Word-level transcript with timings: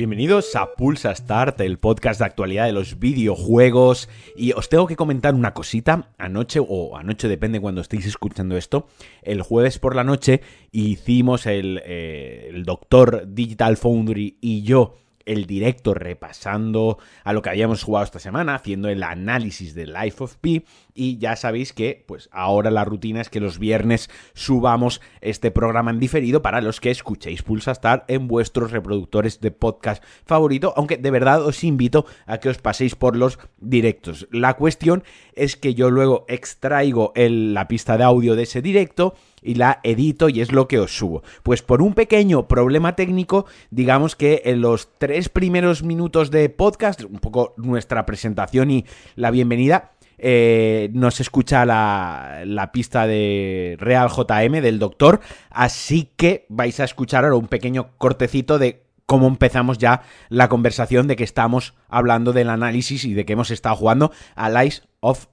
Bienvenidos 0.00 0.56
a 0.56 0.72
Pulsa 0.76 1.14
Start, 1.14 1.60
el 1.60 1.78
podcast 1.78 2.20
de 2.20 2.24
actualidad 2.24 2.64
de 2.64 2.72
los 2.72 2.98
videojuegos. 2.98 4.08
Y 4.34 4.52
os 4.52 4.70
tengo 4.70 4.86
que 4.86 4.96
comentar 4.96 5.34
una 5.34 5.52
cosita. 5.52 6.08
Anoche, 6.16 6.58
o 6.66 6.96
anoche 6.96 7.28
depende 7.28 7.60
cuando 7.60 7.82
estéis 7.82 8.06
escuchando 8.06 8.56
esto, 8.56 8.86
el 9.20 9.42
jueves 9.42 9.78
por 9.78 9.94
la 9.94 10.02
noche 10.02 10.40
hicimos 10.72 11.44
el, 11.44 11.82
eh, 11.84 12.48
el 12.48 12.64
Doctor 12.64 13.24
Digital 13.28 13.76
Foundry 13.76 14.38
y 14.40 14.62
yo 14.62 14.94
el 15.30 15.46
directo 15.46 15.94
repasando 15.94 16.98
a 17.22 17.32
lo 17.32 17.40
que 17.40 17.50
habíamos 17.50 17.84
jugado 17.84 18.04
esta 18.04 18.18
semana, 18.18 18.56
haciendo 18.56 18.88
el 18.88 19.04
análisis 19.04 19.74
de 19.74 19.86
Life 19.86 20.24
of 20.24 20.36
Pi 20.36 20.64
y 20.92 21.18
ya 21.18 21.36
sabéis 21.36 21.72
que 21.72 22.04
pues 22.06 22.28
ahora 22.32 22.70
la 22.70 22.84
rutina 22.84 23.20
es 23.20 23.30
que 23.30 23.38
los 23.38 23.58
viernes 23.58 24.10
subamos 24.34 25.00
este 25.20 25.52
programa 25.52 25.92
en 25.92 26.00
diferido 26.00 26.42
para 26.42 26.60
los 26.60 26.80
que 26.80 26.90
escuchéis 26.90 27.42
Pulsa 27.42 27.70
Star 27.70 28.04
en 28.08 28.26
vuestros 28.26 28.72
reproductores 28.72 29.40
de 29.40 29.52
podcast 29.52 30.02
favorito, 30.26 30.74
aunque 30.76 30.96
de 30.96 31.10
verdad 31.10 31.46
os 31.46 31.62
invito 31.62 32.06
a 32.26 32.38
que 32.38 32.48
os 32.48 32.58
paséis 32.58 32.96
por 32.96 33.16
los 33.16 33.38
directos. 33.58 34.26
La 34.32 34.54
cuestión 34.54 35.04
es 35.34 35.56
que 35.56 35.74
yo 35.74 35.90
luego 35.90 36.24
extraigo 36.28 37.12
la 37.14 37.68
pista 37.68 37.96
de 37.96 38.04
audio 38.04 38.34
de 38.34 38.42
ese 38.42 38.62
directo 38.62 39.14
y 39.42 39.54
la 39.54 39.80
edito 39.82 40.28
y 40.28 40.40
es 40.40 40.52
lo 40.52 40.68
que 40.68 40.78
os 40.78 40.96
subo. 40.96 41.22
Pues 41.42 41.62
por 41.62 41.82
un 41.82 41.94
pequeño 41.94 42.48
problema 42.48 42.96
técnico, 42.96 43.46
digamos 43.70 44.16
que 44.16 44.42
en 44.44 44.60
los 44.60 44.88
tres 44.98 45.28
primeros 45.28 45.82
minutos 45.82 46.30
de 46.30 46.48
podcast, 46.48 47.04
un 47.04 47.18
poco 47.18 47.54
nuestra 47.56 48.06
presentación 48.06 48.70
y 48.70 48.84
la 49.16 49.30
bienvenida, 49.30 49.92
eh, 50.22 50.90
no 50.92 51.10
se 51.10 51.22
escucha 51.22 51.64
la, 51.64 52.42
la, 52.44 52.72
pista 52.72 53.06
de 53.06 53.76
Real 53.78 54.10
JM 54.10 54.60
del 54.60 54.78
doctor, 54.78 55.20
así 55.48 56.10
que 56.16 56.44
vais 56.50 56.78
a 56.78 56.84
escuchar 56.84 57.24
ahora 57.24 57.36
un 57.36 57.48
pequeño 57.48 57.96
cortecito 57.96 58.58
de 58.58 58.82
cómo 59.06 59.26
empezamos 59.26 59.78
ya 59.78 60.02
la 60.28 60.48
conversación 60.48 61.08
de 61.08 61.16
que 61.16 61.24
estamos 61.24 61.74
hablando 61.88 62.32
del 62.32 62.48
análisis 62.48 63.04
y 63.04 63.14
de 63.14 63.24
que 63.24 63.32
hemos 63.32 63.50
estado 63.50 63.74
jugando 63.74 64.12
a 64.36 64.50
Lies 64.50 64.86
of 65.00 65.26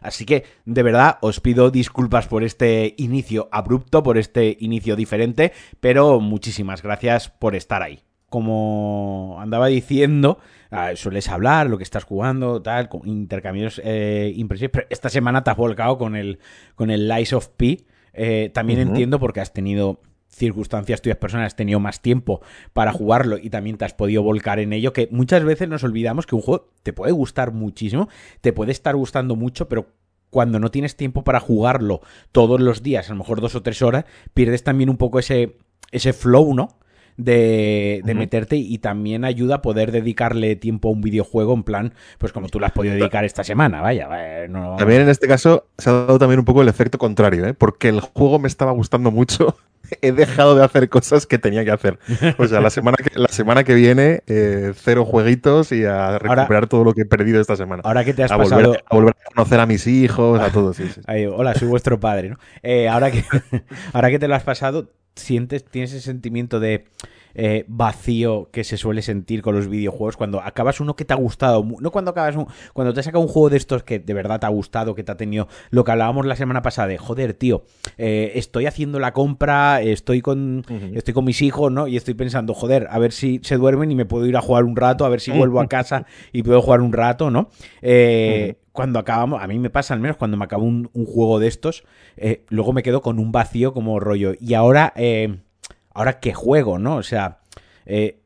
Así 0.00 0.24
que, 0.24 0.44
de 0.64 0.82
verdad, 0.82 1.18
os 1.20 1.40
pido 1.40 1.70
disculpas 1.70 2.26
por 2.26 2.44
este 2.44 2.94
inicio 2.98 3.48
abrupto, 3.50 4.02
por 4.02 4.18
este 4.18 4.56
inicio 4.60 4.96
diferente, 4.96 5.52
pero 5.80 6.20
muchísimas 6.20 6.82
gracias 6.82 7.30
por 7.30 7.54
estar 7.54 7.82
ahí. 7.82 8.00
Como 8.28 9.36
andaba 9.40 9.66
diciendo, 9.66 10.38
ah, 10.70 10.92
sueles 10.94 11.28
hablar, 11.28 11.68
lo 11.68 11.76
que 11.76 11.84
estás 11.84 12.04
jugando, 12.04 12.62
tal, 12.62 12.88
con 12.88 13.06
intercambios 13.06 13.80
eh, 13.84 14.32
impresionantes, 14.36 14.80
pero 14.80 14.86
esta 14.90 15.08
semana 15.08 15.44
te 15.44 15.50
has 15.50 15.56
volcado 15.56 15.98
con 15.98 16.16
el, 16.16 16.38
con 16.74 16.90
el 16.90 17.08
Lies 17.08 17.32
of 17.32 17.48
P. 17.48 17.84
Eh, 18.14 18.50
también 18.52 18.80
entiendo 18.80 19.18
porque 19.18 19.40
has 19.40 19.52
tenido 19.52 20.00
circunstancias 20.32 21.02
tuyas 21.02 21.18
personales 21.18 21.52
has 21.52 21.56
tenido 21.56 21.78
más 21.78 22.00
tiempo 22.00 22.40
para 22.72 22.92
jugarlo 22.92 23.38
y 23.38 23.50
también 23.50 23.76
te 23.76 23.84
has 23.84 23.94
podido 23.94 24.22
volcar 24.22 24.58
en 24.58 24.72
ello, 24.72 24.92
que 24.92 25.08
muchas 25.10 25.44
veces 25.44 25.68
nos 25.68 25.84
olvidamos 25.84 26.26
que 26.26 26.34
un 26.34 26.42
juego 26.42 26.68
te 26.82 26.92
puede 26.92 27.12
gustar 27.12 27.52
muchísimo, 27.52 28.08
te 28.40 28.52
puede 28.52 28.72
estar 28.72 28.96
gustando 28.96 29.36
mucho, 29.36 29.68
pero 29.68 29.86
cuando 30.30 30.58
no 30.58 30.70
tienes 30.70 30.96
tiempo 30.96 31.24
para 31.24 31.40
jugarlo 31.40 32.00
todos 32.32 32.60
los 32.60 32.82
días, 32.82 33.08
a 33.08 33.12
lo 33.12 33.18
mejor 33.18 33.40
dos 33.42 33.54
o 33.54 33.62
tres 33.62 33.82
horas, 33.82 34.06
pierdes 34.32 34.64
también 34.64 34.88
un 34.88 34.96
poco 34.96 35.18
ese, 35.18 35.56
ese 35.90 36.14
flow, 36.14 36.54
¿no? 36.54 36.78
De, 37.18 38.00
de 38.06 38.14
meterte 38.14 38.56
y 38.56 38.78
también 38.78 39.26
ayuda 39.26 39.56
a 39.56 39.62
poder 39.62 39.92
dedicarle 39.92 40.56
tiempo 40.56 40.88
a 40.88 40.92
un 40.92 41.02
videojuego 41.02 41.52
en 41.52 41.62
plan, 41.62 41.92
pues 42.16 42.32
como 42.32 42.48
tú 42.48 42.58
lo 42.58 42.64
has 42.64 42.72
podido 42.72 42.94
dedicar 42.94 43.26
esta 43.26 43.44
semana, 43.44 43.82
vaya. 43.82 44.08
También 44.78 45.02
en 45.02 45.10
este 45.10 45.28
caso 45.28 45.66
se 45.76 45.90
ha 45.90 45.92
dado 45.92 46.18
también 46.18 46.38
un 46.38 46.46
poco 46.46 46.62
el 46.62 46.68
efecto 46.68 46.96
contrario, 46.96 47.44
¿eh? 47.44 47.52
porque 47.52 47.90
el 47.90 48.00
juego 48.00 48.38
me 48.38 48.48
estaba 48.48 48.72
gustando 48.72 49.10
mucho 49.10 49.54
he 50.00 50.12
dejado 50.12 50.54
de 50.54 50.64
hacer 50.64 50.88
cosas 50.88 51.26
que 51.26 51.38
tenía 51.38 51.64
que 51.64 51.70
hacer. 51.70 51.98
O 52.38 52.46
sea, 52.46 52.60
la 52.60 52.70
semana 52.70 52.96
que, 52.96 53.18
la 53.18 53.28
semana 53.28 53.64
que 53.64 53.74
viene, 53.74 54.22
eh, 54.26 54.72
cero 54.74 55.04
jueguitos 55.04 55.72
y 55.72 55.84
a 55.84 56.18
recuperar 56.18 56.66
todo 56.66 56.84
lo 56.84 56.92
que 56.94 57.02
he 57.02 57.06
perdido 57.06 57.40
esta 57.40 57.56
semana. 57.56 57.82
Ahora 57.84 58.04
que 58.04 58.14
te 58.14 58.22
has 58.22 58.32
a 58.32 58.38
pasado. 58.38 58.62
Volver, 58.62 58.84
a 58.86 58.94
volver 58.94 59.14
a 59.14 59.34
conocer 59.34 59.60
a 59.60 59.66
mis 59.66 59.86
hijos, 59.86 60.40
a 60.40 60.50
todos. 60.50 60.76
Sí, 60.76 60.90
hola, 61.30 61.54
soy 61.54 61.68
vuestro 61.68 62.00
padre, 62.00 62.30
¿no? 62.30 62.38
Eh, 62.62 62.88
ahora, 62.88 63.10
que, 63.10 63.24
ahora 63.92 64.10
que 64.10 64.18
te 64.18 64.28
lo 64.28 64.34
has 64.34 64.44
pasado, 64.44 64.90
sientes, 65.14 65.64
tienes 65.64 65.92
ese 65.92 66.00
sentimiento 66.00 66.60
de 66.60 66.84
eh, 67.34 67.64
vacío 67.66 68.50
que 68.52 68.62
se 68.62 68.76
suele 68.76 69.00
sentir 69.00 69.40
con 69.40 69.54
los 69.54 69.68
videojuegos 69.68 70.18
cuando 70.18 70.40
acabas 70.42 70.80
uno 70.80 70.96
que 70.96 71.04
te 71.04 71.14
ha 71.14 71.16
gustado, 71.16 71.64
no 71.80 71.90
cuando 71.90 72.10
acabas 72.10 72.36
un, 72.36 72.46
cuando 72.74 72.92
te 72.92 73.02
sacado 73.02 73.22
un 73.22 73.28
juego 73.28 73.48
de 73.48 73.56
estos 73.56 73.82
que 73.84 73.98
de 73.98 74.14
verdad 74.14 74.40
te 74.40 74.46
ha 74.46 74.50
gustado, 74.50 74.94
que 74.94 75.02
te 75.02 75.12
ha 75.12 75.16
tenido 75.16 75.48
lo 75.70 75.82
que 75.84 75.92
hablábamos 75.92 76.26
la 76.26 76.36
semana 76.36 76.60
pasada 76.60 76.88
de 76.88 76.98
joder, 76.98 77.32
tío, 77.34 77.62
eh, 77.96 78.32
estoy 78.34 78.66
haciendo 78.66 78.98
la 78.98 79.12
compra, 79.12 79.80
estoy 79.80 80.20
con 80.20 80.64
estoy 80.94 81.14
con 81.14 81.24
mis 81.24 81.40
hijos, 81.40 81.72
¿no? 81.72 81.88
Y 81.88 81.96
estoy 81.96 82.14
pensando, 82.14 82.52
joder, 82.54 82.86
a 82.90 82.98
ver 82.98 83.12
si 83.12 83.40
se 83.42 83.56
duermen 83.56 83.90
y 83.90 83.94
me 83.94 84.04
puedo 84.04 84.26
ir 84.26 84.36
a 84.36 84.42
jugar 84.42 84.64
un 84.64 84.76
rato, 84.76 85.04
a 85.04 85.08
ver 85.08 85.20
si 85.20 85.30
vuelvo 85.30 85.60
a 85.60 85.66
casa 85.68 86.04
y 86.32 86.42
puedo 86.42 86.60
jugar 86.60 86.82
un 86.82 86.92
rato, 86.92 87.30
¿no? 87.30 87.48
Eh, 87.80 88.56
cuando 88.72 88.98
acabamos, 88.98 89.42
a 89.42 89.46
mí 89.46 89.58
me 89.58 89.70
pasa 89.70 89.94
al 89.94 90.00
menos 90.00 90.16
cuando 90.16 90.36
me 90.36 90.44
acabo 90.44 90.64
un, 90.64 90.88
juego 91.06 91.38
de 91.38 91.48
estos, 91.48 91.84
luego 92.48 92.72
me 92.72 92.82
quedo 92.82 93.02
con 93.02 93.18
un 93.18 93.32
vacío 93.32 93.72
como 93.74 94.00
rollo. 94.00 94.32
Y 94.40 94.54
ahora, 94.54 94.92
ahora 95.94 96.20
qué 96.20 96.32
juego, 96.32 96.78
¿no? 96.78 96.96
O 96.96 97.02
sea, 97.02 97.38
eh, 97.84 98.18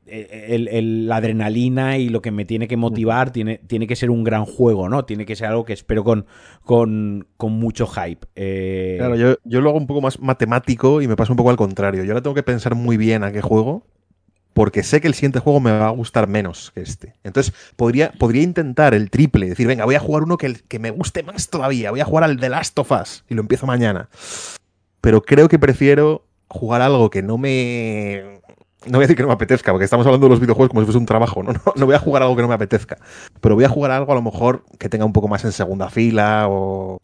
la 1.08 1.16
adrenalina 1.16 1.98
y 1.98 2.08
lo 2.08 2.22
que 2.22 2.30
me 2.30 2.44
tiene 2.44 2.68
que 2.68 2.76
motivar 2.76 3.32
tiene, 3.32 3.58
tiene 3.66 3.86
que 3.86 3.96
ser 3.96 4.10
un 4.10 4.22
gran 4.22 4.44
juego, 4.44 4.88
¿no? 4.88 5.04
Tiene 5.04 5.26
que 5.26 5.34
ser 5.34 5.48
algo 5.48 5.64
que 5.64 5.72
espero 5.72 6.04
con, 6.04 6.26
con, 6.64 7.26
mucho 7.38 7.86
hype. 7.86 8.26
Eh, 8.36 8.96
claro, 8.98 9.16
yo, 9.16 9.34
yo, 9.44 9.60
lo 9.60 9.70
hago 9.70 9.78
un 9.78 9.86
poco 9.86 10.00
más 10.00 10.20
matemático 10.20 11.02
y 11.02 11.08
me 11.08 11.16
pasa 11.16 11.32
un 11.32 11.36
poco 11.36 11.50
al 11.50 11.56
contrario. 11.56 12.04
Yo 12.04 12.12
ahora 12.12 12.22
tengo 12.22 12.34
que 12.34 12.42
pensar 12.42 12.74
muy 12.74 12.96
bien 12.96 13.24
a 13.24 13.32
qué 13.32 13.40
juego. 13.40 13.84
Porque 14.56 14.82
sé 14.82 15.02
que 15.02 15.06
el 15.06 15.12
siguiente 15.12 15.38
juego 15.38 15.60
me 15.60 15.70
va 15.70 15.88
a 15.88 15.90
gustar 15.90 16.28
menos 16.28 16.72
que 16.74 16.80
este. 16.80 17.12
Entonces, 17.24 17.52
podría, 17.76 18.12
podría 18.12 18.40
intentar 18.40 18.94
el 18.94 19.10
triple. 19.10 19.50
Decir, 19.50 19.66
venga, 19.66 19.84
voy 19.84 19.96
a 19.96 20.00
jugar 20.00 20.22
uno 20.22 20.38
que, 20.38 20.54
que 20.66 20.78
me 20.78 20.90
guste 20.90 21.22
más 21.22 21.50
todavía. 21.50 21.90
Voy 21.90 22.00
a 22.00 22.06
jugar 22.06 22.24
al 22.24 22.40
The 22.40 22.48
Last 22.48 22.78
of 22.78 22.90
Us. 22.90 23.22
Y 23.28 23.34
lo 23.34 23.42
empiezo 23.42 23.66
mañana. 23.66 24.08
Pero 25.02 25.20
creo 25.20 25.50
que 25.50 25.58
prefiero 25.58 26.24
jugar 26.48 26.80
algo 26.80 27.10
que 27.10 27.22
no 27.22 27.36
me 27.36 28.40
no 28.86 28.92
voy 28.92 29.00
a 29.00 29.00
decir 29.00 29.16
que 29.16 29.22
no 29.24 29.28
me 29.28 29.34
apetezca, 29.34 29.72
porque 29.72 29.84
estamos 29.84 30.06
hablando 30.06 30.26
de 30.26 30.30
los 30.30 30.40
videojuegos 30.40 30.70
como 30.70 30.80
si 30.80 30.86
fuese 30.86 30.98
un 30.98 31.06
trabajo, 31.06 31.42
¿no? 31.42 31.52
No, 31.76 31.84
voy 31.84 31.94
a 31.94 31.98
jugar 31.98 32.22
algo 32.22 32.34
que 32.34 32.40
no 32.42 32.48
me 32.48 32.54
apetezca, 32.54 32.96
pero 33.42 33.56
voy 33.56 33.64
a 33.64 33.68
jugar 33.68 33.90
algo 33.90 34.12
a 34.12 34.14
lo 34.14 34.22
mejor 34.22 34.64
que 34.78 34.88
tenga 34.88 35.04
un 35.04 35.12
poco 35.12 35.28
más 35.28 35.44
en 35.44 35.52
segunda 35.52 35.90
fila 35.90 36.46
o... 36.48 36.98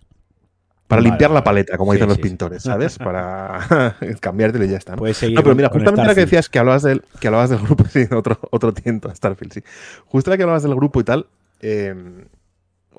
Para 0.87 1.00
limpiar 1.00 1.31
la 1.31 1.43
paleta, 1.43 1.78
como 1.78 1.93
dicen 1.94 2.09
los 2.09 2.19
pintores, 2.19 2.65
¿sabes? 2.65 2.98
Para 2.98 3.97
cambiártelo 4.20 4.65
y 4.65 4.69
ya 4.69 4.76
está. 4.76 4.94
¿no? 4.94 5.03
no, 5.06 5.43
pero 5.43 5.54
mira, 5.54 5.70
justamente 5.70 6.06
la 6.06 6.15
que 6.15 6.20
decías 6.20 6.50
que 6.50 6.59
hablabas 6.59 6.82
del, 6.82 7.03
que 7.19 7.28
hablabas 7.28 7.50
del 7.50 7.60
grupo, 7.60 7.84
sí, 7.91 8.06
otro, 8.15 8.38
otro 8.50 8.75
tiento, 8.75 9.15
Starfield, 9.15 9.53
sí. 9.54 9.62
Justo 10.06 10.31
la 10.31 10.37
que 10.37 10.43
hablabas 10.43 10.62
del 10.62 10.75
grupo 10.75 11.00
y 11.00 11.04
tal, 11.04 11.26
eh, 11.60 11.94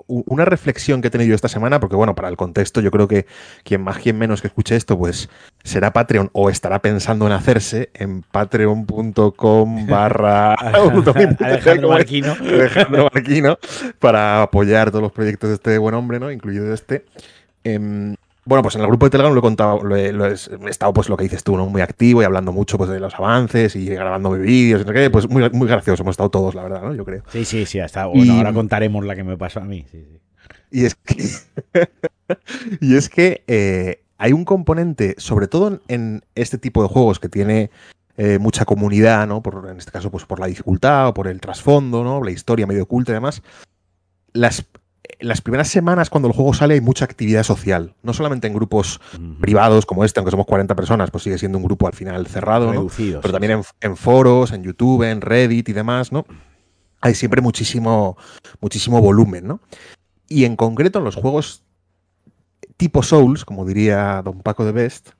una 0.06 0.44
reflexión 0.44 1.00
que 1.00 1.08
he 1.08 1.10
tenido 1.10 1.34
esta 1.34 1.48
semana, 1.48 1.80
porque 1.80 1.96
bueno, 1.96 2.14
para 2.14 2.28
el 2.28 2.36
contexto, 2.36 2.80
yo 2.80 2.90
creo 2.90 3.08
que 3.08 3.26
quien 3.62 3.82
más, 3.82 3.98
quien 3.98 4.18
menos 4.18 4.40
que 4.40 4.48
escuche 4.48 4.76
esto, 4.76 4.98
pues 4.98 5.28
será 5.62 5.92
Patreon 5.92 6.30
o 6.32 6.50
estará 6.50 6.80
pensando 6.80 7.26
en 7.26 7.32
hacerse 7.32 7.90
en 7.94 8.22
patreon.com 8.22 9.86
barra. 9.88 10.54
Alejandro 12.40 13.10
Marquino 13.12 13.58
para 13.98 14.42
apoyar 14.42 14.90
todos 14.90 15.02
los 15.02 15.12
proyectos 15.12 15.48
de 15.48 15.54
este 15.54 15.78
buen 15.78 15.94
hombre, 15.94 16.20
¿no? 16.20 16.30
Incluido 16.30 16.72
este. 16.72 17.04
Em, 17.64 18.14
bueno, 18.46 18.62
pues 18.62 18.74
en 18.74 18.82
el 18.82 18.88
grupo 18.88 19.06
de 19.06 19.10
Telegram 19.10 19.32
lo 19.32 19.38
he 19.38 19.42
contado, 19.42 19.82
lo 19.82 19.96
he, 19.96 20.34
estado 20.68 20.92
pues 20.92 21.08
lo 21.08 21.16
que 21.16 21.24
dices 21.24 21.42
tú, 21.42 21.56
¿no? 21.56 21.66
Muy 21.66 21.80
activo 21.80 22.20
y 22.20 22.24
hablando 22.24 22.52
mucho 22.52 22.76
pues 22.76 22.90
de 22.90 23.00
los 23.00 23.14
avances 23.14 23.74
y 23.74 23.86
grabando 23.86 24.30
vídeos 24.32 24.82
y 24.82 24.84
no 24.84 24.92
qué, 24.92 25.08
pues 25.10 25.28
muy, 25.28 25.48
muy 25.50 25.66
gracioso, 25.66 26.02
hemos 26.02 26.12
estado 26.12 26.30
todos, 26.30 26.54
la 26.54 26.62
verdad, 26.64 26.82
¿no? 26.82 26.94
Yo 26.94 27.04
creo. 27.04 27.22
Sí, 27.32 27.44
sí, 27.46 27.64
sí, 27.64 27.80
hasta 27.80 28.06
bueno, 28.06 28.34
ahora 28.34 28.52
contaremos 28.52 29.04
la 29.04 29.16
que 29.16 29.24
me 29.24 29.38
pasó 29.38 29.60
a 29.60 29.64
mí, 29.64 29.86
sí, 29.90 30.04
sí. 30.10 30.20
Y 30.70 30.84
es 30.84 30.94
que, 30.94 31.24
y 32.80 32.96
es 32.96 33.08
que 33.08 33.44
eh, 33.46 34.02
hay 34.18 34.32
un 34.32 34.44
componente, 34.44 35.14
sobre 35.18 35.46
todo 35.46 35.80
en 35.88 36.24
este 36.34 36.58
tipo 36.58 36.82
de 36.82 36.88
juegos 36.88 37.20
que 37.20 37.28
tiene 37.28 37.70
eh, 38.16 38.38
mucha 38.38 38.64
comunidad, 38.64 39.26
¿no? 39.26 39.42
Por, 39.42 39.68
en 39.70 39.78
este 39.78 39.90
caso, 39.90 40.10
pues 40.10 40.24
por 40.24 40.38
la 40.38 40.46
dificultad 40.46 41.08
o 41.08 41.14
por 41.14 41.28
el 41.28 41.40
trasfondo, 41.40 42.04
¿no? 42.04 42.22
La 42.22 42.30
historia 42.30 42.66
medio 42.66 42.84
oculta 42.84 43.12
y 43.12 43.14
demás. 43.14 43.42
Las, 44.32 44.64
las 45.20 45.40
primeras 45.40 45.68
semanas 45.68 46.10
cuando 46.10 46.28
el 46.28 46.34
juego 46.34 46.54
sale 46.54 46.74
hay 46.74 46.80
mucha 46.80 47.04
actividad 47.04 47.42
social, 47.42 47.94
no 48.02 48.12
solamente 48.12 48.46
en 48.46 48.54
grupos 48.54 49.00
privados 49.40 49.86
como 49.86 50.04
este, 50.04 50.20
aunque 50.20 50.30
somos 50.30 50.46
40 50.46 50.74
personas, 50.74 51.10
pues 51.10 51.24
sigue 51.24 51.38
siendo 51.38 51.58
un 51.58 51.64
grupo 51.64 51.86
al 51.86 51.92
final 51.92 52.26
cerrado, 52.26 52.72
¿no? 52.72 52.88
pero 52.96 53.32
también 53.32 53.62
en, 53.80 53.96
foros, 53.96 54.52
en 54.52 54.62
YouTube, 54.62 55.02
en 55.02 55.20
Reddit 55.20 55.68
y 55.68 55.72
demás, 55.72 56.12
¿no? 56.12 56.26
Hay 57.00 57.14
siempre 57.14 57.40
muchísimo, 57.40 58.16
muchísimo 58.60 59.00
volumen, 59.00 59.46
¿no? 59.46 59.60
Y 60.28 60.44
en 60.44 60.56
concreto 60.56 60.98
en 60.98 61.04
los 61.04 61.16
juegos 61.16 61.62
tipo 62.76 63.02
Souls, 63.02 63.44
como 63.44 63.64
diría 63.64 64.22
Don 64.22 64.40
Paco 64.40 64.64
de 64.64 64.72
Best, 64.72 65.10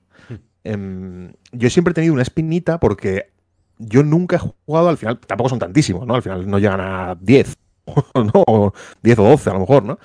em, 0.63 1.33
yo 1.51 1.69
siempre 1.69 1.91
he 1.91 1.95
tenido 1.95 2.13
una 2.13 2.23
espinita 2.23 2.79
porque 2.79 3.31
yo 3.77 4.03
nunca 4.03 4.37
he 4.37 4.39
jugado, 4.39 4.89
al 4.89 4.97
final, 4.97 5.19
tampoco 5.19 5.49
son 5.49 5.59
tantísimos, 5.59 6.07
¿no? 6.07 6.15
Al 6.15 6.21
final 6.21 6.49
no 6.49 6.59
llegan 6.59 6.81
a 6.81 7.15
10 7.19 7.55
¿no? 8.15 8.73
10 9.03 9.19
o 9.19 9.23
12 9.23 9.49
a 9.49 9.53
lo 9.53 9.59
mejor, 9.59 9.83
¿no? 9.83 9.99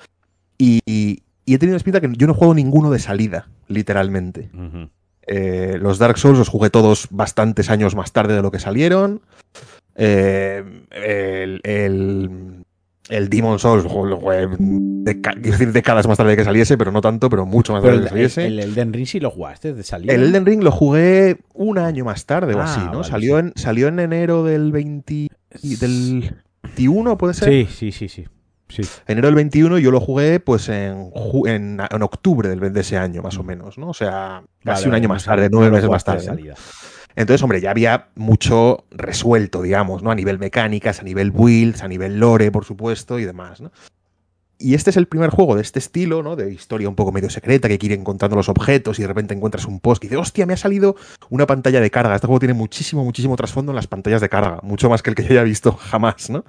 Y, 0.57 1.23
he 1.47 1.57
tenido 1.57 1.73
la 1.73 1.77
espinita 1.77 1.99
que 1.99 2.09
yo 2.15 2.27
no 2.27 2.33
juego 2.33 2.53
ninguno 2.53 2.91
de 2.91 2.99
salida. 2.99 3.47
literalmente. 3.67 4.49
Eh, 5.27 5.77
los 5.79 5.97
Dark 5.97 6.17
Souls 6.17 6.37
los 6.37 6.49
jugué 6.49 6.69
todos 6.69 7.07
bastantes 7.09 7.69
años 7.69 7.95
más 7.95 8.11
tarde 8.11 8.35
de 8.35 8.41
lo 8.41 8.51
que 8.51 8.59
salieron. 8.59 9.21
Eh, 9.95 10.63
el, 10.91 11.61
el, 11.63 12.65
el, 13.09 13.29
Demon 13.29 13.59
Souls 13.59 13.83
lo 13.83 13.89
jugué 13.89 14.47
decir 15.37 15.71
décadas 15.71 16.07
más 16.07 16.17
tarde 16.17 16.31
de 16.31 16.37
que 16.37 16.43
saliese, 16.43 16.77
pero 16.77 16.91
no 16.91 17.01
tanto, 17.01 17.29
pero 17.29 17.45
mucho 17.45 17.73
más 17.73 17.83
tarde 17.83 17.97
de 17.97 18.03
que 18.03 18.09
saliese. 18.09 18.47
El, 18.47 18.59
Elden 18.59 18.93
Ring 18.93 19.05
sí 19.05 19.19
lo 19.19 19.29
jugaste 19.29 19.73
de 19.73 19.83
salida. 19.83 20.13
El 20.13 20.23
Elden 20.23 20.45
Ring 20.45 20.63
lo 20.63 20.71
jugué 20.71 21.37
un 21.53 21.77
año 21.77 22.05
más 22.05 22.25
tarde 22.25 22.55
o 22.55 22.59
ah, 22.59 22.63
así, 22.63 22.81
¿no? 22.91 23.03
salió, 23.03 23.37
en, 23.37 23.53
salió 23.55 23.87
en 23.89 23.99
enero 23.99 24.43
del 24.43 24.71
20, 24.71 25.27
del 25.79 26.35
21, 26.63 27.17
¿puede 27.17 27.33
ser? 27.33 27.49
Sí, 27.49 27.67
sí, 27.69 27.91
sí, 27.91 28.09
sí. 28.09 28.27
Sí. 28.69 28.83
Enero 29.05 29.27
del 29.27 29.35
21 29.35 29.79
yo 29.79 29.91
lo 29.91 29.99
jugué 29.99 30.39
pues 30.39 30.69
en, 30.69 31.11
en, 31.45 32.01
octubre 32.03 32.47
del, 32.47 32.71
de 32.71 32.79
ese 32.79 32.97
año, 32.97 33.21
más 33.21 33.37
o 33.37 33.43
mm. 33.43 33.45
menos, 33.45 33.77
¿no? 33.77 33.89
O 33.89 33.93
sea, 33.93 34.43
casi 34.63 34.87
un 34.87 34.95
año 34.95 35.09
más 35.09 35.25
tarde, 35.25 35.49
nueve 35.51 35.71
meses 35.71 35.89
más 35.89 36.05
tarde. 36.05 36.53
Entonces, 37.15 37.43
hombre, 37.43 37.59
ya 37.59 37.71
había 37.71 38.07
mucho 38.15 38.85
resuelto, 38.91 39.61
digamos, 39.61 40.03
¿no? 40.03 40.11
A 40.11 40.15
nivel 40.15 40.39
mecánicas, 40.39 41.01
a 41.01 41.03
nivel 41.03 41.31
builds, 41.31 41.83
a 41.83 41.89
nivel 41.89 42.17
lore, 42.17 42.49
por 42.49 42.63
supuesto, 42.63 43.19
y 43.19 43.25
demás, 43.25 43.59
¿no? 43.59 43.71
Y 44.61 44.75
este 44.75 44.91
es 44.91 44.97
el 44.97 45.07
primer 45.07 45.31
juego 45.31 45.55
de 45.55 45.61
este 45.61 45.79
estilo, 45.79 46.21
¿no? 46.21 46.35
De 46.35 46.51
historia 46.53 46.87
un 46.87 46.95
poco 46.95 47.11
medio 47.11 47.29
secreta, 47.29 47.67
que 47.67 47.79
quiere 47.79 47.95
encontrando 47.95 48.35
los 48.35 48.47
objetos 48.47 48.99
y 48.99 49.01
de 49.01 49.07
repente 49.07 49.33
encuentras 49.33 49.65
un 49.65 49.79
post 49.79 50.03
y 50.03 50.07
dices, 50.07 50.19
hostia, 50.19 50.45
me 50.45 50.53
ha 50.53 50.57
salido 50.57 50.95
una 51.29 51.47
pantalla 51.47 51.81
de 51.81 51.89
carga. 51.89 52.15
Este 52.15 52.27
juego 52.27 52.39
tiene 52.39 52.53
muchísimo, 52.53 53.03
muchísimo 53.03 53.35
trasfondo 53.35 53.71
en 53.71 53.75
las 53.75 53.87
pantallas 53.87 54.21
de 54.21 54.29
carga, 54.29 54.59
mucho 54.61 54.89
más 54.89 55.01
que 55.01 55.09
el 55.09 55.15
que 55.15 55.23
yo 55.23 55.31
haya 55.31 55.43
visto 55.43 55.73
jamás, 55.77 56.29
¿no? 56.29 56.45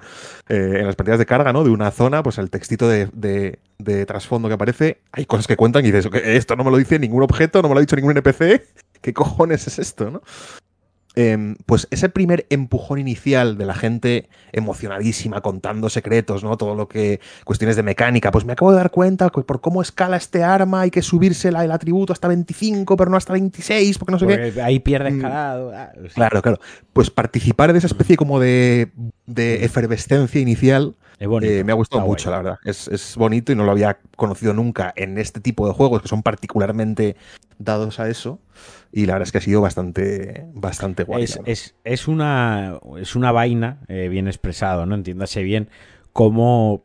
Eh, 0.47 0.77
en 0.79 0.85
las 0.85 0.95
pantallas 0.95 1.19
de 1.19 1.25
carga, 1.25 1.51
¿no? 1.53 1.63
De 1.63 1.71
una 1.71 1.91
zona, 1.91 2.21
pues 2.21 2.37
el 2.37 2.49
textito 2.49 2.87
de, 2.87 3.09
de 3.79 4.05
trasfondo 4.05 4.47
que 4.47 4.53
aparece, 4.53 5.01
hay 5.11 5.25
cosas 5.25 5.47
que 5.47 5.57
cuentan 5.57 5.85
y 5.85 5.91
dices, 5.91 6.09
esto 6.23 6.55
no 6.55 6.63
me 6.63 6.71
lo 6.71 6.77
dice 6.77 6.99
ningún 6.99 7.23
objeto, 7.23 7.61
no 7.61 7.69
me 7.69 7.75
lo 7.75 7.79
ha 7.79 7.81
dicho 7.81 7.95
ningún 7.95 8.11
NPC, 8.11 8.63
¿qué 9.01 9.13
cojones 9.13 9.67
es 9.67 9.79
esto, 9.79 10.11
no? 10.11 10.21
Em, 11.15 11.55
pues 11.67 11.87
ese 11.91 12.09
primer 12.09 12.47
empujón 12.49 12.97
inicial 12.97 13.55
de 13.55 13.65
la 13.67 13.75
gente 13.75 14.29
emocionadísima 14.51 15.41
contando 15.41 15.87
secretos, 15.89 16.43
¿no? 16.43 16.57
Todo 16.57 16.73
lo 16.73 16.87
que 16.87 17.19
cuestiones 17.43 17.75
de 17.75 17.83
mecánica, 17.83 18.31
pues 18.31 18.45
me 18.45 18.53
acabo 18.53 18.71
de 18.71 18.77
dar 18.77 18.89
cuenta 18.89 19.29
que 19.29 19.41
por 19.41 19.61
cómo 19.61 19.83
escala 19.83 20.17
este 20.17 20.43
arma 20.43 20.81
hay 20.81 20.89
que 20.91 21.03
subirse 21.03 21.49
el 21.49 21.71
atributo 21.71 22.13
hasta 22.13 22.27
25, 22.27 22.97
pero 22.97 23.11
no 23.11 23.17
hasta 23.17 23.33
26, 23.33 23.99
porque 23.99 24.11
no 24.11 24.19
sé 24.19 24.25
qué. 24.25 24.61
Ahí 24.61 24.79
pierde 24.79 25.11
mm. 25.11 25.15
escalado. 25.17 25.71
Ah, 25.75 25.91
claro, 26.15 26.41
claro. 26.41 26.59
Pues 26.93 27.11
participar 27.11 27.73
de 27.73 27.77
esa 27.77 27.87
especie 27.87 28.17
como 28.17 28.39
de, 28.39 28.89
de 29.27 29.65
efervescencia 29.65 30.41
inicial 30.41 30.95
me 31.27 31.71
ha 31.71 31.75
gustado 31.75 32.05
mucho, 32.05 32.29
la 32.31 32.37
verdad. 32.37 32.59
Es, 32.63 32.87
es, 32.87 33.15
bonito 33.15 33.51
y 33.51 33.55
no 33.55 33.63
lo 33.63 33.71
había 33.71 33.99
conocido 34.15 34.53
nunca 34.53 34.93
en 34.95 35.17
este 35.17 35.39
tipo 35.39 35.67
de 35.67 35.73
juegos 35.73 36.01
que 36.01 36.07
son 36.07 36.23
particularmente 36.23 37.15
dados 37.57 37.99
a 37.99 38.09
eso. 38.09 38.39
Y 38.91 39.05
la 39.05 39.13
verdad 39.13 39.27
es 39.27 39.31
que 39.31 39.37
ha 39.39 39.41
sido 39.41 39.61
bastante, 39.61 40.45
bastante 40.53 41.03
guay. 41.03 41.23
Es, 41.45 41.75
es, 41.83 42.07
una, 42.07 42.79
es 42.99 43.15
una 43.15 43.31
vaina, 43.31 43.79
eh, 43.87 44.07
bien 44.09 44.27
expresado, 44.27 44.85
¿no? 44.85 44.95
Entiéndase 44.95 45.41
bien 45.43 45.69
cómo, 46.11 46.83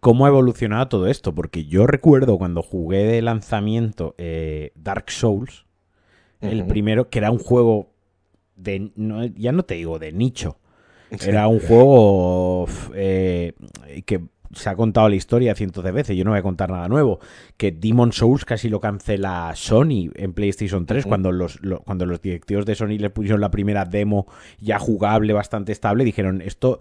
cómo 0.00 0.26
ha 0.26 0.28
evolucionado 0.28 0.88
todo 0.88 1.06
esto. 1.06 1.34
Porque 1.34 1.64
yo 1.64 1.86
recuerdo 1.86 2.38
cuando 2.38 2.62
jugué 2.62 3.04
de 3.04 3.22
lanzamiento 3.22 4.14
eh, 4.18 4.72
Dark 4.74 5.10
Souls, 5.10 5.64
el 6.40 6.66
primero, 6.66 7.08
que 7.08 7.20
era 7.20 7.30
un 7.30 7.38
juego 7.38 7.88
de. 8.56 8.90
ya 9.36 9.52
no 9.52 9.64
te 9.64 9.74
digo 9.74 9.98
de 9.98 10.12
nicho. 10.12 10.58
Era 11.10 11.48
un 11.48 11.60
juego 11.60 12.66
eh, 12.94 13.52
que 14.04 14.22
se 14.54 14.70
ha 14.70 14.76
contado 14.76 15.08
la 15.08 15.16
historia 15.16 15.54
cientos 15.54 15.84
de 15.84 15.90
veces, 15.90 16.16
yo 16.16 16.24
no 16.24 16.30
voy 16.30 16.38
a 16.38 16.42
contar 16.42 16.70
nada 16.70 16.88
nuevo, 16.88 17.20
que 17.56 17.72
Demon 17.72 18.12
Souls 18.12 18.44
casi 18.44 18.68
lo 18.68 18.80
cancela 18.80 19.52
Sony 19.54 20.10
en 20.14 20.32
PlayStation 20.32 20.86
3 20.86 21.06
cuando, 21.06 21.32
los, 21.32 21.60
cuando 21.84 22.06
los 22.06 22.20
directivos 22.22 22.66
de 22.66 22.74
Sony 22.74 22.98
le 22.98 23.10
pusieron 23.10 23.40
la 23.40 23.50
primera 23.50 23.84
demo 23.84 24.26
ya 24.58 24.78
jugable, 24.78 25.32
bastante 25.32 25.72
estable, 25.72 26.04
dijeron, 26.04 26.40
esto 26.40 26.80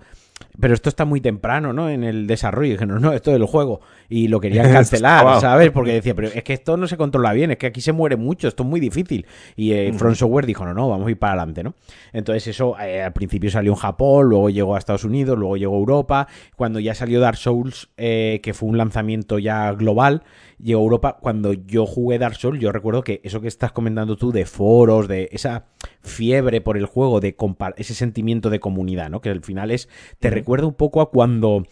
pero 0.60 0.74
esto 0.74 0.90
está 0.90 1.06
muy 1.06 1.20
temprano, 1.20 1.74
¿no? 1.74 1.90
En 1.90 2.04
el 2.04 2.28
desarrollo. 2.28 2.74
dije, 2.74 2.86
no, 2.86 3.00
no, 3.00 3.14
esto 3.14 3.32
es 3.32 3.38
el 3.38 3.46
juego. 3.46 3.82
Y 4.08 4.28
lo 4.28 4.40
querían 4.40 4.72
cancelar, 4.72 5.40
¿sabes? 5.42 5.72
Porque 5.72 5.94
decía, 5.94 6.14
pero 6.14 6.28
es 6.28 6.44
que 6.44 6.54
esto 6.54 6.78
no 6.78 6.88
se 6.88 6.98
controla 6.98 7.34
bien, 7.34 7.52
es 7.52 7.58
que 7.58 7.68
aquí 7.68 7.82
se 7.82 7.92
muere 7.92 8.18
mucho, 8.18 8.48
esto 8.48 8.64
es 8.64 8.70
muy 8.70 8.80
difícil. 8.80 9.26
Y 9.56 9.74
eh, 9.74 9.92
Front 9.94 10.16
Software 10.16 10.46
dijo, 10.46 10.66
no, 10.66 10.74
no, 10.74 10.90
vamos 10.90 11.08
a 11.08 11.12
ir 11.12 11.18
para 11.18 11.34
adelante, 11.34 11.64
¿no? 11.64 11.74
Entonces 12.12 12.48
eso 12.48 12.80
eh, 12.80 13.02
al 13.02 13.14
principio 13.14 13.50
salió 13.50 13.72
en 13.72 13.78
Japón, 13.78 14.30
luego 14.30 14.50
llegó 14.50 14.76
a 14.76 14.80
Estados 14.80 15.04
Unidos, 15.04 15.38
luego 15.38 15.58
llegó 15.58 15.76
a 15.76 15.80
Europa. 15.80 16.28
Cuando 16.56 16.80
ya 16.80 16.94
salió 16.94 17.20
Dark 17.20 17.38
Souls, 17.38 17.90
eh, 17.98 18.40
que 18.44 18.54
fue 18.54 18.70
un 18.70 18.78
lanzamiento 18.78 19.40
ya 19.40 19.72
global, 19.72 20.24
llegó 20.64 20.82
a 20.82 20.84
Europa. 20.84 21.18
Cuando 21.22 21.54
yo 21.54 21.86
jugué 21.86 22.18
Dark 22.18 22.36
Souls, 22.36 22.60
yo 22.60 22.72
recuerdo 22.72 23.04
que 23.04 23.22
eso 23.24 23.42
que 23.42 23.48
estás 23.48 23.72
comentando 23.72 24.16
tú 24.16 24.32
de 24.32 24.46
foros, 24.46 25.08
de 25.08 25.30
esa 25.32 25.66
fiebre 26.02 26.62
por 26.62 26.78
el 26.78 26.86
juego, 26.86 27.20
de 27.20 27.36
ese 27.78 27.94
sentimiento 27.94 28.50
de 28.50 28.60
comunidad, 28.60 29.10
¿no? 29.10 29.22
Que 29.22 29.30
al 29.30 29.42
final 29.42 29.72
es, 29.72 29.90
te 30.20 30.30
recuerda 30.30 30.68
un 30.68 30.74
poco 30.74 31.02
a 31.02 31.12
cuando 31.12 31.64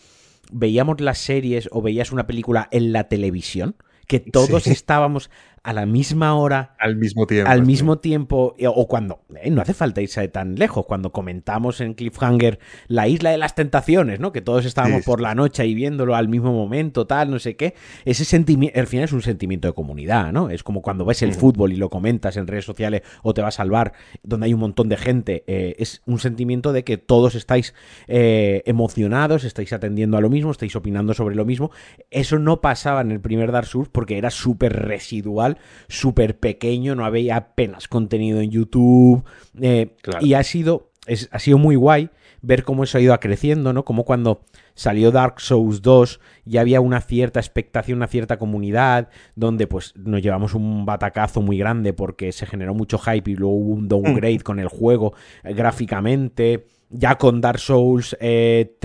veíamos 0.52 1.02
las 1.02 1.18
series 1.18 1.70
o 1.72 1.82
veías 1.82 2.12
una 2.12 2.28
película 2.28 2.68
en 2.72 2.92
la 2.92 3.08
televisión, 3.08 3.76
que 4.08 4.20
todos 4.20 4.68
estábamos 4.68 5.30
a 5.64 5.74
la 5.74 5.86
misma 5.86 6.34
hora. 6.36 6.76
Al 6.80 6.96
mismo 6.96 7.28
tiempo. 7.28 7.50
Al 7.50 7.64
mismo 7.64 8.00
tiempo. 8.00 8.56
Eh, 8.58 8.68
o 8.68 8.88
cuando. 8.88 9.22
Eh, 9.42 9.52
no 9.52 9.62
hace 9.62 9.74
falta 9.74 10.02
irse 10.02 10.28
tan 10.28 10.56
lejos. 10.56 10.86
Cuando 10.86 11.12
comentamos 11.12 11.82
en 11.82 11.94
Cliffhanger 11.94 12.60
la 12.88 13.08
isla 13.08 13.30
de 13.30 13.38
las 13.38 13.54
tentaciones, 13.54 14.20
¿no? 14.20 14.32
Que 14.32 14.42
todos 14.42 14.66
estábamos 14.66 15.04
por 15.06 15.22
la 15.22 15.36
noche 15.36 15.66
y 15.68 15.76
viéndolo 15.76 16.16
al 16.16 16.30
mismo 16.30 16.52
momento, 16.52 17.06
tal, 17.06 17.30
no 17.30 17.38
sé 17.38 17.56
qué. 17.56 17.76
Ese 18.06 18.26
sentimiento. 18.26 18.80
Al 18.80 18.88
final 18.88 19.06
es 19.06 19.14
un 19.14 19.22
sentimiento 19.22 19.68
de 19.68 19.74
comunidad, 19.74 20.32
¿no? 20.32 20.50
Es 20.50 20.64
como 20.64 20.82
cuando 20.82 21.06
ves 21.06 21.22
el 21.22 21.34
fútbol 21.34 21.74
y 21.74 21.76
lo 21.76 21.90
comentas 21.90 22.38
en 22.38 22.48
redes 22.48 22.66
sociales 22.66 23.04
o 23.22 23.34
te 23.34 23.42
va 23.42 23.50
a 23.50 23.52
salvar, 23.52 23.94
donde 24.24 24.48
hay 24.48 24.54
un 24.54 24.62
montón 24.62 24.90
de 24.90 24.98
gente. 24.98 25.44
Eh, 25.46 25.76
es 25.78 26.02
un 26.08 26.20
sentimiento 26.20 26.74
de 26.74 26.84
que 26.84 26.98
todos 26.98 27.36
estáis 27.36 27.74
emocionados, 28.08 29.44
estáis 29.44 29.74
atendiendo 29.74 30.18
a 30.18 30.22
lo 30.22 30.30
mismo, 30.30 30.52
estáis 30.52 30.76
opinando 30.76 31.14
sobre 31.14 31.36
lo 31.36 31.46
mismo. 31.46 31.72
Eso 32.10 32.40
no 32.40 32.62
pasaba 32.62 33.02
en 33.02 33.12
el 33.12 33.22
primer 33.22 33.52
Dark 33.52 33.68
Souls 33.68 33.90
porque 33.90 34.18
era 34.18 34.30
súper 34.30 34.74
residual 34.74 35.51
súper 35.88 36.40
pequeño, 36.40 36.96
no 36.96 37.06
había 37.06 37.38
apenas 37.38 37.88
contenido 37.88 38.42
en 38.42 38.52
YouTube. 38.52 39.24
Eh, 39.62 39.96
y 40.22 40.34
ha 40.34 40.44
sido, 40.44 40.92
ha 41.32 41.40
sido 41.40 41.58
muy 41.58 41.76
guay 41.76 42.10
ver 42.42 42.64
cómo 42.64 42.84
eso 42.84 42.98
ha 42.98 43.02
ido 43.02 43.18
creciendo, 43.20 43.74
¿no? 43.74 43.86
Como 43.86 44.04
cuando 44.04 44.42
salió 44.74 45.12
Dark 45.12 45.40
Souls 45.40 45.82
2 45.82 46.20
ya 46.46 46.62
había 46.62 46.82
una 46.82 47.02
cierta 47.02 47.40
expectación, 47.40 47.98
una 47.98 48.08
cierta 48.08 48.38
comunidad, 48.38 49.10
donde 49.36 49.68
pues 49.68 49.94
nos 49.96 50.22
llevamos 50.22 50.54
un 50.54 50.86
batacazo 50.86 51.42
muy 51.42 51.58
grande 51.58 51.94
porque 51.94 52.32
se 52.32 52.46
generó 52.46 52.74
mucho 52.74 52.98
hype 52.98 53.30
y 53.30 53.36
luego 53.36 53.56
hubo 53.56 53.74
un 53.74 53.88
downgrade 53.88 54.40
con 54.44 54.60
el 54.60 54.68
juego 54.68 55.14
eh, 55.44 55.54
gráficamente. 55.54 56.66
Ya 56.90 57.18
con 57.18 57.40
Dark 57.40 57.60
Souls 57.60 58.18
3 58.20 58.20
eh, 58.20 58.76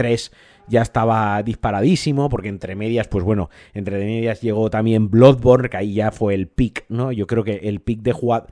ya 0.69 0.83
estaba 0.83 1.43
disparadísimo, 1.43 2.29
porque 2.29 2.49
entre 2.49 2.75
medias, 2.77 3.09
pues 3.09 3.25
bueno, 3.25 3.51
entre 3.75 3.99
medias 3.99 4.41
llegó 4.41 4.71
también 4.71 5.11
Bloodborne, 5.11 5.69
que 5.69 5.77
ahí 5.77 5.95
ya 5.95 6.11
fue 6.11 6.35
el 6.35 6.49
pick, 6.49 6.85
¿no? 6.89 7.13
Yo 7.13 7.27
creo 7.27 7.45
que 7.45 7.57
el 7.65 7.81
pick 7.81 8.03
de 8.03 8.13
jugar, 8.13 8.47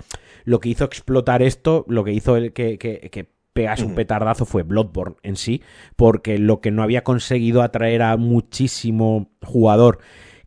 lo 0.45 0.61
que 0.61 0.69
hizo 0.69 0.85
explotar 0.85 1.43
esto, 1.43 1.85
lo 1.89 2.05
que 2.05 2.13
hizo 2.13 2.37
el 2.37 2.53
que, 2.53 2.79
que, 2.79 3.11
que 3.11 3.29
pegase 3.53 3.85
un 3.85 3.95
petardazo 3.95 4.45
fue 4.45 4.65
Bloodborne 4.65 5.17
en 5.23 5.37
sí, 5.37 5.63
porque 5.97 6.39
lo 6.39 6.61
que 6.61 6.71
no 6.71 6.83
había 6.83 7.05
conseguido 7.05 7.63
atraer 7.63 8.03
a 8.03 8.17
muchísimo 8.17 9.31
jugador 9.43 9.99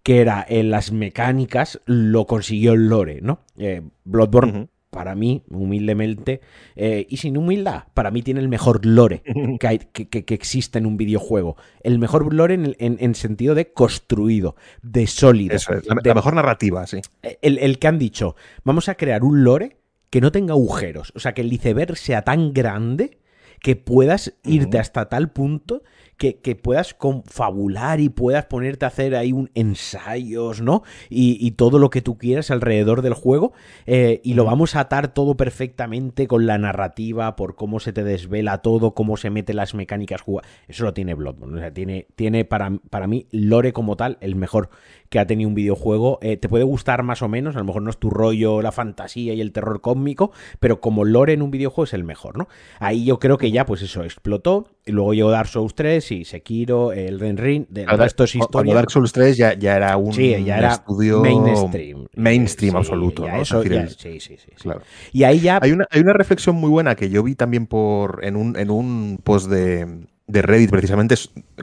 que 0.03 0.21
era 0.21 0.45
en 0.47 0.71
las 0.71 0.91
mecánicas, 0.91 1.81
lo 1.85 2.25
consiguió 2.27 2.73
el 2.73 2.87
lore, 2.87 3.19
¿no? 3.21 3.39
Eh, 3.57 3.81
Bloodborne 4.05 4.69
para 4.89 5.15
mí, 5.15 5.43
humildemente, 5.49 6.41
eh, 6.75 7.05
y 7.09 7.17
sin 7.17 7.37
humildad, 7.37 7.83
para 7.93 8.11
mí 8.11 8.21
tiene 8.21 8.39
el 8.39 8.47
mejor 8.47 8.85
lore 8.85 9.21
que, 9.59 9.67
hay, 9.67 9.79
que, 9.79 10.33
existe 10.33 10.79
en 10.79 10.85
un 10.85 10.97
videojuego. 10.97 11.57
El 11.81 11.99
mejor 11.99 12.33
lore 12.33 12.55
en, 12.55 12.75
en, 12.79 13.15
sentido 13.15 13.55
de 13.55 13.71
construido, 13.73 14.55
de 14.81 15.07
sólido. 15.07 15.57
la, 16.03 16.13
mejor 16.13 16.33
narrativa, 16.33 16.87
sí. 16.87 17.01
El, 17.41 17.57
el, 17.59 17.79
que 17.79 17.87
han 17.87 17.99
dicho, 17.99 18.35
vamos 18.63 18.89
a 18.89 18.95
crear 18.95 19.23
un 19.23 19.43
lore 19.43 19.77
que 20.09 20.21
no 20.21 20.31
tenga 20.31 20.53
agujeros, 20.53 21.11
o 21.15 21.19
sea, 21.19 21.33
que 21.33 21.41
el 21.41 21.51
iceberg 21.51 21.97
sea 21.97 22.21
tan 22.21 22.53
grande 22.53 23.19
que 23.59 23.75
puedas 23.75 24.33
irte 24.43 24.79
hasta 24.79 25.09
tal 25.09 25.31
punto 25.31 25.83
que, 26.17 26.55
puedas 26.55 26.93
confabular 26.93 27.99
y 27.99 28.09
puedas 28.09 28.45
ponerte 28.45 28.85
a 28.85 28.87
hacer 28.87 29.15
ahí 29.15 29.31
un 29.31 29.51
ensayos, 29.53 30.61
¿no? 30.61 30.83
Y, 31.09 31.51
todo 31.51 31.79
lo 31.79 31.89
que 31.89 32.01
tú 32.01 32.17
quieras 32.17 32.51
alrededor 32.51 33.01
del 33.01 33.13
juego. 33.13 33.53
Eh, 33.85 34.21
y 34.23 34.33
lo 34.33 34.45
vamos 34.45 34.75
a 34.75 34.81
atar 34.81 35.13
todo 35.13 35.37
perfectamente 35.37 36.27
con 36.27 36.45
la 36.45 36.57
narrativa, 36.57 37.35
por 37.35 37.55
cómo 37.55 37.79
se 37.79 37.93
te 37.93 38.03
desvela 38.03 38.59
todo, 38.59 38.93
cómo 38.93 39.17
se 39.17 39.29
mete 39.29 39.53
las 39.53 39.73
mecánicas. 39.73 40.23
Eso 40.67 40.83
lo 40.83 40.93
tiene 40.93 41.13
Bloodborne. 41.13 41.57
O 41.57 41.59
sea, 41.59 41.73
tiene, 41.73 42.07
tiene 42.15 42.45
para, 42.45 42.71
para 42.89 43.07
mí, 43.07 43.27
Lore 43.31 43.73
como 43.73 43.95
tal, 43.95 44.17
el 44.21 44.35
mejor 44.35 44.69
que 45.09 45.19
ha 45.19 45.27
tenido 45.27 45.47
un 45.47 45.55
videojuego. 45.55 46.19
Eh, 46.21 46.37
te 46.37 46.49
puede 46.49 46.63
gustar 46.63 47.03
más 47.03 47.21
o 47.21 47.27
menos, 47.27 47.55
a 47.55 47.59
lo 47.59 47.65
mejor 47.65 47.81
no 47.81 47.89
es 47.89 47.97
tu 47.97 48.09
rollo 48.09 48.61
la 48.61 48.71
fantasía 48.71 49.33
y 49.33 49.41
el 49.41 49.51
terror 49.51 49.81
cósmico, 49.81 50.31
pero 50.59 50.81
como 50.81 51.05
lore 51.05 51.33
en 51.33 51.41
un 51.41 51.51
videojuego 51.51 51.85
es 51.85 51.93
el 51.93 52.03
mejor, 52.03 52.37
¿no? 52.37 52.47
Ahí 52.79 53.05
yo 53.05 53.19
creo 53.19 53.37
que 53.37 53.51
ya, 53.51 53.65
pues 53.65 53.81
eso, 53.81 54.03
explotó 54.03 54.67
y 54.87 54.91
luego 54.91 55.13
llegó 55.13 55.29
Dark 55.31 55.49
Souls 55.49 55.75
3 55.75 56.11
y 56.11 56.25
Sekiro, 56.25 56.91
el 56.93 57.19
Ring, 57.19 57.65
de 57.69 57.83
Claro, 57.85 58.03
esto 58.05 58.23
es 58.23 58.31
Cuando 58.31 58.45
historia. 58.47 58.73
Dark 58.75 58.89
Souls 58.91 59.11
3 59.13 59.37
ya, 59.37 59.53
ya 59.53 59.75
era 59.75 59.95
un 59.97 60.13
Sí, 60.13 60.43
ya 60.43 60.57
era 60.57 60.71
estudio 60.73 61.21
mainstream. 61.21 62.07
mainstream 62.15 62.71
Sí, 62.71 62.77
absoluto. 62.77 63.25
ya 63.25 63.35
¿no? 63.35 63.41
eso- 63.41 63.63
ya- 63.63 63.81
el- 63.81 63.89
sí, 63.89 64.19
sí, 64.19 64.37
sí, 64.37 64.51
claro. 64.59 64.81
Y 65.11 65.23
ahí 65.23 65.39
ya 65.39 65.59
Hay 65.61 65.71
una, 65.71 65.85
hay 65.91 66.01
una 66.01 66.13
reflexión 66.13 66.55
muy 66.55 66.69
buena 66.69 66.95
que 66.95 67.09
yo 67.09 67.21
vi 67.23 67.35
también 67.35 67.67
por 67.67 68.19
en 68.23 68.35
un, 68.35 68.57
en 68.57 68.69
un 68.71 69.19
post 69.23 69.49
de, 69.49 70.07
de 70.27 70.41
Reddit, 70.41 70.69
precisamente, 70.71 71.15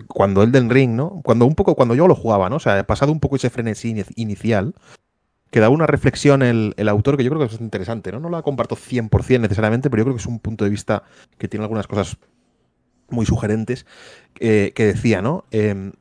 cuando 0.09 0.43
Elden 0.43 0.71
Ring, 0.71 0.93
¿no? 0.93 1.21
Cuando 1.25 1.47
un 1.47 1.54
poco, 1.54 1.75
cuando 1.75 1.95
yo 1.95 2.07
lo 2.09 2.14
jugaba, 2.14 2.49
¿no? 2.49 2.57
O 2.57 2.61
sea, 2.61 2.83
pasado 2.87 3.11
un 3.12 3.21
poco 3.21 3.37
ese 3.37 3.50
frenesí 3.50 3.90
ini- 3.95 4.04
inicial, 4.16 4.75
que 5.50 5.61
da 5.61 5.69
una 5.69 5.87
reflexión 5.87 6.43
el, 6.43 6.75
el 6.78 6.88
autor 6.88 7.16
que 7.16 7.23
yo 7.23 7.31
creo 7.31 7.47
que 7.47 7.54
es 7.54 7.61
interesante, 7.61 8.11
¿no? 8.11 8.19
No 8.19 8.28
la 8.28 8.43
comparto 8.43 8.75
100% 8.75 9.40
necesariamente, 9.43 9.88
pero 9.88 10.00
yo 10.00 10.04
creo 10.07 10.16
que 10.16 10.21
es 10.21 10.26
un 10.26 10.40
punto 10.40 10.64
de 10.64 10.71
vista 10.71 11.04
que 11.38 11.47
tiene 11.47 11.62
algunas 11.64 11.87
cosas 11.87 12.16
muy 13.14 13.26
sugerentes, 13.26 13.87
eh, 14.40 14.73
que 14.75 14.87
decía, 14.87 15.23
¿no? 15.23 15.44
Eh, 15.50 15.92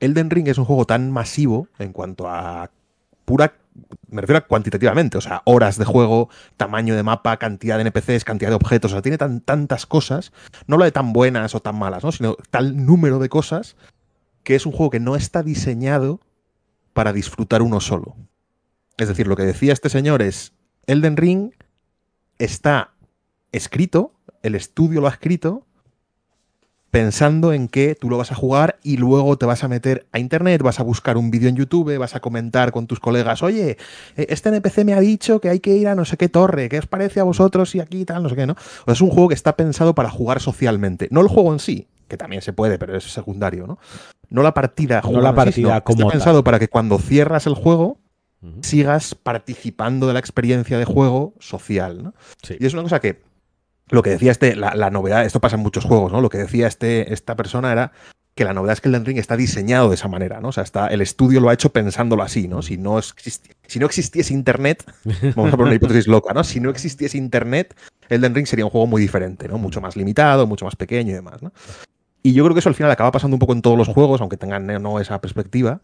Elden 0.00 0.30
Ring 0.30 0.48
es 0.48 0.58
un 0.58 0.64
juego 0.64 0.84
tan 0.84 1.10
masivo 1.10 1.68
en 1.78 1.92
cuanto 1.92 2.28
a 2.28 2.70
pura, 3.24 3.54
me 4.08 4.20
refiero 4.20 4.38
a 4.38 4.46
cuantitativamente, 4.46 5.18
o 5.18 5.20
sea, 5.20 5.42
horas 5.44 5.78
de 5.78 5.84
juego, 5.84 6.28
tamaño 6.56 6.94
de 6.94 7.02
mapa, 7.02 7.36
cantidad 7.38 7.76
de 7.76 7.82
NPCs, 7.82 8.24
cantidad 8.24 8.50
de 8.50 8.56
objetos, 8.56 8.92
o 8.92 8.94
sea, 8.94 9.02
tiene 9.02 9.18
tan, 9.18 9.40
tantas 9.40 9.86
cosas, 9.86 10.32
no 10.66 10.76
lo 10.76 10.84
de 10.84 10.92
tan 10.92 11.12
buenas 11.12 11.54
o 11.54 11.60
tan 11.60 11.78
malas, 11.78 12.04
¿no? 12.04 12.12
Sino 12.12 12.36
tal 12.50 12.84
número 12.84 13.18
de 13.18 13.28
cosas 13.28 13.76
que 14.42 14.54
es 14.54 14.66
un 14.66 14.72
juego 14.72 14.90
que 14.90 15.00
no 15.00 15.16
está 15.16 15.42
diseñado 15.42 16.20
para 16.92 17.12
disfrutar 17.12 17.62
uno 17.62 17.80
solo. 17.80 18.16
Es 18.98 19.08
decir, 19.08 19.26
lo 19.26 19.36
que 19.36 19.42
decía 19.42 19.72
este 19.72 19.88
señor 19.88 20.22
es, 20.22 20.52
Elden 20.86 21.16
Ring 21.16 21.52
está 22.38 22.92
escrito, 23.52 24.12
el 24.42 24.54
estudio 24.54 25.00
lo 25.00 25.08
ha 25.08 25.10
escrito, 25.10 25.66
pensando 26.94 27.52
en 27.52 27.66
que 27.66 27.96
tú 27.96 28.08
lo 28.08 28.18
vas 28.18 28.30
a 28.30 28.36
jugar 28.36 28.78
y 28.84 28.98
luego 28.98 29.36
te 29.36 29.46
vas 29.46 29.64
a 29.64 29.68
meter 29.68 30.06
a 30.12 30.20
internet, 30.20 30.62
vas 30.62 30.78
a 30.78 30.84
buscar 30.84 31.16
un 31.16 31.28
vídeo 31.28 31.48
en 31.48 31.56
YouTube, 31.56 31.98
vas 31.98 32.14
a 32.14 32.20
comentar 32.20 32.70
con 32.70 32.86
tus 32.86 33.00
colegas, 33.00 33.42
oye, 33.42 33.78
eh, 34.16 34.26
este 34.28 34.50
NPC 34.50 34.84
me 34.84 34.94
ha 34.94 35.00
dicho 35.00 35.40
que 35.40 35.48
hay 35.48 35.58
que 35.58 35.74
ir 35.74 35.88
a 35.88 35.96
no 35.96 36.04
sé 36.04 36.16
qué 36.16 36.28
torre, 36.28 36.68
¿qué 36.68 36.78
os 36.78 36.86
parece 36.86 37.18
a 37.18 37.24
vosotros 37.24 37.74
y 37.74 37.80
aquí 37.80 38.04
tal, 38.04 38.22
no 38.22 38.28
sé 38.28 38.36
qué, 38.36 38.46
¿no? 38.46 38.52
O 38.52 38.84
sea, 38.84 38.94
es 38.94 39.00
un 39.00 39.10
juego 39.10 39.26
que 39.26 39.34
está 39.34 39.56
pensado 39.56 39.96
para 39.96 40.08
jugar 40.08 40.40
socialmente, 40.40 41.08
no 41.10 41.20
el 41.20 41.26
juego 41.26 41.52
en 41.52 41.58
sí, 41.58 41.88
que 42.06 42.16
también 42.16 42.42
se 42.42 42.52
puede, 42.52 42.78
pero 42.78 42.96
es 42.96 43.02
secundario, 43.02 43.66
¿no? 43.66 43.80
No 44.30 44.44
la 44.44 44.54
partida, 44.54 45.02
No 45.02 45.20
la 45.20 45.30
sí, 45.30 45.34
partida 45.34 45.80
como 45.80 45.98
está 46.02 46.04
tal. 46.10 46.12
pensado 46.12 46.44
para 46.44 46.60
que 46.60 46.68
cuando 46.68 46.98
cierras 47.00 47.48
el 47.48 47.54
juego 47.54 47.98
sigas 48.60 49.16
participando 49.16 50.06
de 50.06 50.12
la 50.12 50.20
experiencia 50.20 50.78
de 50.78 50.84
juego 50.84 51.34
social, 51.40 52.04
¿no? 52.04 52.14
Sí. 52.42 52.56
Y 52.60 52.66
es 52.66 52.74
una 52.74 52.82
cosa 52.82 53.00
que 53.00 53.20
lo 53.90 54.02
que 54.02 54.10
decía 54.10 54.32
este, 54.32 54.56
la, 54.56 54.74
la 54.74 54.90
novedad, 54.90 55.24
esto 55.24 55.40
pasa 55.40 55.56
en 55.56 55.62
muchos 55.62 55.84
juegos, 55.84 56.12
¿no? 56.12 56.20
Lo 56.20 56.28
que 56.30 56.38
decía 56.38 56.66
este, 56.66 57.12
esta 57.12 57.36
persona 57.36 57.70
era 57.72 57.92
que 58.34 58.44
la 58.44 58.52
novedad 58.52 58.72
es 58.72 58.80
que 58.80 58.88
el 58.88 59.04
Ring 59.04 59.18
está 59.18 59.36
diseñado 59.36 59.90
de 59.90 59.94
esa 59.94 60.08
manera, 60.08 60.40
¿no? 60.40 60.48
O 60.48 60.52
sea, 60.52 60.64
está, 60.64 60.88
el 60.88 61.00
estudio 61.02 61.40
lo 61.40 61.50
ha 61.50 61.54
hecho 61.54 61.72
pensándolo 61.72 62.22
así, 62.24 62.48
¿no? 62.48 62.62
Si 62.62 62.76
no, 62.76 62.98
existi- 62.98 63.52
si 63.68 63.78
no 63.78 63.86
existiese 63.86 64.34
Internet, 64.34 64.84
vamos 65.36 65.52
a 65.52 65.56
poner 65.56 65.66
una 65.66 65.74
hipótesis 65.74 66.08
loca, 66.08 66.34
¿no? 66.34 66.42
Si 66.42 66.58
no 66.58 66.70
existiese 66.70 67.16
Internet, 67.16 67.76
Elden 68.08 68.34
Ring 68.34 68.46
sería 68.46 68.64
un 68.64 68.72
juego 68.72 68.88
muy 68.88 69.00
diferente, 69.00 69.46
¿no? 69.46 69.58
Mucho 69.58 69.80
más 69.80 69.94
limitado, 69.96 70.46
mucho 70.48 70.64
más 70.64 70.74
pequeño 70.74 71.10
y 71.12 71.14
demás, 71.14 71.42
¿no? 71.42 71.52
Y 72.24 72.32
yo 72.32 72.42
creo 72.42 72.54
que 72.54 72.60
eso 72.60 72.70
al 72.70 72.74
final 72.74 72.90
acaba 72.90 73.12
pasando 73.12 73.36
un 73.36 73.38
poco 73.38 73.52
en 73.52 73.62
todos 73.62 73.78
los 73.78 73.86
juegos, 73.86 74.20
aunque 74.20 74.36
tengan 74.38 74.66
no 74.66 74.98
esa 74.98 75.20
perspectiva. 75.20 75.80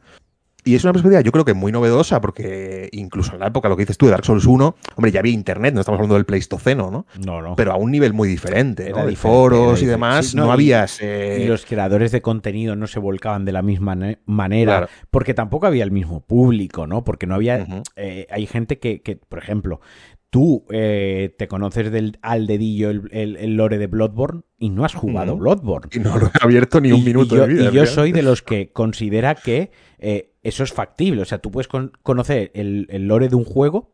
Y 0.64 0.74
es 0.74 0.84
una 0.84 0.92
perspectiva, 0.92 1.20
yo 1.22 1.32
creo 1.32 1.44
que 1.44 1.54
muy 1.54 1.72
novedosa, 1.72 2.20
porque 2.20 2.88
incluso 2.92 3.32
en 3.34 3.40
la 3.40 3.46
época, 3.46 3.68
lo 3.68 3.76
que 3.76 3.82
dices 3.82 3.96
tú 3.98 4.06
de 4.06 4.12
Dark 4.12 4.24
Souls 4.24 4.44
1, 4.46 4.76
hombre, 4.96 5.10
ya 5.12 5.20
había 5.20 5.32
internet, 5.32 5.72
no 5.74 5.80
estamos 5.80 5.98
hablando 5.98 6.14
del 6.16 6.26
Pleistoceno, 6.26 6.90
¿no? 6.90 7.06
No, 7.24 7.40
no. 7.40 7.56
Pero 7.56 7.72
a 7.72 7.76
un 7.76 7.90
nivel 7.90 8.12
muy 8.12 8.28
diferente, 8.28 8.88
Era 8.88 9.00
¿no? 9.02 9.06
De 9.06 9.16
foros 9.16 9.82
y 9.82 9.86
demás, 9.86 10.26
Sí, 10.28 10.36
no, 10.36 10.42
no, 10.44 10.48
y- 10.50 10.52
había 10.52 10.84
ese- 10.84 11.38
y 11.42 11.46
los 11.46 11.64
creadores 11.64 12.12
de 12.12 12.20
contenido 12.22 12.76
no 12.76 12.86
se 12.86 12.98
volcaban 13.00 13.44
de 13.44 13.52
la 13.52 13.62
misma 13.62 13.94
ne- 13.94 14.18
manera, 14.26 14.72
Claro. 14.78 14.88
porque 15.10 15.34
tampoco 15.34 15.66
había 15.66 15.84
el 15.84 15.90
mismo 15.90 16.20
público, 16.20 16.86
¿no? 16.86 17.04
Porque 17.04 17.26
no 17.26 17.34
había... 17.34 17.66
Eh, 17.96 18.26
hay 18.30 18.46
gente 18.46 18.78
que, 18.78 19.00
que, 19.02 19.16
por 19.16 19.38
ejemplo, 19.38 19.80
tú 20.30 20.64
eh, 20.70 21.34
te 21.38 21.48
conoces 21.48 21.90
del, 21.90 22.18
al 22.22 22.46
dedillo 22.46 22.90
el, 22.90 23.02
el- 23.10 23.36
el 23.36 23.56
lore 23.56 23.78
de 23.78 23.86
Bloodborne 23.88 24.42
y 24.58 24.70
no 24.70 24.84
has 24.84 24.94
jugado. 24.94 25.36
Bloodborne. 25.36 25.88
Y 25.92 25.98
no 25.98 26.16
lo 26.18 26.26
he 26.26 26.30
abierto 26.40 26.80
ni 26.80 26.92
un 26.92 27.00
Y- 27.00 27.04
minuto 27.04 27.34
y 27.34 27.38
yo, 27.38 27.46
de 27.46 27.52
vida. 27.54 27.70
y 27.70 27.74
yo 27.74 27.86
soy 27.86 28.12
de 28.12 28.22
los 28.22 28.42
que 28.42 28.70
considera 28.72 29.34
que 29.34 29.70
eh, 29.98 30.32
eso 30.42 30.62
es 30.62 30.72
factible. 30.72 31.22
O 31.22 31.24
sea, 31.24 31.38
tú 31.38 31.50
puedes 31.50 31.66
con- 31.68 31.92
conocer 32.02 32.50
el, 32.54 32.86
el 32.90 33.06
lore 33.08 33.28
de 33.28 33.34
un 33.36 33.44
juego 33.44 33.92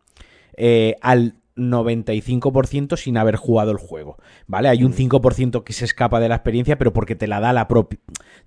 eh, 0.56 0.96
al 1.00 1.34
95% 1.56 2.96
sin 2.96 3.16
haber 3.16 3.36
jugado 3.36 3.70
el 3.70 3.76
juego, 3.78 4.16
¿vale? 4.46 4.68
Hay 4.68 4.84
un 4.84 4.92
5% 4.92 5.64
que 5.64 5.72
se 5.72 5.84
escapa 5.84 6.20
de 6.20 6.28
la 6.28 6.36
experiencia, 6.36 6.78
pero 6.78 6.92
porque 6.92 7.16
te 7.16 7.26
la 7.26 7.40
da 7.40 7.52
la 7.52 7.66
propi- 7.68 7.98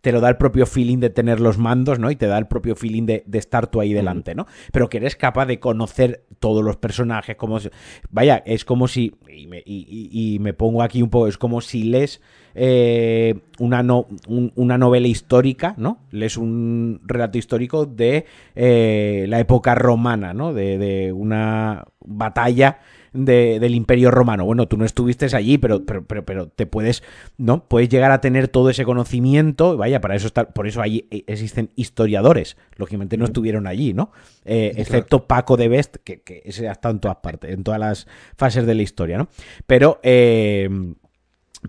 te 0.02 0.12
lo 0.12 0.22
da 0.22 0.30
el 0.30 0.38
propio 0.38 0.66
feeling 0.66 1.00
de 1.00 1.10
tener 1.10 1.40
los 1.40 1.58
mandos, 1.58 2.00
¿no? 2.00 2.12
Y 2.12 2.16
te 2.16 2.28
da 2.28 2.38
el 2.38 2.48
propio 2.48 2.76
feeling 2.76 3.04
de, 3.06 3.24
de 3.26 3.38
estar 3.38 3.68
tú 3.68 3.82
ahí 3.82 3.94
delante, 3.94 4.36
¿no? 4.36 4.46
Pero 4.72 4.90
que 4.90 4.98
eres 4.98 5.16
capaz 5.16 5.46
de 5.48 5.60
conocer 5.60 6.26
todos 6.40 6.64
los 6.64 6.78
personajes, 6.78 7.36
como 7.36 7.60
si- 7.60 7.70
vaya, 8.10 8.42
es 8.46 8.64
como 8.66 8.88
si, 8.88 9.14
y 9.36 9.48
me, 9.48 9.60
y- 9.66 9.86
y- 10.12 10.36
y 10.36 10.40
me 10.40 10.54
pongo 10.54 10.84
aquí 10.84 11.02
un 11.02 11.10
poco, 11.10 11.28
es 11.28 11.38
como 11.38 11.62
si 11.62 11.84
lees 11.84 12.22
eh, 12.56 13.36
una, 13.60 13.84
no- 13.84 14.08
un- 14.28 14.52
una 14.56 14.78
novela 14.78 15.08
histórica, 15.08 15.76
¿no? 15.78 16.00
Lees 16.12 16.36
un 16.36 17.00
relato 17.06 17.38
histórico 17.38 17.86
de 17.86 18.26
eh, 18.56 19.26
la 19.30 19.40
época 19.40 19.76
romana, 19.76 20.34
¿no? 20.34 20.54
De, 20.54 20.78
de 20.78 21.12
una 21.14 21.86
batalla 22.04 22.80
de- 23.14 23.60
del 23.60 23.76
Imperio 23.76 24.12
Romano. 24.12 24.46
Bueno, 24.46 24.68
tú 24.68 24.78
no 24.78 24.86
estuviste 24.86 25.28
allí, 25.36 25.58
pero, 25.58 25.86
pero, 25.86 26.04
pero, 26.06 26.26
pero 26.26 26.48
te 26.48 26.66
puedes, 26.66 27.04
¿no? 27.38 27.64
Puedes 27.66 27.90
llegar 27.90 28.12
a 28.12 28.22
tener 28.22 28.48
todo 28.48 28.70
ese 28.70 28.86
conocimiento. 28.86 29.78
Vaya, 29.78 30.02
para 30.02 30.16
eso 30.16 30.28
está, 30.28 30.50
por 30.50 30.68
eso 30.68 30.82
ahí 30.82 31.08
existen 31.28 31.70
historiadores. 31.76 32.58
Lógicamente 32.76 33.18
no 33.18 33.26
estuvieron 33.26 33.68
allí, 33.68 33.94
¿no? 33.94 34.12
Eh, 34.46 34.74
excepto 34.78 35.26
Paco 35.28 35.58
de 35.58 35.68
Best, 35.68 35.98
que, 36.04 36.22
que 36.22 36.42
ese 36.46 36.68
ha 36.70 36.72
estado 36.74 36.94
en 36.94 37.00
todas 37.00 37.18
partes, 37.18 37.52
en 37.52 37.64
todas 37.64 37.80
las 37.80 38.08
fases 38.36 38.66
de 38.66 38.76
la 38.76 38.82
historia, 38.82 39.18
¿no? 39.18 39.28
Pero 39.68 40.00
eh, 40.04 40.70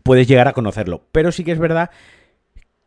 puedes 0.02 0.26
llegar 0.28 0.48
a 0.48 0.52
conocerlo. 0.52 1.02
Pero 1.12 1.32
sí 1.32 1.44
que 1.44 1.52
es 1.52 1.58
verdad 1.58 1.90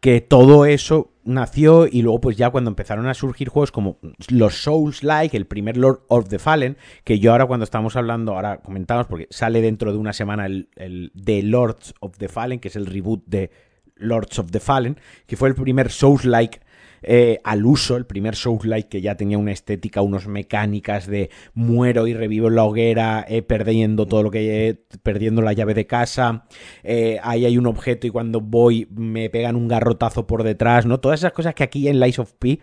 que 0.04 0.20
todo 0.20 0.66
eso 0.66 1.14
nació 1.24 1.88
y 1.88 2.02
luego 2.02 2.20
pues 2.20 2.36
ya 2.36 2.50
cuando 2.50 2.70
empezaron 2.70 3.08
a 3.08 3.14
surgir 3.14 3.48
juegos 3.48 3.72
como 3.72 4.00
los 4.28 4.62
Souls-like, 4.62 5.38
el 5.38 5.46
primer 5.46 5.78
Lord 5.78 6.02
of 6.10 6.28
the 6.28 6.40
Fallen, 6.40 6.76
que 7.06 7.20
yo 7.20 7.32
ahora 7.32 7.46
cuando 7.46 7.64
estamos 7.64 7.96
hablando, 7.96 8.34
ahora 8.34 8.58
comentamos 8.58 9.08
porque 9.08 9.30
sale 9.30 9.62
dentro 9.62 9.94
de 9.94 9.98
una 9.98 10.12
semana 10.12 10.46
el, 10.46 10.68
el 10.76 11.14
The 11.16 11.44
Lords 11.44 11.94
of 12.02 12.18
the 12.18 12.28
Fallen, 12.28 12.60
que 12.60 12.68
es 12.68 12.76
el 12.76 12.86
reboot 12.86 13.24
de 13.28 13.50
Lords 13.96 14.40
of 14.40 14.52
the 14.52 14.60
Fallen, 14.60 15.00
que 15.26 15.38
fue 15.38 15.48
el 15.48 15.56
primer 15.56 15.90
Souls-like 15.90 16.60
eh, 17.04 17.40
al 17.44 17.66
uso, 17.66 17.96
el 17.98 18.06
primer 18.06 18.36
Souls-like 18.36 18.90
que 18.90 19.02
ya 19.02 19.16
tenía 19.16 19.38
una 19.38 19.52
estética, 19.52 20.02
unas 20.02 20.28
mecánicas 20.28 21.06
de 21.08 21.30
muero 21.54 22.08
y 22.08 22.14
revivo 22.14 22.48
en 22.48 22.56
la 22.56 22.64
hoguera, 22.64 23.26
eh, 23.28 23.42
perdiendo 23.42 24.06
todo 24.08 24.24
lo 24.24 24.32
que 24.32 24.70
eh, 24.70 24.84
perdiendo 25.04 25.42
la 25.42 25.54
llave 25.54 25.74
de 25.74 25.86
casa, 25.88 26.46
eh, 26.84 27.20
ahí 27.24 27.46
hay 27.46 27.58
un 27.58 27.68
objeto 27.68 28.08
y 28.08 28.10
cuando 28.10 28.42
voy 28.42 28.88
me 28.92 29.30
pegan 29.30 29.56
un 29.56 29.68
garrotazo 29.68 30.26
por 30.28 30.44
detrás, 30.44 30.86
¿no? 30.86 31.00
Todas 31.00 31.20
esas 31.20 31.34
cosas 31.34 31.54
que 31.54 31.64
aquí 31.64 31.88
en 31.88 32.00
Lies 32.00 32.20
of 32.20 32.34
P, 32.34 32.60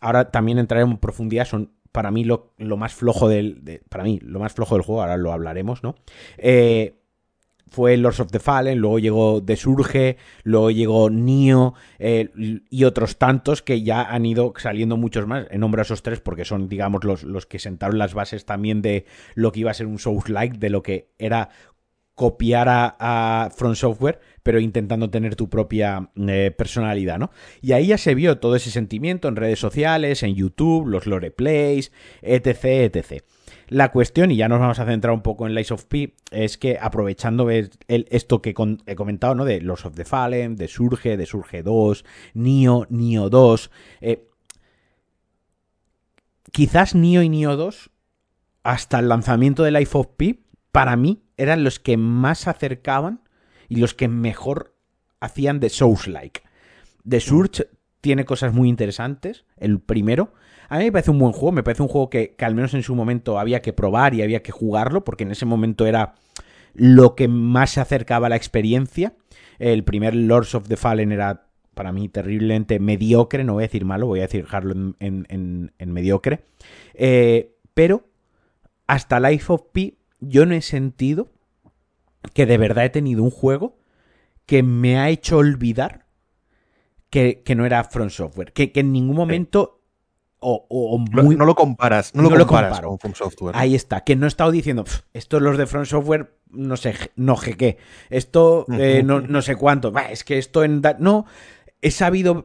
ahora 0.00 0.30
también 0.30 0.58
entraremos 0.58 0.94
en 0.94 1.00
profundidad, 1.00 1.44
son 1.46 1.72
para 1.92 2.10
mí 2.10 2.24
lo, 2.24 2.52
lo 2.58 2.76
más 2.76 2.92
flojo 2.92 3.28
del, 3.28 3.64
de- 3.64 3.80
para 3.88 4.02
mí, 4.02 4.18
lo 4.20 4.40
más 4.40 4.52
flojo 4.52 4.74
del 4.74 4.82
juego, 4.82 5.02
ahora 5.02 5.16
lo 5.16 5.32
hablaremos, 5.32 5.82
¿no? 5.84 5.94
Eh, 6.38 6.96
fue 7.74 7.96
Lords 7.96 8.20
of 8.20 8.30
the 8.30 8.38
Fallen, 8.38 8.78
luego 8.78 8.98
llegó 8.98 9.42
The 9.42 9.56
Surge, 9.56 10.16
luego 10.44 10.70
llegó 10.70 11.10
Nio 11.10 11.74
eh, 11.98 12.30
y 12.70 12.84
otros 12.84 13.18
tantos 13.18 13.62
que 13.62 13.82
ya 13.82 14.02
han 14.02 14.24
ido 14.24 14.54
saliendo 14.56 14.96
muchos 14.96 15.26
más. 15.26 15.46
En 15.50 15.60
nombre 15.60 15.80
a 15.80 15.82
esos 15.82 16.02
tres 16.02 16.20
porque 16.20 16.44
son, 16.44 16.68
digamos, 16.68 17.04
los, 17.04 17.24
los 17.24 17.46
que 17.46 17.58
sentaron 17.58 17.98
las 17.98 18.14
bases 18.14 18.46
también 18.46 18.80
de 18.80 19.06
lo 19.34 19.52
que 19.52 19.60
iba 19.60 19.70
a 19.72 19.74
ser 19.74 19.86
un 19.86 19.98
Souls-like, 19.98 20.58
de 20.58 20.70
lo 20.70 20.82
que 20.82 21.10
era 21.18 21.50
copiar 22.14 22.68
a, 22.68 23.50
From 23.54 23.74
Software, 23.74 24.20
pero 24.42 24.60
intentando 24.60 25.10
tener 25.10 25.36
tu 25.36 25.48
propia 25.48 26.10
eh, 26.16 26.52
personalidad, 26.56 27.18
¿no? 27.18 27.30
Y 27.60 27.72
ahí 27.72 27.88
ya 27.88 27.98
se 27.98 28.14
vio 28.14 28.38
todo 28.38 28.56
ese 28.56 28.70
sentimiento 28.70 29.28
en 29.28 29.36
redes 29.36 29.58
sociales, 29.58 30.22
en 30.22 30.34
YouTube, 30.34 30.86
los 30.86 31.06
lore 31.06 31.30
plays, 31.30 31.90
etc, 32.22 32.94
etc. 32.94 33.24
La 33.68 33.90
cuestión, 33.92 34.30
y 34.30 34.36
ya 34.36 34.48
nos 34.48 34.60
vamos 34.60 34.78
a 34.78 34.84
centrar 34.86 35.14
un 35.14 35.22
poco 35.22 35.46
en 35.46 35.54
Lies 35.54 35.70
of 35.72 35.84
P, 35.84 36.14
es 36.30 36.58
que 36.58 36.78
aprovechando 36.80 37.50
el- 37.50 37.70
esto 37.88 38.42
que 38.42 38.54
he 38.86 38.94
comentado, 38.94 39.34
¿no? 39.34 39.44
De 39.44 39.60
Los 39.60 39.84
of 39.86 39.94
the 39.94 40.04
Fallen, 40.04 40.56
de 40.56 40.68
Surge, 40.68 41.16
de 41.16 41.26
Surge 41.26 41.62
2, 41.62 42.04
Nio, 42.34 42.86
Nio 42.90 43.30
2. 43.30 43.70
eh, 44.00 44.28
quizás 46.52 46.94
Nio 46.94 47.22
y 47.22 47.28
Nio 47.28 47.56
2, 47.56 47.90
hasta 48.62 48.98
el 48.98 49.08
lanzamiento 49.08 49.62
de 49.62 49.70
Life 49.72 49.96
of 49.98 50.08
P, 50.16 50.40
para 50.72 50.96
mí 50.96 51.22
eran 51.36 51.64
los 51.64 51.80
que 51.80 51.96
más 51.96 52.38
se 52.40 52.50
acercaban 52.50 53.20
y 53.68 53.76
los 53.76 53.94
que 53.94 54.08
mejor 54.08 54.74
hacían 55.20 55.60
de 55.60 55.70
Souls-like. 55.70 56.42
The 57.08 57.20
Surge 57.20 57.68
tiene 58.00 58.24
cosas 58.24 58.52
muy 58.52 58.68
interesantes. 58.68 59.44
El 59.56 59.80
primero. 59.80 60.32
A 60.74 60.78
mí 60.78 60.86
me 60.86 60.92
parece 60.92 61.12
un 61.12 61.20
buen 61.20 61.32
juego. 61.32 61.52
Me 61.52 61.62
parece 61.62 61.82
un 61.82 61.88
juego 61.88 62.10
que, 62.10 62.34
que 62.34 62.44
al 62.44 62.56
menos 62.56 62.74
en 62.74 62.82
su 62.82 62.96
momento 62.96 63.38
había 63.38 63.62
que 63.62 63.72
probar 63.72 64.12
y 64.12 64.22
había 64.22 64.42
que 64.42 64.50
jugarlo. 64.50 65.04
Porque 65.04 65.22
en 65.22 65.30
ese 65.30 65.46
momento 65.46 65.86
era. 65.86 66.16
lo 66.74 67.14
que 67.14 67.28
más 67.28 67.70
se 67.70 67.80
acercaba 67.80 68.26
a 68.26 68.30
la 68.30 68.34
experiencia. 68.34 69.14
El 69.60 69.84
primer 69.84 70.16
Lords 70.16 70.56
of 70.56 70.66
the 70.66 70.76
Fallen 70.76 71.12
era 71.12 71.46
para 71.74 71.92
mí 71.92 72.08
terriblemente 72.08 72.80
mediocre, 72.80 73.44
no 73.44 73.52
voy 73.54 73.62
a 73.62 73.68
decir 73.68 73.84
malo, 73.84 74.08
voy 74.08 74.18
a 74.18 74.22
decir 74.22 74.42
dejarlo 74.42 74.94
en, 74.98 75.72
mediocre. 75.78 76.44
Eh, 76.94 77.54
pero 77.72 78.08
hasta 78.88 79.20
Life 79.20 79.52
of 79.52 79.62
Pi 79.72 79.98
yo 80.18 80.44
no 80.44 80.56
he 80.56 80.62
sentido 80.62 81.30
que 82.32 82.46
de 82.46 82.58
verdad 82.58 82.86
he 82.86 82.90
tenido 82.90 83.22
un 83.22 83.30
juego 83.30 83.78
que 84.44 84.64
me 84.64 84.98
ha 84.98 85.08
hecho 85.08 85.38
olvidar 85.38 86.06
que, 87.10 87.44
no 87.56 87.64
era 87.64 87.84
Front 87.84 88.10
Software. 88.10 88.52
Que, 88.52 88.72
en 88.74 88.90
ningún 88.90 89.14
momento. 89.14 89.83
O, 90.46 91.04
no, 91.10 91.46
lo 91.46 91.54
comparas, 91.54 92.14
no 92.14 92.22
lo, 92.22 92.46
comparas 92.46 92.80
con 92.80 92.98
From 92.98 93.14
Software. 93.14 93.56
Ahí 93.56 93.74
está, 93.74 94.04
que 94.04 94.14
no 94.14 94.26
he 94.26 94.28
estado 94.28 94.50
diciendo, 94.50 94.84
esto 95.14 95.38
es 95.38 95.42
los 95.42 95.56
de 95.56 95.66
Front 95.66 95.86
Software, 95.86 96.36
no 96.50 96.76
sé, 96.76 96.94
no 97.16 97.36
sé 97.38 97.56
qué. 97.56 97.78
Esto 98.10 98.66
eh, 98.78 99.02
no, 99.02 99.40
sé 99.40 99.56
cuánto. 99.56 99.92
es 100.10 100.22
que 100.22 100.36
esto 100.36 100.62
en. 100.62 100.82
No, 100.98 101.24
he 101.80 101.90
sabido. 101.90 102.44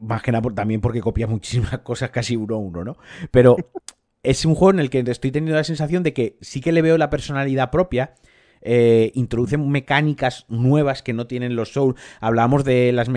Más 0.00 0.22
que 0.22 0.32
nada 0.32 0.50
también 0.54 0.80
porque 0.80 1.00
copia 1.00 1.26
muchísimas 1.26 1.78
cosas 1.78 2.10
casi 2.10 2.36
uno 2.36 2.56
a 2.56 2.58
uno, 2.58 2.84
¿no? 2.84 2.98
Pero 3.30 3.56
es 4.22 4.44
un 4.44 4.54
juego 4.54 4.72
en 4.72 4.80
el 4.80 4.90
que 4.90 5.02
estoy 5.06 5.30
teniendo 5.30 5.56
la 5.56 5.64
sensación 5.64 6.02
de 6.02 6.12
que 6.12 6.36
sí 6.42 6.60
que 6.60 6.72
le 6.72 6.82
veo 6.82 6.98
la 6.98 7.08
personalidad 7.08 7.70
propia 7.70 8.14
eh, 8.62 9.12
introducen 9.14 9.68
mecánicas 9.70 10.44
nuevas 10.48 11.02
que 11.02 11.12
no 11.12 11.26
tienen 11.26 11.56
los 11.56 11.72
Souls. 11.72 11.98
Hablábamos 12.20 12.64
de, 12.64 12.92
las 12.92 13.08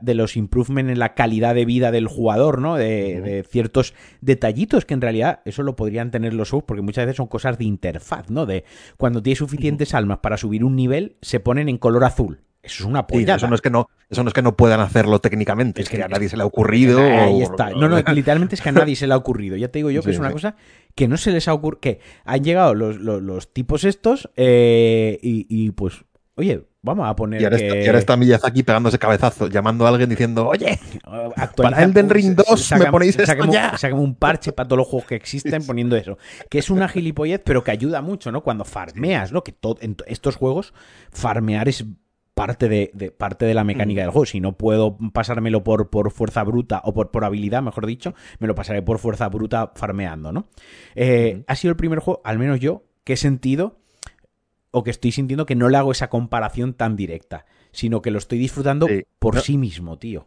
de 0.00 0.14
los 0.14 0.36
improvements 0.36 0.92
en 0.92 0.98
la 0.98 1.14
calidad 1.14 1.54
de 1.54 1.64
vida 1.64 1.90
del 1.90 2.08
jugador, 2.08 2.60
¿no? 2.60 2.76
De, 2.76 3.44
ciertos 3.48 3.94
detallitos 4.20 4.84
que 4.84 4.94
en 4.94 5.00
realidad 5.00 5.40
eso 5.44 5.62
lo 5.62 5.76
podrían 5.76 6.10
tener 6.10 6.34
los 6.34 6.48
Souls 6.48 6.64
porque 6.66 6.82
muchas 6.82 7.06
veces 7.06 7.16
son 7.16 7.26
cosas 7.26 7.58
de 7.58 7.64
interfaz, 7.64 8.30
¿no? 8.30 8.46
De 8.46 8.64
cuando 8.96 9.22
tienes 9.22 9.38
suficientes 9.38 9.94
almas 9.94 10.18
para 10.18 10.36
subir 10.36 10.64
un 10.64 10.76
nivel, 10.76 11.16
se 11.20 11.40
ponen 11.40 11.68
en 11.68 11.78
color 11.78 12.04
azul. 12.04 12.40
Eso 12.64 12.84
es 12.84 12.88
una 12.88 13.06
polla. 13.06 13.34
eso 13.34 13.46
no 13.46 13.54
es 13.54 13.60
que 13.60 13.68
no, 13.68 13.90
eso 14.08 14.22
no 14.22 14.28
es 14.28 14.34
que 14.34 14.40
no 14.40 14.56
puedan 14.56 14.80
hacerlo 14.80 15.20
técnicamente, 15.20 15.82
es, 15.82 15.88
que, 15.88 16.02
a 16.02 16.08
nadie 16.08 16.30
se 16.30 16.36
le 16.36 16.44
ha 16.44 16.46
ocurrido. 16.46 17.00
Ahí 17.00 17.42
está. 17.42 17.70
No, 17.70 17.88
no, 17.88 17.98
literalmente 18.14 18.54
es 18.54 18.62
que 18.62 18.70
a 18.70 18.72
nadie 18.72 18.96
se 18.96 19.06
le 19.06 19.12
ha 19.12 19.16
ocurrido. 19.16 19.56
Ya 19.56 19.68
te 19.68 19.80
digo 19.80 19.90
yo 19.90 20.02
que 20.02 20.10
es 20.10 20.18
una 20.18 20.32
cosa 20.32 20.56
que 20.94 21.06
no 21.06 21.16
se 21.18 21.30
les 21.30 21.46
ha 21.46 21.52
ocurrido. 21.52 21.80
Que 21.80 22.00
han 22.24 22.42
llegado 22.42 22.74
los, 22.74 23.52
tipos 23.52 23.84
estos 23.84 24.30
eh, 24.36 25.18
y, 25.22 25.70
pues, 25.72 26.04
oye, 26.36 26.64
vamos 26.80 27.06
a 27.06 27.14
poner. 27.14 27.42
Y 27.42 27.44
ahora, 27.44 27.98
está, 27.98 28.16
Miyazaki 28.16 28.62
pegándose 28.62 28.98
cabezazo, 28.98 29.48
llamando 29.48 29.84
a 29.84 29.90
alguien 29.90 30.08
diciendo, 30.08 30.48
oye, 30.48 30.78
para 31.56 31.82
Elden 31.82 32.08
Ring 32.08 32.34
2 32.34 32.72
me 32.78 32.86
ponéis 32.86 33.18
esto 33.18 33.44
ya. 33.50 33.76
un 33.92 34.14
parche 34.14 34.52
para 34.52 34.68
todos 34.68 34.78
los 34.78 34.88
juegos 34.88 35.08
que 35.08 35.16
existen 35.16 35.66
poniendo 35.66 35.96
eso. 35.96 36.16
Que 36.48 36.60
es 36.60 36.70
una 36.70 36.88
gilipollez, 36.88 37.42
pero 37.44 37.62
que 37.62 37.72
ayuda 37.72 38.00
mucho, 38.00 38.32
¿no? 38.32 38.42
Cuando 38.42 38.64
farmeas, 38.64 39.32
¿no? 39.32 39.44
Que 39.44 39.52
todo, 39.52 39.76
en 39.80 39.96
estos 40.06 40.36
juegos, 40.36 40.72
farmear 41.10 41.68
es 41.68 41.84
parte 42.34 42.68
de, 42.68 43.14
parte 43.16 43.46
de 43.46 43.54
la 43.54 43.64
mecánica 43.64 44.02
del 44.02 44.10
juego. 44.10 44.26
Si 44.26 44.40
no 44.40 44.52
puedo 44.52 44.98
pasármelo 45.12 45.62
por, 45.62 45.88
por 45.88 46.10
fuerza 46.10 46.42
bruta 46.42 46.82
o 46.84 46.92
por, 46.92 47.10
por 47.10 47.24
habilidad, 47.24 47.62
mejor 47.62 47.86
dicho, 47.86 48.14
me 48.40 48.46
lo 48.46 48.54
pasaré 48.54 48.82
por 48.82 48.98
fuerza 48.98 49.28
bruta 49.28 49.72
farmeando, 49.74 50.32
¿no? 50.32 50.48
Eh, 50.94 51.44
ha 51.46 51.56
sido 51.56 51.70
el 51.70 51.76
primer 51.76 52.00
juego, 52.00 52.20
al 52.24 52.38
menos 52.38 52.60
yo, 52.60 52.82
que 53.04 53.14
he 53.14 53.16
sentido 53.16 53.78
o 54.72 54.82
que 54.82 54.90
estoy 54.90 55.12
sintiendo 55.12 55.46
que 55.46 55.54
no 55.54 55.68
le 55.68 55.76
hago 55.76 55.92
esa 55.92 56.08
comparación 56.08 56.74
tan 56.74 56.96
directa, 56.96 57.46
sino 57.70 58.02
que 58.02 58.10
lo 58.10 58.18
estoy 58.18 58.38
disfrutando 58.38 58.88
por 59.20 59.40
sí 59.40 59.56
mismo, 59.56 59.98
tío. 59.98 60.26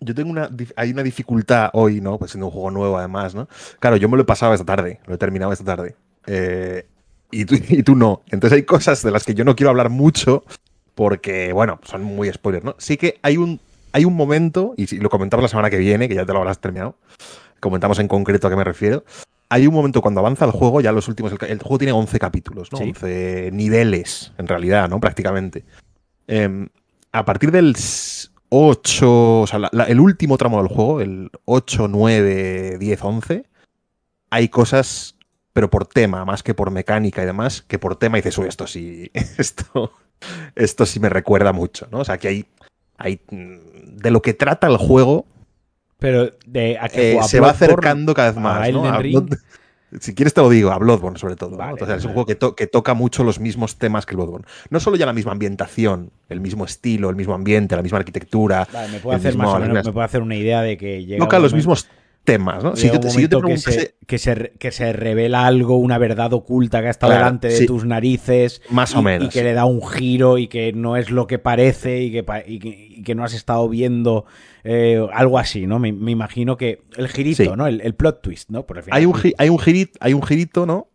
Yo 0.00 0.14
tengo 0.14 0.30
una, 0.30 0.48
hay 0.76 0.90
una 0.90 1.02
dificultad 1.02 1.70
hoy, 1.72 2.00
¿no? 2.00 2.18
Pues 2.18 2.32
siendo 2.32 2.46
un 2.46 2.52
juego 2.52 2.70
nuevo 2.70 2.98
además, 2.98 3.34
¿no? 3.34 3.48
Claro, 3.80 3.96
yo 3.96 4.08
me 4.08 4.16
lo 4.16 4.22
he 4.22 4.26
pasado 4.26 4.52
esta 4.52 4.66
tarde, 4.66 5.00
lo 5.06 5.14
he 5.14 5.18
terminado 5.18 5.52
esta 5.52 5.64
tarde. 5.64 5.96
Eh, 6.26 6.86
y, 7.32 7.44
tú, 7.46 7.56
y 7.68 7.82
tú 7.82 7.96
no. 7.96 8.22
Entonces 8.30 8.56
hay 8.56 8.62
cosas 8.64 9.02
de 9.02 9.10
las 9.10 9.24
que 9.24 9.34
yo 9.34 9.44
no 9.44 9.56
quiero 9.56 9.70
hablar 9.70 9.90
mucho 9.90 10.44
porque, 10.94 11.52
bueno, 11.52 11.80
son 11.84 12.04
muy 12.04 12.32
spoilers, 12.32 12.64
¿no? 12.64 12.76
Sí 12.78 12.96
que 12.96 13.18
hay 13.22 13.36
un, 13.36 13.60
hay 13.92 14.04
un 14.04 14.14
momento, 14.14 14.74
y 14.76 14.86
lo 14.98 15.10
comentamos 15.10 15.42
la 15.42 15.48
semana 15.48 15.70
que 15.70 15.78
viene, 15.78 16.08
que 16.08 16.14
ya 16.14 16.24
te 16.24 16.32
lo 16.32 16.38
habrás 16.40 16.60
terminado, 16.60 16.96
comentamos 17.60 17.98
en 17.98 18.08
concreto 18.08 18.46
a 18.46 18.50
qué 18.50 18.56
me 18.56 18.64
refiero. 18.64 19.04
Hay 19.48 19.66
un 19.66 19.74
momento 19.74 20.02
cuando 20.02 20.20
avanza 20.20 20.44
el 20.44 20.50
juego, 20.50 20.80
ya 20.80 20.92
los 20.92 21.08
últimos, 21.08 21.32
el, 21.32 21.58
juego 21.58 21.78
tiene 21.78 21.92
11 21.92 22.18
capítulos, 22.18 22.72
¿no? 22.72 22.78
11 22.78 23.50
niveles, 23.52 24.32
en 24.38 24.48
realidad, 24.48 24.88
¿no? 24.88 25.00
Prácticamente. 25.00 25.64
Em, 26.26 26.68
a 27.12 27.24
partir 27.24 27.50
del 27.50 27.76
8, 28.48 29.40
o 29.42 29.46
sea, 29.46 29.60
el 29.86 30.00
último 30.00 30.38
tramo 30.38 30.58
del 30.58 30.68
juego, 30.68 31.00
el 31.00 31.30
8, 31.44 31.88
9, 31.88 32.78
10, 32.78 33.02
11, 33.02 33.44
hay 34.30 34.48
cosas, 34.48 35.16
pero 35.52 35.70
por 35.70 35.86
tema, 35.86 36.24
más 36.24 36.42
que 36.42 36.54
por 36.54 36.70
mecánica 36.70 37.22
y 37.22 37.26
demás, 37.26 37.62
que 37.62 37.78
por 37.78 37.96
tema 37.96 38.16
dices, 38.16 38.36
uy, 38.38 38.48
esto 38.48 38.66
sí, 38.66 39.10
esto, 39.38 39.92
esto 40.54 40.86
sí 40.86 41.00
me 41.00 41.08
recuerda 41.08 41.52
mucho, 41.52 41.86
¿no? 41.90 42.00
O 42.00 42.04
sea, 42.04 42.18
que 42.18 42.28
hay, 42.28 42.46
hay 42.96 43.20
de 43.28 44.10
lo 44.10 44.22
que 44.22 44.34
trata 44.34 44.66
el 44.66 44.76
juego. 44.76 45.26
Pero 45.98 46.32
de 46.46 46.78
eh, 46.92 47.18
se 47.26 47.40
va 47.40 47.50
acercando 47.50 48.14
cada 48.14 48.32
vez 48.32 48.40
más. 48.40 48.70
¿no? 48.70 49.26
si 50.00 50.14
quieres 50.14 50.34
te 50.34 50.40
lo 50.40 50.50
digo, 50.50 50.70
a 50.70 50.78
Bloodborne 50.78 51.18
sobre 51.18 51.36
todo. 51.36 51.58
es 51.94 52.04
un 52.04 52.12
juego 52.12 52.26
que, 52.26 52.36
que, 52.56 52.66
toca 52.66 52.94
mucho 52.94 53.22
los 53.24 53.38
mismos 53.38 53.76
temas 53.78 54.06
que 54.06 54.16
Bloodborne. 54.16 54.46
No 54.70 54.80
solo 54.80 54.96
ya 54.96 55.06
la 55.06 55.12
misma 55.12 55.32
ambientación, 55.32 56.10
el 56.28 56.40
mismo 56.40 56.64
estilo, 56.64 57.10
el 57.10 57.16
mismo 57.16 57.34
ambiente, 57.34 57.76
la 57.76 57.82
misma 57.82 57.98
arquitectura. 57.98 58.66
me 58.90 58.98
puedo 58.98 59.16
hacer 59.16 59.36
más 59.36 59.48
o 59.48 59.58
menos, 59.60 59.86
me 59.86 59.92
puedo 59.92 60.04
hacer 60.04 60.22
una 60.22 60.36
idea 60.36 60.62
de 60.62 60.76
que 60.76 61.04
llega 61.04 61.24
toca 61.24 61.38
los 61.38 61.54
mismos 61.54 61.88
temas, 62.24 62.64
¿no? 62.64 62.74
Si 62.74 62.88
yo, 62.88 62.98
te, 62.98 63.08
que, 64.06 64.18
se, 64.18 64.52
que, 64.58 64.72
se, 64.72 64.92
revela 64.92 65.46
algo, 65.46 65.76
una 65.76 65.98
verdad 65.98 66.32
oculta 66.32 66.80
que 66.80 66.88
ha 66.88 66.90
estado 66.90 67.12
delante 67.12 67.48
de 67.48 67.66
tus 67.66 67.84
narices. 67.84 68.62
Más 68.70 68.94
o 68.96 69.02
menos. 69.02 69.28
Y 69.28 69.30
que 69.30 69.44
le 69.44 69.52
da 69.52 69.66
un 69.66 69.86
giro 69.86 70.38
y 70.38 70.48
que 70.48 70.72
no 70.72 70.96
es 70.96 71.10
lo 71.10 71.26
que 71.26 71.38
parece 71.38 72.02
y 72.02 72.10
que, 72.10 72.24
y 72.46 73.02
que, 73.02 73.14
no 73.14 73.24
has 73.24 73.34
estado 73.34 73.68
viendo 73.68 74.24
eh, 74.64 75.06
algo 75.12 75.38
así, 75.38 75.66
¿no? 75.66 75.78
Me, 75.78 75.88
imagino 75.88 76.56
que 76.56 76.82
el 76.96 77.08
girito, 77.08 77.56
¿no? 77.56 77.66
El, 77.66 77.94
plot 77.94 78.22
twist, 78.22 78.50
¿no? 78.50 78.64
Por 78.64 78.82
hay, 78.90 79.04
un, 79.04 79.20
hay, 79.38 79.48
un 79.50 79.58
girito, 79.58 79.98
hay 80.00 80.14
un 80.14 80.22
girito, 80.22 80.64
¿no? 80.64 80.88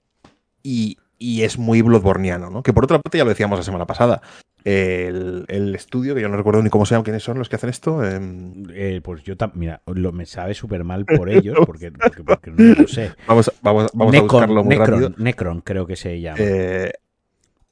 Y, 0.63 0.97
y 1.19 1.43
es 1.43 1.59
muy 1.59 1.81
bloodborneano, 1.81 2.49
¿no? 2.49 2.63
Que 2.63 2.73
por 2.73 2.85
otra 2.85 2.99
parte 2.99 3.19
ya 3.19 3.23
lo 3.23 3.29
decíamos 3.29 3.59
la 3.59 3.63
semana 3.63 3.85
pasada. 3.85 4.21
El, 4.63 5.74
estudio, 5.76 6.15
que 6.15 6.22
yo 6.22 6.30
no 6.30 6.38
recuerdo 6.38 6.62
ni 6.62 6.69
cómo 6.69 6.86
se 6.86 6.95
llama, 6.95 7.04
quiénes 7.04 7.24
son 7.24 7.38
los 7.39 7.50
que 7.50 7.56
hacen 7.56 7.69
esto. 7.69 8.04
Em, 8.04 8.65
eh, 8.74 9.02
pues 9.04 9.24
yo, 9.24 9.36
mira, 9.54 9.82
lo, 9.88 10.12
me 10.12 10.26
sabe 10.26 10.54
súper 10.54 10.84
mal 10.84 11.06
por 11.06 11.30
ellos, 11.30 11.58
porque, 11.65 11.91
porque, 11.91 12.52
no 12.52 12.76
lo 12.76 12.88
sé. 12.88 13.12
Vamos, 13.28 13.52
vamos, 13.62 13.89
vamos 13.93 14.15
a 14.15 14.22
buscarlo 14.22 14.63
muy 14.63 14.78
Necron, 14.78 15.02
rápido. 15.02 15.24
Necron 15.24 15.62
creo 15.62 15.86
que 15.86 15.95
se 15.95 16.19
llama. 16.19 16.38
Eh, 16.39 16.91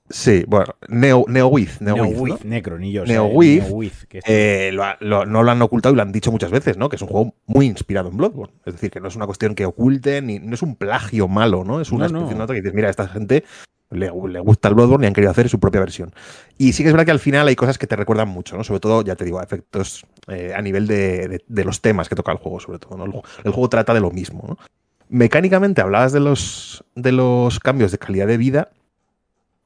Sí, 0.10 0.46
bueno, 0.48 0.76
Neo, 0.88 1.26
NeoWiz. 1.28 1.82
NeoWiz, 1.82 2.46
Necron 2.46 2.84
y 2.84 2.94
yo. 2.94 3.04
eh, 4.26 4.72
no 4.96 5.44
lo 5.44 5.52
han 5.52 5.62
ocultado 5.62 5.94
y 5.94 5.98
lo 5.98 6.02
han 6.02 6.14
dicho 6.14 6.32
muchas 6.32 6.50
veces, 6.50 6.78
¿no? 6.78 6.88
Que 6.88 6.96
es 6.96 7.02
un 7.02 7.10
juego 7.10 7.36
muy 7.46 7.66
inspirado 7.66 8.10
en 8.10 8.16
Bloodborne. 8.16 8.54
Es 8.66 8.76
decir, 8.76 8.90
que 8.90 9.02
no 9.02 9.10
es 9.10 9.16
una 9.18 9.26
cuestión 9.26 9.54
que 9.54 9.66
oculten, 9.66 10.28
ni, 10.28 10.40
no 10.40 10.54
es 10.54 10.62
un 10.62 10.76
plagio 10.76 11.28
malo, 11.28 11.66
¿no? 11.66 11.82
Es 11.82 11.92
una 11.92 12.08
de 12.08 12.14
nota 12.14 12.54
que 12.54 12.62
dices, 12.62 12.74
mira, 12.74 12.90
esta 12.90 13.08
gente 13.08 13.44
le, 13.90 14.10
gusta 14.10 14.68
el 14.68 14.76
Bloodborne 14.76 15.06
y 15.06 15.08
han 15.08 15.14
querido 15.14 15.32
hacer 15.32 15.50
su 15.50 15.60
propia 15.60 15.80
versión. 15.80 16.14
Y 16.58 16.74
sí 16.74 16.84
que 16.84 16.90
es 16.90 16.94
verdad 16.94 17.06
que 17.06 17.12
al 17.12 17.20
final 17.20 17.48
hay 17.48 17.56
cosas 17.56 17.78
que 17.78 17.88
te 17.88 17.96
recuerdan 17.96 18.28
mucho, 18.28 18.58
¿no? 18.58 18.64
Sobre 18.64 18.80
todo, 18.80 19.02
ya 19.04 19.16
te 19.16 19.26
digo, 19.26 19.42
efectos 19.42 20.06
eh, 20.28 20.54
a 20.56 20.62
nivel 20.62 20.88
de, 20.88 21.44
los 21.48 21.82
temas 21.82 22.10
que 22.10 22.16
toca 22.16 22.32
el 22.32 22.38
juego, 22.38 22.60
sobre 22.60 22.80
todo, 22.80 22.98
¿no? 22.98 23.06
El, 23.06 23.52
juego 23.52 23.70
trata 23.70 23.94
de 23.94 24.02
lo 24.02 24.12
mismo, 24.12 24.44
¿no? 24.48 24.58
Mecánicamente 25.10 25.82
hablabas 25.82 26.12
de 26.12 26.20
los, 26.20 26.84
de 26.96 27.14
los 27.14 27.60
cambios 27.60 27.92
de 27.92 27.98
calidad 27.98 28.28
de 28.28 28.38
vida 28.38 28.72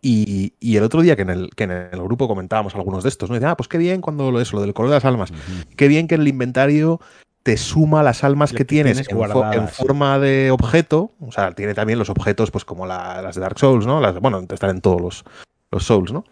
y, 0.04 0.54
el 0.62 0.84
otro 0.84 1.02
día 1.02 1.16
que 1.16 1.24
en 1.24 1.30
el, 1.32 1.50
que 1.56 1.64
en 1.64 1.72
el 1.72 2.04
grupo 2.04 2.28
comentábamos 2.28 2.76
algunos 2.76 3.04
de 3.04 3.10
estos, 3.10 3.30
¿no? 3.30 3.36
Dice, 3.36 3.48
ah, 3.48 3.58
pues 3.58 3.68
qué 3.68 3.80
bien 3.80 4.02
cuando 4.02 4.32
lo, 4.32 4.40
eso, 4.40 4.56
lo 4.56 4.62
del 4.62 4.74
color 4.74 4.90
de 4.92 4.98
las 4.98 5.06
almas. 5.06 5.32
Qué 5.76 5.88
bien 5.88 6.08
que 6.08 6.16
en 6.16 6.22
el 6.22 6.28
inventario 6.28 7.00
te 7.44 7.58
suma 7.58 8.04
las 8.04 8.24
almas 8.24 8.54
que, 8.54 8.66
tienes, 8.66 9.08
en, 9.10 9.68
forma 9.68 10.20
de 10.20 10.52
objeto. 10.52 11.12
O 11.20 11.32
sea, 11.32 11.52
tiene 11.54 11.74
también 11.74 12.00
los 12.00 12.10
objetos, 12.10 12.52
pues 12.52 12.66
como 12.66 12.86
las 12.86 13.36
de 13.36 13.42
Dark 13.42 13.60
Souls, 13.60 13.86
¿no? 13.86 14.00
Las, 14.00 14.20
bueno, 14.20 14.46
están 14.50 14.70
en 14.70 14.82
todos 14.82 15.02
los, 15.02 15.26
los 15.72 15.84
Souls, 15.84 16.12
¿no? 16.12 16.24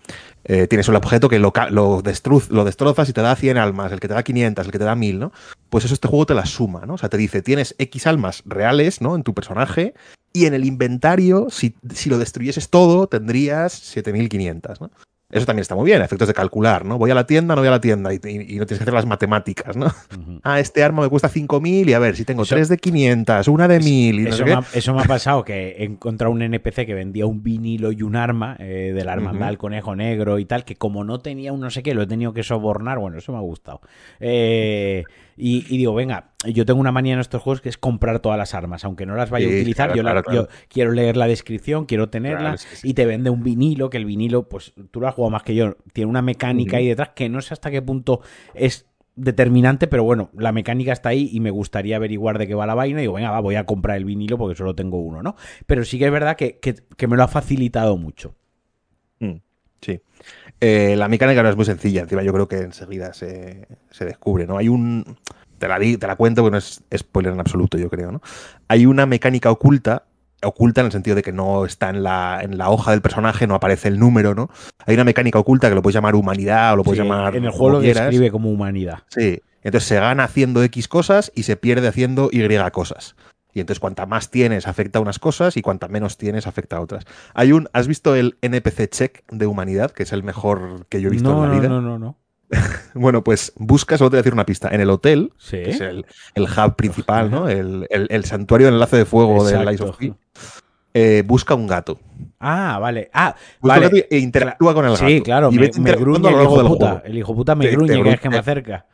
Eh, 0.44 0.68
tienes 0.68 0.88
un 0.88 0.96
objeto 0.96 1.30
que 1.30 1.40
lo, 1.40 1.52
lo, 1.72 2.02
lo, 2.50 2.64
destrozas 2.64 3.10
y 3.10 3.14
te 3.14 3.22
da 3.22 3.36
100 3.36 3.58
almas, 3.58 3.92
el 3.92 4.00
que 4.00 4.08
te 4.08 4.14
da 4.14 4.24
500, 4.24 4.66
el 4.66 4.72
que 4.72 4.80
te 4.80 4.86
da 4.86 4.96
1000, 4.96 5.20
¿no? 5.20 5.32
Pues 5.70 5.86
eso 5.86 5.94
este 5.94 6.08
juego 6.08 6.26
te 6.26 6.36
las 6.36 6.50
suma, 6.50 6.86
¿no? 6.86 6.94
O 6.94 6.98
sea, 6.98 7.10
te 7.10 7.18
dice, 7.18 7.42
tienes 7.42 7.76
X 7.78 8.06
almas 8.06 8.44
reales, 8.46 9.02
¿no? 9.02 9.16
En 9.16 9.24
tu 9.24 9.34
personaje 9.34 9.94
y 10.34 10.46
en 10.46 10.54
el 10.54 10.66
inventario, 10.66 11.48
si, 11.50 11.76
si 11.94 12.10
lo 12.10 12.20
destruyeses 12.20 12.70
todo, 12.70 13.08
tendrías 13.08 13.74
7500, 13.74 14.82
¿no? 14.82 14.92
Eso 15.32 15.46
también 15.46 15.62
está 15.62 15.76
muy 15.76 15.86
bien, 15.86 16.02
efectos 16.02 16.28
de 16.28 16.34
calcular, 16.34 16.84
¿no? 16.86 16.98
Voy 16.98 17.12
a 17.12 17.14
la 17.14 17.28
tienda, 17.28 17.54
no 17.54 17.62
voy 17.62 17.68
a 17.68 17.72
la 17.72 17.82
tienda 17.82 18.12
y, 18.12 18.16
no 18.16 18.22
tienes 18.22 18.66
que 18.66 18.74
hacer 18.74 18.94
las 18.94 19.06
matemáticas, 19.06 19.78
¿no? 19.78 19.86
Ah, 20.42 20.60
este 20.60 20.84
arma 20.84 21.04
me 21.04 21.10
cuesta 21.10 21.30
5.000 21.30 21.90
y 21.90 21.94
a 21.94 22.00
ver, 22.00 22.16
si 22.16 22.26
tengo 22.26 22.46
tres 22.46 22.68
de 22.68 22.78
500, 22.78 23.48
una 23.48 23.68
de 23.68 23.80
1.000 23.80 24.24
y 24.24 24.28
eso, 24.28 24.44
me 24.44 24.54
ha, 24.54 24.64
eso, 24.74 24.94
me 24.94 25.02
ha, 25.02 25.06
pasado, 25.06 25.44
que 25.44 25.76
he 25.78 25.84
encontrado 25.84 26.34
un 26.34 26.42
NPC 26.42 26.86
que 26.86 26.96
vendía 26.96 27.28
un 27.28 27.44
vinilo 27.44 27.92
y 27.92 28.02
un 28.02 28.16
arma 28.16 28.56
eh, 28.58 28.92
del 28.96 29.08
arma 29.08 29.32
uh 29.32 29.58
conejo 29.58 29.96
negro 29.96 30.40
y 30.40 30.46
tal, 30.46 30.64
que 30.64 30.76
como 30.76 31.04
no 31.04 31.20
tenía 31.20 31.54
un 31.54 31.60
no 31.60 31.70
sé 31.70 31.84
qué, 31.84 31.94
lo 31.94 32.02
he 32.02 32.08
tenido 32.08 32.34
que 32.34 32.42
sobornar, 32.42 32.98
bueno, 32.98 33.18
eso 33.18 33.32
me 33.32 33.38
ha 33.38 33.42
gustado. 33.42 33.82
Eh, 34.20 35.04
y, 35.42 35.78
digo, 35.78 35.94
venga, 35.94 36.32
yo 36.52 36.66
tengo 36.66 36.80
una 36.80 36.92
manía 36.92 37.14
en 37.14 37.20
estos 37.20 37.42
juegos 37.42 37.62
que 37.62 37.70
es 37.70 37.78
comprar 37.78 38.20
todas 38.20 38.38
las 38.38 38.54
armas, 38.54 38.84
aunque 38.84 39.06
no 39.06 39.16
las 39.16 39.30
vaya 39.30 39.46
a 39.48 39.50
utilizar, 39.50 39.88
claro, 39.88 39.96
yo, 39.96 40.04
la- 40.04 40.12
claro, 40.12 40.24
claro. 40.24 40.48
yo 40.48 40.68
quiero 40.68 40.92
leer 40.92 41.16
la 41.18 41.28
descripción, 41.28 41.86
quiero 41.86 42.10
tenerla 42.10 42.58
sí. 42.58 42.90
y 42.90 42.94
te 42.94 43.06
vende 43.06 43.30
un 43.30 43.44
vinilo, 43.44 43.90
que 43.90 43.98
el 43.98 44.06
vinilo, 44.06 44.50
pues 44.50 44.74
tú 44.92 45.00
lo 45.00 45.08
has 45.08 45.16
jugado 45.16 45.32
más 45.32 45.44
que 45.44 45.56
yo, 45.56 45.78
tiene 45.94 46.10
una 46.10 46.22
mecánica 46.22 46.78
ahí 46.78 46.88
detrás 46.88 47.10
que 47.16 47.30
no 47.30 47.42
sé 47.42 47.54
hasta 47.54 47.72
qué 47.72 47.82
punto 47.82 48.22
es 48.54 48.86
determinante, 49.16 49.88
pero 49.88 50.04
bueno, 50.06 50.30
la 50.34 50.52
mecánica 50.52 50.94
está 50.94 51.10
ahí 51.10 51.30
y 51.34 51.40
me 51.42 51.52
gustaría 51.52 51.98
averiguar 51.98 52.38
de 52.38 52.48
qué 52.48 52.56
va 52.56 52.66
la 52.66 52.76
vaina 52.76 53.00
y 53.00 53.04
digo, 53.04 53.14
venga, 53.14 53.32
va, 53.32 53.40
voy 53.42 53.56
a 53.56 53.66
comprar 53.66 53.98
el 53.98 54.06
vinilo 54.06 54.38
porque 54.38 54.56
solo 54.56 54.76
tengo 54.76 54.98
uno, 55.00 55.22
¿no? 55.22 55.36
Pero 55.68 55.84
sí 55.84 56.00
que 56.00 56.06
es 56.06 56.12
verdad 56.12 56.38
que, 56.38 56.58
que- 56.60 56.76
que 56.96 57.08
me 57.08 57.18
lo 57.18 57.24
ha 57.24 57.28
facilitado 57.28 57.98
mucho. 57.98 58.36
Mm, 59.20 59.36
Sí. 59.82 60.00
Eh, 60.62 60.96
la 60.98 61.08
mecánica 61.08 61.42
no 61.42 61.50
es 61.50 61.56
muy 61.56 61.66
sencilla, 61.66 62.02
encima 62.02 62.22
yo 62.24 62.34
creo 62.34 62.48
que 62.48 62.58
enseguida 62.58 63.14
se, 63.14 63.68
se 63.92 64.06
descubre, 64.06 64.46
¿no? 64.46 64.58
Hay 64.58 64.68
un. 64.70 65.18
Te 65.58 65.68
la, 65.68 65.78
di- 65.80 65.98
te 65.98 66.08
la 66.08 66.16
cuento 66.16 66.42
porque 66.42 66.52
no 66.54 66.58
es 66.58 66.82
spoiler 66.98 67.34
en 67.34 67.40
absoluto, 67.40 67.78
yo 67.78 67.90
creo, 67.90 68.12
¿no? 68.12 68.22
Hay 68.68 68.86
una 68.86 69.06
mecánica 69.06 69.52
oculta, 69.52 70.04
oculta 70.42 70.82
en 70.82 70.86
el 70.88 70.92
sentido 70.92 71.16
de 71.16 71.22
que 71.22 71.34
no 71.34 71.66
está 71.66 71.90
en 71.90 72.02
la, 72.04 72.40
en 72.42 72.58
la 72.58 72.70
hoja 72.70 72.92
del 72.92 73.02
personaje, 73.02 73.46
no 73.48 73.56
aparece 73.56 73.88
el 73.90 74.00
número, 74.00 74.36
¿no? 74.36 74.50
Hay 74.86 74.96
una 74.96 75.04
mecánica 75.04 75.38
oculta 75.40 75.68
que 75.70 75.76
lo 75.76 75.82
puedes 75.82 75.96
llamar 75.96 76.16
humanidad 76.16 76.74
o 76.74 76.76
lo 76.78 76.84
puedes 76.84 77.02
Sí, 77.02 77.06
llamar. 77.08 77.36
en 77.36 77.44
el 77.46 77.52
juego 77.52 77.78
lo 77.78 77.82
quieras. 77.82 78.06
describe 78.06 78.32
como 78.32 78.50
humanidad. 78.52 79.00
Sí. 79.08 79.42
Entonces 79.64 79.88
se 79.90 79.96
gana 80.00 80.24
haciendo 80.24 80.64
X 80.64 80.88
cosas 80.88 81.32
y 81.36 81.44
se 81.44 81.58
pierde 81.58 81.90
haciendo 81.90 82.30
Y 82.32 82.42
cosas. 82.72 83.16
Y 83.60 83.62
entonces 83.62 83.80
cuanta 83.82 84.06
más 84.06 84.32
tienes 84.32 84.68
afecta 84.68 85.00
a 85.00 85.02
unas 85.02 85.20
cosas 85.20 85.58
y 85.58 85.62
cuanta 85.62 85.88
menos 85.90 86.18
tienes 86.18 86.48
afecta 86.48 86.78
a 86.78 86.82
otras. 86.82 87.06
Hay 87.34 87.52
un, 87.52 87.68
¿has 87.74 87.88
visto 87.88 88.16
el 88.16 88.38
NPC 88.42 88.88
check 88.90 89.24
de 89.32 89.46
humanidad, 89.48 89.92
que 89.92 90.04
es 90.04 90.14
el 90.14 90.24
mejor 90.24 90.86
que 90.88 91.02
yo 91.02 91.10
he 91.10 91.12
visto 91.12 91.32
no, 91.34 91.44
en 91.44 91.50
la 91.50 91.56
no, 91.56 91.60
vida? 91.62 91.70
no, 91.70 91.82
no, 91.82 92.00
no. 92.00 92.18
Bueno, 92.94 93.24
pues 93.24 93.52
busca, 93.58 93.98
solo 93.98 94.10
te 94.10 94.14
voy 94.16 94.20
a 94.20 94.22
decir 94.24 94.34
una 94.34 94.46
pista, 94.46 94.70
en 94.72 94.82
el 94.82 94.90
hotel, 94.90 95.32
Sí. 95.38 95.58
que 95.58 95.70
es 95.72 95.82
el, 95.82 96.06
el 96.36 96.44
hub 96.44 96.76
principal, 96.76 97.30
¿no? 97.30 97.48
El, 97.50 97.86
el- 97.90 98.08
el 98.10 98.26
santuario 98.26 98.68
del 98.68 98.76
enlace 98.76 98.98
de 98.98 99.06
fuego 99.06 99.46
Exacto. 99.48 99.70
Lies 99.70 99.82
of 99.82 99.98
P, 99.98 100.14
eh, 100.96 101.24
busca 101.26 101.54
un 101.54 101.68
gato. 101.68 102.00
Ah, 102.40 102.80
vale. 102.82 103.10
Ah, 103.14 103.36
Busca 103.60 103.76
vale. 103.76 103.88
un 103.88 103.94
gato 103.94 104.08
e 104.10 104.18
interactúa 104.18 104.74
con 104.74 104.86
el 104.86 104.92
gato. 104.94 105.06
Sí, 105.08 105.22
claro, 105.22 105.50
y 105.52 105.60
me, 105.60 105.70
me 105.80 105.92
gruñe 105.94 106.30
el 106.30 106.42
hijo 106.42 106.68
puta. 106.68 107.02
El 107.06 107.18
hijo 107.18 107.36
puta 107.36 107.54
me 107.56 107.66
Te- 107.66 107.72
te 107.72 107.76
gruñe 107.76 107.94
cada 107.98 108.04
vez 108.10 108.20
que 108.22 108.30
me 108.30 108.36
gruñe- 108.38 108.40
acerca. 108.40 108.86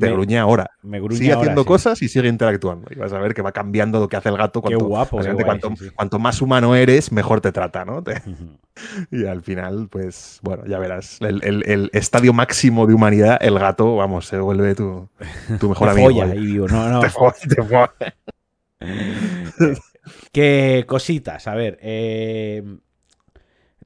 Te 0.00 0.06
Me- 0.06 0.12
gruñe 0.14 0.38
ahora. 0.38 0.70
Me 0.82 0.98
gruñe 0.98 1.16
Sigue 1.18 1.32
ahora, 1.32 1.42
haciendo 1.42 1.62
sí. 1.62 1.68
cosas 1.68 2.02
y 2.02 2.08
sigue 2.08 2.28
interactuando. 2.28 2.88
Y 2.90 2.96
vas 2.96 3.12
a 3.12 3.18
ver 3.18 3.34
que 3.34 3.42
va 3.42 3.52
cambiando 3.52 4.00
lo 4.00 4.08
que 4.08 4.16
hace 4.16 4.30
el 4.30 4.36
gato. 4.36 4.60
Cuanto, 4.62 4.84
guapo, 4.86 5.10
qué 5.10 5.16
básicamente 5.28 5.44
guay, 5.44 5.60
cuanto, 5.60 5.78
sí, 5.78 5.88
sí. 5.88 5.94
cuanto 5.94 6.18
más 6.18 6.40
humano 6.42 6.74
eres, 6.74 7.12
mejor 7.12 7.40
te 7.40 7.52
trata, 7.52 7.84
¿no? 7.84 8.02
Te- 8.02 8.20
y 9.12 9.26
al 9.26 9.42
final, 9.42 9.88
pues, 9.90 10.40
bueno, 10.42 10.64
ya 10.66 10.78
verás. 10.78 11.18
El, 11.20 11.44
el- 11.44 11.62
el 11.68 11.90
estadio 11.92 12.32
máximo 12.32 12.86
de 12.86 12.94
humanidad, 12.94 13.38
el 13.40 13.58
gato, 13.58 13.94
vamos, 13.96 14.26
se 14.26 14.38
vuelve 14.38 14.74
tu, 14.74 15.08
tu 15.60 15.68
mejor 15.68 15.86
Me 15.94 16.04
amigo. 16.04 16.20
folla 16.22 16.34
y. 16.34 16.54
No, 16.54 16.88
no. 16.88 17.00
Te 17.00 17.10
folla, 17.10 17.34
te 17.48 17.62
folla. 17.62 17.92
Qué 20.32 20.84
cositas. 20.86 21.46
A 21.46 21.54
ver, 21.54 21.78
eh, 21.82 22.62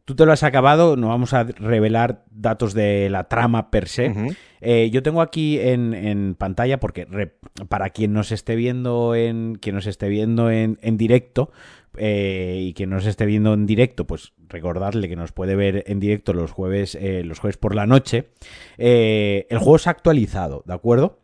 tú 0.04 0.14
te 0.14 0.26
lo 0.26 0.32
has 0.32 0.42
acabado. 0.42 0.96
No 0.96 1.08
vamos 1.08 1.32
a 1.34 1.44
revelar 1.44 2.24
datos 2.30 2.74
de 2.74 3.08
la 3.10 3.24
trama 3.24 3.70
per 3.70 3.88
se. 3.88 4.12
Eh, 4.60 4.90
yo 4.90 5.02
tengo 5.02 5.20
aquí 5.20 5.58
en, 5.60 5.92
en 5.94 6.34
pantalla, 6.34 6.80
porque 6.80 7.04
re- 7.06 7.34
para 7.68 7.90
quien 7.90 8.12
nos 8.12 8.32
esté 8.32 8.56
viendo 8.56 9.14
en. 9.14 9.56
Quien 9.56 9.74
nos 9.74 9.86
esté 9.86 10.08
viendo 10.08 10.50
en, 10.50 10.78
en 10.82 10.96
directo. 10.96 11.50
eh, 11.96 12.58
y 12.60 12.72
quien 12.74 12.90
nos 12.90 13.06
esté 13.06 13.24
viendo 13.24 13.54
en 13.54 13.66
directo, 13.66 14.04
pues 14.06 14.32
recordadle 14.48 15.08
que 15.08 15.14
nos 15.16 15.30
puede 15.32 15.54
ver 15.54 15.84
en 15.86 16.00
directo 16.00 16.32
los 16.32 16.50
jueves, 16.50 16.96
eh, 17.00 17.22
los 17.24 17.38
jueves 17.38 17.56
por 17.56 17.74
la 17.74 17.86
noche. 17.86 18.30
Eh, 18.78 19.46
el 19.48 19.58
juego 19.58 19.78
se 19.78 19.88
ha 19.90 19.92
actualizado, 19.92 20.62
¿de 20.66 20.74
acuerdo? 20.74 21.18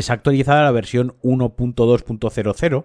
Se 0.00 0.10
ha 0.10 0.14
actualizado 0.14 0.62
la 0.64 0.70
versión 0.70 1.14
1.2.00 1.22 2.84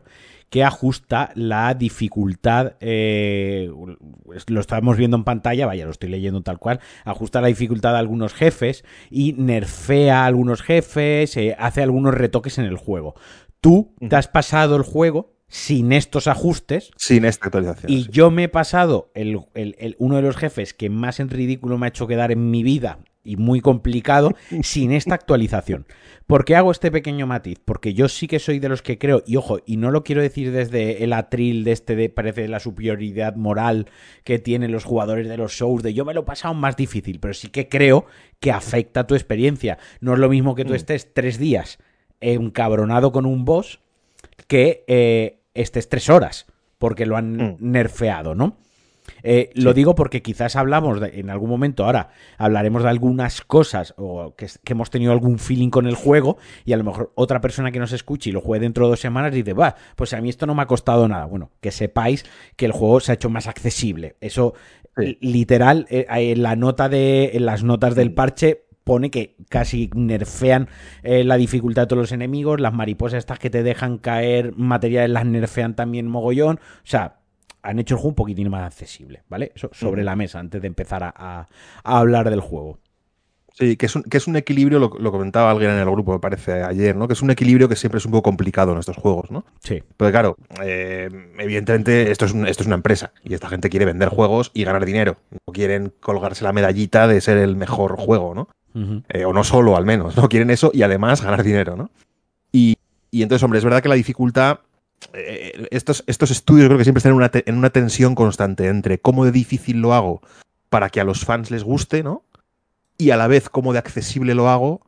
que 0.49 0.63
ajusta 0.63 1.31
la 1.35 1.73
dificultad, 1.73 2.73
eh, 2.79 3.69
lo 4.47 4.59
estamos 4.61 4.97
viendo 4.97 5.17
en 5.17 5.23
pantalla, 5.23 5.65
vaya, 5.65 5.85
lo 5.85 5.91
estoy 5.91 6.09
leyendo 6.09 6.41
tal 6.43 6.59
cual, 6.59 6.79
ajusta 7.03 7.41
la 7.41 7.47
dificultad 7.47 7.91
de 7.93 7.99
algunos 7.99 8.33
jefes 8.33 8.85
y 9.09 9.33
nerfea 9.33 10.23
a 10.23 10.25
algunos 10.27 10.61
jefes, 10.61 11.35
eh, 11.37 11.55
hace 11.59 11.81
algunos 11.81 12.13
retoques 12.13 12.57
en 12.57 12.65
el 12.65 12.77
juego. 12.77 13.15
Tú 13.61 13.95
te 14.09 14.15
has 14.15 14.27
pasado 14.27 14.75
el 14.75 14.83
juego 14.83 15.33
sin 15.47 15.91
estos 15.91 16.27
ajustes, 16.27 16.91
Sin 16.97 17.25
esta 17.25 17.47
actualización. 17.47 17.91
y 17.91 18.03
sí. 18.03 18.09
yo 18.11 18.31
me 18.31 18.43
he 18.43 18.49
pasado 18.49 19.11
el, 19.13 19.39
el- 19.55 19.75
el- 19.79 19.95
uno 19.99 20.15
de 20.17 20.21
los 20.21 20.37
jefes 20.37 20.73
que 20.73 20.89
más 20.89 21.19
en 21.19 21.29
ridículo 21.29 21.77
me 21.77 21.85
ha 21.87 21.89
hecho 21.89 22.07
quedar 22.07 22.31
en 22.31 22.49
mi 22.51 22.63
vida 22.63 22.99
y 23.25 23.35
muy 23.35 23.59
complicado 23.59 24.31
sin 24.63 24.91
esta 24.93 25.15
actualización. 25.15 25.85
¿Por 26.27 26.45
qué 26.45 26.55
hago 26.55 26.71
este 26.71 26.89
pequeño 26.91 27.27
matiz? 27.27 27.59
Porque 27.63 27.93
yo 27.93 28.07
sí 28.07 28.27
que 28.27 28.39
soy 28.39 28.59
de 28.59 28.69
los 28.69 28.81
que 28.81 28.97
creo, 28.97 29.21
y 29.27 29.35
ojo, 29.35 29.59
y 29.65 29.77
no 29.77 29.91
lo 29.91 30.03
quiero 30.03 30.21
decir 30.21 30.51
desde 30.51 31.03
el 31.03 31.11
atril 31.13 31.63
de 31.63 31.71
este 31.73 31.95
de 31.95 32.09
parece 32.09 32.47
la 32.47 32.59
superioridad 32.59 33.35
moral 33.35 33.87
que 34.23 34.39
tienen 34.39 34.71
los 34.71 34.85
jugadores 34.85 35.27
de 35.27 35.37
los 35.37 35.51
shows, 35.51 35.83
de 35.83 35.93
yo 35.93 36.05
me 36.05 36.13
lo 36.13 36.21
he 36.21 36.25
pasado 36.25 36.53
más 36.53 36.77
difícil, 36.77 37.19
pero 37.19 37.33
sí 37.33 37.49
que 37.49 37.67
creo 37.67 38.05
que 38.39 38.51
afecta 38.51 39.05
tu 39.05 39.13
experiencia. 39.15 39.77
No 39.99 40.13
es 40.13 40.19
lo 40.19 40.29
mismo 40.29 40.55
que 40.55 40.65
tú 40.65 40.73
Mm. 40.73 40.77
estés 40.77 41.13
tres 41.13 41.37
días 41.37 41.77
encabronado 42.21 43.11
con 43.11 43.25
un 43.25 43.45
boss 43.45 43.79
que 44.47 44.83
eh, 44.87 45.39
estés 45.53 45.89
tres 45.89 46.09
horas, 46.09 46.45
porque 46.77 47.05
lo 47.05 47.17
han 47.17 47.37
Mm. 47.37 47.57
nerfeado, 47.59 48.35
¿no? 48.35 48.57
Eh, 49.23 49.49
Lo 49.55 49.73
digo 49.73 49.95
porque 49.95 50.21
quizás 50.21 50.55
hablamos 50.55 50.99
de- 50.99 51.19
en 51.19 51.29
algún 51.29 51.49
momento, 51.49 51.85
ahora 51.85 52.09
hablaremos 52.37 52.83
de 52.83 52.89
algunas 52.89 53.41
cosas 53.41 53.93
o 53.97 54.35
que, 54.35 54.47
que 54.63 54.73
hemos 54.73 54.89
tenido 54.89 55.11
algún 55.11 55.39
feeling 55.39 55.69
con 55.69 55.87
el 55.87 55.95
juego 55.95 56.37
y 56.65 56.73
a 56.73 56.77
lo 56.77 56.83
mejor 56.83 57.11
otra 57.15 57.41
persona 57.41 57.71
que 57.71 57.79
nos 57.79 57.91
escuche 57.91 58.29
y 58.29 58.33
lo 58.33 58.41
juegue 58.41 58.63
dentro 58.63 58.85
de 58.85 58.91
dos 58.91 58.99
semanas 58.99 59.33
dice, 59.33 59.53
va, 59.53 59.75
pues 59.95 60.13
a 60.13 60.21
mí 60.21 60.29
esto 60.29 60.45
no 60.45 60.55
me 60.55 60.61
ha 60.63 60.67
costado 60.67 61.07
nada. 61.07 61.25
Bueno, 61.25 61.51
que 61.61 61.71
sepáis 61.71 62.25
que 62.55 62.65
el 62.65 62.71
juego 62.71 62.99
se 62.99 63.11
ha 63.11 63.15
hecho 63.15 63.29
más 63.29 63.47
accesible. 63.47 64.15
Eso, 64.21 64.53
Sí. 64.97 65.17
literal, 65.19 65.87
eh, 65.89 66.05
en 66.09 66.41
la 66.41 66.55
nota 66.55 66.87
de, 66.87 67.31
en 67.33 67.45
las 67.45 67.63
notas 67.63 67.95
del 67.95 68.13
parche 68.13 68.61
pone 68.85 69.09
que 69.11 69.35
casi 69.49 69.89
nerfean 69.93 70.69
eh, 71.03 71.23
la 71.25 71.35
dificultad 71.37 71.81
de 71.83 71.87
todos 71.87 72.01
los 72.03 72.11
enemigos, 72.13 72.61
las 72.61 72.73
mariposas 72.73 73.17
estas 73.19 73.39
que 73.39 73.49
te 73.49 73.61
dejan 73.63 73.97
caer 73.97 74.53
materiales 74.55 75.09
las 75.09 75.25
nerfean 75.25 75.75
también 75.75 76.07
mogollón, 76.07 76.57
o 76.57 76.85
sea, 76.87 77.17
han 77.65 77.79
hecho 77.79 77.95
el 77.95 77.97
juego 77.99 78.09
un 78.09 78.15
poquitín 78.15 78.49
más 78.49 78.63
accesible, 78.63 79.23
¿vale? 79.29 79.51
Eso 79.55 79.69
sobre 79.73 80.03
la 80.03 80.15
mesa 80.15 80.39
antes 80.39 80.61
de 80.61 80.67
empezar 80.67 81.03
a, 81.03 81.13
a- 81.15 81.47
a 81.83 81.97
hablar 81.99 82.29
del 82.29 82.39
juego. 82.41 82.79
Sí, 83.57 83.77
que 83.77 83.85
es 83.85 83.95
un, 83.95 84.03
que 84.03 84.17
es 84.17 84.27
un 84.27 84.35
equilibrio, 84.35 84.79
lo, 84.79 84.89
lo 84.99 85.11
comentaba 85.13 85.49
alguien 85.49 85.71
en 85.71 85.77
el 85.79 85.89
grupo, 85.89 86.11
me 86.11 86.19
parece, 86.19 86.61
ayer, 86.61 86.93
¿no? 86.93 87.07
Que 87.07 87.13
es 87.13 87.21
un 87.21 87.31
equilibrio 87.31 87.69
que 87.69 87.77
siempre 87.77 87.99
es 87.99 88.05
un 88.05 88.11
poco 88.11 88.23
complicado 88.23 88.73
en 88.73 88.79
estos 88.79 88.97
juegos, 88.97 89.31
¿no? 89.31 89.45
Sí. 89.63 89.81
Porque 89.95 90.11
claro, 90.11 90.35
eh, 90.61 91.09
evidentemente 91.39 92.11
esto 92.11 92.25
es, 92.25 92.33
un- 92.33 92.47
esto 92.47 92.63
es 92.63 92.67
una 92.67 92.75
empresa 92.75 93.13
y 93.23 93.33
esta 93.33 93.47
gente 93.47 93.69
quiere 93.69 93.85
vender 93.85 94.09
juegos 94.09 94.51
y 94.53 94.65
ganar 94.65 94.83
dinero. 94.85 95.15
No 95.47 95.53
quieren 95.53 95.93
colgarse 96.01 96.43
la 96.43 96.51
medallita 96.51 97.07
de 97.07 97.21
ser 97.21 97.37
el 97.37 97.55
mejor 97.55 97.95
juego, 97.97 98.35
¿no? 98.35 98.49
Eh, 99.07 99.23
o 99.23 99.31
no 99.31 99.45
solo, 99.45 99.77
al 99.77 99.85
menos, 99.85 100.17
¿no? 100.17 100.27
Quieren 100.27 100.49
eso 100.49 100.69
y 100.73 100.81
además 100.83 101.21
ganar 101.21 101.41
dinero, 101.43 101.77
¿no? 101.77 101.91
Y, 102.51 102.75
y 103.09 103.23
entonces, 103.23 103.41
hombre, 103.43 103.59
es 103.59 103.63
verdad 103.63 103.81
que 103.81 103.87
la 103.89 103.95
dificultad... 103.95 104.59
eh, 105.13 105.67
estos, 105.71 106.03
estos 106.07 106.31
estudios 106.31 106.67
creo 106.67 106.77
que 106.77 106.83
siempre 106.83 106.99
están 106.99 107.11
en 107.11 107.17
una, 107.17 107.29
te- 107.29 107.49
en 107.49 107.57
una 107.57 107.69
tensión 107.69 108.15
constante 108.15 108.67
entre 108.67 108.99
cómo 108.99 109.25
de 109.25 109.31
difícil 109.31 109.81
lo 109.81 109.93
hago 109.93 110.21
para 110.69 110.89
que 110.89 110.99
a 110.99 111.03
los 111.03 111.23
fans 111.25 111.51
les 111.51 111.63
guste, 111.63 112.03
¿no? 112.03 112.23
Y 112.97 113.09
a 113.11 113.17
la 113.17 113.27
vez 113.27 113.49
cómo 113.49 113.73
de 113.73 113.79
accesible 113.79 114.35
lo 114.35 114.49
hago 114.49 114.81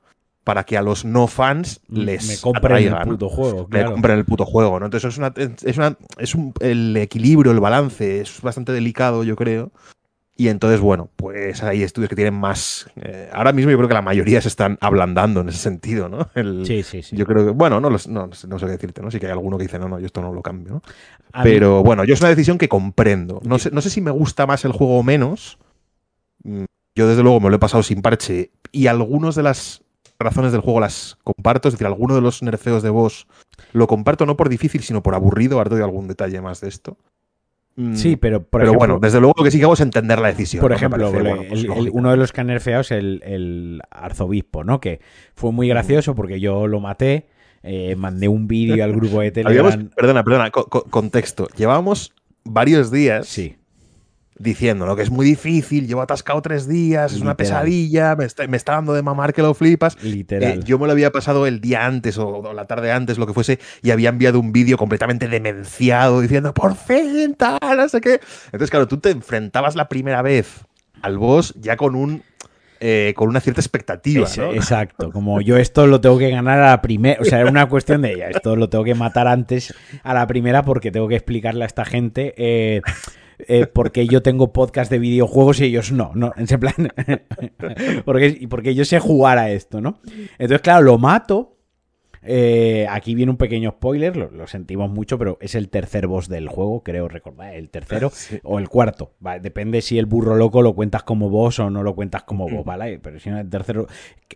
para 0.43 0.63
que 0.63 0.77
a 0.77 0.81
los 0.81 1.03
no 1.03 1.27
fans 1.27 1.81
les 1.89 2.25
me 2.27 2.37
compren 2.37 2.61
el 2.77 2.93
puto 3.11 3.29
juego, 3.29 3.67
me 3.69 3.79
compren 3.93 4.17
el 4.17 4.25
puto 4.25 4.45
juego, 4.45 4.79
¿no? 4.79 4.85
Entonces 4.85 5.11
es 5.13 5.17
una, 5.17 5.33
es 5.35 5.77
una, 5.77 5.97
es 6.17 6.35
un, 6.35 6.53
el 6.61 6.95
equilibrio, 6.97 7.51
el 7.51 7.59
balance 7.59 8.21
es 8.21 8.41
bastante 8.41 8.71
delicado, 8.71 9.23
yo 9.25 9.35
creo. 9.35 9.71
Y 10.39 10.49
entonces, 10.49 10.79
bueno, 10.79 11.09
pues 11.15 11.63
hay 11.63 11.81
estudios 11.81 12.09
que 12.09 12.15
tienen 12.15 12.35
más. 12.35 12.87
eh, 12.95 13.27
ahora 13.33 13.51
mismo 13.53 13.71
yo 13.71 13.77
creo 13.77 13.87
que 13.87 13.95
la 13.95 14.03
mayoría 14.03 14.39
se 14.39 14.47
están 14.49 14.77
ablandando 14.81 15.41
en 15.41 15.49
ese 15.49 15.57
sentido, 15.57 16.09
¿no? 16.09 16.29
El- 16.35 16.63
Sí, 16.65 16.83
sí, 16.83 17.01
sí. 17.01 17.15
Yo 17.15 17.25
creo 17.25 17.43
que, 17.43 17.51
bueno, 17.51 17.79
no, 17.79 17.89
los- 17.89 18.07
no, 18.07 18.27
no 18.27 18.59
sé 18.59 18.65
qué 18.65 18.71
decirte, 18.71 19.01
¿no? 19.01 19.09
Sí 19.09 19.19
que 19.19 19.25
hay 19.25 19.31
alguno 19.31 19.57
que 19.57 19.63
dice, 19.63 19.79
no, 19.79 19.89
no, 19.89 19.99
yo 19.99 20.05
esto 20.05 20.21
no 20.21 20.31
lo 20.31 20.43
cambio, 20.43 20.73
¿no? 20.73 20.81
A 21.33 21.43
mí- 21.43 21.49
Pero 21.49 21.81
bueno, 21.83 22.03
yo 22.03 22.13
es 22.13 22.19
una 22.21 22.29
decisión 22.29 22.59
que 22.59 22.69
comprendo. 22.69 23.41
No 23.43 23.57
sé, 23.57 23.71
no 23.71 23.81
sé 23.81 23.89
si 23.89 23.99
me 23.99 24.11
gusta 24.11 24.45
más 24.45 24.63
el 24.63 24.73
juego 24.73 24.99
o 24.99 25.03
menos. 25.03 25.57
Mm, 26.43 26.65
Yo 26.95 27.07
desde 27.07 27.21
luego 27.23 27.39
me 27.39 27.49
lo 27.49 27.55
he 27.55 27.59
pasado 27.59 27.83
sin 27.83 28.01
parche 28.01 28.51
y 28.71 28.87
algunas 28.87 29.35
de 29.35 29.43
las 29.43 29.83
razones 30.19 30.51
del 30.51 30.61
juego 30.61 30.79
las 30.79 31.17
comparto, 31.23 31.67
es 31.67 31.75
decir, 31.75 31.85
alguno 31.85 32.15
de 32.15 32.21
los 32.21 32.41
nerfeos 32.41 32.81
de 32.81 32.89
boss 32.89 33.27
lo 33.73 33.85
comparto 33.87 34.25
no 34.25 34.35
por 34.35 34.49
difícil, 34.49 34.81
sino 34.81 35.03
por 35.03 35.13
aburrido. 35.13 35.63
Te 35.63 35.69
doy 35.69 35.81
algún 35.83 36.07
detalle 36.07 36.41
más 36.41 36.59
de 36.61 36.69
esto. 36.69 36.97
Mm, 37.79 37.93
Sí, 37.95 38.15
pero 38.15 38.39
por 38.41 38.59
pero 38.59 38.63
ejemplo, 38.71 38.79
bueno, 38.79 38.99
desde 38.99 39.19
luego 39.19 39.35
lo 39.37 39.43
que 39.43 39.51
sí 39.51 39.59
que 39.59 39.63
hago 39.65 39.75
es 39.75 39.79
entender 39.81 40.19
la 40.19 40.29
decisión. 40.29 40.61
por 40.61 40.73
ejemplo, 40.73 41.11
parece, 41.11 41.17
el- 41.17 41.23
bueno, 41.23 41.43
pues 41.47 41.59
el- 41.59 41.65
el- 41.71 41.77
lógico. 41.77 41.97
uno 41.97 42.09
de 42.11 42.17
los 42.17 42.31
que 42.33 42.41
han 42.41 42.47
nerfeado 42.47 42.81
es 42.81 42.91
el, 42.91 43.21
el 43.23 43.81
arzobispo, 43.91 44.63
¿no? 44.63 44.79
Que 44.81 44.99
fue 45.35 45.51
muy 45.51 45.67
gracioso 45.67 46.15
porque 46.15 46.39
yo 46.39 46.65
lo 46.67 46.79
maté, 46.79 47.27
eh, 47.63 47.95
mandé 47.95 48.27
un 48.27 48.47
vídeo 48.47 48.83
al 48.83 48.93
grupo 48.93 49.21
de 49.21 49.27
Habíamos- 49.45 49.73
Telegram. 49.73 49.89
perdona, 49.95 50.23
perdona, 50.23 50.49
co- 50.51 50.65
co- 50.65 50.83
contexto. 50.89 51.47
Llevábamos 51.55 52.13
varios 52.43 52.91
días 52.91 53.27
Sí, 53.27 53.55
diciendo 54.39 54.85
¿no? 54.85 54.95
que 54.95 55.03
es 55.03 55.11
muy 55.11 55.25
difícil, 55.25 55.87
llevo 55.87 56.01
atascado 56.01 56.41
tres 56.41 56.67
días, 56.67 57.13
es 57.13 57.21
una 57.21 57.35
pesadilla, 57.35 58.15
me 58.15 58.25
está, 58.25 58.47
me 58.47 58.57
está, 58.57 58.73
dando 58.73 58.93
de 58.93 59.01
mamar 59.01 59.33
que 59.33 59.41
lo 59.41 59.53
flipas. 59.53 60.01
Literal. 60.03 60.59
Eh, 60.59 60.59
yo 60.63 60.79
me 60.79 60.85
lo 60.85 60.91
había 60.91 61.11
pasado 61.11 61.47
el 61.47 61.61
día 61.61 61.85
antes 61.85 62.17
o, 62.17 62.53
la 62.53 62.65
tarde 62.65 62.91
antes, 62.91 63.17
lo 63.17 63.27
que 63.27 63.33
fuese, 63.33 63.59
y 63.81 63.91
había 63.91 64.09
enviado 64.09 64.39
un 64.39 64.51
vídeo 64.51 64.77
completamente 64.77 65.27
demenciado 65.27 66.21
diciendo, 66.21 66.53
por 66.53 66.75
fin, 66.75 67.35
tal, 67.35 67.59
no 67.77 67.89
sé 67.89 68.01
qué. 68.01 68.19
Entonces, 68.45 68.69
claro, 68.69 68.87
tú 68.87 68.97
te 68.97 69.09
enfrentabas 69.09 69.75
la 69.75 69.89
primera 69.89 70.21
vez 70.21 70.65
al 71.01 71.17
boss 71.17 71.53
ya 71.59 71.77
con 71.77 71.95
un 71.95 72.23
eh, 72.79 73.13
con 73.15 73.27
una 73.27 73.39
cierta 73.39 73.59
expectativa. 73.59 74.27
Exacto, 74.53 75.11
como 75.11 75.41
yo 75.41 75.57
esto 75.57 75.87
lo 75.87 75.99
tengo 75.99 76.19
que 76.19 76.29
ganar 76.29 76.59
a 76.59 76.69
la 76.69 76.81
primera, 76.81 77.19
o 77.19 77.25
sea, 77.25 77.39
era 77.39 77.49
una 77.49 77.67
cuestión 77.67 78.03
de 78.03 78.15
ya, 78.15 78.27
esto 78.27 78.55
lo 78.55 78.69
tengo 78.69 78.83
que 78.83 78.93
matar 78.93 79.27
antes 79.27 79.73
a 80.03 80.13
la 80.13 80.27
primera 80.27 80.63
porque 80.63 80.91
tengo 80.91 81.07
que 81.07 81.15
explicarle 81.15 81.63
a 81.63 81.67
esta 81.67 81.85
gente 81.85 82.35
eh, 82.37 82.81
eh, 83.39 83.67
porque 83.67 84.07
yo 84.07 84.21
tengo 84.21 84.53
podcast 84.53 84.89
de 84.91 84.99
videojuegos 84.99 85.59
y 85.59 85.65
ellos 85.65 85.91
no, 85.91 86.11
no, 86.15 86.33
en 86.35 86.43
ese 86.43 86.57
plan, 86.57 86.73
porque, 88.05 88.47
porque 88.49 88.75
yo 88.75 88.85
sé 88.85 88.99
jugar 88.99 89.37
a 89.37 89.51
esto, 89.51 89.81
¿no? 89.81 89.99
Entonces, 90.37 90.61
claro, 90.61 90.83
lo 90.83 90.97
mato 90.97 91.57
eh, 92.29 92.85
aquí 92.89 93.15
viene 93.15 93.31
un 93.31 93.37
pequeño 93.37 93.71
spoiler, 93.71 94.17
lo, 94.17 94.47
sentimos 94.47 94.89
mucho, 94.89 95.17
pero 95.17 95.37
es 95.39 95.55
el 95.55 95.69
tercer 95.69 96.07
boss 96.07 96.27
del 96.27 96.49
juego, 96.49 96.83
creo 96.83 97.07
recordar, 97.07 97.53
el 97.53 97.69
tercero 97.69 98.11
o 98.43 98.59
el 98.59 98.67
cuarto. 98.67 99.13
depende 99.41 99.81
si 99.81 99.97
el 99.97 100.05
burro 100.05 100.35
loco 100.35 100.61
lo 100.61 100.75
cuentas 100.75 101.03
como 101.03 101.29
boss 101.29 101.59
o 101.59 101.69
no 101.69 101.83
lo 101.83 101.95
cuentas 101.95 102.23
como 102.23 102.49
boss, 102.49 102.65
¿vale? 102.65 102.99
Pero 102.99 103.19
si 103.19 103.29
no, 103.29 103.39
el 103.39 103.49
tercero. 103.49 103.87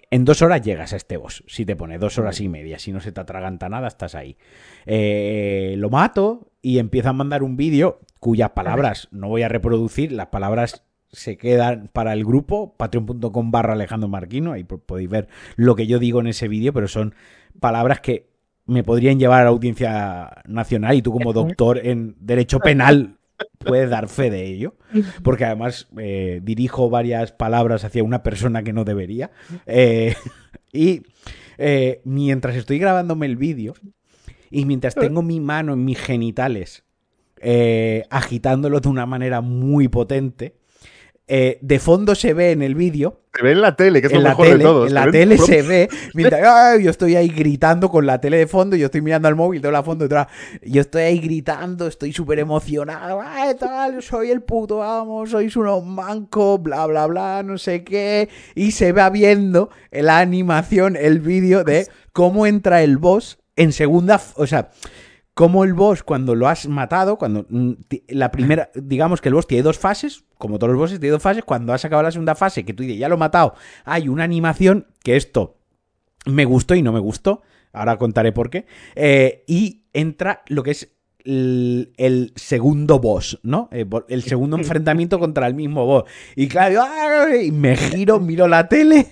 En 0.09 0.23
dos 0.23 0.41
horas 0.41 0.61
llegas 0.61 0.93
a 0.93 0.95
este 0.95 1.17
boss. 1.17 1.43
Si 1.47 1.65
te 1.65 1.75
pone 1.75 1.97
dos 1.97 2.17
horas 2.17 2.39
y 2.39 2.47
media, 2.47 2.79
si 2.79 2.93
no 2.93 3.01
se 3.01 3.11
te 3.11 3.19
atraganta 3.19 3.67
nada, 3.67 3.89
estás 3.89 4.15
ahí. 4.15 4.37
Eh, 4.85 5.75
lo 5.77 5.89
mato 5.89 6.51
y 6.61 6.79
empieza 6.79 7.09
a 7.09 7.13
mandar 7.13 7.43
un 7.43 7.57
vídeo 7.57 7.99
cuyas 8.21 8.51
palabras 8.51 9.07
no 9.11 9.27
voy 9.27 9.41
a 9.41 9.49
reproducir, 9.49 10.11
las 10.11 10.27
palabras 10.27 10.83
se 11.11 11.37
quedan 11.37 11.89
para 11.91 12.13
el 12.13 12.23
grupo, 12.23 12.75
patreon.com 12.77 13.51
barra 13.51 13.73
Alejandro 13.73 14.07
Marquino, 14.07 14.53
ahí 14.53 14.63
podéis 14.63 15.09
ver 15.09 15.27
lo 15.55 15.75
que 15.75 15.87
yo 15.87 15.97
digo 15.97 16.21
en 16.21 16.27
ese 16.27 16.47
vídeo, 16.47 16.71
pero 16.71 16.87
son 16.87 17.15
palabras 17.59 17.99
que 17.99 18.29
me 18.67 18.83
podrían 18.83 19.19
llevar 19.19 19.41
a 19.41 19.45
la 19.45 19.49
audiencia 19.49 20.43
nacional 20.45 20.95
y 20.95 21.01
tú 21.01 21.11
como 21.11 21.33
doctor 21.33 21.79
en 21.83 22.15
derecho 22.19 22.59
penal 22.59 23.17
puedes 23.57 23.89
dar 23.89 24.07
fe 24.07 24.29
de 24.29 24.45
ello, 24.45 24.75
porque 25.23 25.45
además 25.45 25.89
eh, 25.97 26.41
dirijo 26.43 26.91
varias 26.91 27.31
palabras 27.31 27.83
hacia 27.83 28.03
una 28.03 28.21
persona 28.21 28.61
que 28.61 28.71
no 28.71 28.85
debería. 28.85 29.31
Eh, 29.65 30.13
y 30.71 31.01
eh, 31.57 32.01
mientras 32.05 32.55
estoy 32.55 32.77
grabándome 32.77 33.25
el 33.25 33.35
vídeo 33.35 33.73
y 34.51 34.65
mientras 34.65 34.93
tengo 34.93 35.23
mi 35.23 35.39
mano 35.39 35.73
en 35.73 35.83
mis 35.83 35.99
genitales 35.99 36.83
agitándolo 38.09 38.79
de 38.79 38.89
una 38.89 39.05
manera 39.05 39.41
muy 39.41 39.87
potente, 39.87 40.55
eh, 41.33 41.59
de 41.61 41.79
fondo 41.79 42.13
se 42.13 42.33
ve 42.33 42.51
en 42.51 42.61
el 42.61 42.75
vídeo. 42.75 43.21
Se 43.33 43.41
ve 43.41 43.53
en 43.53 43.61
la 43.61 43.73
tele, 43.77 44.01
que 44.01 44.07
es 44.07 44.13
lo 44.13 44.21
mejor 44.21 44.49
de 44.49 44.59
todo. 44.59 44.85
En 44.85 44.93
la 44.93 45.09
tele 45.09 45.37
se 45.37 45.61
ve. 45.61 45.87
Mientras, 46.13 46.81
yo 46.81 46.91
estoy 46.91 47.15
ahí 47.15 47.29
gritando 47.29 47.89
con 47.89 48.05
la 48.05 48.19
tele 48.19 48.35
de 48.35 48.47
fondo, 48.47 48.75
yo 48.75 48.87
estoy 48.87 48.99
mirando 48.99 49.29
al 49.29 49.37
móvil, 49.37 49.61
de 49.61 49.71
la 49.71 49.81
fondo 49.81 50.03
detrás. 50.03 50.27
Yo 50.61 50.81
estoy 50.81 51.03
ahí 51.03 51.19
gritando, 51.19 51.87
estoy 51.87 52.11
súper 52.11 52.39
emocionado. 52.39 53.21
tal! 53.57 54.03
Soy 54.03 54.29
el 54.29 54.41
puto 54.41 54.79
vamos, 54.79 55.29
sois 55.29 55.55
unos 55.55 55.85
mancos, 55.85 56.61
bla, 56.61 56.85
bla, 56.85 57.07
bla, 57.07 57.43
no 57.43 57.57
sé 57.57 57.85
qué. 57.85 58.27
Y 58.53 58.71
se 58.71 58.91
va 58.91 59.09
viendo 59.09 59.69
la 59.89 60.19
animación, 60.19 60.97
el 60.97 61.21
vídeo 61.21 61.63
de 61.63 61.87
cómo 62.11 62.45
entra 62.45 62.83
el 62.83 62.97
boss 62.97 63.39
en 63.55 63.71
segunda. 63.71 64.19
O 64.35 64.47
sea 64.47 64.71
como 65.41 65.63
el 65.63 65.73
boss 65.73 66.03
cuando 66.03 66.35
lo 66.35 66.47
has 66.47 66.67
matado, 66.67 67.17
cuando 67.17 67.47
mm, 67.49 67.71
la 68.09 68.29
primera, 68.29 68.69
digamos 68.75 69.21
que 69.21 69.29
el 69.29 69.33
boss 69.33 69.47
tiene 69.47 69.63
dos 69.63 69.79
fases, 69.79 70.23
como 70.37 70.59
todos 70.59 70.69
los 70.69 70.79
bosses 70.79 70.99
tiene 70.99 71.13
dos 71.13 71.23
fases, 71.23 71.43
cuando 71.43 71.73
has 71.73 71.83
acabado 71.83 72.03
la 72.03 72.11
segunda 72.11 72.35
fase, 72.35 72.63
que 72.63 72.75
tú 72.75 72.83
dices, 72.83 72.99
ya 72.99 73.09
lo 73.09 73.15
he 73.15 73.17
matado, 73.17 73.55
hay 73.83 74.07
una 74.07 74.23
animación 74.23 74.85
que 75.01 75.15
esto 75.15 75.57
me 76.27 76.45
gustó 76.45 76.75
y 76.75 76.83
no 76.83 76.91
me 76.91 76.99
gustó, 76.99 77.41
ahora 77.73 77.97
contaré 77.97 78.31
por 78.31 78.51
qué, 78.51 78.67
eh, 78.93 79.43
y 79.47 79.81
entra 79.93 80.43
lo 80.45 80.61
que 80.61 80.69
es 80.69 80.91
el, 81.25 82.31
segundo 82.35 82.99
boss, 82.99 83.39
¿no? 83.43 83.69
Eh, 83.71 83.85
el 84.09 84.23
segundo 84.23 84.57
enfrentamiento 84.61 85.19
contra 85.19 85.47
el 85.47 85.53
mismo 85.53 85.85
boss. 85.85 86.03
Y 86.35 86.47
claro, 86.47 86.83
y 87.35 87.51
me 87.51 87.75
giro, 87.75 88.19
miro 88.19 88.47
la 88.47 88.67
tele 88.67 89.07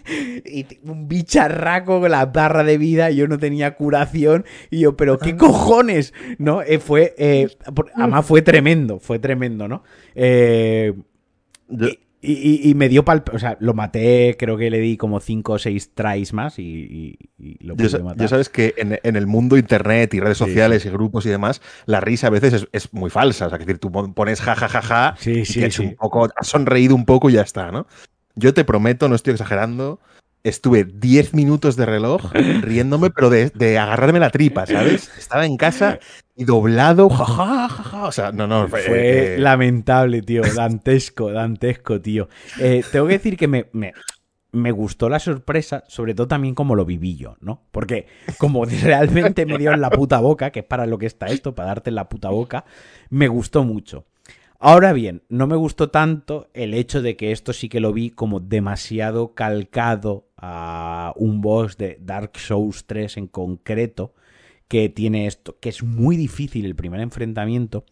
y 0.45 0.65
un 0.84 1.08
bicharraco 1.08 2.00
con 2.00 2.12
la 2.12 2.26
barra 2.26 2.63
de 2.63 2.78
vida, 2.78 3.12
yo 3.12 3.28
no 3.28 3.38
tenía 3.38 3.76
curación 3.76 4.45
y 4.69 4.80
yo, 4.80 4.95
pero 4.95 5.17
qué 5.17 5.36
cojones, 5.36 6.13
¿no? 6.38 6.62
Eh, 6.62 6.80
fue, 6.80 7.15
eh, 7.17 7.48
además 7.95 8.26
fue 8.26 8.41
tremendo, 8.41 9.00
fue 9.00 9.19
tremendo, 9.19 9.67
¿no? 9.67 9.84
Eh, 10.15 10.93
y, 12.22 12.74
me 12.76 12.90
dio 12.90 13.06
pal... 13.06 13.24
O 13.32 13.40
sea, 13.40 13.56
lo 13.60 13.74
maté, 13.74 14.36
creo 14.38 14.58
que 14.58 14.70
le 14.70 14.80
di 14.80 14.98
como 14.98 15.20
5 15.20 15.54
o 15.54 15.60
6 15.60 15.92
tries 15.94 16.34
más 16.34 16.60
y, 16.60 17.18
lo 17.62 17.76
pude 17.78 17.90
ya, 17.90 18.16
Ya 18.18 18.28
sabes 18.28 18.50
que 18.50 18.74
en, 18.78 19.16
el 19.16 19.28
mundo 19.28 19.58
internet 19.58 20.14
y 20.14 20.20
redes 20.20 20.38
sociales 20.38 20.86
y 20.86 20.90
grupos 20.90 21.26
y 21.26 21.30
demás, 21.30 21.62
la 21.86 22.02
risa 22.02 22.28
a 22.28 22.30
veces 22.32 22.68
es, 22.72 22.94
muy 22.94 23.10
falsa. 23.10 23.48
O 23.48 23.50
sea, 23.50 23.58
que 23.58 23.66
decir, 23.66 23.80
tú 23.80 23.92
pones 23.92 24.42
jajajaja 24.42 24.82
ja, 24.82 25.16
ja, 25.16 25.16
ja, 25.18 25.68
y 25.80 25.82
Un 25.82 25.96
poco, 25.96 26.28
has 26.36 26.48
sonreído 26.48 26.96
un 26.96 27.06
poco 27.06 27.30
y 27.30 27.34
ya 27.34 27.42
está, 27.42 27.72
¿no? 27.72 27.88
Yo 28.36 28.54
te 28.54 28.66
prometo, 28.66 29.08
no 29.08 29.16
estoy 29.16 29.32
exagerando, 29.32 30.00
estuve 30.43 30.86
10 30.86 31.34
minutos 31.34 31.75
de 31.75 31.86
reloj 31.86 32.32
riéndome, 32.34 33.10
pero 33.10 33.30
de, 33.30 33.78
agarrarme 33.78 34.19
la 34.19 34.30
tripa, 34.30 34.65
¿sabes? 34.65 35.12
Estaba 35.17 35.45
en 35.45 35.58
casa 35.58 35.99
y 36.36 36.45
doblado, 36.45 37.10
jajaja, 37.10 38.04
O 38.06 38.12
sea, 38.12 38.32
no, 38.32 38.47
no. 38.47 38.67
Fue, 38.67 38.82
fue 38.82 39.36
eh, 39.36 39.38
lamentable, 39.39 40.21
tío. 40.21 40.41
Dantesco, 40.56 41.32
dantesco, 41.32 41.99
tío. 41.99 42.30
Eh, 42.60 42.84
tengo 42.91 43.08
que 43.08 43.13
decir 43.13 43.36
que 43.36 43.47
me, 43.47 43.67
me, 44.52 44.71
gustó 44.71 45.10
la 45.10 45.19
sorpresa, 45.19 45.84
sobre 45.88 46.13
todo 46.13 46.28
también 46.28 46.56
como 46.56 46.75
lo 46.75 46.86
viví 46.86 47.17
yo, 47.17 47.36
¿no? 47.41 47.63
Porque 47.71 48.08
como 48.38 48.63
realmente 48.84 49.45
me 49.45 49.58
dio 49.58 49.73
en 49.73 49.82
la 49.82 49.89
puta 49.89 50.19
boca, 50.19 50.52
que 50.52 50.62
es 50.62 50.65
para 50.65 50.86
lo 50.86 50.97
que 50.97 51.08
está 51.08 51.28
esto, 51.28 51.56
para 51.56 51.69
darte 51.69 51.89
en 51.89 51.95
la 51.95 52.08
puta 52.08 52.30
boca, 52.30 52.63
me 53.10 53.28
gustó 53.28 53.63
mucho. 53.63 54.06
Ahora 54.62 54.91
bien, 54.91 55.23
no 55.30 55.47
me 55.47 55.56
gustó 55.56 55.89
tanto 55.89 56.49
el 56.54 56.73
hecho 56.73 57.02
de 57.02 57.15
que 57.15 57.32
esto 57.32 57.54
sí 57.54 57.69
que 57.69 57.80
lo 57.80 57.93
vi 57.93 58.10
como 58.10 58.41
demasiado 58.41 59.34
calcado 59.34 60.29
a 60.41 61.13
un 61.15 61.41
boss 61.41 61.78
de 61.78 61.97
Dark 62.02 62.38
Souls 62.38 62.86
3 62.86 63.17
en 63.17 63.28
concreto, 63.28 64.13
que 64.67 64.89
tiene 64.89 65.28
esto, 65.28 65.58
que 65.60 65.69
es 65.69 65.84
muy 65.84 66.15
difícil 66.15 66.65
el 66.65 66.75
primer 66.75 67.02
enfrentamiento. 67.02 67.86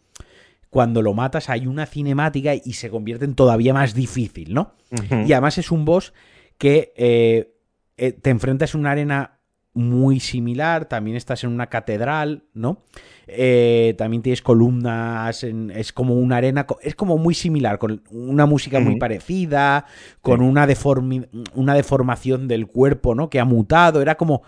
Cuando 0.70 1.02
lo 1.02 1.14
matas 1.14 1.48
hay 1.50 1.66
una 1.66 1.86
cinemática 1.86 2.54
y 2.54 2.72
se 2.74 2.90
convierte 2.90 3.24
en 3.24 3.34
todavía 3.34 3.74
más 3.74 3.94
difícil, 3.94 4.54
¿no? 4.54 4.74
Y 5.26 5.32
además 5.32 5.58
es 5.58 5.70
un 5.70 5.84
boss 5.84 6.12
que 6.56 6.92
eh, 6.96 7.54
eh, 7.96 8.12
te 8.12 8.30
enfrentas 8.30 8.74
en 8.74 8.80
una 8.80 8.92
arena 8.92 9.40
muy 9.72 10.20
similar, 10.20 10.86
también 10.86 11.16
estás 11.16 11.44
en 11.44 11.50
una 11.50 11.68
catedral, 11.68 12.44
¿no? 12.54 12.82
Eh, 13.30 13.94
también 13.98 14.22
tienes 14.22 14.42
columnas, 14.42 15.44
es 15.44 15.92
como 15.92 16.14
una 16.14 16.36
arena, 16.36 16.66
es 16.82 16.94
como 16.94 17.18
muy 17.18 17.34
similar, 17.34 17.78
con 17.78 18.02
una 18.10 18.46
música 18.46 18.80
muy 18.80 18.96
parecida, 18.96 19.84
con 20.22 20.40
una, 20.40 20.66
una 21.54 21.74
deformación 21.74 22.48
del 22.48 22.66
cuerpo, 22.66 23.14
¿no? 23.14 23.28
Que 23.30 23.40
ha 23.40 23.44
mutado, 23.44 24.00
era 24.00 24.16
como... 24.16 24.42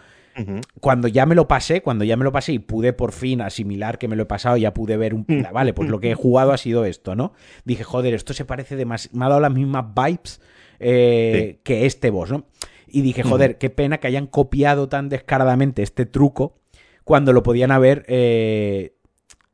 Cuando 0.81 1.07
ya 1.07 1.27
me 1.27 1.35
lo 1.35 1.47
pasé, 1.47 1.83
cuando 1.83 2.03
ya 2.03 2.17
me 2.17 2.25
lo 2.25 2.33
pasé 2.33 2.55
y 2.55 2.59
pude 2.61 2.95
por 2.95 3.13
fin 3.13 3.43
asimilar 3.43 3.99
que 3.99 4.09
me 4.09 4.17
lo 4.17 4.23
he 4.23 4.27
pasado, 4.27 4.57
ya 4.57 4.73
pude 4.73 4.97
ver 4.97 5.13
un... 5.13 5.27
Mm. 5.29 5.53
Vale, 5.53 5.75
pues 5.75 5.91
lo 5.91 6.01
que 6.01 6.13
he 6.13 6.15
jugado 6.15 6.53
ha 6.53 6.57
sido 6.57 6.87
esto, 6.87 7.15
¿no? 7.15 7.35
Dije, 7.67 7.85
joder, 7.85 8.15
esto 8.15 8.33
se 8.33 8.47
parece 8.47 8.75
demasiado... 8.75 9.19
Me 9.19 9.27
ha 9.27 9.29
dado 9.29 9.41
las 9.43 9.53
mismas 9.53 9.85
vibes 9.95 10.41
eh, 10.79 11.59
que 11.63 11.85
este 11.85 12.09
boss, 12.09 12.31
¿no? 12.31 12.47
Y 12.89 13.03
dije, 13.03 13.23
joder, 13.23 13.59
qué 13.59 13.69
pena 13.69 13.99
que 13.99 14.07
hayan 14.07 14.27
copiado 14.27 14.89
tan 14.89 15.11
descaradamente 15.11 15.83
este 15.83 16.07
truco 16.07 16.55
cuando 17.05 17.33
lo 17.33 17.43
podían 17.43 17.71
haber 17.71 18.05
eh, 18.09 18.95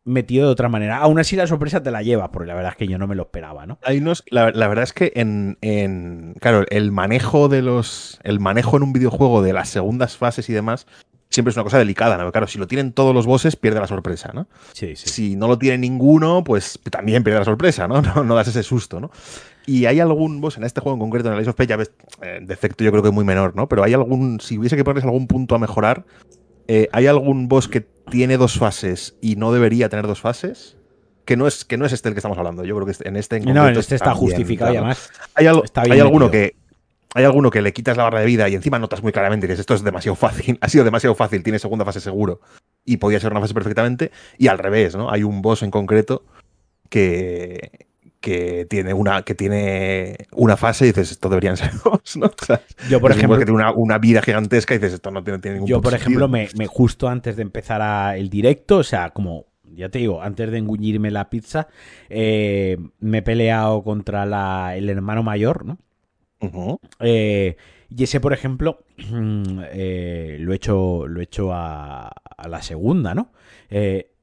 metido 0.05 0.47
de 0.47 0.53
otra 0.53 0.69
manera. 0.69 0.99
Aún 0.99 1.19
así 1.19 1.37
la 1.37 1.47
sorpresa 1.47 1.83
te 1.83 1.91
la 1.91 2.03
lleva, 2.03 2.31
porque 2.31 2.47
la 2.47 2.55
verdad 2.55 2.73
es 2.73 2.77
que 2.79 2.87
yo 2.87 2.97
no 2.97 3.07
me 3.07 3.15
lo 3.15 3.25
esperaba, 3.25 3.67
¿no? 3.67 3.79
Hay 3.83 3.99
unos, 3.99 4.25
la, 4.31 4.51
verdad 4.51 4.85
es 4.85 4.93
que 4.93 5.13
en, 5.17 5.59
en, 5.61 6.35
claro, 6.41 6.65
el 6.71 6.93
manejo 6.93 7.49
de 7.49 7.63
los, 7.63 8.21
el 8.23 8.41
manejo 8.41 8.77
en 8.77 8.85
un 8.85 8.93
videojuego 8.93 9.43
de 9.43 9.53
las 9.53 9.69
segundas 9.69 10.17
fases 10.17 10.49
y 10.49 10.53
demás 10.53 10.87
siempre 11.29 11.51
es 11.51 11.57
una 11.57 11.65
cosa 11.65 11.79
delicada, 11.79 12.17
¿no? 12.17 12.31
Claro, 12.31 12.47
si 12.47 12.59
lo 12.59 12.67
tienen 12.67 12.93
todos 12.93 13.15
los 13.15 13.27
bosses, 13.27 13.57
pierde 13.57 13.81
la 13.81 13.87
sorpresa, 13.87 14.31
¿no? 14.33 14.47
Sí, 14.73 14.97
sí. 14.97 15.09
Si 15.09 15.37
no 15.37 15.49
lo 15.49 15.59
tiene 15.59 15.79
ninguno, 15.79 16.45
pues 16.45 16.79
también 16.91 17.25
pierde 17.25 17.41
la 17.41 17.45
sorpresa, 17.45 17.89
¿no? 17.89 18.01
No, 18.07 18.23
no 18.23 18.35
das 18.35 18.49
ese 18.49 18.63
susto, 18.63 19.01
¿no? 19.01 19.11
Y 19.67 19.87
hay 19.87 19.99
algún 19.99 20.41
boss 20.41 20.57
en 20.57 20.65
este 20.65 20.81
juego 20.81 20.95
en 20.95 21.01
concreto, 21.01 21.29
en 21.29 21.35
el 21.35 21.41
Ice 21.41 21.51
of 21.51 21.57
ya 21.67 21.77
ves, 21.77 21.91
eh, 22.23 22.39
defecto 22.43 22.85
yo 22.85 22.93
creo 22.93 23.03
que 23.03 23.09
es 23.09 23.15
muy 23.15 23.25
menor, 23.25 23.57
¿no? 23.57 23.69
Pero 23.69 23.83
hay 23.83 23.95
algún, 23.95 24.39
si 24.41 24.57
hubiese 24.59 24.77
que 24.77 24.85
ponerles 24.85 25.05
algún 25.05 25.27
punto 25.27 25.57
a 25.57 25.59
mejorar, 25.59 26.05
eh, 26.69 26.89
¿hay 26.93 27.07
algún 27.07 27.49
boss 27.49 27.69
que 27.69 27.81
tiene 27.81 28.37
dos 28.37 28.59
fases 28.59 29.17
y 29.21 29.37
no 29.37 29.53
debería 29.53 29.89
tener 29.89 30.07
dos 30.07 30.21
fases? 30.21 30.77
Que 31.25 31.37
no 31.37 31.47
es, 31.47 31.65
que 31.65 31.77
no 31.77 31.87
es 31.87 31.93
este 31.93 32.09
el 32.09 32.15
que 32.15 32.21
estamos 32.21 32.39
hablando. 32.39 32.65
Yo 32.65 32.77
creo 32.77 32.87
que 32.87 33.09
en 33.09 33.17
este 33.17 33.37
en 33.37 33.53
No, 33.53 33.69
en 33.69 33.77
este 33.77 33.97
está, 33.97 34.15
justificado 34.15 34.73
y 34.73 34.77
además. 34.77 35.11
Hay, 35.35 35.47
hay 35.47 36.01
alguno 36.01 36.31
que. 36.31 36.55
Hay 37.15 37.25
alguno 37.25 37.51
que 37.51 37.63
le 37.63 37.73
quitas 37.73 37.97
la 37.97 38.05
barra 38.05 38.21
de 38.21 38.27
vida 38.27 38.47
y 38.49 38.55
encima 38.55 38.79
notas 38.79 39.03
muy 39.03 39.11
claramente 39.11 39.47
que 39.47 39.55
esto 39.55 39.75
es 39.75 39.83
demasiado 39.83 40.17
fácil. 40.17 40.59
Ha 40.61 40.69
sido 40.69 40.85
demasiado 40.85 41.15
fácil, 41.15 41.43
tiene 41.43 41.59
segunda 41.59 41.85
fase 41.85 42.01
seguro. 42.01 42.41
Y 42.85 42.99
podía 42.99 43.19
ser 43.19 43.33
una 43.33 43.41
fase 43.41 43.55
perfectamente. 43.55 44.11
Y 44.37 44.49
al 44.49 44.59
revés, 44.59 44.95
¿no? 44.95 45.11
Hay 45.11 45.23
un 45.23 45.41
boss 45.41 45.63
en 45.63 45.71
concreto 45.71 46.25
que, 46.91 47.86
que 48.27 48.67
tiene 48.69 48.93
una, 48.93 49.23
que 49.23 49.37
tiene 49.37 50.17
una 50.33 50.57
fase 50.57 50.87
y 50.87 50.89
dices, 50.89 51.13
esto 51.13 51.29
deberían 51.29 51.57
ser 51.57 51.71
dos, 51.85 52.17
¿no? 52.17 52.29
yo, 52.91 53.01
por 53.01 53.13
ejemplo, 53.13 53.39
que 53.39 53.45
tiene 53.45 53.65
una, 53.77 53.99
vida 53.99 54.21
gigantesca 54.21 54.75
y 54.75 54.79
dices, 54.79 54.95
esto 54.95 55.13
no 55.13 55.23
tiene, 55.23 55.39
ningún 55.53 55.69
Yo, 55.69 55.81
por 55.81 55.95
ejemplo, 55.95 56.27
me, 56.27 56.49
justo 56.67 57.09
antes 57.09 57.37
de 57.37 57.43
empezar 57.43 58.17
el 58.17 58.29
directo, 58.29 58.79
o 58.79 58.83
sea, 58.83 59.11
como 59.11 59.47
ya 59.63 59.91
te 59.91 60.01
digo, 60.01 60.23
antes 60.23 60.51
de 60.51 60.59
enguñirme 60.59 61.13
la 61.13 61.31
pizza, 61.31 61.69
eh, 62.09 62.79
me 62.99 63.19
he 63.19 63.23
peleado 63.23 63.85
contra 63.85 64.27
la, 64.27 64.75
el 64.77 64.91
hermano 64.91 65.23
mayor, 65.23 65.65
¿no? 65.65 65.79
eh, 66.99 67.57
y 67.89 68.03
ese, 68.03 68.19
por 68.19 68.33
ejemplo, 68.33 68.83
eh, 68.99 70.37
lo 70.41 70.53
he 70.53 70.57
hecho, 70.57 71.07
lo 71.07 71.21
he 71.21 71.23
hecho 71.23 71.53
a, 71.53 72.09
a 72.09 72.49
la 72.49 72.61
segunda, 72.61 73.15
¿no? 73.15 73.31
Eh, 73.71 74.16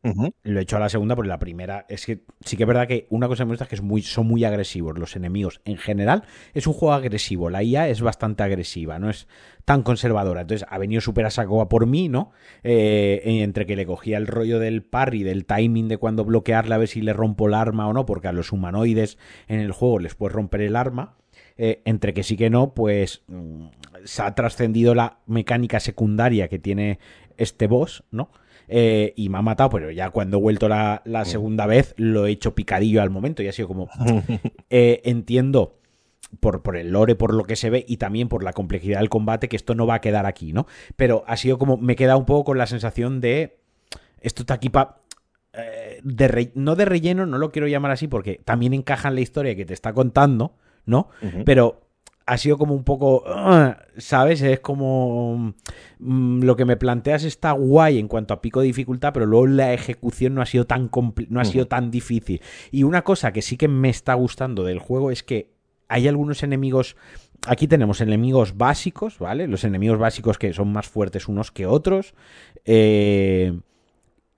lo 0.43 0.59
he 0.59 0.63
hecho 0.63 0.75
a 0.75 0.79
la 0.81 0.89
segunda, 0.89 1.15
porque 1.15 1.29
la 1.29 1.39
primera 1.39 1.85
es 1.87 2.05
que 2.05 2.23
sí 2.41 2.57
que 2.57 2.63
es 2.63 2.67
verdad 2.67 2.87
que 2.87 3.07
una 3.09 3.27
cosa 3.29 3.43
que 3.43 3.45
me 3.45 3.51
gusta 3.51 3.63
es 3.65 3.69
que 3.69 3.75
es 3.75 3.81
muy, 3.81 4.01
son 4.01 4.27
muy 4.27 4.43
agresivos 4.43 4.99
los 4.99 5.15
enemigos. 5.15 5.61
En 5.63 5.77
general, 5.77 6.23
es 6.53 6.67
un 6.67 6.73
juego 6.73 6.93
agresivo. 6.93 7.49
La 7.49 7.63
IA 7.63 7.87
es 7.87 8.01
bastante 8.01 8.43
agresiva, 8.43 8.99
no 8.99 9.09
es 9.09 9.27
tan 9.63 9.81
conservadora. 9.81 10.41
Entonces, 10.41 10.67
ha 10.69 10.77
venido 10.77 10.99
súper 10.99 11.25
a 11.25 11.29
saco 11.29 11.69
por 11.69 11.85
mí, 11.85 12.09
¿no? 12.09 12.31
Eh, 12.63 13.21
entre 13.23 13.65
que 13.65 13.77
le 13.77 13.85
cogía 13.85 14.17
el 14.17 14.27
rollo 14.27 14.59
del 14.59 14.83
parry, 14.83 15.23
del 15.23 15.45
timing 15.45 15.87
de 15.87 15.97
cuando 15.97 16.25
bloquearle 16.25 16.75
a 16.75 16.79
ver 16.79 16.89
si 16.89 17.01
le 17.01 17.13
rompo 17.13 17.47
el 17.47 17.53
arma 17.53 17.87
o 17.87 17.93
no, 17.93 18.05
porque 18.05 18.27
a 18.27 18.33
los 18.33 18.51
humanoides 18.51 19.17
en 19.47 19.61
el 19.61 19.71
juego 19.71 19.99
les 19.99 20.15
puedes 20.15 20.35
romper 20.35 20.61
el 20.61 20.75
arma. 20.75 21.15
Eh, 21.55 21.81
entre 21.85 22.13
que 22.13 22.23
sí 22.23 22.35
que 22.35 22.49
no, 22.49 22.73
pues 22.73 23.21
mm, 23.27 23.67
se 24.05 24.21
ha 24.23 24.33
trascendido 24.33 24.95
la 24.95 25.19
mecánica 25.27 25.79
secundaria 25.79 26.47
que 26.47 26.57
tiene 26.59 26.99
este 27.37 27.67
boss, 27.67 28.03
¿no? 28.11 28.31
Eh, 28.67 29.13
y 29.15 29.29
me 29.29 29.37
ha 29.37 29.41
matado, 29.41 29.69
pero 29.69 29.91
ya 29.91 30.09
cuando 30.09 30.37
he 30.37 30.41
vuelto 30.41 30.69
la, 30.69 31.01
mm. 31.05 31.25
segunda 31.25 31.65
vez 31.65 31.93
lo 31.97 32.25
he 32.25 32.31
hecho 32.31 32.55
picadillo 32.55 33.01
al 33.01 33.09
momento 33.09 33.43
y 33.43 33.47
ha 33.47 33.51
sido 33.51 33.67
como... 33.67 33.89
Eh, 34.69 35.01
entiendo 35.05 35.77
por, 36.39 36.63
por, 36.63 36.77
el 36.77 36.91
lore, 36.91 37.15
por 37.15 37.33
lo 37.33 37.43
que 37.43 37.55
se 37.55 37.69
ve 37.69 37.85
y 37.87 37.97
también 37.97 38.27
por 38.27 38.43
la 38.43 38.53
complejidad 38.53 38.99
del 38.99 39.09
combate 39.09 39.47
que 39.47 39.55
esto 39.55 39.75
no 39.75 39.85
va 39.85 39.95
a 39.95 40.01
quedar 40.01 40.25
aquí, 40.25 40.51
¿no? 40.51 40.65
Pero 40.95 41.23
ha 41.27 41.37
sido 41.37 41.59
como... 41.59 41.77
Me 41.77 41.93
he 41.93 41.95
quedado 41.95 42.17
un 42.17 42.25
poco 42.25 42.45
con 42.45 42.57
la 42.57 42.65
sensación 42.65 43.21
de... 43.21 43.59
Esto 44.21 44.41
está 44.41 44.55
aquí 44.55 44.69
para... 44.69 44.97
Eh, 45.53 46.01
no 46.55 46.75
de 46.75 46.85
relleno, 46.85 47.27
no 47.27 47.37
lo 47.37 47.51
quiero 47.51 47.67
llamar 47.67 47.91
así 47.91 48.07
porque 48.07 48.41
también 48.43 48.73
encaja 48.73 49.09
en 49.09 49.15
la 49.15 49.21
historia 49.21 49.55
que 49.55 49.65
te 49.65 49.73
está 49.75 49.93
contando, 49.93 50.55
¿no? 50.85 51.09
Pero 51.45 51.82
ha 52.25 52.37
sido 52.37 52.57
como 52.57 52.73
un 52.73 52.83
poco, 52.83 53.23
ah, 53.27 53.77
¿sabes? 53.97 54.41
Es 54.41 54.59
como 54.59 55.53
mm, 55.99 56.43
lo 56.43 56.55
que 56.55 56.65
me 56.65 56.77
planteas 56.77 57.23
está 57.23 57.51
guay 57.51 57.99
en 57.99 58.07
cuanto 58.07 58.33
a 58.33 58.41
pico 58.41 58.61
de 58.61 58.67
dificultad, 58.67 59.13
pero 59.13 59.25
luego 59.25 59.47
la 59.47 59.73
ejecución 59.73 60.35
no 60.35 60.41
ha 60.41 60.45
sido 60.45 60.65
tan 60.65 60.89
no 61.29 61.39
ha 61.39 61.45
sido 61.45 61.67
tan 61.67 61.91
difícil. 61.91 62.41
Y 62.71 62.83
una 62.83 63.03
cosa 63.03 63.33
que 63.33 63.41
sí 63.41 63.57
que 63.57 63.67
me 63.67 63.89
está 63.89 64.13
gustando 64.13 64.63
del 64.63 64.79
juego 64.79 65.11
es 65.11 65.23
que 65.23 65.51
hay 65.89 66.07
algunos 66.07 66.43
enemigos 66.43 66.95
Aquí 67.45 67.67
tenemos 67.67 67.99
enemigos 67.99 68.55
básicos, 68.57 69.19
¿vale? 69.19 69.47
Los 69.47 69.65
enemigos 69.65 69.99
básicos 69.99 70.37
que 70.37 70.53
son 70.53 70.71
más 70.71 70.87
fuertes 70.87 71.27
unos 71.27 71.51
que 71.51 71.65
otros. 71.65 72.13
Eh, 72.63 73.59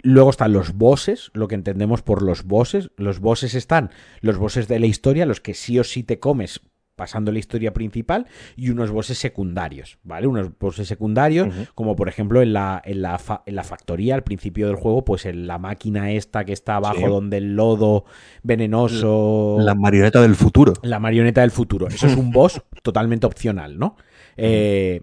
luego 0.01 0.31
están 0.31 0.53
los 0.53 0.73
bosses, 0.73 1.29
lo 1.33 1.47
que 1.47 1.53
entendemos 1.53 2.01
por 2.01 2.23
los 2.23 2.45
bosses. 2.45 2.89
Los 2.97 3.19
bosses 3.19 3.53
están 3.53 3.91
los 4.21 4.37
bosses 4.37 4.67
de 4.67 4.79
la 4.79 4.87
historia, 4.87 5.27
los 5.27 5.39
que 5.39 5.53
sí 5.53 5.77
o 5.77 5.83
sí 5.83 6.01
te 6.01 6.19
comes 6.19 6.61
pasando 6.95 7.31
la 7.31 7.39
historia 7.39 7.73
principal 7.73 8.27
y 8.55 8.69
unos 8.69 8.91
bosses 8.91 9.17
secundarios, 9.17 9.99
¿vale? 10.03 10.27
Unos 10.27 10.57
bosses 10.57 10.87
secundarios, 10.87 11.53
como 11.75 11.95
por 11.95 12.09
ejemplo 12.09 12.41
en 12.41 12.53
la, 12.53 12.81
en, 12.83 13.01
la 13.01 13.19
en 13.45 13.55
la 13.55 13.63
factoría 13.63 14.15
al 14.15 14.23
principio 14.23 14.67
del 14.67 14.75
juego, 14.75 15.03
pues 15.03 15.25
en 15.25 15.47
la 15.47 15.57
máquina 15.57 16.11
esta 16.11 16.45
que 16.45 16.53
está 16.53 16.77
abajo 16.77 17.09
donde 17.09 17.37
el 17.37 17.55
lodo 17.55 18.05
venenoso... 18.43 19.57
La 19.59 19.75
marioneta 19.75 20.21
del 20.21 20.35
futuro. 20.35 20.73
La 20.83 20.99
marioneta 20.99 21.41
del 21.41 21.51
futuro. 21.51 21.87
Eso 21.87 22.07
es 22.07 22.15
un 22.15 22.31
boss 22.31 22.61
totalmente 22.83 23.25
opcional, 23.25 23.77
¿no? 23.77 23.97
Eh, 24.37 25.01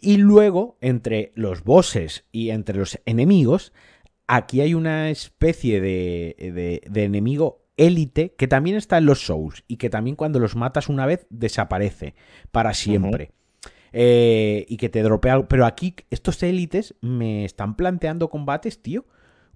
y 0.00 0.18
luego, 0.18 0.76
entre 0.80 1.32
los 1.34 1.64
bosses 1.64 2.24
y 2.30 2.50
entre 2.50 2.78
los 2.78 3.00
enemigos, 3.06 3.72
aquí 4.26 4.60
hay 4.60 4.74
una 4.74 5.10
especie 5.10 5.80
de, 5.80 6.36
de, 6.38 6.82
de 6.88 7.04
enemigo 7.04 7.63
élite 7.76 8.34
que 8.36 8.48
también 8.48 8.76
está 8.76 8.98
en 8.98 9.06
los 9.06 9.26
Souls 9.26 9.64
y 9.68 9.76
que 9.76 9.90
también 9.90 10.16
cuando 10.16 10.38
los 10.38 10.56
matas 10.56 10.88
una 10.88 11.06
vez 11.06 11.26
desaparece 11.30 12.14
para 12.52 12.74
siempre. 12.74 13.32
Eh, 13.96 14.66
y 14.68 14.76
que 14.76 14.88
te 14.88 15.02
dropea. 15.02 15.46
Pero 15.46 15.66
aquí, 15.66 15.94
estos 16.10 16.42
élites 16.42 16.96
me 17.00 17.44
están 17.44 17.76
planteando 17.76 18.28
combates, 18.28 18.82
tío, 18.82 19.06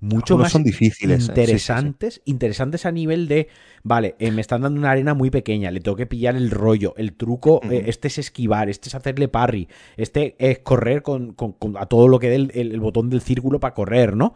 mucho 0.01 0.39
más 0.39 0.53
son 0.53 0.63
difíciles, 0.63 1.25
¿eh? 1.25 1.27
interesantes, 1.29 2.23
interesantes 2.25 2.87
a 2.87 2.93
nivel 2.93 3.27
de, 3.27 3.49
vale, 3.83 4.15
eh, 4.19 4.31
me 4.31 4.41
están 4.41 4.63
dando 4.63 4.79
una 4.79 4.93
arena 4.93 5.15
muy 5.15 5.31
pequeña, 5.31 5.71
le 5.71 5.81
tengo 5.81 5.97
que 5.97 6.07
pillar 6.07 6.37
el 6.37 6.51
rollo, 6.51 6.95
el 6.97 7.15
truco, 7.15 7.61
eh, 7.71 7.85
este 7.87 8.09
es 8.09 8.19
esquivar, 8.19 8.69
este 8.69 8.89
es 8.89 8.95
hacerle 8.95 9.29
parry, 9.29 9.69
este 9.97 10.37
es 10.39 10.61
correr 10.61 11.03
con, 11.03 11.35
a 11.77 11.87
todo 11.87 12.09
lo 12.09 12.19
que 12.19 12.29
dé 12.29 12.37
el, 12.37 12.81
botón 12.81 13.11
del 13.11 13.21
círculo 13.21 13.59
para 13.59 13.75
correr, 13.75 14.17
¿no? 14.17 14.35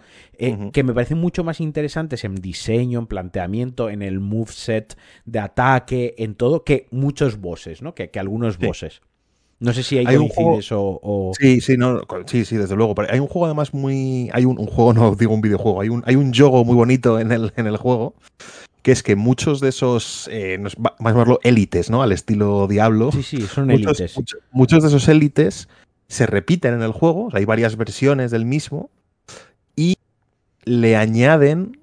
Que 0.73 0.83
me 0.83 0.93
parecen 0.93 1.19
mucho 1.19 1.45
más 1.45 1.61
interesantes 1.61 2.25
en 2.25 2.35
diseño, 2.35 2.99
en 2.99 3.07
planteamiento, 3.07 3.89
en 3.89 4.03
el 4.03 4.19
moveset 4.19 4.97
de 5.25 5.39
ataque, 5.39 6.15
en 6.19 6.35
todo, 6.35 6.65
que 6.65 6.89
muchos 6.91 7.39
bosses, 7.39 7.83
¿no? 7.83 7.95
Que, 7.95 8.11
que 8.11 8.19
algunos 8.19 8.59
bosses. 8.59 9.01
No 9.63 9.73
sé 9.73 9.85
si 9.85 9.97
hay, 9.97 10.17
un 10.17 10.29
juego... 10.29 10.59
o, 10.73 11.33
Sí, 11.39 11.61
sí, 11.61 11.77
no, 11.77 12.01
sí, 12.27 12.45
sí, 12.45 12.57
desde 12.57 12.75
luego. 12.75 12.97
hay 13.09 13.21
un 13.21 13.29
juego 13.29 13.47
además 13.47 13.73
muy. 13.73 14.29
Hay 14.33 14.45
un, 14.45 14.57
juego, 14.57 14.93
no 14.93 15.15
digo 15.19 15.33
un 15.33 15.41
videojuego, 15.41 15.81
hay 15.81 15.89
un, 15.89 16.03
hay 16.05 16.17
un 16.17 16.35
juego 16.35 16.65
muy 16.65 16.75
bonito 16.75 17.21
en 17.21 17.31
el, 17.31 17.53
en 17.57 17.69
el 17.69 17.77
juego. 17.77 18.15
Que 18.83 18.91
es 18.91 19.05
que 19.05 19.15
muchos 19.15 19.61
de 19.61 19.69
esos, 19.69 20.29
eh, 20.33 20.59
más 20.59 20.75
llamarlo 20.99 21.39
élites, 21.45 21.91
¿no? 21.91 22.03
Al 22.03 22.11
estilo 22.11 22.67
Diablo. 22.67 23.13
Sí, 23.13 23.23
sí, 23.23 23.43
son 23.43 23.71
élites. 23.71 24.17
Muchos, 24.51 24.83
de 24.83 24.89
esos 24.89 25.07
élites 25.07 25.69
se 26.09 26.27
repiten 26.27 26.75
en 26.75 26.83
el 26.83 26.91
juego. 26.91 27.29
hay 27.33 27.45
varias 27.45 27.77
versiones 27.77 28.33
del 28.33 28.45
mismo. 28.45 28.91
Y 29.77 29.97
le 30.65 30.97
añaden 30.97 31.79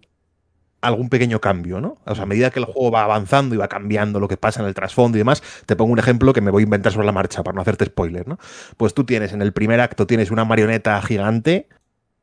algún 0.82 1.10
pequeño 1.10 1.42
cambio, 1.42 1.82
¿no? 1.82 1.98
O 2.06 2.16
sea, 2.16 2.24
a 2.24 2.28
medida 2.28 2.52
que 2.52 2.60
el 2.60 2.66
juego 2.66 2.92
va 2.92 3.04
avanzando 3.04 3.56
y 3.56 3.58
va 3.58 3.68
cambiando 3.68 4.20
lo 4.20 4.28
que 4.28 4.38
pasa 4.38 4.62
en 4.62 4.68
el 4.68 4.74
trasfondo 4.74 5.18
y 5.18 5.20
demás, 5.20 5.44
te 5.66 5.76
pongo 5.76 5.92
un 5.92 6.00
ejemplo 6.00 6.34
que 6.34 6.42
me 6.42 6.52
voy 6.52 6.64
a 6.64 6.66
inventar 6.66 6.92
sobre 6.92 7.06
la 7.06 7.12
marcha 7.12 7.44
para 7.44 7.56
no 7.56 7.62
hacerte 7.62 7.86
spoiler, 7.86 8.28
¿no? 8.28 8.38
Pues 8.78 8.94
tú 8.94 9.04
tienes 9.04 9.34
en 9.34 9.42
el 9.42 9.54
primer 9.54 9.80
acto 9.80 10.08
tienes 10.08 10.32
una 10.32 10.46
marioneta 10.46 11.02
gigante 11.02 11.68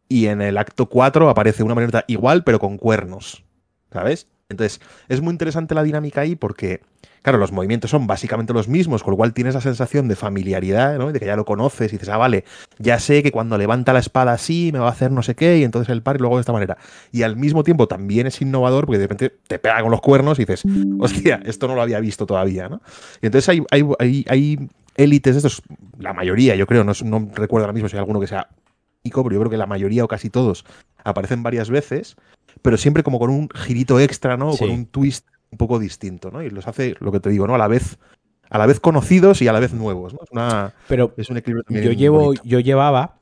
y 0.09 0.27
en 0.27 0.41
el 0.41 0.57
acto 0.57 0.87
4 0.87 1.29
aparece 1.29 1.63
una 1.63 1.75
marioneta 1.75 2.05
igual 2.07 2.45
pero 2.45 2.59
con 2.59 2.79
cuernos, 2.79 3.45
¿sabes? 3.93 4.29
Entonces, 4.49 4.81
es 5.09 5.21
muy 5.21 5.33
interesante 5.33 5.75
la 5.75 5.83
dinámica 5.83 6.21
ahí 6.21 6.37
porque 6.37 6.81
Claro, 7.27 7.41
los 7.41 7.51
movimientos 7.51 7.91
son 7.91 8.07
básicamente 8.07 8.53
los 8.53 8.69
mismos, 8.69 9.03
con 9.03 9.11
lo 9.11 9.17
cual 9.17 9.33
tienes 9.33 9.55
la 9.55 9.61
sensación 9.61 10.07
de 10.07 10.15
familiaridad, 10.15 10.97
¿no? 10.97 11.11
De 11.11 11.19
que 11.19 11.27
ya 11.27 11.35
lo 11.35 11.45
conoces 11.45 11.93
y 11.93 11.97
dices, 11.97 12.09
ah, 12.09 12.19
vale, 12.19 12.45
ya 12.79 13.01
sé 13.01 13.25
que 13.25 13.33
cuando 13.33 13.59
levanta 13.59 13.93
la 13.93 13.99
espada 13.99 14.31
así 14.31 14.71
me 14.73 14.79
va 14.79 14.87
a 14.87 14.93
hacer 14.93 15.11
no 15.11 15.25
sé 15.25 15.35
qué, 15.35 15.59
y 15.59 15.65
entonces 15.65 15.93
el 15.93 16.03
par 16.03 16.15
y 16.15 16.19
luego 16.21 16.37
de 16.37 16.43
esta 16.43 16.53
manera. 16.53 16.79
Y 17.11 17.25
al 17.25 17.35
mismo 17.35 17.65
tiempo 17.65 17.89
también 17.89 18.29
es 18.29 18.41
innovador 18.41 18.87
porque 18.87 18.99
de 18.99 19.09
repente 19.09 19.37
te 19.49 19.59
pega 19.59 19.83
con 19.83 19.91
los 19.91 20.01
cuernos 20.01 20.39
y 20.39 20.43
dices, 20.43 20.63
hostia, 21.01 21.41
esto 21.45 21.67
no 21.67 21.75
lo 21.75 21.83
había 21.83 21.99
visto 21.99 22.27
todavía, 22.27 22.69
¿no? 22.69 22.81
Y 23.21 23.27
entonces 23.27 23.49
hay, 23.49 23.65
hay, 23.73 24.25
hay, 24.29 24.69
élites 24.95 25.35
de 25.35 25.39
estos, 25.39 25.63
la 25.99 26.13
mayoría, 26.13 26.55
yo 26.55 26.69
creo, 26.69 26.85
no, 26.85 26.93
no 27.05 27.29
recuerdo 27.35 27.65
ahora 27.65 27.73
mismo 27.73 27.89
si 27.89 27.97
hay 27.97 28.01
alguno 28.03 28.21
que 28.21 28.29
sea 28.29 28.51
pero 29.11 29.31
yo 29.31 29.39
creo 29.41 29.51
que 29.51 29.57
la 29.57 29.67
mayoría 29.67 30.05
o 30.05 30.09
casi 30.09 30.31
todos 30.31 30.65
aparecen 31.05 31.43
varias 31.43 31.71
veces, 31.71 32.17
pero 32.63 32.77
siempre 32.77 33.03
como 33.03 33.19
con 33.19 33.31
un 33.31 33.49
girito 33.55 34.01
extra, 34.01 34.37
¿no? 34.37 34.57
Con 34.57 34.71
un 34.71 34.87
twist 34.87 35.27
un 35.51 35.59
poco 35.59 35.79
distinto, 35.79 36.31
¿no? 36.31 36.43
Y 36.43 36.51
los 36.51 36.67
hace, 36.67 36.95
lo 37.01 37.13
que 37.13 37.21
te 37.21 37.31
digo, 37.31 37.47
¿no? 37.47 37.55
A 37.55 37.59
la 37.59 37.69
vez, 37.69 37.99
a 38.51 38.59
la 38.59 38.67
vez 38.67 38.81
conocidos 38.81 39.43
y 39.43 39.49
a 39.49 39.53
la 39.53 39.61
vez 39.61 39.73
nuevos, 39.73 40.15
¿no? 40.15 40.21
Es, 40.23 40.31
una, 40.31 40.75
Pero 40.89 41.15
es 41.17 41.31
un 41.31 41.37
equilibrio 41.37 41.65
también 41.65 41.87
yo 41.87 41.93
llevo, 41.93 42.35
yo 42.45 42.61
llevaba 42.61 43.21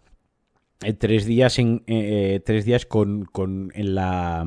eh, 0.82 0.92
tres 0.92 1.24
días 1.26 1.58
en 1.58 1.82
eh, 1.86 2.40
tres 2.44 2.64
días 2.64 2.86
con, 2.86 3.24
con, 3.24 3.72
en 3.74 3.94
la 3.94 4.46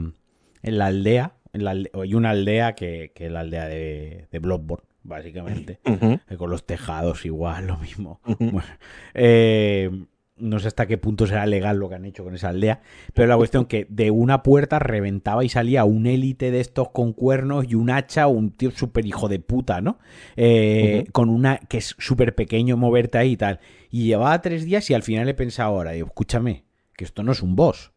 en 0.64 0.78
la 0.78 0.88
aldea, 0.88 1.34
en 1.54 1.64
la, 1.64 1.72
hay 1.72 2.14
una 2.14 2.32
aldea 2.32 2.74
que, 2.76 3.12
que 3.16 3.28
es 3.28 3.32
la 3.32 3.42
aldea 3.42 3.68
de, 3.68 4.28
de 4.32 4.40
Bloodborne, 4.40 4.86
básicamente, 5.04 5.80
eh, 5.86 6.38
con 6.38 6.50
los 6.50 6.66
tejados 6.66 7.26
igual, 7.26 7.68
lo 7.68 7.78
mismo. 7.78 8.20
eh, 9.14 9.90
no 10.40 10.60
sé 10.60 10.68
hasta 10.68 10.86
qué 10.86 10.98
punto 10.98 11.28
será 11.28 11.46
legal 11.46 11.78
lo 11.78 11.90
que 11.90 11.96
han 11.96 12.06
hecho 12.06 12.24
con 12.24 12.36
esa 12.36 12.50
aldea, 12.50 12.82
pero 13.14 13.28
la 13.28 13.38
cuestión 13.38 13.66
que 13.66 13.88
de 13.90 14.12
una 14.12 14.44
puerta 14.44 14.80
reventaba 14.80 15.44
y 15.44 15.50
salía 15.50 15.84
un 15.84 16.06
élite 16.06 16.52
de 16.52 16.60
estos 16.60 16.90
con 16.90 17.14
cuernos 17.14 17.66
y 17.68 17.76
un 17.76 17.90
hacha, 17.90 18.28
un 18.28 18.52
tío 18.52 18.72
súper 18.72 19.06
hijo 19.06 19.28
de 19.28 19.40
puta, 19.40 19.82
¿no? 19.82 20.00
Eh, 20.36 21.06
con 21.12 21.30
una 21.30 21.58
que 21.58 21.78
es 21.78 21.96
súper 21.98 22.36
pequeño 22.36 22.78
moverte 22.78 23.18
ahí 23.18 23.32
y 23.32 23.38
tal. 23.38 23.60
Y 23.90 24.06
llevaba 24.06 24.42
tres 24.42 24.66
días 24.66 24.90
y 24.90 24.94
al 24.94 25.04
final 25.04 25.28
he 25.30 25.34
pensado 25.34 25.70
ahora, 25.70 25.92
digo, 25.92 26.08
escúchame, 26.08 26.66
que 26.96 27.06
esto 27.06 27.24
no 27.24 27.32
es 27.32 27.42
un 27.42 27.56
boss. 27.56 27.92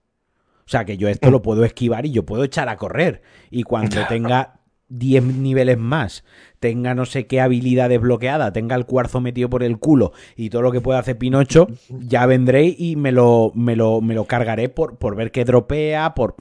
O 0.66 0.70
sea, 0.70 0.84
que 0.84 0.96
yo 0.96 1.08
esto 1.08 1.32
lo 1.32 1.42
puedo 1.42 1.64
esquivar 1.64 2.06
y 2.06 2.12
yo 2.12 2.24
puedo 2.24 2.44
echar 2.44 2.68
a 2.68 2.76
correr. 2.76 3.22
Y 3.50 3.64
cuando 3.64 4.04
tenga 4.08 4.59
10 4.90 5.24
niveles 5.36 5.78
más, 5.78 6.24
tenga 6.58 6.94
no 6.94 7.06
sé 7.06 7.26
qué 7.26 7.40
habilidad 7.40 7.88
desbloqueada, 7.88 8.52
tenga 8.52 8.76
el 8.76 8.84
cuarzo 8.84 9.20
metido 9.20 9.48
por 9.48 9.62
el 9.62 9.78
culo 9.78 10.12
y 10.36 10.50
todo 10.50 10.62
lo 10.62 10.72
que 10.72 10.80
pueda 10.80 10.98
hacer 10.98 11.16
Pinocho, 11.16 11.68
ya 11.88 12.26
vendré 12.26 12.74
y 12.76 12.96
me 12.96 13.12
lo, 13.12 13.52
me 13.54 13.76
lo, 13.76 14.00
me 14.00 14.14
lo 14.14 14.26
cargaré 14.26 14.68
por, 14.68 14.98
por 14.98 15.16
ver 15.16 15.30
qué 15.30 15.44
dropea, 15.44 16.14
por, 16.14 16.36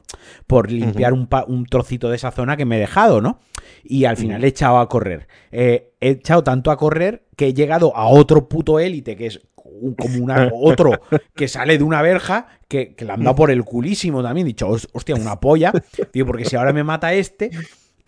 por 0.48 0.72
limpiar 0.72 1.14
un, 1.14 1.30
un, 1.48 1.66
trocito 1.66 2.10
de 2.10 2.18
esa 2.18 2.32
zona 2.32 2.58
que 2.58 2.66
me 2.66 2.78
he 2.78 2.80
dejado, 2.80 3.22
¿no? 3.22 3.40
Y 3.84 4.06
al 4.06 4.18
final 4.18 4.44
he 4.44 4.48
echado 4.48 4.80
a 4.80 4.90
correr. 4.90 5.28
Eh, 5.52 5.94
he 6.02 6.10
echado 6.10 6.44
tanto 6.44 6.72
a 6.72 6.78
correr 6.78 7.24
que 7.36 7.48
he 7.48 7.54
llegado 7.54 7.96
a 7.96 8.08
otro 8.08 8.50
puto 8.50 8.80
élite 8.80 9.16
que 9.16 9.28
es 9.28 9.42
como 9.98 10.24
una, 10.24 10.50
otro 10.54 11.00
que 11.36 11.48
sale 11.48 11.78
de 11.78 11.84
una 11.84 12.02
verja 12.02 12.48
que, 12.68 12.96
que 12.96 13.06
le 13.06 13.14
han 13.14 13.24
dado 13.24 13.36
por 13.36 13.52
el 13.52 13.64
culísimo 13.64 14.22
también. 14.22 14.48
He 14.48 14.50
dicho, 14.50 14.70
hostia, 14.70 15.16
una 15.16 15.40
polla. 15.40 15.72
Tío, 16.12 16.26
porque 16.26 16.46
si 16.46 16.56
ahora 16.56 16.74
me 16.74 16.84
mata 16.84 17.14
este, 17.14 17.52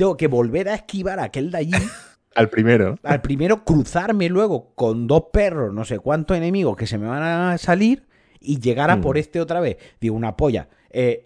tengo 0.01 0.17
que 0.17 0.25
volver 0.25 0.67
a 0.67 0.73
esquivar 0.73 1.19
a 1.19 1.25
aquel 1.25 1.51
de 1.51 1.57
allí. 1.59 1.71
Al 2.35 2.49
primero. 2.49 2.97
Al 3.03 3.21
primero, 3.21 3.63
cruzarme 3.63 4.29
luego 4.29 4.73
con 4.73 5.05
dos 5.05 5.25
perros, 5.31 5.71
no 5.71 5.85
sé 5.85 5.99
cuántos 5.99 6.35
enemigos 6.35 6.75
que 6.75 6.87
se 6.87 6.97
me 6.97 7.05
van 7.05 7.21
a 7.21 7.57
salir 7.59 8.07
y 8.39 8.59
llegar 8.59 8.89
a 8.89 8.99
por 8.99 9.19
este 9.19 9.39
otra 9.39 9.59
vez. 9.59 9.77
Digo, 9.99 10.15
una 10.15 10.35
polla. 10.35 10.69
Eh, 10.89 11.23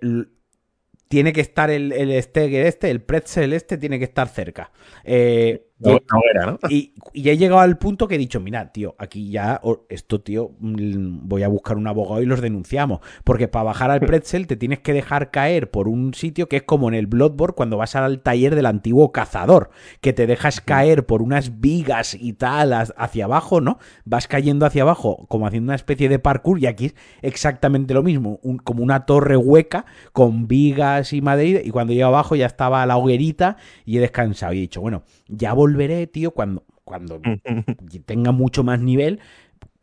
tiene 1.08 1.32
que 1.32 1.40
estar 1.40 1.70
el, 1.70 1.94
el 1.94 2.22
Steger 2.22 2.66
este, 2.66 2.90
el 2.90 3.02
pretzel 3.02 3.54
este, 3.54 3.78
tiene 3.78 3.98
que 3.98 4.04
estar 4.04 4.28
cerca. 4.28 4.74
Eh, 5.06 5.70
no, 5.80 6.00
era, 6.32 6.46
¿no? 6.46 6.60
Y, 6.70 6.94
y, 7.14 7.30
he 7.30 7.38
llegado 7.38 7.60
al 7.60 7.78
punto 7.78 8.08
que 8.08 8.16
he 8.16 8.18
dicho, 8.18 8.40
mira, 8.40 8.72
tío, 8.72 8.96
aquí 8.98 9.30
ya, 9.30 9.62
esto, 9.90 10.22
tío, 10.22 10.52
mm, 10.60 11.28
voy 11.28 11.44
a 11.44 11.48
buscar 11.48 11.78
un 11.78 11.88
abogado 11.88 12.22
y 12.22 12.26
los 12.26 12.42
denunciamos. 12.42 13.02
Porque 13.24 13.48
para 13.48 13.64
bajar 13.64 13.92
al 13.92 14.00
pretzel 14.06 14.48
te 14.48 14.56
tienes 14.56 14.80
que 14.80 14.94
dejar 14.94 15.32
caer 15.32 15.70
por 15.72 15.88
un 15.88 16.14
sitio 16.14 16.48
que 16.48 16.58
es 16.58 16.64
como 16.64 16.88
en 16.88 16.96
el 16.96 17.08
Bloodborne 17.08 17.56
cuando 17.56 17.78
vas 17.78 17.96
al 17.96 18.22
taller 18.22 18.56
del 18.56 18.66
antiguo 18.66 19.12
cazador, 19.12 19.70
que 20.02 20.14
te 20.14 20.28
dejas 20.28 20.62
caer 20.62 21.06
por 21.06 21.22
unas 21.22 21.60
vigas 21.60 22.16
y 22.20 22.34
tal 22.34 22.74
hacia 22.74 23.26
abajo, 23.26 23.62
¿no? 23.62 23.78
Vas 24.06 24.28
cayendo 24.28 24.66
hacia 24.66 24.84
abajo 24.84 25.26
como 25.28 25.48
haciendo 25.48 25.70
una 25.70 25.76
especie 25.76 26.10
de 26.10 26.20
parkour 26.20 26.60
y 26.60 26.68
aquí 26.68 26.86
es 26.86 26.96
exactamente 27.22 27.94
lo 27.94 28.04
mismo, 28.04 28.40
como 28.64 28.84
una 28.84 29.06
torre 29.06 29.38
hueca 29.38 29.86
con 30.14 30.48
vigas 30.48 31.14
y 31.14 31.22
madera 31.22 31.62
y 31.64 31.70
cuando 31.72 31.94
llego 31.94 32.08
abajo 32.08 32.36
ya 32.36 32.46
estaba 32.46 32.86
la 32.86 32.98
hoguerita 32.98 33.58
y 33.86 33.98
he 33.98 34.00
descansado 34.00 34.54
y 34.54 34.60
he 34.60 34.62
dicho, 34.62 34.82
bueno, 34.82 35.04
ya 35.28 35.54
volveré, 35.54 36.08
tío, 36.08 36.32
cuando, 36.32 36.64
cuando 36.84 37.22
tenga 38.06 38.32
mucho 38.32 38.64
más 38.64 38.80
nivel, 38.80 39.20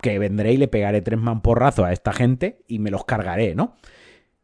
que 0.00 0.18
vendré 0.18 0.52
y 0.52 0.56
le 0.56 0.68
pegaré 0.68 1.00
tres 1.00 1.20
mamporrazos 1.20 1.86
a 1.86 1.92
esta 1.92 2.12
gente 2.12 2.58
y 2.66 2.78
me 2.78 2.90
los 2.90 3.04
cargaré, 3.04 3.54
¿no? 3.54 3.76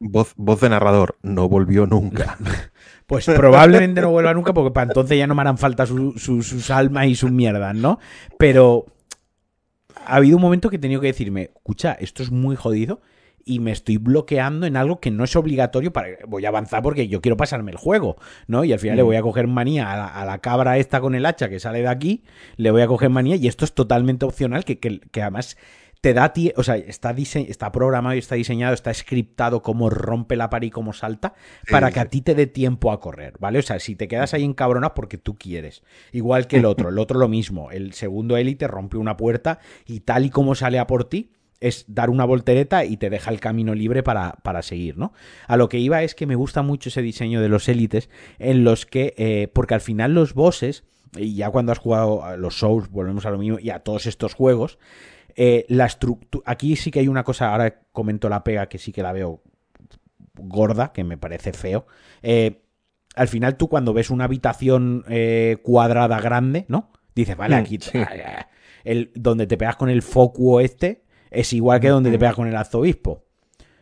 Voz, 0.00 0.32
voz 0.36 0.60
de 0.60 0.68
narrador, 0.68 1.18
no 1.22 1.48
volvió 1.48 1.84
nunca. 1.86 2.38
pues 3.06 3.26
probablemente 3.26 4.00
no 4.00 4.10
vuelva 4.10 4.32
nunca 4.32 4.54
porque 4.54 4.70
para 4.70 4.86
entonces 4.86 5.18
ya 5.18 5.26
no 5.26 5.34
me 5.34 5.40
harán 5.40 5.58
falta 5.58 5.86
sus 5.86 6.70
almas 6.70 7.06
y 7.06 7.16
sus 7.16 7.32
mierdas, 7.32 7.74
¿no? 7.74 7.98
Pero 8.38 8.86
ha 10.06 10.16
habido 10.16 10.36
un 10.36 10.42
momento 10.42 10.70
que 10.70 10.76
he 10.76 10.80
tenido 10.80 11.00
que 11.00 11.08
decirme, 11.08 11.50
escucha, 11.54 11.92
esto 11.92 12.22
es 12.22 12.30
muy 12.30 12.54
jodido 12.54 13.00
y 13.48 13.60
me 13.60 13.72
estoy 13.72 13.96
bloqueando 13.96 14.66
en 14.66 14.76
algo 14.76 15.00
que 15.00 15.10
no 15.10 15.24
es 15.24 15.34
obligatorio 15.34 15.90
para 15.90 16.08
voy 16.26 16.44
a 16.44 16.48
avanzar 16.48 16.82
porque 16.82 17.08
yo 17.08 17.22
quiero 17.22 17.38
pasarme 17.38 17.70
el 17.70 17.78
juego, 17.78 18.16
¿no? 18.46 18.62
Y 18.62 18.74
al 18.74 18.78
final 18.78 18.96
le 18.98 19.02
mm. 19.02 19.06
voy 19.06 19.16
a 19.16 19.22
coger 19.22 19.46
manía 19.46 19.90
a 19.90 20.24
la, 20.26 20.38
cabra 20.38 20.76
esta 20.76 21.00
con 21.00 21.14
el 21.14 21.24
hacha 21.24 21.48
que 21.48 21.58
sale 21.58 21.80
de 21.80 21.88
aquí, 21.88 22.22
le 22.56 22.70
voy 22.70 22.82
a 22.82 22.86
coger 22.86 23.08
manía 23.08 23.36
y 23.36 23.48
esto 23.48 23.64
es 23.64 23.72
totalmente 23.72 24.26
opcional 24.26 24.66
que, 24.66 24.78
que, 24.78 25.22
además 25.22 25.56
te 26.02 26.12
da 26.12 26.32
o 26.56 26.62
sea, 26.62 26.76
está, 26.76 27.14
está 27.16 27.72
programado 27.72 28.14
y 28.14 28.18
está 28.18 28.34
diseñado, 28.34 28.74
está 28.74 28.92
scriptado 28.92 29.62
cómo 29.62 29.88
rompe 29.88 30.36
la 30.36 30.50
pared 30.50 30.68
y 30.68 30.70
cómo 30.70 30.92
salta, 30.92 31.32
para 31.70 31.90
que 31.90 32.00
a 32.00 32.04
ti 32.04 32.20
te 32.20 32.34
dé 32.34 32.46
tiempo 32.46 32.92
a 32.92 33.00
correr, 33.00 33.34
¿vale? 33.40 33.58
O 33.58 33.62
sea, 33.62 33.80
si 33.80 33.96
te 33.96 34.08
quedas 34.08 34.34
ahí 34.34 34.44
encabronado 34.44 34.94
porque 34.94 35.16
tú 35.16 35.36
quieres. 35.38 35.82
Igual 36.12 36.46
que 36.46 36.58
el 36.58 36.66
otro, 36.66 36.90
el 36.90 36.98
otro 36.98 37.18
lo 37.18 37.28
mismo. 37.28 37.70
El 37.70 37.94
segundo 37.94 38.36
élite 38.36 38.68
rompe 38.68 38.98
una 38.98 39.16
puerta 39.16 39.58
y 39.86 40.00
tal 40.00 40.26
y 40.26 40.30
como 40.30 40.54
sale 40.54 40.78
a 40.78 40.86
por 40.86 41.04
ti, 41.04 41.30
es 41.60 41.84
dar 41.88 42.10
una 42.10 42.24
voltereta 42.24 42.84
y 42.84 42.96
te 42.96 43.10
deja 43.10 43.30
el 43.30 43.40
camino 43.40 43.74
libre 43.74 44.02
para, 44.02 44.32
para, 44.42 44.62
seguir, 44.62 44.96
¿no? 44.96 45.12
A 45.46 45.56
lo 45.56 45.68
que 45.68 45.78
iba 45.78 46.02
es 46.02 46.14
que 46.14 46.26
me 46.26 46.36
gusta 46.36 46.62
mucho 46.62 46.88
ese 46.88 47.02
diseño 47.02 47.40
de 47.40 47.48
los 47.48 47.68
élites 47.68 48.10
en 48.38 48.64
los 48.64 48.86
que, 48.86 49.14
eh, 49.16 49.48
porque 49.52 49.74
al 49.74 49.80
final 49.80 50.14
los 50.14 50.34
bosses, 50.34 50.84
y 51.16 51.34
ya 51.34 51.50
cuando 51.50 51.72
has 51.72 51.78
jugado 51.78 52.24
a 52.24 52.36
los 52.36 52.54
shows, 52.54 52.90
volvemos 52.90 53.26
a 53.26 53.30
lo 53.30 53.38
mismo, 53.38 53.58
y 53.58 53.70
a 53.70 53.80
todos 53.80 54.06
estos 54.06 54.34
juegos, 54.34 54.78
eh, 55.34 55.66
la 55.68 55.86
estructura, 55.86 56.44
aquí 56.46 56.76
sí 56.76 56.90
que 56.90 57.00
hay 57.00 57.08
una 57.08 57.24
cosa, 57.24 57.52
ahora 57.52 57.82
comento 57.92 58.28
la 58.28 58.44
pega 58.44 58.68
que 58.68 58.78
sí 58.78 58.92
que 58.92 59.02
la 59.02 59.12
veo 59.12 59.42
gorda, 60.34 60.92
que 60.92 61.02
me 61.02 61.18
parece 61.18 61.52
feo. 61.52 61.86
Eh, 62.22 62.62
al 63.16 63.26
final 63.26 63.56
tú 63.56 63.68
cuando 63.68 63.92
ves 63.92 64.10
una 64.10 64.24
habitación 64.24 65.04
cuadrada 65.62 66.20
grande, 66.20 66.66
¿no? 66.68 66.92
Dices, 67.14 67.36
vale, 67.36 67.56
mm, 67.56 67.58
aquí... 67.58 67.78
El, 68.84 69.10
donde 69.14 69.46
te 69.46 69.58
pegas 69.58 69.76
con 69.76 69.90
el 69.90 70.02
foco 70.02 70.60
este, 70.60 71.02
es 71.30 71.52
igual 71.52 71.80
que 71.80 71.88
donde 71.88 72.10
te 72.10 72.18
pegas 72.18 72.34
con 72.34 72.48
el 72.48 72.56
arzobispo. 72.56 73.24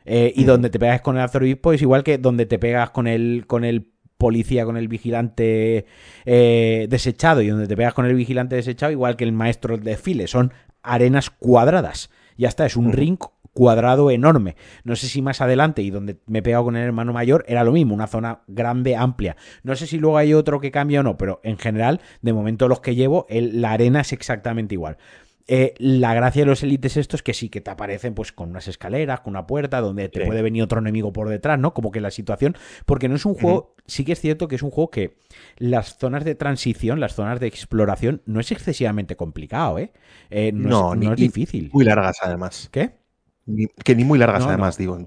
Eh, 0.05 0.33
y 0.37 0.45
donde 0.45 0.71
te 0.71 0.79
pegas 0.79 1.01
con 1.01 1.17
el 1.17 1.23
arzobispo 1.23 1.73
es 1.73 1.83
igual 1.83 2.05
que 2.05 2.17
donde 2.19 2.47
te 2.47 2.61
pegas 2.61 2.91
con 2.91 3.09
el, 3.09 3.45
con 3.47 3.65
el 3.65 3.91
policía, 4.19 4.65
con 4.65 4.77
el 4.77 4.89
vigilante 4.89 5.87
eh, 6.25 6.87
desechado. 6.89 7.43
Y 7.43 7.49
donde 7.49 7.67
te 7.67 7.77
pegas 7.77 7.95
con 7.95 8.07
el 8.07 8.15
vigilante 8.15 8.57
desechado, 8.57 8.93
igual 8.93 9.17
que 9.17 9.25
el 9.25 9.33
maestro 9.33 9.77
de 9.77 9.91
desfile. 9.91 10.27
Son 10.27 10.53
arenas 10.83 11.31
cuadradas. 11.31 12.11
Ya 12.37 12.49
está, 12.49 12.67
es 12.67 12.77
un 12.77 12.93
ring 12.93 13.19
cuadrado 13.57 14.11
enorme. 14.11 14.55
No 14.85 14.97
sé 14.97 15.09
si 15.09 15.23
más 15.23 15.41
adelante 15.41 15.81
y 15.81 15.91
donde 15.91 16.19
me 16.27 16.41
he 16.41 16.43
pegado 16.43 16.65
con 16.65 16.77
el 16.77 16.83
hermano 16.83 17.15
mayor 17.15 17.45
era 17.49 17.65
lo 17.65 17.73
mismo, 17.73 17.95
una 17.95 18.07
zona 18.07 18.41
grande, 18.47 18.95
amplia. 18.95 19.37
No 19.63 19.75
sé 19.75 19.87
si 19.87 19.99
luego 19.99 20.19
hay 20.19 20.35
otro 20.35 20.61
que 20.61 20.71
cambia 20.71 21.01
o 21.01 21.03
no, 21.03 21.17
pero 21.17 21.41
en 21.43 21.57
general, 21.57 22.03
de 22.21 22.35
momento 22.35 22.69
los 22.69 22.81
que 22.81 22.95
llevo, 22.95 23.27
la 23.31 23.73
arena 23.73 24.03
es 24.03 24.13
exactamente 24.13 24.75
igual. 24.75 24.99
Eh, 25.49 25.75
la 25.79 26.13
gracia 26.13 26.43
de 26.43 26.47
los 26.47 26.65
élites 26.65 26.97
estos 26.97 27.23
que 27.23 27.33
sí 27.33 27.49
que 27.49 27.61
te 27.61 27.71
aparecen 27.71 28.15
pues 28.15 28.33
con 28.33 28.51
unas 28.51 28.67
escaleras, 28.67 29.21
con 29.21 29.33
una 29.33 29.47
puerta, 29.47 29.81
donde 29.81 30.09
te 30.09 30.27
puede 30.27 30.43
venir 30.43 30.65
otro 30.65 30.81
enemigo 30.81 31.13
por 31.13 31.29
detrás, 31.29 31.59
¿no? 31.59 31.73
Como 31.73 31.93
que 31.93 32.01
la 32.01 32.11
situación, 32.11 32.57
porque 32.85 33.09
no 33.09 33.15
es 33.15 33.25
un 33.25 33.35
juego, 33.35 33.75
sí 33.87 34.05
que 34.05 34.13
es 34.13 34.21
cierto 34.21 34.49
que 34.49 34.57
es 34.57 34.63
un 34.63 34.71
juego 34.71 34.91
que 34.91 35.19
las 35.57 35.99
zonas 35.99 36.25
de 36.25 36.35
transición, 36.35 36.99
las 36.99 37.15
zonas 37.15 37.39
de 37.39 37.47
exploración, 37.47 38.23
no 38.27 38.41
es 38.41 38.51
excesivamente 38.51 39.15
complicado, 39.15 39.79
¿eh? 39.79 39.93
eh 40.31 40.51
no, 40.53 40.95
es, 40.95 41.01
no 41.01 41.13
es 41.13 41.21
difícil. 41.21 41.71
Muy 41.73 41.85
largas 41.85 42.19
además. 42.23 42.69
¿Qué? 42.73 42.95
que 43.85 43.95
ni 43.95 44.03
muy 44.03 44.19
largas 44.19 44.45
además, 44.45 44.77
digo. 44.77 45.07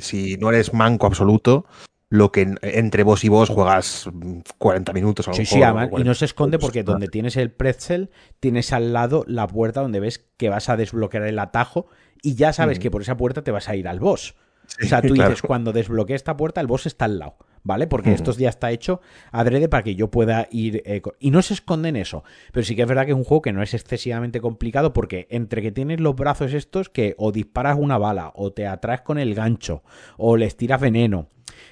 si 0.00 0.36
no 0.38 0.48
eres 0.50 0.74
manco 0.74 1.06
absoluto, 1.06 1.66
lo 2.10 2.32
que 2.32 2.54
entre 2.62 3.04
vos 3.04 3.24
y 3.24 3.28
vos 3.28 3.48
juegas 3.48 4.10
40 4.58 4.92
minutos. 4.92 5.28
A 5.28 5.30
lo 5.30 5.36
sí, 5.36 5.46
sí, 5.46 5.60
y 5.96 6.04
no 6.04 6.14
se 6.14 6.24
esconde 6.24 6.58
porque 6.58 6.82
donde 6.82 7.06
tienes 7.06 7.36
el 7.36 7.52
pretzel, 7.52 8.10
tienes 8.40 8.72
al 8.72 8.92
lado 8.92 9.24
la 9.28 9.46
puerta 9.46 9.80
donde 9.80 10.00
ves 10.00 10.26
que 10.36 10.48
vas 10.48 10.68
a 10.68 10.76
desbloquear 10.76 11.22
el 11.22 11.38
atajo 11.38 11.86
y 12.20 12.34
ya 12.34 12.52
sabes 12.52 12.80
que 12.80 12.90
por 12.90 13.02
esa 13.02 13.16
puerta 13.16 13.42
te 13.42 13.52
vas 13.52 13.68
a 13.68 13.76
ir 13.76 13.86
al 13.86 14.00
boss. 14.00 14.34
o 14.82 14.86
sea, 14.86 15.02
tú 15.02 15.14
dices, 15.14 15.40
cuando 15.40 15.72
desbloquee 15.72 16.14
esta 16.14 16.36
puerta, 16.36 16.60
el 16.60 16.66
boss 16.66 16.86
está 16.86 17.04
al 17.04 17.20
lado, 17.20 17.36
¿vale? 17.62 17.86
Porque 17.86 18.12
esto 18.12 18.32
ya 18.32 18.48
está 18.48 18.72
hecho 18.72 19.00
adrede 19.30 19.68
para 19.68 19.84
que 19.84 19.94
yo 19.94 20.10
pueda 20.10 20.48
ir... 20.50 20.82
Eh, 20.86 21.02
y 21.20 21.30
no 21.30 21.42
se 21.42 21.54
esconde 21.54 21.90
en 21.90 21.96
eso, 21.96 22.24
pero 22.52 22.66
sí 22.66 22.74
que 22.74 22.82
es 22.82 22.88
verdad 22.88 23.04
que 23.04 23.12
es 23.12 23.16
un 23.16 23.24
juego 23.24 23.42
que 23.42 23.52
no 23.52 23.62
es 23.62 23.72
excesivamente 23.72 24.40
complicado 24.40 24.92
porque 24.92 25.28
entre 25.30 25.62
que 25.62 25.70
tienes 25.70 26.00
los 26.00 26.16
brazos 26.16 26.54
estos 26.54 26.88
que 26.88 27.14
o 27.18 27.30
disparas 27.30 27.76
una 27.78 27.98
bala, 27.98 28.32
o 28.34 28.52
te 28.52 28.66
atraes 28.66 29.02
con 29.02 29.18
el 29.18 29.36
gancho, 29.36 29.84
o 30.16 30.36
les 30.36 30.56
tiras 30.56 30.80
veneno, 30.80 31.28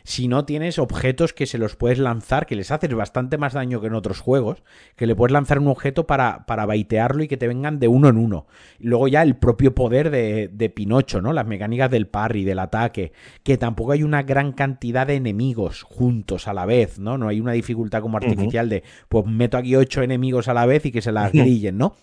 si 0.09 0.27
no 0.27 0.47
tienes 0.47 0.79
objetos 0.79 1.35
que 1.35 1.45
se 1.45 1.59
los 1.59 1.77
puedes 1.77 1.99
lanzar, 1.99 2.47
que 2.47 2.57
les 2.57 2.71
haces 2.71 2.95
bastante 2.95 3.37
más 3.37 3.53
daño 3.53 3.79
que 3.83 3.89
en 3.89 3.93
otros 3.93 4.21
juegos, 4.21 4.63
que 4.97 5.07
le 5.07 5.15
puedes 5.15 5.35
lanzar 5.35 5.59
un 5.59 5.69
objeto 5.69 6.07
para, 6.07 6.47
para 6.47 6.65
baitearlo 6.65 7.23
y 7.23 7.29
que 7.29 7.37
te 7.37 7.47
vengan 7.47 7.79
de 7.79 7.89
uno 7.89 8.09
en 8.09 8.17
uno. 8.17 8.47
Luego 8.79 9.07
ya 9.07 9.21
el 9.21 9.37
propio 9.37 9.75
poder 9.75 10.09
de, 10.09 10.49
de 10.51 10.71
Pinocho, 10.71 11.21
¿no? 11.21 11.35
Las 11.35 11.47
mecánicas 11.47 11.91
del 11.91 12.07
parry, 12.07 12.45
del 12.45 12.59
ataque, 12.59 13.13
que 13.43 13.59
tampoco 13.59 13.93
hay 13.93 14.03
una 14.03 14.23
gran 14.23 14.53
cantidad 14.53 15.07
de 15.07 15.17
enemigos 15.17 15.83
juntos 15.83 16.49
a 16.49 16.55
la 16.55 16.65
vez, 16.65 16.99
¿no? 16.99 17.19
No 17.19 17.29
hay 17.29 17.39
una 17.39 17.53
dificultad 17.53 18.01
como 18.01 18.17
artificial 18.17 18.71
de, 18.71 18.85
pues 19.11 19.27
meto 19.27 19.59
aquí 19.59 19.77
ocho 19.77 20.01
enemigos 20.01 20.49
a 20.49 20.55
la 20.55 20.65
vez 20.65 20.87
y 20.87 20.91
que 20.91 21.03
se 21.03 21.13
las 21.13 21.33
grillen, 21.35 21.77
¿no? 21.77 21.97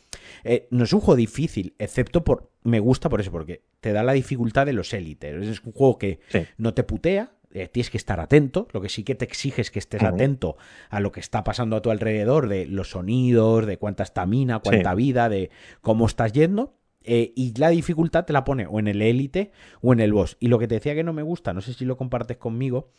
Eh, 0.44 0.68
no 0.70 0.84
es 0.84 0.94
un 0.94 1.00
juego 1.00 1.16
difícil, 1.16 1.74
excepto 1.80 2.24
por. 2.24 2.52
Me 2.62 2.80
gusta 2.80 3.10
por 3.10 3.20
eso, 3.20 3.32
porque 3.32 3.64
te 3.80 3.94
da 3.94 4.04
la 4.04 4.14
dificultad 4.14 4.68
de 4.68 4.74
los 4.74 4.94
élites. 4.94 5.48
Es 5.48 5.62
un 5.64 5.72
juego 5.72 5.98
que 5.98 6.20
no 6.58 6.74
te 6.74 6.84
putea, 6.84 7.32
eh, 7.56 7.70
tienes 7.70 7.90
que 7.90 7.98
estar 7.98 8.20
atento, 8.20 8.68
lo 8.74 8.82
que 8.82 8.90
sí 8.90 9.06
que 9.06 9.16
te 9.16 9.24
exige 9.24 9.62
es 9.62 9.72
que 9.72 9.80
estés 9.80 10.04
atento 10.04 10.58
a 10.90 11.00
lo 11.00 11.14
que 11.14 11.22
está 11.22 11.46
pasando 11.46 11.78
a 11.78 11.82
tu 11.82 11.90
alrededor, 11.90 12.50
de 12.50 12.66
los 12.66 12.90
sonidos, 12.90 13.66
de 13.66 13.78
cuánta 13.78 14.04
estamina, 14.04 14.60
cuánta 14.60 14.94
vida, 14.94 15.30
de 15.30 15.50
cómo 15.80 16.06
estás 16.06 16.34
yendo. 16.34 16.76
Eh, 17.04 17.32
y 17.34 17.58
la 17.58 17.70
dificultad 17.70 18.26
te 18.26 18.34
la 18.34 18.44
pone 18.44 18.68
o 18.68 18.78
en 18.80 18.90
el 18.90 19.02
élite 19.02 19.54
o 19.82 19.94
en 19.94 20.02
el 20.02 20.12
boss. 20.12 20.36
Y 20.42 20.50
lo 20.50 20.60
que 20.60 20.68
te 20.68 20.76
decía 20.76 20.96
que 20.96 21.04
no 21.06 21.14
me 21.14 21.22
gusta, 21.22 21.54
no 21.54 21.62
sé 21.62 21.74
si 21.74 21.86
lo 21.86 21.96
compartes 21.96 22.36
conmigo, 22.36 22.90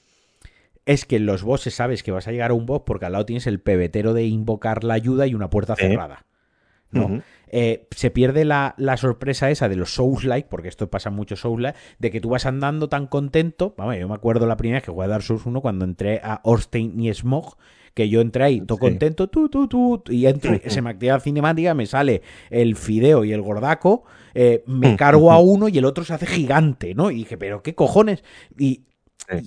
es 0.87 1.05
que 1.05 1.17
en 1.17 1.27
los 1.27 1.43
bosses 1.43 1.75
sabes 1.75 2.03
que 2.03 2.13
vas 2.13 2.27
a 2.27 2.33
llegar 2.33 2.51
a 2.51 2.55
un 2.55 2.65
boss 2.65 2.83
porque 2.87 3.05
al 3.05 3.13
lado 3.13 3.27
tienes 3.27 3.47
el 3.47 3.61
pebetero 3.61 4.15
de 4.15 4.25
invocar 4.25 4.85
la 4.85 4.95
ayuda 4.95 5.27
y 5.27 5.35
una 5.35 5.51
puerta 5.51 5.77
cerrada. 5.77 6.25
¿no? 6.93 7.23
Eh, 7.49 7.87
se 7.91 8.11
pierde 8.11 8.45
la, 8.45 8.75
la, 8.77 8.97
sorpresa 8.97 9.51
esa 9.51 9.69
de 9.69 9.77
los 9.77 9.95
Souls-like, 9.95 10.49
porque 10.49 10.69
esto 10.69 10.91
pasa 10.91 11.11
mucho 11.11 11.37
Souls-like, 11.37 11.79
de 11.99 12.11
que 12.11 12.21
tú 12.21 12.31
vas 12.31 12.47
andando 12.47 12.89
tan 12.89 13.07
contento. 13.07 13.75
Vamos, 13.77 13.97
yo 13.99 14.09
me 14.09 14.15
acuerdo 14.15 14.47
la 14.47 14.57
primera 14.57 14.79
vez 14.79 14.85
que 14.85 14.91
jugué 14.91 15.05
a 15.05 15.09
Dark 15.09 15.23
Souls 15.23 15.47
1 15.47 15.61
cuando 15.61 15.85
entré 15.85 16.21
a 16.23 16.41
Orstein 16.45 16.99
y 17.01 17.13
Smog, 17.13 17.57
que 17.95 18.11
yo 18.11 18.21
entré 18.21 18.45
ahí, 18.45 18.61
todo 18.61 18.77
contento, 18.77 19.29
tú, 19.29 19.49
tú, 19.49 19.69
tú, 19.69 20.03
y 20.11 20.27
entro, 20.27 20.61
se 20.67 20.83
me 20.83 20.91
activa 20.91 21.15
la 21.15 21.21
cinemática, 21.21 21.73
me 21.73 21.87
sale 21.87 22.21
el 22.51 22.77
fideo 22.77 23.25
y 23.25 23.33
el 23.33 23.41
gordaco, 23.41 24.05
eh, 24.35 24.63
me 24.67 24.97
cargo 24.99 25.33
a 25.33 25.39
uno 25.39 25.69
y 25.69 25.79
el 25.79 25.87
otro 25.87 26.05
se 26.05 26.13
hace 26.13 26.27
gigante, 26.27 26.95
¿no? 26.95 27.11
Y 27.11 27.17
dije, 27.17 27.39
pero 27.39 27.63
qué 27.63 27.75
cojones. 27.75 28.23
Y 28.59 28.83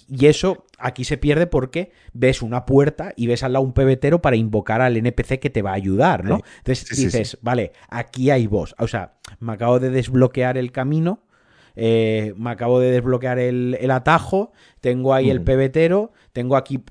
y 0.07 0.25
eso 0.25 0.65
aquí 0.77 1.03
se 1.03 1.17
pierde 1.17 1.47
porque 1.47 1.91
ves 2.13 2.41
una 2.41 2.65
puerta 2.65 3.13
y 3.15 3.27
ves 3.27 3.43
al 3.43 3.53
lado 3.53 3.65
un 3.65 3.73
pebetero 3.73 4.21
para 4.21 4.35
invocar 4.35 4.81
al 4.81 4.97
NPC 4.97 5.39
que 5.39 5.49
te 5.49 5.61
va 5.61 5.71
a 5.71 5.75
ayudar, 5.75 6.25
¿no? 6.25 6.41
Entonces 6.57 6.97
dices, 6.97 7.37
vale, 7.41 7.71
aquí 7.89 8.29
hay 8.29 8.47
vos. 8.47 8.75
O 8.79 8.87
sea, 8.87 9.13
me 9.39 9.53
acabo 9.53 9.79
de 9.79 9.89
desbloquear 9.89 10.57
el 10.57 10.71
camino, 10.71 11.23
eh, 11.75 12.33
me 12.37 12.51
acabo 12.51 12.79
de 12.79 12.91
desbloquear 12.91 13.39
el, 13.39 13.91
atajo, 13.91 14.51
tengo 14.81 15.13
ahí 15.13 15.29
el 15.29 15.41
pebetero, 15.41 16.11
tengo 16.33 16.55
aquí 16.57 16.83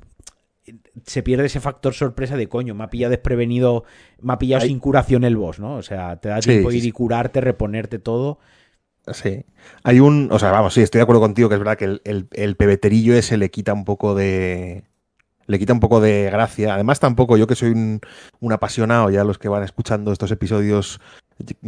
se 1.07 1.22
pierde 1.22 1.47
ese 1.47 1.61
factor 1.61 1.95
sorpresa 1.95 2.36
de 2.36 2.49
coño, 2.49 2.74
me 2.74 2.84
ha 2.84 2.91
pillado 2.91 3.11
desprevenido, 3.11 3.84
me 4.20 4.34
ha 4.34 4.39
pillado 4.39 4.66
sin 4.66 4.78
curación 4.78 5.24
el 5.24 5.36
boss, 5.36 5.59
¿no? 5.59 5.76
O 5.76 5.82
sea, 5.82 6.16
te 6.16 6.28
da 6.28 6.41
tiempo 6.41 6.70
ir 6.72 6.84
y 6.84 6.93
curarte, 6.93 7.41
reponerte 7.41 7.99
todo. 7.99 8.39
Sí. 9.13 9.45
Hay 9.83 10.01
un. 10.01 10.29
O 10.33 10.39
sea, 10.39 10.51
vamos, 10.51 10.75
sí, 10.75 10.83
estoy 10.83 10.99
de 10.99 11.03
acuerdo 11.03 11.21
contigo 11.21 11.49
que 11.49 11.55
es 11.55 11.59
verdad 11.61 11.77
que 11.77 11.85
el, 11.85 12.29
el, 12.33 12.57
pebeterillo 12.57 13.15
ese 13.15 13.37
le 13.37 13.51
quita 13.51 13.73
un 13.73 13.85
poco 13.85 14.15
de. 14.15 14.85
Le 15.47 15.59
quita 15.59 15.73
un 15.73 15.81
poco 15.81 16.01
de 16.01 16.29
gracia. 16.31 16.75
Además, 16.75 17.01
tampoco 17.01 17.37
yo 17.37 17.47
que 17.47 17.55
soy 17.55 17.71
un, 17.71 18.53
apasionado, 18.53 19.11
ya 19.11 19.25
los 19.25 19.39
que 19.39 19.49
van 19.49 19.63
escuchando 19.63 20.13
estos 20.13 20.31
episodios, 20.31 21.01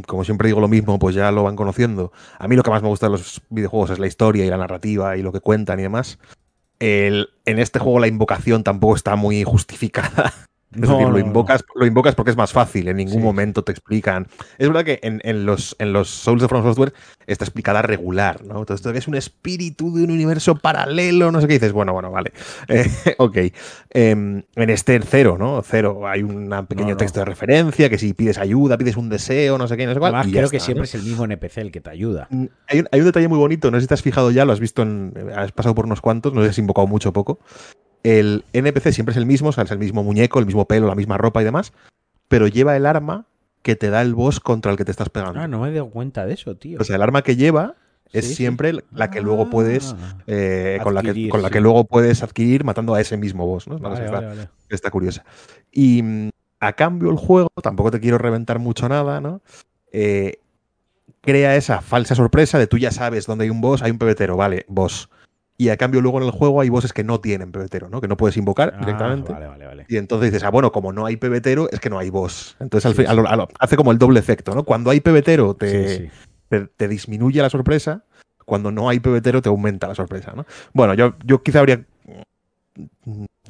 como 0.07 0.25
siempre 0.25 0.49
digo 0.49 0.61
lo 0.61 0.69
mismo, 0.69 0.99
pues 0.99 1.15
ya 1.15 1.31
lo 1.33 1.45
van 1.45 1.57
conociendo. 1.57 2.13
A 2.39 2.47
mí 2.47 2.57
lo 2.57 2.63
que 2.63 2.71
más 2.71 2.83
me 2.83 2.89
gusta 2.89 3.07
de 3.07 3.13
los 3.13 3.41
videojuegos 3.49 3.91
es 3.91 3.99
la 3.99 4.07
historia 4.07 4.45
y 4.45 4.51
la 4.51 4.59
narrativa 4.59 5.17
y 5.17 5.23
lo 5.23 5.33
que 5.33 5.41
cuentan 5.41 5.81
y 5.81 5.85
demás. 5.85 6.19
El, 6.79 7.31
en 7.47 7.59
este 7.59 7.79
juego 7.79 8.01
la 8.01 8.09
invocación 8.09 8.65
tampoco 8.65 8.97
está 8.97 9.17
muy 9.17 9.45
justificada. 9.45 10.35
No, 10.73 11.11
lo, 11.11 11.19
invocas, 11.19 11.65
lo 11.75 11.85
invocas 11.85 12.15
porque 12.15 12.31
es 12.31 12.37
más 12.37 12.53
fácil, 12.53 12.87
en 12.87 12.97
ningún 12.97 13.23
momento 13.23 13.65
te 13.65 13.73
explican. 13.73 14.29
Es 14.57 14.69
verdad 14.69 14.85
que 14.85 15.01
en, 15.03 15.45
los, 15.45 15.75
en 15.81 15.93
los 15.93 16.09
Souls 16.09 16.41
de 16.41 16.47
From 16.47 16.63
Software 16.63 16.93
está 17.27 17.45
explicada 17.45 17.83
regular, 17.83 18.45
¿no? 18.45 18.61
Entonces 18.61 18.95
es 18.95 19.09
un 19.09 19.17
espíritu 19.17 19.93
de 19.93 20.05
un 20.05 20.13
universo 20.13 20.55
paralelo, 20.55 21.33
no 21.33 21.41
sé 21.41 21.49
qué 21.49 21.55
dices. 21.55 21.73
Bueno, 21.73 21.93
bueno, 21.93 22.11
vale. 22.11 22.33
Eh, 22.69 23.17
ok. 23.19 23.37
Em, 23.91 24.43
en 24.55 24.71
este 24.71 25.01
cero, 25.01 25.37
¿no? 25.39 25.61
Cero, 25.63 26.07
hay 26.07 26.23
un 26.23 26.49
pequeño 26.69 26.97
texto 26.97 27.19
de 27.19 27.25
referencia 27.25 27.89
que 27.89 27.99
si 27.99 28.15
pides 28.15 28.39
ayuda, 28.39 28.79
pides 28.79 28.97
un 28.97 29.09
deseo, 29.09 29.59
no 29.59 29.67
sé 29.67 29.77
qué, 29.77 29.87
no 29.87 29.95
sé 29.95 29.99
cuál. 29.99 30.15
Además, 30.15 30.33
creo 30.33 30.51
que 30.51 30.61
siempre 30.61 30.85
es 30.85 30.95
el 30.95 31.03
mismo 31.03 31.25
NPC 31.25 31.59
el 31.59 31.73
que 31.73 31.81
te 31.81 31.91
ayuda. 31.91 32.29
Mm, 32.31 32.45
hay 32.69 32.81
un, 32.81 32.89
hay 32.93 33.01
un, 33.01 33.07
detalle 33.07 33.27
muy 33.27 33.39
bonito, 33.39 33.71
no 33.71 33.79
sé 33.79 33.83
si 33.83 33.89
te 33.89 33.95
has 33.95 34.03
fijado 34.03 34.31
ya, 34.31 34.45
lo 34.45 34.53
has 34.53 34.61
visto 34.61 34.83
en. 34.83 35.13
Has 35.35 35.51
pasado 35.51 35.75
por 35.75 35.87
unos 35.87 36.01
cuantos, 36.01 36.33
no 36.33 36.43
sé 36.43 36.49
si 36.49 36.51
has 36.51 36.59
invocado 36.59 36.87
mucho 36.87 37.09
o 37.09 37.13
poco 37.13 37.41
el 38.03 38.45
NPC 38.53 38.93
siempre 38.93 39.13
es 39.13 39.17
el 39.17 39.27
mismo, 39.27 39.51
o 39.51 39.53
sea, 39.53 39.65
es 39.65 39.71
el 39.71 39.79
mismo 39.79 40.03
muñeco, 40.03 40.39
el 40.39 40.47
mismo 40.47 40.67
pelo, 40.67 40.87
la 40.87 40.95
misma 40.95 41.19
ropa 41.19 41.43
y 41.43 41.45
demás, 41.45 41.73
pero 42.29 42.47
lleva 42.47 42.77
el 42.77 42.87
arma 42.87 43.27
que 43.63 43.77
te 43.77 43.91
da 43.91 44.03
el 44.03 44.15
boss 44.15 44.41
contra 44.41 44.71
el 44.73 44.79
que 44.79 44.85
te 44.85 44.91
estás 44.91 45.11
pegando. 45.11 45.41
Ah, 45.41 45.49
no 45.49 45.61
me 45.61 45.69
he 45.69 45.73
dado 45.73 45.91
cuenta 45.91 46.25
de 46.25 46.35
eso, 46.35 46.57
tío. 46.57 46.79
O 46.81 46.85
sea, 46.85 46.97
el 46.97 47.03
arma 47.03 47.23
que 47.23 47.37
lleva 47.37 47.75
es 48.13 48.35
siempre 48.35 48.73
la 48.93 49.11
que 49.11 49.21
luego 49.21 49.51
puedes 49.51 49.95
eh, 50.27 50.81
con 50.83 50.95
la 50.95 51.03
que 51.03 51.29
con 51.29 51.43
la 51.43 51.51
que 51.51 51.61
luego 51.61 51.85
puedes 51.85 52.23
adquirir 52.25 52.65
matando 52.65 52.95
a 52.95 53.01
ese 53.01 53.17
mismo 53.17 53.47
boss, 53.47 53.69
¿no? 53.69 53.79
está, 54.69 54.91
curiosa. 54.91 55.25
Y 55.71 56.03
mm, 56.03 56.31
a 56.61 56.73
cambio 56.73 57.11
el 57.11 57.17
juego, 57.17 57.51
tampoco 57.63 57.91
te 57.91 58.01
quiero 58.01 58.19
reventar 58.19 58.59
mucho 58.59 58.89
nada, 58.89 59.21
¿no? 59.21 59.43
Eh, 59.93 60.39
crea 61.21 61.55
esa 61.57 61.83
falsa 61.83 62.15
sorpresa 62.15 62.59
de 62.59 62.67
tú 62.67 62.79
ya 62.79 62.91
sabes 62.91 63.27
dónde 63.27 63.45
hay 63.45 63.51
un 63.51 63.61
boss, 63.61 63.83
hay 63.83 63.91
un 63.91 63.99
pebetero, 63.99 64.37
vale, 64.37 64.65
boss 64.69 65.09
y 65.61 65.69
a 65.69 65.77
cambio 65.77 66.01
luego 66.01 66.17
en 66.17 66.25
el 66.25 66.31
juego 66.31 66.63
hay 66.63 66.71
bosses 66.71 66.95
que 66.95 67.05
no 67.05 67.21
tienen 67.21 67.53
pebetero, 67.53 67.91
¿no? 67.91 68.01
Que 68.01 68.09
no 68.09 68.17
puedes 68.17 68.35
invocar 68.39 68.73
ah, 68.75 68.79
directamente. 68.81 69.31
Vale, 69.31 69.47
vale, 69.47 69.67
vale. 69.67 69.85
Y 69.89 69.99
entonces 69.99 70.33
dices, 70.33 70.43
ah, 70.43 70.51
bueno, 70.51 70.73
como 70.73 70.91
no 70.91 71.05
hay 71.05 71.19
pebetero, 71.19 71.69
es 71.71 71.81
que 71.81 71.91
no 71.91 71.99
hay 71.99 72.09
boss. 72.09 72.57
Entonces 72.61 72.97
hace 73.59 73.77
como 73.77 73.93
el 73.93 73.99
doble 73.99 74.21
efecto, 74.21 74.55
¿no? 74.55 74.65
Cuando 74.65 74.89
hay 74.89 75.01
pebetero 75.01 75.53
te, 75.53 76.11
te, 76.49 76.89
disminuye 76.89 77.43
la 77.43 77.51
sorpresa, 77.51 78.05
cuando 78.47 78.73
no 78.73 78.89
hay 78.89 79.01
pebetero 79.01 79.43
te 79.43 79.51
aumenta 79.51 79.87
la 79.87 79.95
sorpresa, 79.95 80.33
¿no? 80.35 80.47
Bueno, 80.73 80.95
yo, 80.95 81.13
yo 81.27 81.43
quizá 81.43 81.61
habría 81.61 81.85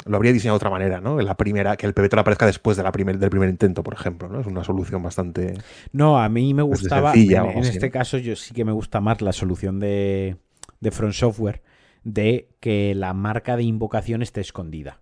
lo 0.05 0.17
habría 0.17 0.33
diseñado 0.33 0.55
de 0.55 0.63
otra 0.65 0.71
manera, 0.71 1.01
¿no? 1.01 1.21
La 1.21 1.37
primera, 1.37 1.77
que 1.77 1.87
el 1.87 1.95
pebetero 1.95 2.23
aparezca 2.23 2.45
después 2.45 2.77
de 2.77 2.83
la 2.83 2.91
primer, 2.91 3.19
del 3.19 3.31
primer 3.31 3.51
intento, 3.51 3.85
por 3.85 3.95
ejemplo, 3.95 4.29
¿no? 4.29 4.41
Es 4.41 4.49
una 4.49 4.65
solución 4.65 5.01
bastante. 5.01 5.55
No, 5.93 6.19
a 6.19 6.29
mí 6.29 6.55
me 6.55 6.63
gustaba. 6.63 7.13
en, 7.15 7.59
este 7.59 7.93
caso, 7.93 8.19
yo 8.19 8.35
sí 8.35 8.53
que 8.53 8.65
me 8.65 8.73
gusta 8.73 9.01
más 9.01 9.23
la 9.23 9.33
solución 9.33 9.79
de, 9.79 10.39
de 10.81 10.91
Front 10.91 11.15
Software, 11.15 11.63
de 12.05 12.51
que 12.61 12.95
la 12.95 13.15
marca 13.15 13.57
de 13.57 13.63
invocación 13.63 14.23
esté 14.23 14.41
escondida. 14.41 15.01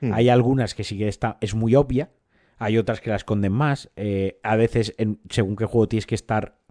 Hmm. 0.00 0.12
Hay 0.12 0.28
algunas 0.28 0.74
que 0.74 0.84
sí 0.84 0.98
que 0.98 1.08
está, 1.08 1.38
es 1.40 1.54
muy 1.54 1.74
obvia, 1.74 2.10
hay 2.58 2.78
otras 2.78 3.00
que 3.00 3.10
la 3.10 3.16
esconden 3.16 3.52
más. 3.52 3.90
Eh, 3.96 4.38
a 4.42 4.56
veces, 4.56 4.94
en, 4.98 5.20
según 5.30 5.56
qué 5.56 5.64
juego 5.64 5.88
tienes 5.88 6.06
que 6.06 6.14
estar 6.14 6.62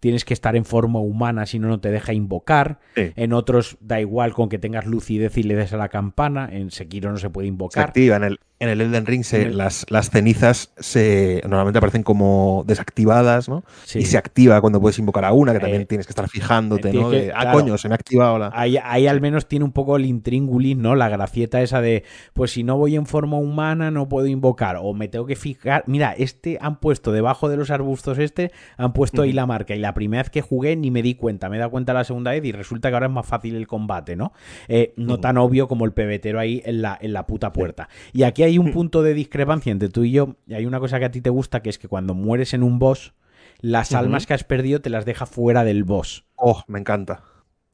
tienes 0.00 0.24
que 0.24 0.34
estar 0.34 0.56
en 0.56 0.64
forma 0.64 0.98
humana, 0.98 1.46
si 1.46 1.58
no, 1.58 1.68
no 1.68 1.80
te 1.80 1.90
deja 1.90 2.12
invocar. 2.12 2.80
En 2.96 3.32
otros 3.32 3.76
da 3.80 4.00
igual 4.00 4.34
con 4.34 4.48
que 4.48 4.58
tengas 4.58 4.84
lucidez 4.84 5.38
y 5.38 5.44
le 5.44 5.54
des 5.54 5.72
a 5.72 5.76
la 5.76 5.88
campana. 5.88 6.48
En 6.50 6.70
Sekiro 6.72 7.10
no 7.10 7.18
se 7.18 7.30
puede 7.30 7.46
invocar. 7.46 7.84
Se 7.84 7.88
activa. 7.88 8.16
En 8.16 8.24
el, 8.24 8.40
en 8.62 8.68
el 8.68 8.80
Elden 8.80 9.06
Ring 9.06 9.24
Las, 9.50 9.86
las, 9.90 10.10
cenizas 10.10 10.70
se 10.78 11.40
normalmente 11.42 11.78
aparecen 11.78 12.04
como 12.04 12.62
desactivadas, 12.64 13.48
¿no? 13.48 13.64
Y 13.92 14.04
se 14.04 14.16
activa 14.16 14.60
cuando 14.60 14.80
puedes 14.80 15.00
invocar 15.00 15.24
a 15.24 15.32
una, 15.32 15.52
que 15.52 15.58
también 15.58 15.82
eh, 15.82 15.84
tienes 15.84 16.06
que 16.06 16.12
estar 16.12 16.28
fijándote, 16.28 16.92
¿no? 16.92 17.10
ah, 17.34 17.50
coño, 17.50 17.76
se 17.76 17.88
me 17.88 17.94
ha 17.94 17.96
activado 17.96 18.38
la. 18.38 18.52
Ahí, 18.54 18.76
ahí, 18.80 19.08
al 19.08 19.20
menos 19.20 19.48
tiene 19.48 19.64
un 19.64 19.72
poco 19.72 19.96
el 19.96 20.06
intríngulis, 20.06 20.76
¿no? 20.76 20.94
La 20.94 21.08
gracieta 21.08 21.60
esa 21.60 21.80
de, 21.80 22.04
pues 22.34 22.52
si 22.52 22.62
no 22.62 22.76
voy 22.76 22.94
en 22.94 23.06
forma 23.06 23.36
humana, 23.36 23.90
no 23.90 24.08
puedo 24.08 24.28
invocar. 24.28 24.76
O 24.80 24.94
me 24.94 25.08
tengo 25.08 25.26
que 25.26 25.34
fijar. 25.34 25.82
Mira, 25.88 26.12
este 26.16 26.58
han 26.60 26.78
puesto 26.78 27.10
debajo 27.10 27.48
de 27.48 27.56
los 27.56 27.72
arbustos, 27.72 28.20
este, 28.20 28.52
han 28.76 28.92
puesto 28.92 29.22
ahí 29.22 29.32
la 29.32 29.44
marca. 29.44 29.74
Y 29.74 29.80
la 29.80 29.92
primera 29.92 30.22
vez 30.22 30.30
que 30.30 30.40
jugué 30.40 30.76
ni 30.76 30.92
me 30.92 31.02
di 31.02 31.16
cuenta. 31.16 31.48
Me 31.48 31.56
he 31.56 31.58
dado 31.58 31.72
cuenta 31.72 31.94
la 31.94 32.04
segunda 32.04 32.30
vez 32.30 32.44
y 32.44 32.52
resulta 32.52 32.90
que 32.90 32.94
ahora 32.94 33.06
es 33.06 33.12
más 33.12 33.26
fácil 33.26 33.56
el 33.56 33.66
combate, 33.66 34.14
¿no? 34.14 34.32
Eh, 34.68 34.94
no 34.96 35.18
tan 35.18 35.36
obvio 35.36 35.66
como 35.66 35.84
el 35.84 35.92
pebetero 35.92 36.38
ahí 36.38 36.62
en 36.64 36.80
la, 36.80 36.96
en 37.00 37.12
la 37.12 37.26
puta 37.26 37.52
puerta. 37.52 37.88
Y 38.12 38.22
aquí 38.22 38.44
hay 38.44 38.51
un 38.58 38.72
punto 38.72 39.02
de 39.02 39.14
discrepancia 39.14 39.72
entre 39.72 39.88
tú 39.88 40.04
y 40.04 40.12
yo. 40.12 40.36
Y 40.46 40.54
hay 40.54 40.66
una 40.66 40.80
cosa 40.80 40.98
que 40.98 41.04
a 41.04 41.10
ti 41.10 41.20
te 41.20 41.30
gusta, 41.30 41.62
que 41.62 41.70
es 41.70 41.78
que 41.78 41.88
cuando 41.88 42.14
mueres 42.14 42.54
en 42.54 42.62
un 42.62 42.78
boss, 42.78 43.14
las 43.60 43.94
almas 43.94 44.26
que 44.26 44.34
has 44.34 44.44
perdido 44.44 44.80
te 44.80 44.90
las 44.90 45.04
deja 45.04 45.26
fuera 45.26 45.64
del 45.64 45.84
boss. 45.84 46.24
Oh, 46.36 46.62
me 46.66 46.78
encanta. 46.78 47.22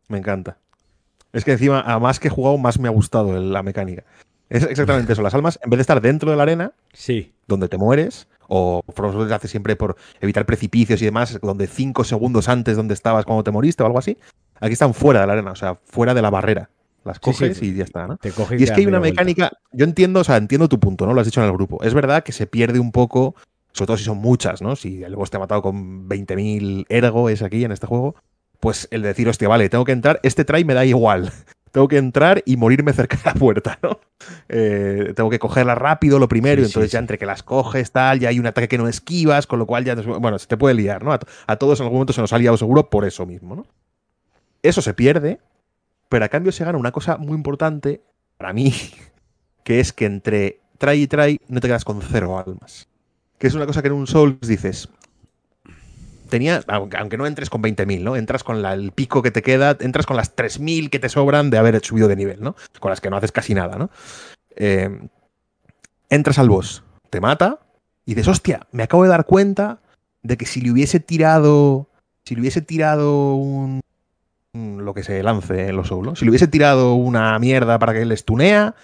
Me 0.09 0.19
encanta. 0.19 0.59
Es 1.33 1.45
que 1.45 1.53
encima, 1.53 1.81
a 1.81 1.99
más 1.99 2.21
que 2.21 2.29
he 2.29 2.31
jugado, 2.31 2.59
más 2.59 2.79
me 2.79 2.89
ha 2.89 2.91
gustado 2.91 3.39
la 3.41 3.63
mecánica. 3.63 4.05
Es 4.49 4.65
exactamente 4.65 5.13
eso. 5.15 5.23
Las 5.23 5.35
almas, 5.35 5.59
en 5.63 5.71
vez 5.71 5.79
de 5.79 5.83
estar 5.83 6.01
dentro 6.01 6.31
de 6.31 6.37
la 6.37 6.43
arena, 6.45 6.73
sí. 6.93 7.33
donde 7.47 7.69
te 7.69 7.79
mueres, 7.79 8.29
o 8.49 8.83
lo 8.97 9.35
hace 9.35 9.49
siempre 9.49 9.77
por 9.77 9.97
evitar 10.21 10.47
precipicios 10.47 11.01
y 11.03 11.05
demás, 11.05 11.39
donde 11.43 11.67
cinco 11.67 12.05
segundos 12.05 12.49
antes 12.49 12.77
donde 12.77 12.95
estabas 12.95 13.25
cuando 13.25 13.45
te 13.45 13.51
moriste 13.51 13.83
o 13.83 13.87
algo 13.87 13.99
así, 13.99 14.17
aquí 14.61 14.73
están 14.73 14.95
fuera 14.95 15.21
de 15.21 15.27
la 15.27 15.33
arena, 15.35 15.53
o 15.53 15.57
sea, 15.57 15.79
fuera 15.85 16.15
de 16.15 16.23
la 16.23 16.31
barrera. 16.31 16.71
Las 17.05 17.21
coges 17.21 17.63
y 17.63 17.75
ya 17.75 17.85
está, 17.85 18.07
¿no? 18.07 18.19
y, 18.23 18.63
es 18.63 18.71
que 18.71 18.81
hay 18.81 18.87
una 18.87 19.01
mecánica, 19.01 19.53
yo 19.73 19.85
entiendo, 19.85 20.21
o 20.21 20.25
sea, 20.25 20.37
entiendo 20.37 20.69
tu 20.69 20.79
punto, 20.79 21.07
¿no? 21.07 21.15
Lo 21.15 21.21
has 21.21 21.27
dicho 21.27 21.41
en 21.41 21.47
el 21.47 21.53
grupo. 21.53 21.83
Es 21.83 21.95
verdad 21.95 22.23
que 22.23 22.33
se 22.33 22.47
pierde 22.47 22.81
un 22.81 22.93
poco, 22.93 23.35
sobre 23.73 23.87
todo 23.87 23.97
si 23.97 24.05
son 24.05 24.19
muchas, 24.19 24.61
¿no? 24.61 24.77
Si 24.77 25.03
el 25.03 25.17
boss 25.17 25.31
te 25.31 25.37
ha 25.37 25.41
matado 25.41 25.63
con 25.63 26.09
20.000 26.09 26.87
ergo 26.89 27.31
es 27.31 27.43
aquí 27.43 27.65
en 27.65 27.73
este 27.73 27.87
juego, 27.87 28.15
pues 28.61 28.89
el 28.91 29.03
decir, 29.03 29.29
hostia, 29.29 29.49
vale, 29.49 29.69
tengo 29.69 29.85
que 29.85 29.93
entrar, 29.93 30.21
este 30.23 30.45
try 30.45 30.65
me 30.65 30.75
da 30.75 30.85
igual 30.85 31.33
tengo 31.71 31.89
que 31.89 31.99
entrar 31.99 32.43
y 32.45 32.57
morirme 32.57 32.93
cerca 32.93 33.17
de 33.17 33.23
la 33.25 33.35
puerta, 33.35 33.79
¿no? 33.83 34.01
Eh, 34.49 35.13
tengo 35.15 35.31
que 35.31 35.39
cogerla 35.39 35.75
rápido 35.75 36.19
lo 36.19 36.29
primero, 36.29 36.63
y 36.63 36.65
entonces 36.65 36.91
ya 36.91 36.99
entre 36.99 37.19
que 37.19 37.27
las 37.27 37.43
coges, 37.43 37.93
tal, 37.93 38.19
ya 38.21 38.31
hay 38.31 38.39
un 38.39 38.47
ataque 38.47 38.69
que 38.69 38.79
no 38.79 38.89
esquivas, 38.89 39.47
con 39.47 39.59
lo 39.59 39.67
cual 39.67 39.85
ya, 39.85 39.95
bueno, 39.95 40.39
se 40.39 40.47
te 40.47 40.57
puede 40.57 40.75
liar, 40.75 41.05
¿no? 41.05 41.13
A, 41.13 41.57
todos 41.57 41.81
en 41.81 41.85
algún 41.85 41.99
momento 41.99 42.13
se 42.13 42.21
nos 42.21 42.33
ha 42.33 42.39
liado 42.39 42.57
seguro 42.57 42.91
por 42.91 43.05
eso 43.05 43.27
mismo, 43.27 43.55
¿no? 43.55 43.67
Eso 44.63 44.83
se 44.83 44.95
pierde, 44.95 45.39
pero 46.09 46.25
a 46.25 46.29
cambio 46.29 46.53
se 46.53 46.65
gana 46.65 46.79
una 46.79 46.93
cosa 46.93 47.17
muy 47.17 47.35
importante 47.35 48.03
para 48.37 48.53
mí, 48.53 48.75
que 49.65 49.81
es 49.81 49.93
que 49.93 50.07
entre 50.07 50.61
try 50.79 51.03
y 51.03 51.07
try 51.07 51.41
no 51.49 51.61
te 51.61 51.69
quedas 51.69 51.85
con 51.85 52.01
cero 52.03 52.39
almas. 52.39 52.89
Que 53.39 53.47
es 53.47 53.55
una 53.55 53.67
cosa 53.67 53.83
que 53.83 53.89
en 53.89 53.95
un 53.95 54.07
Souls 54.09 54.41
dices, 54.41 54.89
tenía, 56.29 56.63
aunque 56.69 57.17
no 57.17 57.27
entres 57.27 57.51
con 57.51 57.63
20.000, 57.63 58.03
¿no? 58.03 58.17
Entras 58.17 58.45
con 58.45 58.65
el 58.65 58.93
pico 58.93 59.23
que 59.23 59.31
te 59.31 59.43
queda, 59.43 59.77
entras 59.81 60.07
con 60.07 60.17
las 60.17 60.35
3.000 60.37 60.91
que 60.91 60.99
te 60.99 61.09
sobran 61.09 61.51
de 61.51 61.59
haber 61.59 61.85
subido 61.85 62.09
de 62.09 62.17
nivel, 62.17 62.41
¿no? 62.41 62.57
Con 62.81 62.91
las 62.91 63.01
que 63.01 63.11
no 63.11 63.17
haces 63.17 63.33
casi 63.33 63.55
nada, 63.55 63.77
¿no? 63.77 63.91
Eh, 64.57 64.91
entras 66.11 66.39
al 66.39 66.49
boss, 66.49 66.83
te 67.11 67.21
mata 67.21 67.61
y 68.05 68.15
dices, 68.15 68.29
hostia, 68.29 68.67
me 68.73 68.83
acabo 68.83 69.03
de 69.05 69.11
dar 69.11 69.25
cuenta 69.25 69.81
de 70.23 70.37
que 70.37 70.47
si 70.47 70.61
le 70.61 70.71
hubiese 70.73 71.01
tirado, 71.01 71.89
si 72.25 72.35
le 72.35 72.41
hubiese 72.41 72.61
tirado 72.61 73.35
un, 73.35 73.81
lo 74.55 74.95
que 74.95 75.03
se 75.03 75.23
lance 75.23 75.69
en 75.69 75.77
los 75.77 75.89
Souls, 75.89 76.19
si 76.19 76.25
le 76.25 76.31
hubiese 76.31 76.49
tirado 76.49 76.95
una 76.95 77.39
mierda 77.39 77.79
para 77.79 77.93
que 77.93 78.03
él 78.03 78.13
estunea, 78.13 78.75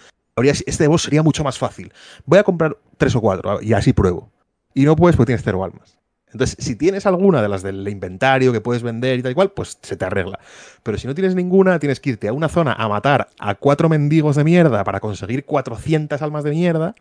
este 0.66 0.88
boss 0.88 1.02
sería 1.02 1.22
mucho 1.22 1.44
más 1.44 1.58
fácil. 1.58 1.92
Voy 2.26 2.38
a 2.38 2.44
comprar 2.44 2.76
tres 2.96 3.14
o 3.16 3.20
cuatro 3.20 3.60
y 3.62 3.72
así 3.72 3.92
pruebo. 3.92 4.30
Y 4.74 4.84
no 4.84 4.96
puedes 4.96 5.16
porque 5.16 5.28
tienes 5.28 5.44
cero 5.44 5.64
almas. 5.64 5.98
Entonces, 6.32 6.56
si 6.58 6.74
tienes 6.74 7.06
alguna 7.06 7.40
de 7.40 7.48
las 7.48 7.62
del 7.62 7.86
inventario 7.86 8.52
que 8.52 8.60
puedes 8.60 8.82
vender 8.82 9.20
y 9.20 9.22
tal 9.22 9.30
y 9.30 9.34
cual, 9.36 9.52
pues 9.52 9.78
se 9.80 9.96
te 9.96 10.04
arregla. 10.04 10.40
Pero 10.82 10.98
si 10.98 11.06
no 11.06 11.14
tienes 11.14 11.36
ninguna, 11.36 11.78
tienes 11.78 12.00
que 12.00 12.10
irte 12.10 12.26
a 12.26 12.32
una 12.32 12.48
zona 12.48 12.72
a 12.72 12.88
matar 12.88 13.28
a 13.38 13.54
cuatro 13.54 13.88
mendigos 13.88 14.34
de 14.34 14.42
mierda 14.42 14.82
para 14.82 14.98
conseguir 14.98 15.44
400 15.44 16.20
almas 16.22 16.42
de 16.42 16.50
mierda 16.50 16.96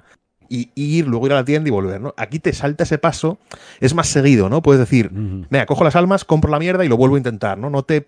y, 0.49 0.69
ir, 0.75 1.07
luego 1.07 1.25
ir 1.25 1.33
a 1.33 1.37
la 1.37 1.45
tienda 1.45 1.67
y 1.67 1.71
volver, 1.71 1.99
¿no? 1.99 2.13
Aquí 2.15 2.37
te 2.37 2.53
salta 2.53 2.83
ese 2.83 2.99
paso, 2.99 3.39
es 3.79 3.95
más 3.95 4.07
seguido, 4.07 4.49
¿no? 4.49 4.61
Puedes 4.61 4.79
decir, 4.79 5.09
venga, 5.11 5.65
cojo 5.65 5.83
las 5.83 5.95
almas, 5.95 6.25
compro 6.25 6.51
la 6.51 6.59
mierda 6.59 6.85
y 6.85 6.87
lo 6.87 6.97
vuelvo 6.97 7.15
a 7.15 7.19
intentar, 7.19 7.57
¿no? 7.57 7.71
No 7.71 7.81
te 7.81 8.05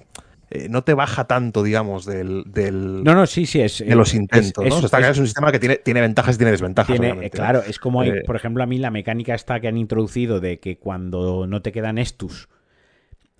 eh, 0.51 0.67
no 0.69 0.83
te 0.83 0.93
baja 0.93 1.25
tanto, 1.25 1.63
digamos, 1.63 2.05
del, 2.05 2.43
del 2.45 3.03
no, 3.03 3.15
no, 3.15 3.25
sí, 3.25 3.47
sí, 3.47 3.61
es, 3.61 3.79
de 3.79 3.95
los 3.95 4.13
intentos. 4.13 4.63
Es, 4.63 4.71
¿no? 4.71 4.99
es, 4.99 5.17
un 5.17 5.25
sistema 5.25 5.51
que 5.51 5.59
tiene, 5.59 5.77
tiene 5.77 6.01
ventajas 6.01 6.35
y 6.35 6.37
tiene 6.37 6.51
desventajas. 6.51 6.99
Tiene, 6.99 7.29
claro, 7.31 7.63
es 7.63 7.79
como, 7.79 8.01
hay, 8.01 8.09
eh, 8.09 8.23
por 8.25 8.35
ejemplo, 8.35 8.61
a 8.61 8.67
mí 8.67 8.77
la 8.77 8.91
mecánica 8.91 9.33
esta 9.33 9.59
que 9.59 9.67
han 9.67 9.77
introducido 9.77 10.39
de 10.39 10.59
que 10.59 10.77
cuando 10.77 11.47
no 11.47 11.63
te 11.63 11.71
quedan 11.71 11.97
estus, 11.97 12.47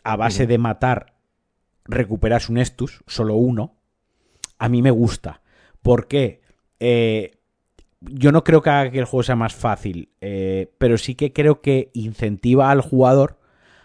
a 0.04 0.16
base 0.16 0.48
de 0.48 0.58
matar, 0.58 1.14
recuperas 1.86 2.50
un 2.50 2.58
estus, 2.58 3.04
solo 3.06 3.36
uno, 3.36 3.78
a 4.58 4.68
mí 4.68 4.82
me 4.82 4.92
gusta. 4.92 5.42
¿Por 5.84 6.08
qué? 6.08 6.42
Eh, 6.80 7.38
yo 8.00 8.32
no 8.32 8.44
creo 8.44 8.64
que 8.64 8.72
haga 8.72 8.90
que 8.90 9.00
el 9.00 9.06
juego 9.06 9.22
sea 9.22 9.36
más 9.36 9.54
fácil, 9.54 10.10
pero 10.78 10.98
sí 10.98 11.14
que 11.16 11.34
creo 11.34 11.62
que 11.62 11.92
incentiva 11.94 12.72
al 12.72 12.82
jugador 12.82 13.40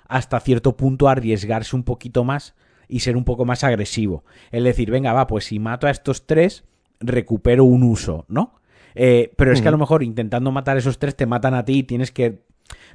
hasta 0.09 0.41
cierto 0.41 0.77
punto 0.77 1.09
a 1.09 1.13
arriesgarse 1.13 1.77
un 1.77 1.85
poquito 1.85 2.25
más 2.25 2.55
y 2.91 3.01
ser 3.01 3.17
un 3.17 3.25
poco 3.25 3.45
más 3.45 3.65
agresivo. 3.65 4.25
Es 4.51 4.63
decir, 4.65 4.91
venga, 4.91 5.13
va, 5.13 5.27
pues 5.27 5.45
si 5.47 5.59
mato 5.59 5.87
a 5.87 5.91
estos 5.91 6.27
tres, 6.27 6.65
recupero 7.01 7.65
un 7.65 7.83
uso, 7.83 8.25
¿no? 8.29 8.61
Eh, 8.95 9.33
pero 9.37 9.53
es 9.53 9.63
que 9.63 9.69
a 9.69 9.71
lo 9.71 9.79
mejor 9.79 10.03
intentando 10.03 10.51
matar 10.51 10.77
a 10.77 10.81
esos 10.81 10.99
tres 10.99 11.15
te 11.15 11.27
matan 11.27 11.55
a 11.55 11.65
ti 11.65 11.79
y 11.79 11.83
tienes 11.85 12.11
que 12.11 12.41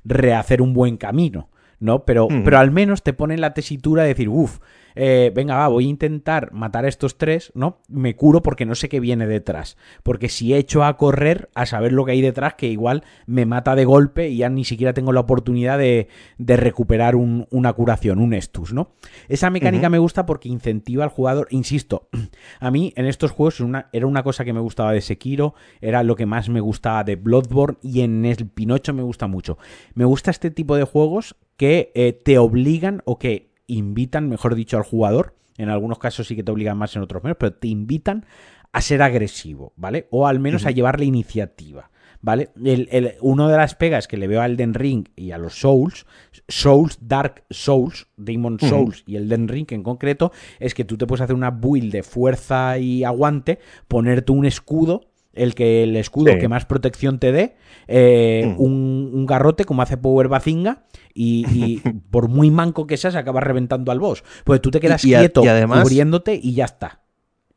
rehacer 0.03 0.61
un 0.61 0.73
buen 0.73 0.97
camino, 0.97 1.49
¿no? 1.79 2.05
Pero, 2.05 2.27
pero 2.43 2.57
al 2.57 2.71
menos 2.71 3.03
te 3.03 3.13
pone 3.13 3.37
la 3.37 3.53
tesitura 3.53 4.03
de 4.03 4.09
decir, 4.09 4.29
uff, 4.29 4.59
eh, 4.95 5.31
venga, 5.35 5.57
va, 5.57 5.67
voy 5.67 5.85
a 5.85 5.89
intentar 5.89 6.53
matar 6.53 6.85
a 6.85 6.87
estos 6.87 7.17
tres, 7.17 7.51
¿no? 7.53 7.81
Me 7.89 8.15
curo 8.15 8.41
porque 8.41 8.65
no 8.65 8.75
sé 8.75 8.89
qué 8.89 8.99
viene 8.99 9.27
detrás. 9.27 9.77
Porque 10.03 10.29
si 10.29 10.53
he 10.53 10.57
hecho 10.57 10.83
a 10.83 10.97
correr, 10.97 11.49
a 11.53 11.65
saber 11.65 11.91
lo 11.91 12.05
que 12.05 12.13
hay 12.13 12.21
detrás, 12.21 12.55
que 12.55 12.67
igual 12.67 13.03
me 13.25 13.45
mata 13.45 13.75
de 13.75 13.85
golpe 13.85 14.29
y 14.29 14.37
ya 14.37 14.49
ni 14.49 14.63
siquiera 14.63 14.93
tengo 14.93 15.11
la 15.11 15.19
oportunidad 15.19 15.77
de, 15.77 16.07
recuperar 16.37 17.15
una 17.15 17.73
curación, 17.73 18.19
un 18.19 18.33
estus, 18.33 18.73
¿no? 18.73 18.91
Esa 19.27 19.49
mecánica 19.49 19.89
me 19.89 19.97
gusta 19.97 20.25
porque 20.25 20.49
incentiva 20.49 21.03
al 21.03 21.09
jugador, 21.09 21.47
insisto, 21.51 22.07
a 22.59 22.71
mí 22.71 22.93
en 22.95 23.05
estos 23.05 23.31
juegos 23.31 23.61
era 23.91 24.07
una 24.07 24.23
cosa 24.23 24.45
que 24.45 24.53
me 24.53 24.59
gustaba 24.61 24.93
de 24.93 25.01
Sekiro, 25.01 25.55
era 25.81 26.03
lo 26.03 26.15
que 26.15 26.25
más 26.25 26.47
me 26.49 26.61
gustaba 26.61 27.03
de 27.03 27.17
Bloodborne 27.17 27.77
y 27.81 28.01
en 28.01 28.25
el 28.25 28.47
Pinocho 28.47 28.93
me 28.93 29.03
gusta 29.03 29.27
mucho. 29.27 29.57
Me 29.93 30.05
gusta 30.05 30.31
este 30.31 30.51
tipo 30.51 30.75
de 30.75 30.83
juegos 30.83 31.35
que 31.57 31.91
eh, 31.95 32.13
te 32.13 32.37
obligan 32.37 33.01
o 33.05 33.17
que 33.17 33.51
invitan, 33.67 34.29
mejor 34.29 34.55
dicho, 34.55 34.77
al 34.77 34.83
jugador. 34.83 35.35
En 35.57 35.69
algunos 35.69 35.99
casos 35.99 36.27
sí 36.27 36.35
que 36.35 36.43
te 36.43 36.51
obligan 36.51 36.77
más, 36.77 36.95
en 36.95 37.01
otros 37.01 37.23
menos, 37.23 37.37
pero 37.39 37.53
te 37.53 37.67
invitan 37.67 38.25
a 38.73 38.81
ser 38.81 39.01
agresivo, 39.01 39.73
¿vale? 39.77 40.07
O 40.11 40.27
al 40.27 40.39
menos 40.39 40.65
a 40.65 40.71
llevar 40.71 40.99
la 40.99 41.05
iniciativa. 41.05 41.89
¿Vale? 42.21 42.49
El, 42.63 43.13
uno 43.21 43.47
de 43.49 43.57
las 43.57 43.75
pegas 43.75 44.07
que 44.07 44.17
le 44.17 44.27
veo 44.27 44.41
a 44.41 44.47
Elden 44.47 44.73
Ring 44.73 45.05
y 45.15 45.29
a 45.29 45.37
los 45.37 45.59
Souls, 45.59 46.07
Souls, 46.47 46.97
Dark 46.99 47.43
Souls, 47.51 48.07
Demon 48.17 48.59
Souls 48.59 49.03
y 49.05 49.15
Elden 49.15 49.47
Ring 49.47 49.67
en 49.69 49.83
concreto, 49.83 50.31
es 50.59 50.73
que 50.73 50.85
tú 50.85 50.97
te 50.97 51.05
puedes 51.05 51.21
hacer 51.21 51.35
una 51.35 51.51
build 51.51 51.91
de 51.91 52.01
fuerza 52.01 52.79
y 52.79 53.03
aguante, 53.03 53.59
ponerte 53.87 54.31
un 54.31 54.45
escudo 54.45 55.11
el 55.35 55.53
que 55.53 55.83
el 55.83 55.95
escudo 55.95 56.37
que 56.39 56.47
más 56.47 56.65
protección 56.65 57.19
te 57.19 57.31
dé, 57.31 57.55
eh, 57.87 58.55
un, 58.57 59.25
garrote 59.25 59.65
como 59.65 59.81
hace 59.81 59.97
Power 59.97 60.27
Bazinga 60.27 60.83
y, 61.13 61.81
por 62.11 62.27
muy 62.27 62.51
manco 62.51 62.87
que 62.87 62.97
seas 62.97 63.15
acabas 63.15 63.43
reventando 63.43 63.91
al 63.91 63.99
boss. 63.99 64.23
Pues 64.43 64.61
tú 64.61 64.71
te 64.71 64.79
quedas 64.79 65.01
quieto 65.01 65.41
cubriéndote 65.41 66.39
y 66.41 66.53
ya 66.53 66.65
está. 66.65 67.01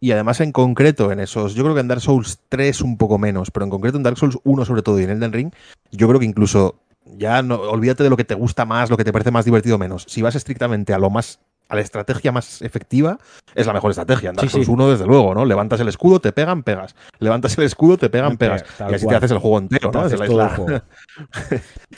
Y 0.00 0.12
además 0.12 0.40
en 0.40 0.52
concreto 0.52 1.10
en 1.10 1.18
esos, 1.18 1.54
yo 1.54 1.64
creo 1.64 1.74
que 1.74 1.80
en 1.80 1.88
Dark 1.88 2.00
Souls 2.00 2.40
3 2.48 2.82
un 2.82 2.98
poco 2.98 3.18
menos, 3.18 3.50
pero 3.50 3.64
en 3.64 3.70
concreto 3.70 3.96
en 3.96 4.04
Dark 4.04 4.16
Souls 4.16 4.38
1 4.44 4.64
sobre 4.64 4.82
todo 4.82 5.00
y 5.00 5.04
en 5.04 5.10
Elden 5.10 5.32
Ring, 5.32 5.50
yo 5.90 6.06
creo 6.06 6.20
que 6.20 6.26
incluso 6.26 6.82
ya 7.16 7.42
no 7.42 7.56
olvídate 7.56 8.04
de 8.04 8.10
lo 8.10 8.16
que 8.16 8.24
te 8.24 8.34
gusta 8.34 8.64
más, 8.64 8.90
lo 8.90 8.96
que 8.96 9.04
te 9.04 9.12
parece 9.12 9.30
más 9.30 9.44
divertido 9.44 9.78
menos. 9.78 10.04
Si 10.06 10.22
vas 10.22 10.36
estrictamente 10.36 10.92
a 10.92 10.98
lo 10.98 11.10
más 11.10 11.40
a 11.68 11.74
la 11.74 11.82
estrategia 11.82 12.32
más 12.32 12.62
efectiva, 12.62 13.18
es 13.54 13.66
la 13.66 13.72
mejor 13.72 13.90
estrategia. 13.90 14.30
En 14.30 14.36
Dark 14.36 14.50
Souls 14.50 14.68
1, 14.68 14.90
desde 14.90 15.06
luego, 15.06 15.34
¿no? 15.34 15.44
Levantas 15.44 15.78
el 15.80 15.88
escudo, 15.88 16.18
te 16.18 16.32
pegan, 16.32 16.62
pegas. 16.62 16.96
Levantas 17.18 17.56
el 17.58 17.64
escudo, 17.64 17.98
te 17.98 18.08
pegan, 18.08 18.38
pegas. 18.38 18.64
y 18.90 18.94
así 18.94 19.06
te 19.06 19.14
haces 19.14 19.30
el 19.30 19.38
juego 19.38 19.58
entero, 19.58 19.90
¿no? 19.92 20.06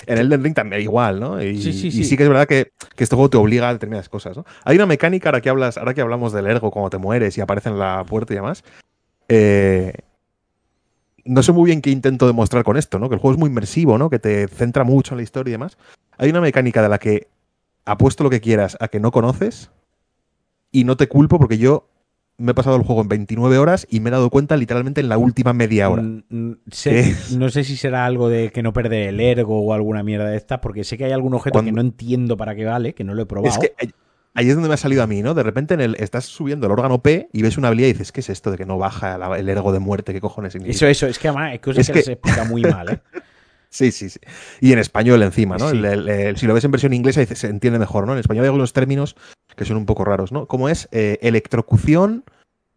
en 0.06 0.18
Elden 0.18 0.42
Ring 0.42 0.54
también 0.54 0.82
igual, 0.82 1.20
¿no? 1.20 1.42
Y 1.42 1.60
sí, 1.60 2.16
que 2.16 2.22
es 2.22 2.28
verdad 2.28 2.46
que, 2.46 2.72
este 2.96 3.14
juego 3.14 3.30
te 3.30 3.36
obliga 3.36 3.68
a 3.68 3.72
determinadas 3.72 4.08
cosas, 4.08 4.36
¿no? 4.36 4.44
Hay 4.64 4.76
una 4.76 4.86
mecánica, 4.86 5.28
ahora 5.28 5.40
que, 5.40 5.48
hablas, 5.48 5.78
ahora 5.78 5.94
que 5.94 6.00
hablamos 6.00 6.32
del 6.32 6.46
ergo, 6.46 6.70
cuando 6.70 6.90
te 6.90 6.98
mueres 6.98 7.38
y 7.38 7.40
aparece 7.40 7.68
en 7.68 7.78
la 7.78 8.04
puerta 8.04 8.32
y 8.32 8.36
demás. 8.36 8.64
Eh, 9.28 9.92
no 11.24 11.42
sé 11.42 11.52
muy 11.52 11.66
bien 11.66 11.80
qué 11.80 11.90
intento 11.90 12.26
demostrar 12.26 12.64
con 12.64 12.76
esto, 12.76 12.98
¿no? 12.98 13.08
Que 13.08 13.14
el 13.14 13.20
juego 13.20 13.34
es 13.34 13.38
muy 13.38 13.48
inmersivo, 13.48 13.98
¿no? 13.98 14.10
Que 14.10 14.18
te 14.18 14.48
centra 14.48 14.82
mucho 14.82 15.14
en 15.14 15.18
la 15.18 15.22
historia 15.22 15.50
y 15.50 15.52
demás. 15.52 15.78
Hay 16.18 16.30
una 16.30 16.40
mecánica 16.40 16.82
de 16.82 16.88
la 16.88 16.98
que 16.98 17.28
apuesto 17.84 18.24
lo 18.24 18.30
que 18.30 18.40
quieras 18.40 18.76
a 18.80 18.88
que 18.88 19.00
no 19.00 19.10
conoces 19.10 19.70
y 20.72 20.84
no 20.84 20.96
te 20.96 21.08
culpo 21.08 21.38
porque 21.38 21.58
yo 21.58 21.88
me 22.40 22.52
he 22.52 22.54
pasado 22.54 22.76
el 22.76 22.82
juego 22.82 23.02
en 23.02 23.08
29 23.08 23.58
horas 23.58 23.86
y 23.90 24.00
me 24.00 24.08
he 24.08 24.12
dado 24.12 24.30
cuenta 24.30 24.56
literalmente 24.56 25.00
en 25.02 25.10
la 25.10 25.18
última 25.18 25.52
media 25.52 25.90
hora. 25.90 26.02
Mm, 26.02 26.24
mm, 26.30 26.56
no 27.38 27.50
sé 27.50 27.64
si 27.64 27.76
será 27.76 28.06
algo 28.06 28.28
de 28.28 28.50
que 28.50 28.62
no 28.62 28.72
perder 28.72 29.08
el 29.08 29.20
ergo 29.20 29.60
o 29.60 29.74
alguna 29.74 30.02
mierda 30.02 30.26
de 30.26 30.36
esta, 30.36 30.60
porque 30.60 30.82
sé 30.84 30.96
que 30.96 31.04
hay 31.04 31.12
algún 31.12 31.34
objeto 31.34 31.62
que 31.62 31.70
no 31.70 31.82
entiendo 31.82 32.36
para 32.36 32.54
qué 32.54 32.64
vale, 32.64 32.94
que 32.94 33.04
no 33.04 33.14
lo 33.14 33.22
he 33.22 33.26
probado. 33.26 33.52
Es 33.52 33.58
que 33.58 33.92
ahí 34.34 34.48
es 34.48 34.54
donde 34.54 34.68
me 34.68 34.74
ha 34.74 34.78
salido 34.78 35.02
a 35.02 35.06
mí, 35.06 35.22
¿no? 35.22 35.34
De 35.34 35.42
repente 35.42 35.74
en 35.74 35.80
el, 35.80 35.96
estás 35.96 36.24
subiendo 36.24 36.66
el 36.66 36.72
órgano 36.72 37.02
P 37.02 37.28
y 37.32 37.42
ves 37.42 37.58
una 37.58 37.68
habilidad 37.68 37.88
y 37.88 37.92
dices, 37.92 38.10
¿qué 38.10 38.20
es 38.20 38.30
esto 38.30 38.50
de 38.50 38.56
que 38.56 38.64
no 38.64 38.78
baja 38.78 39.18
el 39.36 39.48
ergo 39.48 39.72
de 39.72 39.80
muerte? 39.80 40.14
¿Qué 40.14 40.20
cojones 40.20 40.54
significa? 40.54 40.74
Eso, 40.74 40.86
eso, 40.86 41.06
es 41.08 41.18
que 41.18 41.28
además 41.28 41.54
es 41.54 41.90
que, 41.90 42.02
se 42.02 42.12
explica 42.12 42.44
muy 42.44 42.62
mal, 42.62 42.94
¿eh? 42.94 43.00
Sí, 43.70 43.92
sí, 43.92 44.10
sí. 44.10 44.18
Y 44.60 44.72
en 44.72 44.80
español 44.80 45.22
encima, 45.22 45.56
¿no? 45.56 45.70
si 45.70 45.76
lo 46.46 46.54
ves 46.54 46.64
en 46.64 46.70
versión 46.72 46.92
inglesa 46.92 47.24
se 47.24 47.46
entiende 47.46 47.78
mejor, 47.78 48.06
¿no? 48.06 48.12
En 48.12 48.18
español 48.18 48.42
hay 48.42 48.48
algunos 48.48 48.72
términos 48.72 49.16
que 49.56 49.64
son 49.64 49.76
un 49.76 49.86
poco 49.86 50.04
raros, 50.04 50.32
¿no? 50.32 50.46
Como 50.46 50.68
es 50.68 50.88
eh, 50.90 51.18
electrocución 51.22 52.24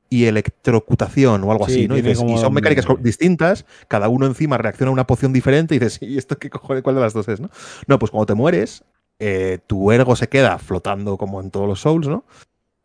y 0.10 0.26
electrocutación 0.26 1.44
o 1.44 1.52
algo 1.52 1.66
así, 1.66 1.88
¿no? 1.88 1.98
Y, 1.98 2.16
son 2.16 2.54
mecánicas 2.54 2.86
distintas, 3.00 3.66
cada 3.88 4.08
uno 4.08 4.28
encima 4.28 4.60
reacciona 4.60 4.92
a 4.92 4.94
una 4.94 5.08
poción 5.08 5.34
diferente 5.34 5.74
y 5.74 5.80
dices, 5.80 5.98
¿y 6.02 6.20
esto 6.20 6.38
qué 6.38 6.52
cojones, 6.52 6.84
cuál 6.84 6.96
de 6.96 7.02
las 7.02 7.14
dos 7.14 7.28
es, 7.28 7.40
no? 7.40 7.50
No, 7.88 7.98
pues 7.98 8.12
cuando 8.12 8.28
te 8.28 8.36
mueres, 8.36 8.84
eh, 9.18 9.58
tu 9.66 9.92
ergo 9.92 10.16
se 10.16 10.30
queda 10.30 10.60
flotando 10.60 11.18
como 11.18 11.42
en 11.42 11.50
todos 11.50 11.68
los 11.68 11.82
Souls, 11.82 12.08
¿no? 12.08 12.26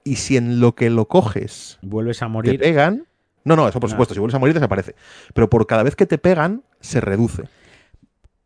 Y 0.04 0.16
si 0.16 0.38
en 0.38 0.60
lo 0.60 0.74
que 0.74 0.88
lo 0.88 1.06
coges 1.06 1.78
vuelves 1.82 2.22
a 2.22 2.28
morir, 2.28 2.52
te 2.52 2.58
pegan. 2.58 3.06
No, 3.44 3.56
no, 3.56 3.68
eso 3.68 3.80
por 3.80 3.90
supuesto, 3.90 4.14
si 4.14 4.20
vuelves 4.20 4.34
a 4.34 4.38
morir 4.38 4.54
desaparece. 4.54 4.94
Pero 5.34 5.50
por 5.50 5.66
cada 5.66 5.82
vez 5.82 5.96
que 5.96 6.06
te 6.06 6.16
pegan, 6.16 6.62
se 6.80 7.02
reduce. 7.02 7.44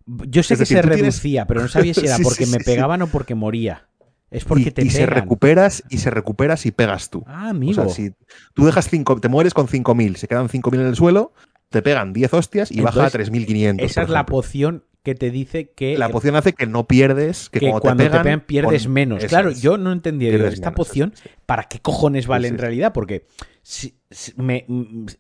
Yo 0.07 0.43
sé 0.43 0.57
que 0.57 0.67
se 0.67 0.83
reducía, 0.83 1.47
pero 1.47 1.63
no 1.63 1.69
sabía 1.69 1.95
si 1.95 2.01
era 2.07 2.19
porque 2.19 2.47
me 2.47 2.59
pegaban 2.59 3.03
o 3.03 3.07
porque 3.07 3.35
moría. 3.35 3.89
Es 4.31 4.45
porque 4.45 4.71
te 4.71 4.83
y 4.83 4.91
se 4.91 5.05
recuperas 5.05 5.85
y 5.91 5.99
se 5.99 6.11
recuperas 6.11 6.65
y 6.65 6.71
pegas 6.71 7.11
tú. 7.11 7.23
Ah, 7.27 7.51
amigo. 7.51 7.83
O 7.83 7.89
sea, 7.89 7.95
si 7.95 8.13
tú 8.55 8.65
dejas 8.65 8.89
cinco, 8.89 9.21
te 9.21 9.29
mueres 9.29 9.53
con 9.53 9.69
5.000, 9.69 10.17
se 10.17 10.27
quedan 10.27 10.49
5.000 10.49 10.81
en 10.81 10.87
el 10.87 10.97
suelo, 10.97 11.35
te 11.69 11.83
pegan 11.83 12.15
10 12.15 12.33
hostias 12.33 12.73
y 12.73 12.81
baja 12.81 13.07
a 13.07 13.11
3.500. 13.11 13.83
Esa 13.83 14.03
es 14.03 14.09
la 14.09 14.25
poción 14.25 14.85
que 15.03 15.15
te 15.15 15.31
dice 15.31 15.71
que. 15.71 15.99
La 15.99 16.09
poción 16.09 16.37
hace 16.37 16.55
que 16.55 16.67
no 16.67 16.87
pierdes, 16.87 17.51
que, 17.51 17.61
cuando, 17.61 18.05
te, 18.05 18.11
pegan, 18.11 18.41
pierdes 18.41 18.89
menos. 18.89 19.25
Claro, 19.25 19.51
yo 19.51 19.77
no 19.77 19.93
entendí. 19.93 20.29
esta 20.29 20.73
poción, 20.73 21.13
¿para 21.45 21.65
qué 21.65 21.81
cojones 21.81 22.27
vale 22.27 22.49
en 22.49 22.59
realidad? 22.59 22.93
Porque 22.95 23.27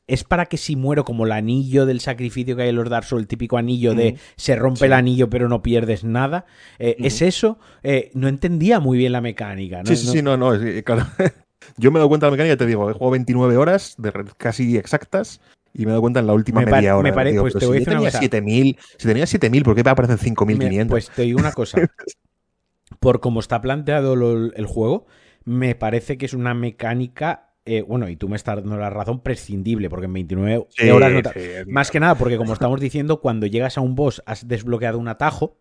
es 0.07 0.25
para 0.25 0.47
que 0.47 0.57
si 0.57 0.77
muero 0.77 1.05
como 1.05 1.27
el 1.27 1.33
anillo 1.33 1.87
del 1.87 2.01
sacrificio 2.01 2.57
que 2.57 2.63
hay 2.63 2.69
en 2.69 2.77
los 2.77 2.89
Dark 2.89 3.07
Souls, 3.07 3.23
el 3.23 3.29
típico 3.29 3.57
anillo 3.57 3.95
de 3.95 4.17
se 4.37 4.57
rompe 4.57 4.87
el 4.87 4.93
anillo 4.93 5.31
pero 5.31 5.49
no 5.49 5.63
pierdes 5.63 6.05
nada. 6.05 6.47
Eh, 6.79 6.97
¿Es 6.99 7.23
eso? 7.23 7.59
Eh, 7.83 8.11
no 8.15 8.29
entendía 8.29 8.81
muy 8.81 8.99
bien 8.99 9.13
la 9.13 9.21
mecánica. 9.21 9.83
Sí, 9.85 9.97
sí, 9.97 10.07
sí, 10.07 10.23
no, 10.23 10.37
no. 10.37 10.53
Yo 11.77 11.91
me 11.91 11.99
he 11.99 12.01
dado 12.01 12.09
cuenta 12.09 12.27
de 12.27 12.31
la 12.31 12.37
mecánica, 12.37 12.57
te 12.57 12.67
digo, 12.67 12.91
he 12.91 12.93
jugado 12.93 13.13
29 13.13 13.57
horas 13.57 13.95
de 13.99 14.13
casi 14.37 14.77
exactas 14.77 15.41
y 15.73 15.81
me 15.81 15.87
he 15.87 15.91
dado 15.91 16.01
cuenta 16.03 16.21
en 16.21 16.27
la 16.27 16.35
última 16.35 16.63
media 16.63 16.97
hora. 16.97 17.09
Me 17.09 17.15
parece, 17.15 17.41
pues 17.41 17.55
te 17.55 17.67
voy 17.67 17.79
si, 17.79 17.85
tenía 17.85 18.11
7000, 18.11 18.79
si 18.99 19.09
tenía 19.09 19.27
7000, 19.27 19.63
¿por 19.63 19.75
qué 19.75 19.85
me 19.85 19.91
aparecen 19.91 20.19
5500? 20.19 20.91
Pues 20.91 21.11
te 21.11 21.23
digo 21.23 21.39
una 21.39 21.53
cosa. 21.53 21.79
Por 23.01 23.21
cómo 23.21 23.41
está 23.41 23.61
planteado 23.63 24.13
el 24.13 24.67
juego, 24.67 25.07
me 25.45 25.75
parece 25.75 26.19
que 26.19 26.27
es 26.27 26.35
una 26.35 26.53
mecánica 26.53 27.52
eh, 27.65 27.83
bueno, 27.83 28.09
y 28.09 28.17
tú 28.17 28.29
me 28.29 28.37
estás 28.37 28.57
dando 28.57 28.77
la 28.77 28.91
razón, 28.91 29.21
prescindible, 29.21 29.89
porque 29.89 30.07
en 30.07 30.13
29 30.15 30.67
horas 30.93 31.13
no 31.13 31.31
Más 31.67 31.91
que 31.91 32.01
nada, 32.01 32.17
porque 32.17 32.37
como 32.37 32.53
estamos 32.53 32.81
diciendo, 32.81 33.21
cuando 33.21 33.47
llegas 33.47 33.79
a 33.79 33.81
un 33.81 33.95
boss 33.95 34.23
has 34.27 34.49
desbloqueado 34.49 34.99
un 34.99 35.09
atajo 35.09 35.59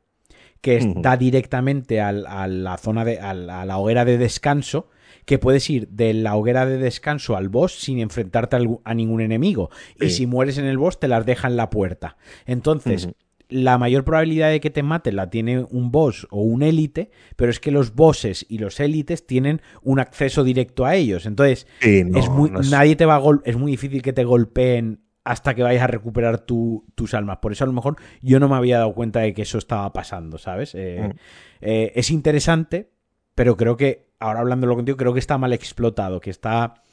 que 0.62 0.78
está 0.78 1.18
directamente 1.18 2.00
a 2.00 2.12
la 2.12 2.78
zona 2.78 3.04
de. 3.04 3.20
A 3.20 3.34
la, 3.34 3.78
hoguera 3.78 4.06
de 4.06 4.18
descanso. 4.18 4.90
Que 5.26 5.38
puedes 5.38 5.70
ir 5.70 5.88
de 5.90 6.16
la 6.16 6.36
hoguera 6.36 6.66
de 6.66 6.80
descanso 6.80 7.38
al 7.38 7.48
boss 7.48 7.80
sin 7.80 8.00
enfrentarte 8.00 8.58
a, 8.84 8.94
ningún 8.96 9.22
enemigo. 9.22 9.70
Y 10.00 10.10
si 10.10 10.26
mueres 10.26 10.58
en 10.58 10.66
el 10.66 10.80
boss, 10.80 11.00
te 11.00 11.08
las 11.08 11.26
deja 11.28 11.48
en 11.48 11.58
la 11.58 11.70
puerta. 11.70 12.18
Entonces, 12.48 13.10
la 13.52 13.78
mayor 13.78 14.04
probabilidad 14.04 14.50
de 14.50 14.60
que 14.60 14.70
te 14.70 14.82
maten 14.82 15.18
la 15.18 15.30
tiene 15.30 15.66
un 15.70 15.92
boss 15.92 16.26
o 16.32 16.42
un 16.42 16.64
élite, 16.64 17.12
pero 17.36 17.52
es 17.52 17.60
que 17.60 17.70
los 17.70 17.94
bosses 17.94 18.46
y 18.50 18.58
los 18.58 18.80
élites 18.80 19.28
tienen 19.28 19.62
un 19.84 20.00
acceso 20.00 20.44
directo 20.44 20.86
a 20.86 20.96
ellos. 20.96 21.26
Entonces, 21.26 21.68
es 21.82 22.30
muy, 22.30 22.50
nadie 22.72 22.96
te 22.96 23.06
va 23.06 23.18
a 23.18 23.22
es 23.44 23.58
muy 23.58 23.72
difícil 23.72 24.02
que 24.02 24.14
te 24.14 24.24
golpeen 24.24 25.02
hasta 25.24 25.54
que 25.54 25.64
vayas 25.64 25.84
a 25.84 25.88
recuperar 25.88 26.40
tus 26.40 27.14
almas. 27.14 27.38
Por 27.38 27.52
eso 27.52 27.64
a 27.66 27.68
lo 27.68 27.74
mejor 27.74 27.98
yo 28.22 28.40
no 28.40 28.50
me 28.50 28.56
había 28.56 28.80
dado 28.80 28.94
cuenta 28.94 29.20
de 29.20 29.34
que 29.34 29.44
eso 29.44 29.58
estaba 29.58 29.92
pasando, 29.94 30.38
¿sabes? 30.38 30.74
Eh, 30.74 31.10
mm. 31.10 31.18
eh, 31.62 31.92
es 31.96 32.10
interesante, 32.10 32.90
pero 33.36 33.58
creo 33.58 33.78
que, 33.78 34.08
ahora 34.20 34.40
hablándolo 34.40 34.76
contigo, 34.76 34.98
creo 34.98 35.14
que 35.14 35.20
está 35.20 35.38
mal 35.38 35.54
explotado, 35.54 36.22
que 36.22 36.32
está 36.32 36.84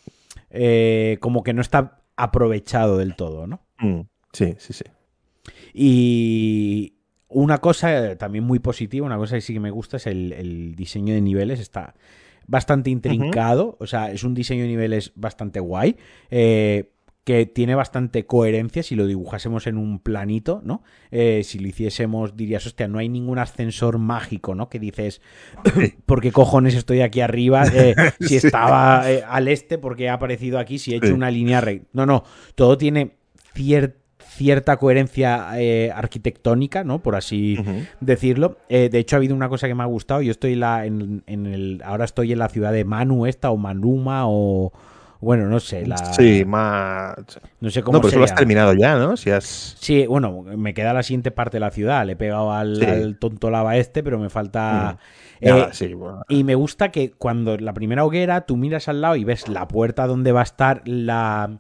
eh, 0.51 1.19
como 1.21 1.43
que 1.43 1.55
no 1.55 1.63
está 1.63 2.03
aprovechado 2.17 2.99
del 2.99 3.17
todo, 3.17 3.47
¿no? 3.47 3.61
Mm. 3.79 4.01
Sí, 4.33 4.57
sí, 4.59 4.73
sí. 4.73 4.85
Y 5.75 6.95
una 7.29 7.59
cosa 7.59 8.17
también 8.17 8.45
muy 8.45 8.59
positiva, 8.59 9.07
una 9.07 9.17
cosa 9.17 9.37
que 9.37 9.41
sí 9.41 9.53
que 9.53 9.61
me 9.61 9.71
gusta 9.71 9.99
es 9.99 10.07
el, 10.07 10.75
diseño 10.77 11.15
de 11.15 11.21
niveles. 11.21 11.61
Está 11.61 11.95
bastante 12.47 12.91
intrincado, 12.91 13.77
o 13.79 13.87
sea, 13.87 14.11
es 14.11 14.25
un 14.25 14.35
diseño 14.35 14.63
de 14.63 14.69
niveles 14.69 15.13
bastante 15.15 15.61
guay. 15.61 15.97
Eh, 16.31 16.91
que 17.29 17.45
tiene 17.45 17.75
bastante 17.75 18.25
coherencia 18.25 18.83
si 18.83 18.95
lo 18.95 19.07
dibujásemos 19.07 19.67
en 19.67 19.77
un 19.77 19.99
planito, 19.99 20.63
¿no? 20.65 20.83
Eh, 21.11 21.43
si 21.45 21.59
lo 21.59 21.69
hiciésemos, 21.69 22.39
dirías, 22.39 22.65
hostia, 22.65 22.89
no 22.89 22.99
hay 22.99 23.11
ningún 23.11 23.39
ascensor 23.39 23.99
mágico, 23.99 24.55
¿no? 24.55 24.71
Que 24.71 24.79
dices, 24.79 25.21
¿por 26.07 26.23
qué 26.23 26.33
cojones 26.33 26.75
estoy 26.75 27.03
aquí 27.03 27.21
arriba? 27.21 27.65
Eh, 27.67 27.95
si 28.21 28.37
estaba 28.37 29.03
al 29.03 29.49
este, 29.49 29.77
porque 29.77 30.09
ha 30.09 30.15
aparecido 30.15 30.59
aquí? 30.59 30.79
Si 30.79 30.95
he 30.95 30.97
hecho 30.97 31.15
una 31.15 31.31
línea 31.31 31.61
recta. 31.61 31.87
No, 31.93 32.07
no, 32.07 32.25
todo 32.55 32.79
tiene 32.79 33.17
cierto 33.53 34.08
cierta 34.39 34.77
coherencia 34.77 35.49
eh, 35.57 35.91
arquitectónica, 35.93 36.85
¿no? 36.85 37.01
Por 37.01 37.17
así 37.17 37.59
decirlo. 38.01 38.59
Eh, 38.69 38.89
de 38.89 39.01
hecho, 39.01 39.17
ha 39.17 39.19
habido 39.19 39.35
una 39.35 39.49
cosa 39.49 39.67
que 39.67 39.75
me 39.75 39.83
ha 39.83 39.87
gustado. 39.87 40.23
Yo 40.23 40.31
estoy 40.31 40.55
la, 40.55 40.87
en, 40.87 41.25
el. 41.27 41.83
Ahora 41.85 42.05
estoy 42.05 42.33
en 42.33 42.39
la 42.39 42.49
ciudad 42.49 42.73
de 42.73 42.85
Manu, 42.85 43.27
esta, 43.27 43.51
o 43.51 43.57
Manuma, 43.57 44.23
o. 44.27 44.73
Bueno, 45.21 45.49
no 45.49 45.59
sé. 45.59 45.85
La... 45.85 45.97
Sí, 45.97 46.45
más. 46.47 47.17
No 47.61 47.71
sé 47.71 47.83
cómo. 47.83 47.97
No, 47.97 48.01
pero 48.01 48.11
eso 48.11 48.19
lo 48.21 48.25
has 48.25 48.35
terminado 48.37 48.73
ya, 48.75 48.97
¿no? 48.97 49.17
Si 49.17 49.31
has... 49.31 49.77
Sí, 49.81 50.07
bueno, 50.07 50.45
me 50.45 50.73
queda 50.73 50.93
la 50.93 51.03
siguiente 51.03 51.33
parte 51.33 51.57
de 51.57 51.61
la 51.61 51.73
ciudad. 51.73 52.07
Le 52.07 52.13
he 52.13 52.17
pegado 52.17 52.53
al, 52.53 53.17
tonto 53.19 53.51
lava 53.51 53.77
este, 53.77 54.05
pero 54.05 54.21
me 54.21 54.31
falta. 54.31 54.99
Eh, 55.41 55.67
sí, 55.73 55.93
Y 56.29 56.45
me 56.45 56.55
gusta 56.55 56.93
que 56.93 57.11
cuando 57.11 57.57
la 57.57 57.75
primera 57.75 58.05
hoguera 58.05 58.43
tú 58.43 58.57
miras 58.57 58.87
al 58.87 59.01
lado 59.01 59.17
y 59.17 59.25
ves 59.25 59.49
la 59.49 59.67
puerta 59.67 60.07
donde 60.07 60.31
va 60.31 60.41
a 60.41 60.45
estar 60.45 60.83
la 60.85 61.59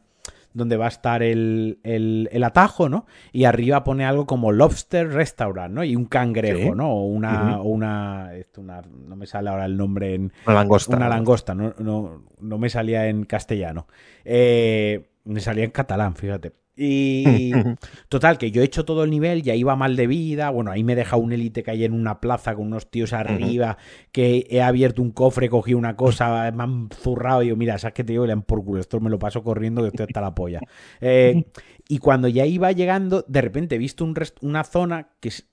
donde 0.58 0.76
va 0.76 0.86
a 0.86 0.88
estar 0.88 1.22
el, 1.22 1.78
el, 1.82 2.44
atajo, 2.44 2.88
¿no? 2.88 3.06
Y 3.32 3.44
arriba 3.44 3.84
pone 3.84 4.04
algo 4.04 4.26
como 4.26 4.52
Lobster 4.52 5.08
Restaurant, 5.08 5.72
¿no? 5.72 5.84
Y 5.84 5.96
un 5.96 6.04
cangrejo, 6.04 6.74
¿no? 6.74 6.90
O 6.92 7.04
una, 7.04 7.62
una, 7.62 8.32
No 8.56 9.16
me 9.16 9.26
sale 9.26 9.48
ahora 9.48 9.64
el 9.64 9.76
nombre 9.76 10.14
en... 10.14 10.32
Una 10.46 10.56
langosta. 10.56 10.96
Una 10.96 11.08
langosta, 11.08 11.54
no, 11.54 11.74
no, 11.78 12.24
no 12.40 12.58
me 12.58 12.68
salía 12.68 13.06
en 13.06 13.24
castellano. 13.24 13.86
Eh, 14.24 15.08
me 15.24 15.40
salía 15.40 15.64
en 15.64 15.70
catalán, 15.70 16.14
fíjate. 16.14 16.52
Y 16.80 17.52
total, 18.08 18.38
que 18.38 18.52
yo 18.52 18.62
he 18.62 18.64
hecho 18.64 18.84
todo 18.84 19.02
el 19.02 19.10
nivel, 19.10 19.42
ya 19.42 19.54
iba 19.54 19.74
mal 19.74 19.96
de 19.96 20.06
vida. 20.06 20.50
Bueno, 20.50 20.70
ahí 20.70 20.84
me 20.84 20.94
deja 20.94 21.16
un 21.16 21.32
élite 21.32 21.64
que 21.64 21.72
hay 21.72 21.84
en 21.84 21.92
una 21.92 22.20
plaza 22.20 22.54
con 22.54 22.68
unos 22.68 22.88
tíos 22.88 23.12
arriba, 23.12 23.78
que 24.12 24.46
he 24.48 24.62
abierto 24.62 25.02
un 25.02 25.10
cofre, 25.10 25.48
cogí 25.48 25.74
una 25.74 25.96
cosa, 25.96 26.50
me 26.52 26.62
han 26.62 26.88
zurrado 26.90 27.42
y 27.42 27.46
digo, 27.46 27.56
mira, 27.56 27.78
sabes 27.78 27.94
que 27.94 28.04
te 28.04 28.12
digo, 28.12 28.26
le 28.26 28.32
han 28.32 28.42
por 28.42 28.64
culo, 28.64 28.80
esto 28.80 29.00
me 29.00 29.10
lo 29.10 29.18
paso 29.18 29.42
corriendo 29.42 29.82
que 29.82 29.88
estoy 29.88 30.06
hasta 30.06 30.20
la 30.20 30.34
polla. 30.34 30.60
Eh, 31.00 31.44
y 31.88 31.98
cuando 31.98 32.28
ya 32.28 32.44
iba 32.44 32.70
llegando, 32.72 33.24
de 33.28 33.40
repente 33.40 33.76
he 33.76 33.78
visto 33.78 34.06
una 34.40 34.64
zona 34.64 35.08
que 35.20 35.28
es 35.28 35.48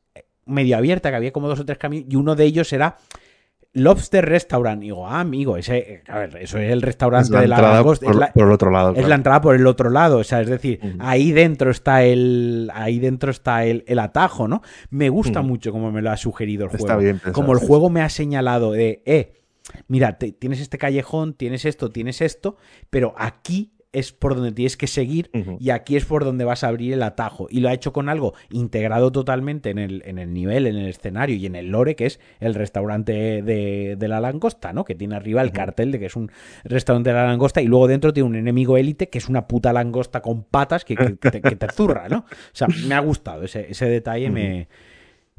medio 0.45 0.77
abierta, 0.77 1.09
que 1.09 1.15
había 1.15 1.31
como 1.31 1.47
dos 1.47 1.59
o 1.59 1.65
tres 1.65 1.77
caminos, 1.77 2.07
y 2.09 2.15
uno 2.15 2.35
de 2.35 2.45
ellos 2.45 2.71
era 2.73 2.97
Lobster 3.75 4.25
Restaurant. 4.25 4.81
Y 4.81 4.87
digo, 4.87 5.07
ah, 5.07 5.19
amigo, 5.19 5.57
ese, 5.57 6.01
a 6.07 6.19
ver, 6.19 6.37
eso 6.37 6.57
es 6.57 6.71
el 6.71 6.81
restaurante 6.81 7.37
de 7.37 7.47
la 7.47 7.61
langosta. 7.61 8.07
Por, 8.07 8.31
por, 8.31 8.47
el 8.47 8.51
otro 8.51 8.71
lado. 8.71 8.93
Es 8.95 9.07
la 9.07 9.15
entrada 9.15 9.41
por 9.41 9.55
el 9.55 9.67
otro 9.67 9.89
lado. 9.89 10.17
O 10.17 10.23
sea, 10.23 10.41
es 10.41 10.49
decir, 10.49 10.79
ahí 10.99 11.31
dentro 11.31 11.69
está 11.69 12.03
el. 12.03 12.71
Ahí 12.73 12.99
dentro 12.99 13.29
está 13.29 13.65
el, 13.65 13.99
atajo, 13.99 14.47
¿no? 14.47 14.61
Me 14.89 15.09
gusta 15.09 15.41
mucho 15.41 15.71
como 15.71 15.91
me 15.91 16.01
lo 16.01 16.11
ha 16.11 16.17
sugerido 16.17 16.63
el 16.63 16.69
juego. 16.69 16.85
Está 16.85 16.97
bien 16.97 17.21
como 17.35 17.53
el 17.53 17.59
juego 17.59 17.89
me 17.89 18.01
ha 18.01 18.09
señalado 18.09 18.71
de, 18.71 19.03
eh, 19.05 19.33
mira, 19.87 20.17
tienes 20.17 20.61
este 20.61 20.77
callejón, 20.77 21.33
tienes 21.33 21.65
esto, 21.65 21.91
tienes 21.91 22.21
esto, 22.21 22.57
pero 22.89 23.13
aquí 23.17 23.74
es 23.95 24.11
por 24.11 24.35
donde 24.35 24.51
tienes 24.51 24.75
que 24.77 24.87
seguir 24.87 25.31
y 25.59 25.69
aquí 25.69 25.95
es 25.95 26.05
por 26.05 26.25
donde 26.25 26.43
vas 26.43 26.63
a 26.63 26.67
abrir 26.67 26.93
el 26.93 27.03
atajo. 27.03 27.47
Y 27.49 27.61
lo 27.61 27.69
ha 27.69 27.73
hecho 27.73 27.93
con 27.93 28.09
algo 28.09 28.33
integrado 28.49 29.11
totalmente 29.11 29.69
en 29.69 29.79
el, 29.79 30.03
en 30.05 30.19
el 30.19 30.33
nivel, 30.33 30.67
en 30.67 30.75
el 30.75 30.89
escenario 30.89 31.35
y 31.35 31.45
en 31.45 31.55
el 31.55 31.67
lore, 31.67 31.95
que 31.95 32.05
es 32.05 32.19
el 32.39 32.53
restaurante 32.55 33.41
de, 33.41 33.97
la 34.05 34.19
langosta, 34.19 34.73
¿no? 34.73 34.85
Que 34.85 34.93
tiene 34.93 35.15
arriba 35.15 35.41
el 35.41 35.51
cartel 35.51 35.91
de 35.91 35.99
que 35.99 36.05
es 36.05 36.15
un 36.15 36.31
restaurante 36.63 37.09
de 37.09 37.15
la 37.15 37.25
langosta 37.25 37.61
y 37.61 37.67
luego 37.67 37.87
dentro 37.87 38.13
tiene 38.13 38.29
un 38.29 38.35
enemigo 38.35 38.77
élite 38.77 39.09
que 39.09 39.17
es 39.17 39.29
una 39.29 39.47
puta 39.47 39.73
langosta 39.73 40.21
con 40.21 40.43
patas 40.43 40.85
que, 40.85 40.95
te, 40.95 41.67
zurra, 41.73 42.07
¿no? 42.09 42.19
O 42.19 42.25
sea, 42.53 42.67
me 42.87 42.93
ha 42.95 42.99
gustado 42.99 43.43
ese, 43.43 43.71
ese 43.71 43.87
detalle, 43.87 44.29
me 44.29 44.67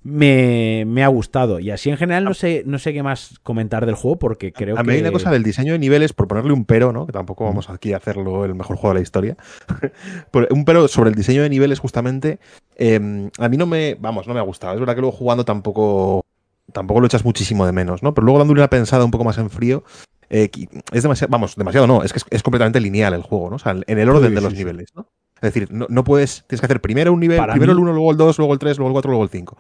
me, 0.07 1.03
ha 1.03 1.09
gustado. 1.09 1.59
Y 1.59 1.71
así 1.71 1.91
en 1.91 1.97
general 1.97 2.25
no 2.25 2.33
sé, 2.33 2.63
no 2.65 2.79
sé 2.79 2.93
qué 2.93 3.03
más 3.03 3.41
comentar 3.43 3.87
del 3.87 3.97
juego 3.97 4.19
porque 4.19 4.53
creo 4.53 4.77
que... 4.77 4.81
A 4.81 4.85
mí 4.85 4.93
hay 4.93 5.01
una 5.01 5.11
cosa 5.11 5.31
del 5.31 5.43
diseño 5.43 5.73
de 5.73 5.79
niveles, 5.79 6.13
por 6.13 6.29
ponerle 6.29 6.53
un 6.53 6.65
pero, 6.65 6.93
¿no? 6.93 7.07
Que 7.07 7.13
tampoco 7.13 7.45
vamos 7.45 7.69
aquí 7.71 7.93
a 7.93 7.97
hacerlo 7.97 8.45
el 8.45 8.55
mejor 8.55 8.77
juego 8.77 8.95
de 8.95 9.01
la 9.01 9.03
historia. 9.03 9.37
un 10.51 10.65
pero 10.65 10.87
sobre 10.87 11.11
el 11.11 11.17
diseño 11.17 11.43
de 11.43 11.51
niveles 11.51 11.81
justamente, 11.81 12.39
em, 12.77 13.31
a 13.39 13.49
mí 13.49 13.57
no 13.57 13.67
me, 13.67 13.97
vamos, 13.97 14.29
no 14.29 14.35
me 14.35 14.41
ha 14.41 14.45
gustado. 14.45 14.75
Es 14.75 14.81
verdad 14.81 14.95
que 14.95 15.01
luego 15.01 15.17
jugando 15.17 15.45
tampoco, 15.45 16.25
tampoco 16.73 17.01
lo 17.01 17.07
echas 17.07 17.25
muchísimo 17.25 17.67
de 17.67 17.73
menos, 17.73 18.03
¿no? 18.03 18.15
Pero 18.15 18.27
luego 18.27 18.39
dándole 18.39 18.61
una 18.61 18.71
pensada 18.71 19.05
un 19.05 19.11
poco 19.11 19.25
más 19.25 19.39
en 19.39 19.51
frío, 19.51 19.83
eh, 20.31 20.51
es 20.93 21.03
demasiado, 21.03 21.31
vamos, 21.31 21.57
demasiado 21.57 21.87
no, 21.87 22.03
es 22.03 22.13
que 22.13 22.21
es, 22.31 22.43
completamente 22.43 22.81
lineal 22.81 23.15
el 23.15 23.23
juego, 23.23 23.51
¿no? 23.51 23.57
O 23.57 23.59
sea, 23.59 23.77
en 23.87 23.99
el 23.99 24.09
orden 24.09 24.35
de 24.35 24.41
los 24.41 24.55
niveles, 24.55 24.91
¿no? 24.95 25.09
Es 25.37 25.53
decir, 25.53 25.69
no, 25.71 26.03
puedes, 26.03 26.45
tienes 26.47 26.61
que 26.61 26.67
hacer 26.67 26.81
primero 26.81 27.13
un 27.13 27.21
nivel, 27.21 27.39
primero 27.51 27.73
el 27.73 27.79
1, 27.79 27.93
luego 27.93 28.11
el 28.11 28.17
2, 28.17 28.39
luego 28.39 28.55
el 28.55 28.59
3, 28.59 28.79
luego 28.79 28.89
el 28.89 28.95
4, 28.95 29.11
luego 29.11 29.25
el 29.25 29.29
5. 29.29 29.59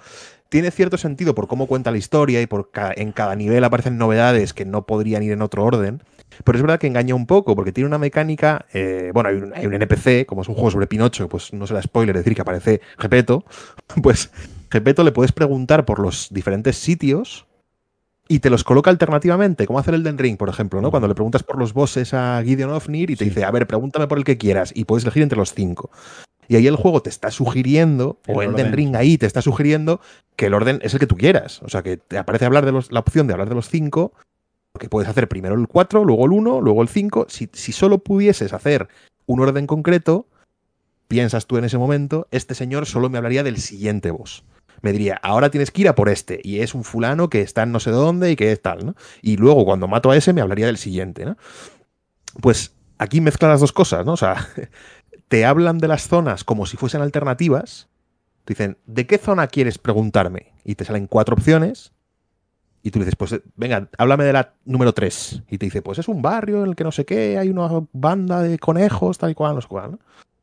Tiene 0.49 0.70
cierto 0.70 0.97
sentido 0.97 1.34
por 1.34 1.49
cómo 1.49 1.66
cuenta 1.66 1.90
la 1.90 1.99
historia 1.99 2.40
y 2.40 2.47
por 2.47 2.70
en 2.94 3.12
cada 3.12 3.34
nivel 3.34 3.64
aparecen 3.64 3.99
novedades 3.99 4.53
que 4.53 4.64
no 4.64 4.86
podrían 4.86 5.22
ir 5.22 5.32
en 5.32 5.42
otro 5.42 5.64
orden. 5.64 6.03
Pero 6.44 6.59
es 6.59 6.62
verdad 6.62 6.78
que 6.78 6.86
engaña 6.86 7.14
un 7.14 7.26
poco, 7.26 7.57
porque 7.57 7.72
tiene 7.72 7.88
una 7.88 7.99
mecánica. 7.99 8.66
Eh, 8.72 9.11
bueno, 9.14 9.28
hay 9.28 9.36
un, 9.36 9.53
hay 9.55 9.66
un, 9.66 9.74
NPC, 9.74 10.26
como 10.26 10.42
es 10.42 10.49
un 10.49 10.55
juego 10.55 10.70
sobre 10.70 10.86
Pinocho, 10.86 11.28
pues 11.28 11.53
no 11.53 11.66
será 11.66 11.82
spoiler 11.82 12.16
decir 12.16 12.34
que 12.34 12.42
aparece 12.42 12.80
Gepeto. 12.99 13.44
Pues 14.03 14.30
Gepeto 14.70 15.05
le 15.05 15.12
puedes 15.12 15.32
preguntar 15.32 15.84
por 15.84 16.01
los 16.01 16.28
diferentes 16.30 16.76
sitios 16.76 17.47
y 18.28 18.40
te 18.40 18.51
los 18.51 18.64
coloca 18.64 18.90
alternativamente, 18.90 19.66
como 19.66 19.78
hace 19.78 19.92
el 19.92 20.03
Den 20.03 20.18
Ring, 20.18 20.36
por 20.36 20.49
ejemplo, 20.49 20.80
¿no? 20.80 20.90
Cuando 20.90 21.09
le 21.09 21.14
preguntas 21.14 21.42
por 21.42 21.59
los 21.59 21.72
bosses 21.72 22.12
a 22.12 22.42
Gideon 22.44 22.70
Ofnir 22.70 23.11
y 23.11 23.16
te 23.16 23.24
dice, 23.24 23.44
a 23.44 23.51
ver, 23.51 23.66
pregúntame 23.66 24.09
por 24.09 24.18
el 24.18 24.24
que 24.24 24.36
quieras, 24.36 24.72
y 24.74 24.84
puedes 24.84 25.05
elegir 25.05 25.22
entre 25.22 25.38
los 25.38 25.55
cinco. 25.55 25.90
Y 26.49 26.57
ahí 26.57 26.66
el 26.66 26.76
juego 26.76 27.03
te 27.03 27.11
está 27.11 27.30
sugiriendo, 27.30 28.18
o 28.28 28.42
el 28.42 28.55
Den 28.55 28.72
Ring 28.72 28.94
ahí 28.97 29.18
te 29.18 29.26
está 29.26 29.42
sugiriendo, 29.42 30.01
que 30.36 30.47
el 30.47 30.55
orden 30.55 30.80
es 30.82 30.94
el 30.94 31.01
que 31.01 31.07
tú 31.07 31.16
quieras. 31.16 31.62
O 31.62 31.68
sea, 31.68 31.82
que 31.82 31.97
te 31.97 32.18
aparece 32.18 32.44
hablar 32.44 32.64
de 32.64 32.72
los, 32.72 32.92
la 32.92 33.01
opción 33.01 33.26
de 33.26 33.32
hablar 33.32 33.49
de 33.49 33.55
los 33.55 33.68
cinco, 33.68 34.12
que 34.78 34.88
puedes 34.88 35.09
hacer 35.09 35.28
primero 35.28 35.55
el 35.55 35.68
4, 35.68 36.05
luego 36.05 36.26
el 36.26 36.32
1, 36.32 36.61
luego 36.61 36.82
el 36.82 36.88
5. 36.88 37.26
Si, 37.28 37.49
si 37.53 37.72
solo 37.72 37.99
pudieses 37.99 38.53
hacer 38.53 38.88
un 39.26 39.40
orden 39.40 39.66
concreto, 39.66 40.26
piensas 41.09 41.47
tú 41.47 41.57
en 41.57 41.64
ese 41.64 41.78
momento, 41.78 42.28
este 42.30 42.55
señor 42.55 42.86
solo 42.86 43.09
me 43.09 43.18
hablaría 43.18 43.42
del 43.42 43.59
siguiente 43.59 44.11
boss 44.11 44.44
me 44.82 44.92
diría, 44.92 45.18
ahora 45.22 45.51
tienes 45.51 45.70
que 45.70 45.82
ir 45.82 45.88
a 45.88 45.94
por 45.94 46.09
este, 46.09 46.40
y 46.42 46.61
es 46.61 46.74
un 46.74 46.84
fulano 46.84 47.28
que 47.28 47.40
está 47.40 47.62
en 47.62 47.72
no 47.72 47.80
sé 47.80 47.90
dónde 47.90 48.30
y 48.30 48.36
que 48.36 48.53
es 48.53 48.61
tal, 48.61 48.86
¿no? 48.86 48.94
Y 49.22 49.36
luego 49.36 49.64
cuando 49.64 49.88
mato 49.88 50.11
a 50.11 50.16
ese 50.16 50.32
me 50.32 50.40
hablaría 50.40 50.66
del 50.66 50.76
siguiente, 50.76 51.24
¿no? 51.24 51.36
Pues 52.40 52.72
aquí 52.99 53.20
mezclan 53.20 53.51
las 53.51 53.61
dos 53.61 53.72
cosas, 53.72 54.05
¿no? 54.05 54.12
O 54.12 54.16
sea, 54.16 54.49
te 55.29 55.45
hablan 55.45 55.79
de 55.79 55.89
las 55.89 56.09
zonas 56.09 56.45
como 56.45 56.66
si 56.66 56.77
fuesen 56.77 57.03
alternativas, 57.03 57.89
te 58.45 58.55
dicen, 58.55 58.79
¿de 58.87 59.07
qué 59.07 59.18
zona 59.18 59.47
quieres 59.49 59.79
preguntarme? 59.79 60.53
Y 60.64 60.77
te 60.77 60.85
salen 60.85 61.07
cuatro 61.07 61.35
opciones, 61.35 61.93
y 62.87 62.93
tú 62.93 63.01
dices, 63.01 63.16
pues 63.16 63.35
venga, 63.57 63.89
háblame 63.99 64.22
de 64.22 64.33
la 64.33 64.55
número 64.64 64.93
3. 64.93 65.43
Y 65.51 65.59
te 65.59 65.66
dice, 65.66 65.83
pues 65.83 65.99
es 65.99 66.07
un 66.07 66.22
barrio 66.22 66.62
en 66.62 66.68
el 66.68 66.77
que 66.77 66.85
no 66.85 66.93
sé 66.93 67.05
qué, 67.05 67.37
hay 67.37 67.49
una 67.49 67.68
banda 67.93 68.41
de 68.41 68.61
conejos, 68.61 69.18
tal 69.18 69.33
y 69.33 69.35
cual, 69.35 69.57
no 69.57 69.61
sé 69.61 69.66
cuál. 69.66 69.91
¿no? 69.91 69.99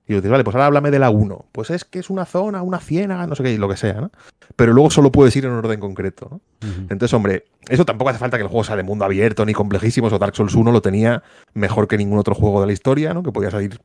Y 0.05 0.15
dices, 0.15 0.29
vale, 0.29 0.43
pues 0.43 0.53
ahora 0.53 0.65
háblame 0.65 0.91
de 0.91 0.99
la 0.99 1.09
1. 1.09 1.45
Pues 1.53 1.69
es 1.69 1.85
que 1.85 1.99
es 1.99 2.09
una 2.09 2.25
zona, 2.25 2.61
una 2.61 2.79
ciénaga, 2.79 3.27
no 3.27 3.35
sé 3.35 3.43
qué, 3.43 3.57
lo 3.57 3.69
que 3.69 3.77
sea, 3.77 3.93
¿no? 3.93 4.11
Pero 4.57 4.73
luego 4.73 4.91
solo 4.91 5.09
puedes 5.09 5.33
ir 5.37 5.45
en 5.45 5.51
un 5.51 5.59
orden 5.59 5.79
concreto, 5.79 6.27
¿no? 6.29 6.41
Entonces, 6.89 7.13
hombre, 7.13 7.45
eso 7.69 7.85
tampoco 7.85 8.09
hace 8.09 8.19
falta 8.19 8.35
que 8.35 8.43
el 8.43 8.49
juego 8.49 8.65
sea 8.65 8.75
de 8.75 8.83
mundo 8.83 9.05
abierto 9.05 9.45
ni 9.45 9.53
complejísimo. 9.53 10.07
O 10.07 10.19
Dark 10.19 10.35
Souls 10.35 10.53
1 10.53 10.69
lo 10.69 10.81
tenía 10.81 11.23
mejor 11.53 11.87
que 11.87 11.97
ningún 11.97 12.19
otro 12.19 12.35
juego 12.35 12.59
de 12.59 12.67
la 12.67 12.73
historia, 12.73 13.13
¿no? 13.13 13.23
Que 13.23 13.31
podías 13.31 13.53
ir 13.53 13.79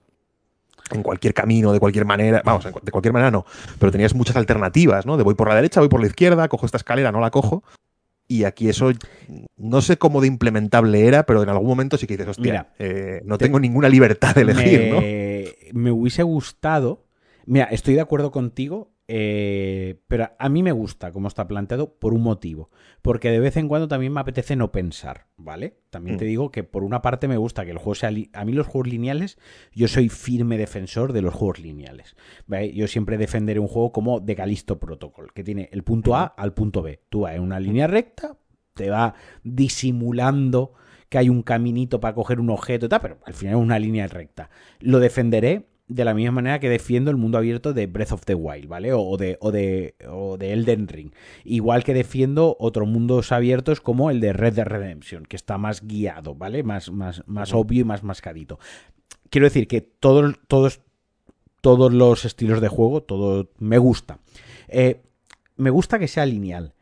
en 0.93 1.03
cualquier 1.03 1.35
camino, 1.35 1.73
de 1.73 1.81
cualquier 1.81 2.05
manera. 2.05 2.43
Vamos, 2.45 2.65
de 2.65 2.91
cualquier 2.91 3.13
manera 3.13 3.31
no. 3.31 3.45
Pero 3.79 3.93
tenías 3.93 4.15
muchas 4.15 4.37
alternativas, 4.37 5.07
¿no? 5.07 5.17
De 5.17 5.23
voy 5.23 5.35
por 5.35 5.49
la 5.49 5.55
derecha, 5.55 5.81
voy 5.81 5.89
por 5.89 6.01
la 6.01 6.07
izquierda, 6.07 6.49
cojo 6.49 6.67
esta 6.67 6.79
escalera, 6.79 7.13
no 7.13 7.21
la 7.21 7.31
cojo. 7.31 7.63
Y 8.31 8.45
aquí 8.45 8.69
eso, 8.69 8.91
no 9.57 9.81
sé 9.81 9.97
cómo 9.97 10.21
de 10.21 10.27
implementable 10.27 11.07
era, 11.07 11.25
pero 11.25 11.43
en 11.43 11.49
algún 11.49 11.67
momento 11.67 11.97
sí 11.97 12.07
que 12.07 12.19
dices, 12.19 12.29
hostia, 12.29 12.69
eh, 12.79 13.23
no 13.25 13.39
tengo 13.39 13.59
ninguna 13.59 13.89
libertad 13.89 14.35
de 14.35 14.43
elegir, 14.43 14.93
me, 14.93 15.81
Me 15.81 15.91
hubiese 15.91 16.23
gustado. 16.23 17.07
Mira, 17.47 17.65
estoy 17.65 17.95
de 17.95 18.03
acuerdo 18.03 18.31
contigo 18.31 18.91
eh, 19.11 20.01
pero 20.07 20.31
a 20.39 20.49
mí 20.51 20.63
me 20.63 20.73
gusta 20.73 21.13
cómo 21.13 21.29
está 21.29 21.49
planteado 21.49 21.95
por 21.99 22.13
un 22.13 22.23
motivo. 22.23 22.71
Porque 23.01 23.31
de 23.31 23.41
vez 23.41 23.57
en 23.57 23.67
cuando 23.67 23.89
también 23.89 24.13
me 24.13 24.21
apetece 24.21 24.55
no 24.55 24.71
pensar, 24.71 25.27
¿vale? 25.39 25.79
También 25.89 26.19
te 26.19 26.27
Mm. 26.27 26.29
digo 26.29 26.51
que 26.51 26.63
por 26.63 26.85
una 26.85 27.01
parte 27.01 27.27
me 27.27 27.39
gusta 27.39 27.65
que 27.65 27.71
el 27.71 27.79
juego 27.79 27.95
sea... 27.95 28.11
A 28.35 28.45
mí 28.45 28.53
los 28.53 28.67
juegos 28.67 28.89
lineales, 28.89 29.39
yo 29.73 29.89
soy 29.89 30.11
firme 30.11 30.59
defensor 30.59 31.13
de 31.15 31.23
los 31.23 31.33
juegos 31.33 31.59
lineales. 31.59 32.17
¿vale? 32.47 32.73
Yo 32.75 32.87
siempre 32.87 33.17
defenderé 33.17 33.61
un 33.61 33.69
juego 33.69 33.93
como 33.93 34.21
de 34.21 34.35
Callisto 34.37 34.79
Protocol, 34.79 35.33
que 35.33 35.43
tiene 35.43 35.71
el 35.73 35.83
punto 35.85 36.15
A 36.15 36.25
al 36.25 36.53
punto 36.53 36.83
B. 36.83 37.01
Tú 37.09 37.21
vas 37.21 37.35
en 37.35 37.43
una 37.43 37.59
línea 37.61 37.87
recta, 37.87 38.37
te 38.75 38.91
va 38.91 39.15
disimulando 39.43 40.75
que 41.09 41.17
hay 41.19 41.31
un 41.31 41.43
caminito 41.43 42.01
para 42.01 42.15
coger 42.15 42.41
un 42.41 42.51
objeto 42.51 42.87
y 42.87 42.89
tal, 42.91 43.01
pero 43.01 43.19
al 43.25 43.33
final 43.33 43.55
es 43.55 43.61
una 43.63 43.79
línea 43.79 44.07
recta. 44.07 44.51
Lo 44.81 44.99
defenderé 45.01 45.67
de 45.89 46.05
la 46.05 46.15
misma 46.15 46.33
manera 46.33 46.61
que 46.61 46.69
defiendo 46.69 47.11
el 47.11 47.17
mundo 47.17 47.39
abierto 47.39 47.73
de 47.73 47.87
Breath 47.87 48.13
of 48.13 48.25
the 48.27 48.35
Wild, 48.35 48.69
¿vale? 48.69 48.93
O 48.93 49.17
de, 49.17 49.39
o 49.41 49.51
de, 49.51 49.95
o 50.07 50.37
de 50.37 50.53
Elden 50.53 50.87
Ring. 50.87 51.13
Igual 51.45 51.83
que 51.83 51.95
defiendo 51.95 52.57
otros 52.61 52.87
mundos 52.87 53.33
abiertos 53.33 53.81
como 53.81 54.11
el 54.11 54.21
de 54.21 54.35
Red 54.35 54.55
Dead 54.55 54.67
Redemption, 54.67 55.25
que 55.25 55.37
está 55.37 55.57
más 55.57 55.87
guiado, 55.87 56.35
¿vale? 56.35 56.63
Más, 56.63 56.91
más, 56.91 57.23
más 57.27 57.55
obvio 57.55 57.81
y 57.81 57.85
más 57.85 58.05
mascadito. 58.05 58.59
Quiero 59.31 59.47
decir 59.47 59.67
que 59.67 59.81
todos, 59.81 60.35
todos, 60.47 60.81
todos 61.63 61.93
los 61.93 62.27
estilos 62.27 62.61
de 62.61 62.69
juego, 62.69 63.03
todo 63.03 63.51
me 63.59 63.79
gusta. 63.79 64.19
Eh, 64.69 65.03
me 65.57 65.71
gusta 65.71 65.99
que 65.99 66.09
sea 66.09 66.27
lineal. 66.27 66.75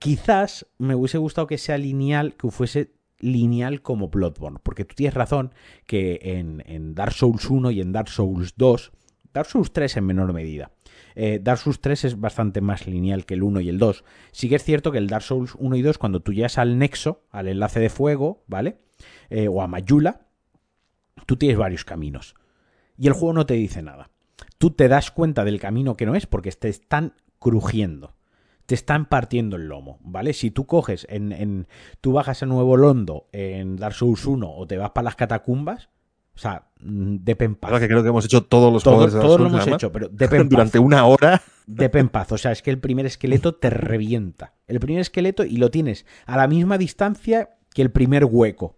Quizás 0.00 0.66
me 0.78 0.96
hubiese 0.96 1.18
gustado 1.18 1.46
que 1.46 1.58
sea 1.58 1.78
lineal, 1.78 2.34
que 2.34 2.50
fuese 2.50 2.92
lineal 3.20 3.82
como 3.82 4.08
Bloodborne, 4.08 4.58
porque 4.62 4.84
tú 4.84 4.94
tienes 4.94 5.14
razón 5.14 5.52
que 5.86 6.20
en, 6.22 6.94
Dark 6.94 7.12
Souls 7.12 7.48
1 7.48 7.70
y 7.70 7.80
en 7.80 7.92
Dark 7.92 8.08
Souls 8.08 8.54
2, 8.56 8.92
Dark 9.32 9.48
Souls 9.48 9.72
3 9.72 9.98
en 9.98 10.06
menor 10.06 10.32
medida, 10.32 10.70
eh, 11.14 11.40
Dark 11.42 11.58
Souls 11.58 11.80
3 11.80 12.04
es 12.04 12.20
bastante 12.20 12.60
más 12.60 12.86
lineal 12.86 13.26
que 13.26 13.34
el 13.34 13.42
1 13.42 13.60
y 13.60 13.68
el 13.68 13.78
2. 13.78 14.04
Sí 14.32 14.48
que 14.48 14.56
es 14.56 14.64
cierto 14.64 14.92
que 14.92 14.98
el 14.98 15.08
Dark 15.08 15.24
Souls 15.24 15.54
1 15.58 15.76
y 15.76 15.82
2, 15.82 15.98
cuando 15.98 16.20
tú 16.20 16.32
llegas 16.32 16.58
al 16.58 16.78
nexo, 16.78 17.24
al 17.30 17.48
enlace 17.48 17.80
de 17.80 17.90
fuego, 17.90 18.44
¿vale? 18.46 18.78
Eh, 19.30 19.48
o 19.48 19.62
a 19.62 19.66
Mayula, 19.66 20.26
tú 21.26 21.36
tienes 21.36 21.58
varios 21.58 21.84
caminos. 21.84 22.34
Y 22.96 23.06
el 23.06 23.12
juego 23.12 23.32
no 23.32 23.46
te 23.46 23.54
dice 23.54 23.82
nada. 23.82 24.10
Tú 24.58 24.70
te 24.70 24.88
das 24.88 25.10
cuenta 25.10 25.44
del 25.44 25.60
camino 25.60 25.96
que 25.96 26.06
no 26.06 26.14
es 26.14 26.26
porque 26.26 26.50
te 26.52 26.68
están 26.68 27.14
crujiendo. 27.38 28.14
Te 28.68 28.74
están 28.74 29.06
partiendo 29.06 29.56
el 29.56 29.66
lomo, 29.66 29.98
¿vale? 30.02 30.34
Si 30.34 30.50
tú 30.50 30.66
coges 30.66 31.06
en, 31.08 31.32
en 31.32 31.66
tú 32.02 32.12
bajas 32.12 32.42
a 32.42 32.46
Nuevo 32.46 32.76
Londo 32.76 33.26
en 33.32 33.76
Dark 33.76 33.94
Souls 33.94 34.26
1 34.26 34.46
o 34.46 34.66
te 34.66 34.76
vas 34.76 34.90
para 34.90 35.06
las 35.06 35.16
catacumbas, 35.16 35.88
o 36.34 36.38
sea, 36.38 36.68
mm, 36.82 37.16
de 37.22 37.34
penpaz. 37.34 37.70
Claro 37.70 37.80
que 37.80 37.88
creo 37.88 38.02
que 38.02 38.10
hemos 38.10 38.26
hecho 38.26 38.44
todos 38.44 38.70
los 38.70 38.82
Todo- 38.82 39.06
de 39.06 39.10
Dark 39.12 39.22
todos 39.24 39.40
lo 39.40 39.46
hemos 39.48 39.66
hecho, 39.66 39.90
pero 39.90 40.08
de 40.10 40.28
penpaz. 40.28 40.48
durante 40.50 40.78
una 40.78 41.06
hora. 41.06 41.40
de 41.66 41.88
penpaz. 41.88 42.30
O 42.32 42.36
sea, 42.38 42.52
es 42.52 42.60
que 42.62 42.70
el 42.70 42.78
primer 42.78 43.06
esqueleto 43.06 43.54
te 43.54 43.70
revienta. 43.70 44.52
El 44.66 44.80
primer 44.80 45.00
esqueleto 45.00 45.44
y 45.44 45.56
lo 45.56 45.70
tienes 45.70 46.04
a 46.26 46.36
la 46.36 46.46
misma 46.46 46.76
distancia 46.78 47.56
que 47.74 47.80
el 47.82 47.90
primer 47.90 48.26
hueco. 48.26 48.76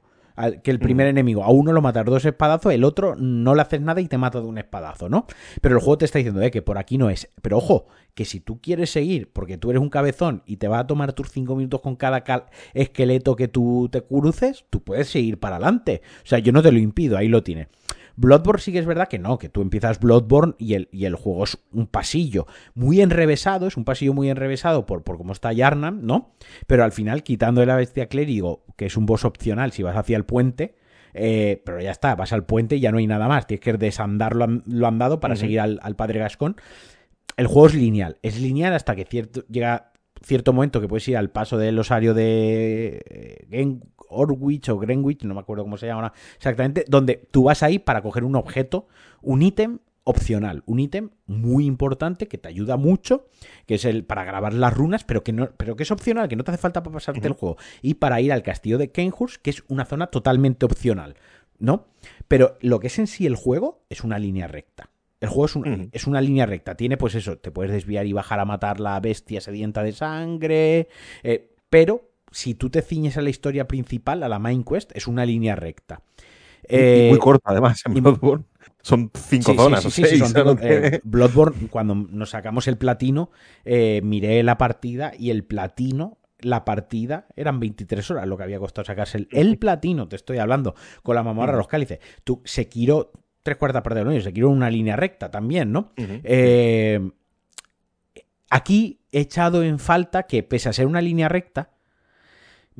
Que 0.62 0.70
el 0.70 0.78
primer 0.78 1.06
enemigo. 1.06 1.44
A 1.44 1.50
uno 1.50 1.72
lo 1.72 1.82
matas 1.82 2.04
dos 2.04 2.24
espadazos, 2.24 2.72
el 2.72 2.84
otro 2.84 3.14
no 3.16 3.54
le 3.54 3.62
haces 3.62 3.80
nada 3.80 4.00
y 4.00 4.06
te 4.08 4.18
mata 4.18 4.40
de 4.40 4.46
un 4.46 4.58
espadazo, 4.58 5.08
¿no? 5.08 5.26
Pero 5.60 5.74
el 5.76 5.80
juego 5.80 5.98
te 5.98 6.04
está 6.04 6.18
diciendo, 6.18 6.40
eh, 6.42 6.50
que 6.50 6.62
por 6.62 6.78
aquí 6.78 6.98
no 6.98 7.10
es. 7.10 7.28
Pero 7.42 7.58
ojo, 7.58 7.86
que 8.14 8.24
si 8.24 8.40
tú 8.40 8.60
quieres 8.60 8.90
seguir, 8.90 9.30
porque 9.32 9.58
tú 9.58 9.70
eres 9.70 9.80
un 9.82 9.88
cabezón 9.90 10.42
y 10.46 10.56
te 10.56 10.68
va 10.68 10.80
a 10.80 10.86
tomar 10.86 11.12
tus 11.12 11.30
cinco 11.30 11.56
minutos 11.56 11.80
con 11.80 11.96
cada 11.96 12.22
cal- 12.24 12.46
esqueleto 12.74 13.36
que 13.36 13.48
tú 13.48 13.88
te 13.90 14.02
cruces, 14.02 14.64
tú 14.70 14.82
puedes 14.82 15.08
seguir 15.08 15.38
para 15.38 15.56
adelante. 15.56 16.02
O 16.24 16.26
sea, 16.26 16.38
yo 16.38 16.52
no 16.52 16.62
te 16.62 16.72
lo 16.72 16.78
impido, 16.78 17.16
ahí 17.16 17.28
lo 17.28 17.42
tienes. 17.42 17.68
Bloodborne 18.16 18.60
sí 18.60 18.72
que 18.72 18.78
es 18.78 18.86
verdad 18.86 19.08
que 19.08 19.18
no, 19.18 19.38
que 19.38 19.48
tú 19.48 19.62
empiezas 19.62 20.00
Bloodborne 20.00 20.54
y 20.58 20.74
el, 20.74 20.88
y 20.92 21.04
el 21.04 21.14
juego 21.14 21.44
es 21.44 21.58
un 21.72 21.86
pasillo 21.86 22.46
muy 22.74 23.00
enrevesado, 23.00 23.66
es 23.66 23.76
un 23.76 23.84
pasillo 23.84 24.14
muy 24.14 24.30
enrevesado 24.30 24.86
por, 24.86 25.02
por 25.02 25.16
cómo 25.16 25.32
está 25.32 25.52
Yarnam, 25.52 26.00
¿no? 26.02 26.34
Pero 26.66 26.84
al 26.84 26.92
final, 26.92 27.22
quitando 27.22 27.60
de 27.60 27.66
la 27.66 27.76
bestia 27.76 28.06
clérigo, 28.08 28.64
que 28.76 28.86
es 28.86 28.96
un 28.96 29.06
boss 29.06 29.24
opcional 29.24 29.72
si 29.72 29.82
vas 29.82 29.96
hacia 29.96 30.16
el 30.16 30.24
puente, 30.24 30.74
eh, 31.14 31.62
pero 31.64 31.80
ya 31.80 31.90
está, 31.90 32.14
vas 32.14 32.32
al 32.32 32.44
puente 32.44 32.76
y 32.76 32.80
ya 32.80 32.92
no 32.92 32.98
hay 32.98 33.06
nada 33.06 33.26
más, 33.28 33.46
tienes 33.46 33.64
que 33.64 33.72
desandar 33.72 34.36
lo, 34.36 34.46
lo 34.46 34.86
andado 34.86 35.18
para 35.20 35.34
seguir 35.36 35.60
al, 35.60 35.78
al 35.82 35.96
padre 35.96 36.20
Gascón. 36.20 36.56
El 37.36 37.46
juego 37.46 37.66
es 37.68 37.74
lineal, 37.74 38.18
es 38.22 38.40
lineal 38.40 38.74
hasta 38.74 38.94
que 38.94 39.04
cierto, 39.04 39.44
llega 39.48 39.92
cierto 40.22 40.52
momento 40.52 40.80
que 40.80 40.88
puedes 40.88 41.08
ir 41.08 41.16
al 41.16 41.30
paso 41.30 41.56
del 41.56 41.78
osario 41.78 42.12
de 42.12 43.02
eh, 43.08 43.46
Gen- 43.50 43.82
Orwich 44.10 44.68
o 44.68 44.78
Greenwich, 44.78 45.22
no 45.24 45.34
me 45.34 45.40
acuerdo 45.40 45.64
cómo 45.64 45.76
se 45.76 45.86
llama 45.86 46.02
ahora 46.02 46.12
exactamente, 46.36 46.84
donde 46.88 47.26
tú 47.30 47.44
vas 47.44 47.62
ahí 47.62 47.78
para 47.78 48.02
coger 48.02 48.24
un 48.24 48.36
objeto, 48.36 48.86
un 49.22 49.42
ítem 49.42 49.78
opcional, 50.04 50.62
un 50.66 50.80
ítem 50.80 51.10
muy 51.26 51.66
importante 51.66 52.26
que 52.26 52.38
te 52.38 52.48
ayuda 52.48 52.76
mucho, 52.76 53.26
que 53.66 53.74
es 53.76 53.84
el 53.84 54.04
para 54.04 54.24
grabar 54.24 54.54
las 54.54 54.74
runas, 54.74 55.04
pero 55.04 55.22
que 55.22 55.32
no, 55.32 55.50
pero 55.56 55.76
que 55.76 55.82
es 55.84 55.90
opcional, 55.90 56.28
que 56.28 56.36
no 56.36 56.42
te 56.44 56.50
hace 56.50 56.58
falta 56.60 56.82
para 56.82 56.94
pasarte 56.94 57.26
el 57.26 57.34
juego, 57.34 57.56
y 57.82 57.94
para 57.94 58.20
ir 58.20 58.32
al 58.32 58.42
castillo 58.42 58.78
de 58.78 58.90
Kenhurst, 58.90 59.40
que 59.42 59.50
es 59.50 59.62
una 59.68 59.84
zona 59.84 60.08
totalmente 60.08 60.64
opcional, 60.66 61.14
¿no? 61.58 61.86
Pero 62.28 62.56
lo 62.60 62.80
que 62.80 62.86
es 62.88 62.98
en 62.98 63.06
sí 63.06 63.26
el 63.26 63.36
juego 63.36 63.82
es 63.90 64.02
una 64.02 64.18
línea 64.18 64.48
recta. 64.48 64.88
El 65.20 65.28
juego 65.28 65.44
es, 65.44 65.54
un- 65.56 65.64
es 65.92 66.06
una 66.06 66.22
línea 66.22 66.46
recta. 66.46 66.74
Tiene, 66.76 66.96
pues 66.96 67.14
eso, 67.14 67.36
te 67.36 67.50
puedes 67.50 67.70
desviar 67.70 68.06
y 68.06 68.14
bajar 68.14 68.40
a 68.40 68.46
matar 68.46 68.80
la 68.80 68.98
bestia 69.00 69.42
sedienta 69.42 69.82
de 69.82 69.92
sangre. 69.92 70.88
eh, 71.22 71.52
pero 71.68 72.09
si 72.30 72.54
tú 72.54 72.70
te 72.70 72.82
ciñes 72.82 73.16
a 73.16 73.22
la 73.22 73.30
historia 73.30 73.66
principal, 73.68 74.22
a 74.22 74.28
la 74.28 74.38
main 74.38 74.64
quest, 74.64 74.90
es 74.94 75.06
una 75.06 75.24
línea 75.26 75.56
recta. 75.56 76.02
Y 76.62 76.66
Eh, 76.76 77.06
muy 77.10 77.18
corta, 77.18 77.50
además, 77.50 77.82
en 77.86 77.94
Bloodborne. 77.94 78.44
Son 78.82 79.10
cinco 79.14 79.52
Sí, 79.52 79.58
zonas 79.58 79.82
sí, 79.82 79.90
sí, 79.90 80.04
seis. 80.04 80.18
son 80.18 80.28
cinco- 80.28 80.56
eh, 80.62 81.00
Bloodborne, 81.04 81.68
cuando 81.68 81.94
nos 81.94 82.30
sacamos 82.30 82.68
el 82.68 82.76
platino, 82.78 83.30
eh, 83.64 84.00
miré 84.04 84.42
la 84.42 84.58
partida 84.58 85.12
y 85.18 85.30
el 85.30 85.44
platino, 85.44 86.18
la 86.38 86.64
partida, 86.64 87.26
eran 87.36 87.60
23 87.60 88.10
horas 88.10 88.26
lo 88.26 88.36
que 88.36 88.44
había 88.44 88.58
costado 88.58 88.84
sacarse 88.86 89.18
el, 89.18 89.28
el 89.32 89.58
platino, 89.58 90.08
te 90.08 90.16
estoy 90.16 90.38
hablando, 90.38 90.74
con 91.02 91.14
la 91.14 91.22
mamorra 91.22 91.52
de 91.52 91.58
los 91.58 91.68
cálices. 91.68 91.98
Tú, 92.24 92.40
Sekiro, 92.44 93.12
tres 93.42 93.56
cuartas 93.58 93.82
partes 93.82 94.04
de 94.06 94.14
lo 94.14 94.20
Sekiro 94.22 94.48
una 94.48 94.70
línea 94.70 94.96
recta 94.96 95.30
también, 95.30 95.72
¿no? 95.72 95.92
Eh, 95.98 97.10
aquí 98.48 99.00
he 99.12 99.20
echado 99.20 99.62
en 99.62 99.78
falta 99.78 100.24
que, 100.24 100.42
pese 100.42 100.68
a 100.68 100.72
ser 100.72 100.86
una 100.86 101.00
línea 101.00 101.28
recta, 101.28 101.70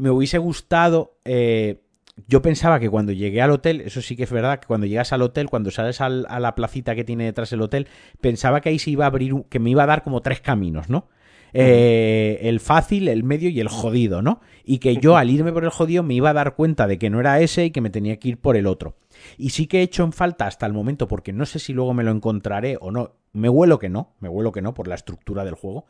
me 0.01 0.11
hubiese 0.11 0.38
gustado. 0.38 1.16
eh, 1.24 1.80
yo 2.26 2.42
pensaba 2.42 2.80
que 2.80 2.90
cuando 2.90 3.12
llegué 3.12 3.40
al 3.40 3.51
hotel, 3.51 3.80
eso 3.80 4.03
sí 4.03 4.14
que 4.14 4.24
es 4.24 4.30
verdad, 4.30 4.59
que 4.61 4.66
cuando 4.66 4.86
llegas 4.86 5.12
al 5.14 5.22
hotel, 5.22 5.48
cuando 5.48 5.70
sales 5.70 6.01
al- 6.03 6.26
a 6.28 6.38
la 6.38 6.55
placita 6.55 6.94
que 6.94 7.03
tiene 7.05 7.24
detrás 7.24 7.51
el 7.53 7.62
hotel, 7.62 7.86
pensaba 8.20 8.61
que 8.61 8.68
ahí 8.68 8.78
se 8.78 8.90
iba 8.90 9.05
a 9.05 9.09
abrir, 9.09 9.34
que 9.48 9.59
me 9.59 9.70
iba 9.70 9.84
a 9.84 9.86
dar 9.86 10.03
como 10.03 10.20
tres 10.20 10.40
caminos, 10.42 10.90
¿no? 10.90 11.09
Eh, 11.53 12.38
el 12.42 12.61
fácil, 12.61 13.09
el 13.09 13.24
medio 13.24 13.48
y 13.48 13.59
el 13.59 13.68
jodido, 13.68 14.22
¿no? 14.22 14.40
Y 14.64 14.78
que 14.78 14.96
yo 14.96 15.16
al 15.16 15.30
irme 15.30 15.53
por 15.53 15.64
el 15.64 15.70
jodido 15.70 16.03
me 16.03 16.14
iba 16.14 16.30
a 16.30 16.34
dar 16.34 16.55
cuenta 16.55 16.86
de 16.86 16.98
que 16.98 17.11
no 17.11 17.20
era 17.20 17.40
ese 17.40 17.64
y 17.66 17.70
que 17.70 17.80
me 17.80 17.90
tenía 17.90 18.18
que 18.18 18.28
ir 18.28 18.38
por 18.38 18.57
el 18.57 18.66
otro. 18.66 18.96
Y 19.38 19.51
sí 19.51 19.66
que 19.66 19.78
he 19.78 19.82
hecho 19.82 20.05
en 20.05 20.12
falta 20.12 20.46
hasta 20.46 20.66
el 20.66 20.72
momento, 20.74 21.09
porque 21.09 21.32
no 21.32 21.46
sé 21.46 21.59
si 21.59 21.72
luego 21.72 21.94
me 21.94 22.05
lo 22.05 22.11
encontraré 22.11 22.76
o 22.80 22.90
no. 22.90 23.14
Me 23.32 23.48
huelo 23.48 23.78
que 23.78 23.88
no, 23.88 24.12
me 24.20 24.28
huelo 24.28 24.53
que 24.53 24.62
no 24.62 24.74
por 24.74 24.88
la 24.88 24.94
estructura 24.94 25.44
del 25.44 25.55
juego. 25.55 25.86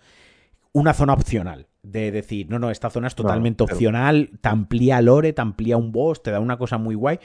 Una 0.72 0.94
zona 0.94 1.12
opcional. 1.14 1.66
De 1.82 2.10
decir, 2.10 2.48
no, 2.50 2.58
no, 2.58 2.70
esta 2.70 2.90
zona 2.90 3.06
es 3.08 3.14
No, 3.16 3.22
totalmente 3.24 3.64
pero- 3.64 3.74
opcional, 3.74 4.30
te 4.40 4.48
amplía 4.48 5.00
lore, 5.00 5.32
te 5.32 5.40
amplía 5.40 5.76
un 5.76 5.92
boss, 5.92 6.22
te 6.22 6.30
da 6.30 6.38
una 6.40 6.58
cosa 6.58 6.76
muy 6.78 6.94
guay. 6.94 7.18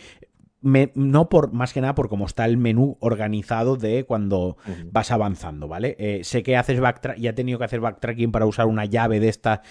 Me- 0.62 0.92
no 0.96 1.30
por 1.30 1.52
más 1.54 1.74
que 1.74 1.82
nada 1.82 1.94
por 1.94 2.10
cómo 2.10 2.26
está 2.26 2.46
el 2.46 2.58
menú 2.58 2.98
organizado 3.02 3.76
de 3.76 4.04
cuando 4.06 4.58
vas 4.92 5.12
avanzando, 5.12 5.68
¿vale? 5.68 5.96
Eh, 6.00 6.22
sé 6.24 6.42
que 6.42 6.56
haces 6.58 6.80
backtrack, 6.80 7.18
ya 7.18 7.32
he 7.32 7.34
tenido 7.34 7.60
que 7.60 7.66
hacer 7.66 7.82
backtracking 7.82 8.32
para 8.32 8.48
usar 8.48 8.66
una 8.66 8.86
llave 8.86 9.20
de 9.20 9.28
esta 9.28 9.62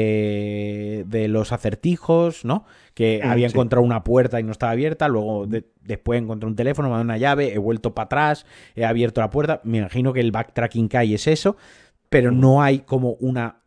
de, 0.00 1.04
de 1.08 1.28
los 1.28 1.52
acertijos, 1.52 2.44
¿no? 2.44 2.64
Que 2.94 3.20
Mm, 3.24 3.28
había 3.30 3.48
sí. 3.48 3.54
encontrado 3.54 3.84
una 3.84 4.02
puerta 4.04 4.40
y 4.40 4.42
no 4.44 4.52
estaba 4.52 4.72
abierta, 4.72 5.08
luego 5.08 5.46
de- 5.46 5.66
después 5.82 6.20
encontré 6.22 6.46
un 6.48 6.56
teléfono, 6.56 6.88
me 6.88 6.92
dado 6.92 7.04
una 7.04 7.18
llave, 7.18 7.52
he 7.52 7.58
vuelto 7.58 7.94
para 7.94 8.06
atrás, 8.06 8.46
he 8.74 8.84
abierto 8.84 9.20
la 9.20 9.30
puerta, 9.30 9.60
me 9.64 9.78
imagino 9.78 10.12
que 10.12 10.20
el 10.20 10.32
backtracking 10.32 10.88
que 10.88 10.96
hay 10.98 11.14
es 11.14 11.26
eso, 11.26 11.56
pero 12.08 12.30
no 12.32 12.62
hay 12.62 12.80
como 12.80 13.12
una 13.20 13.59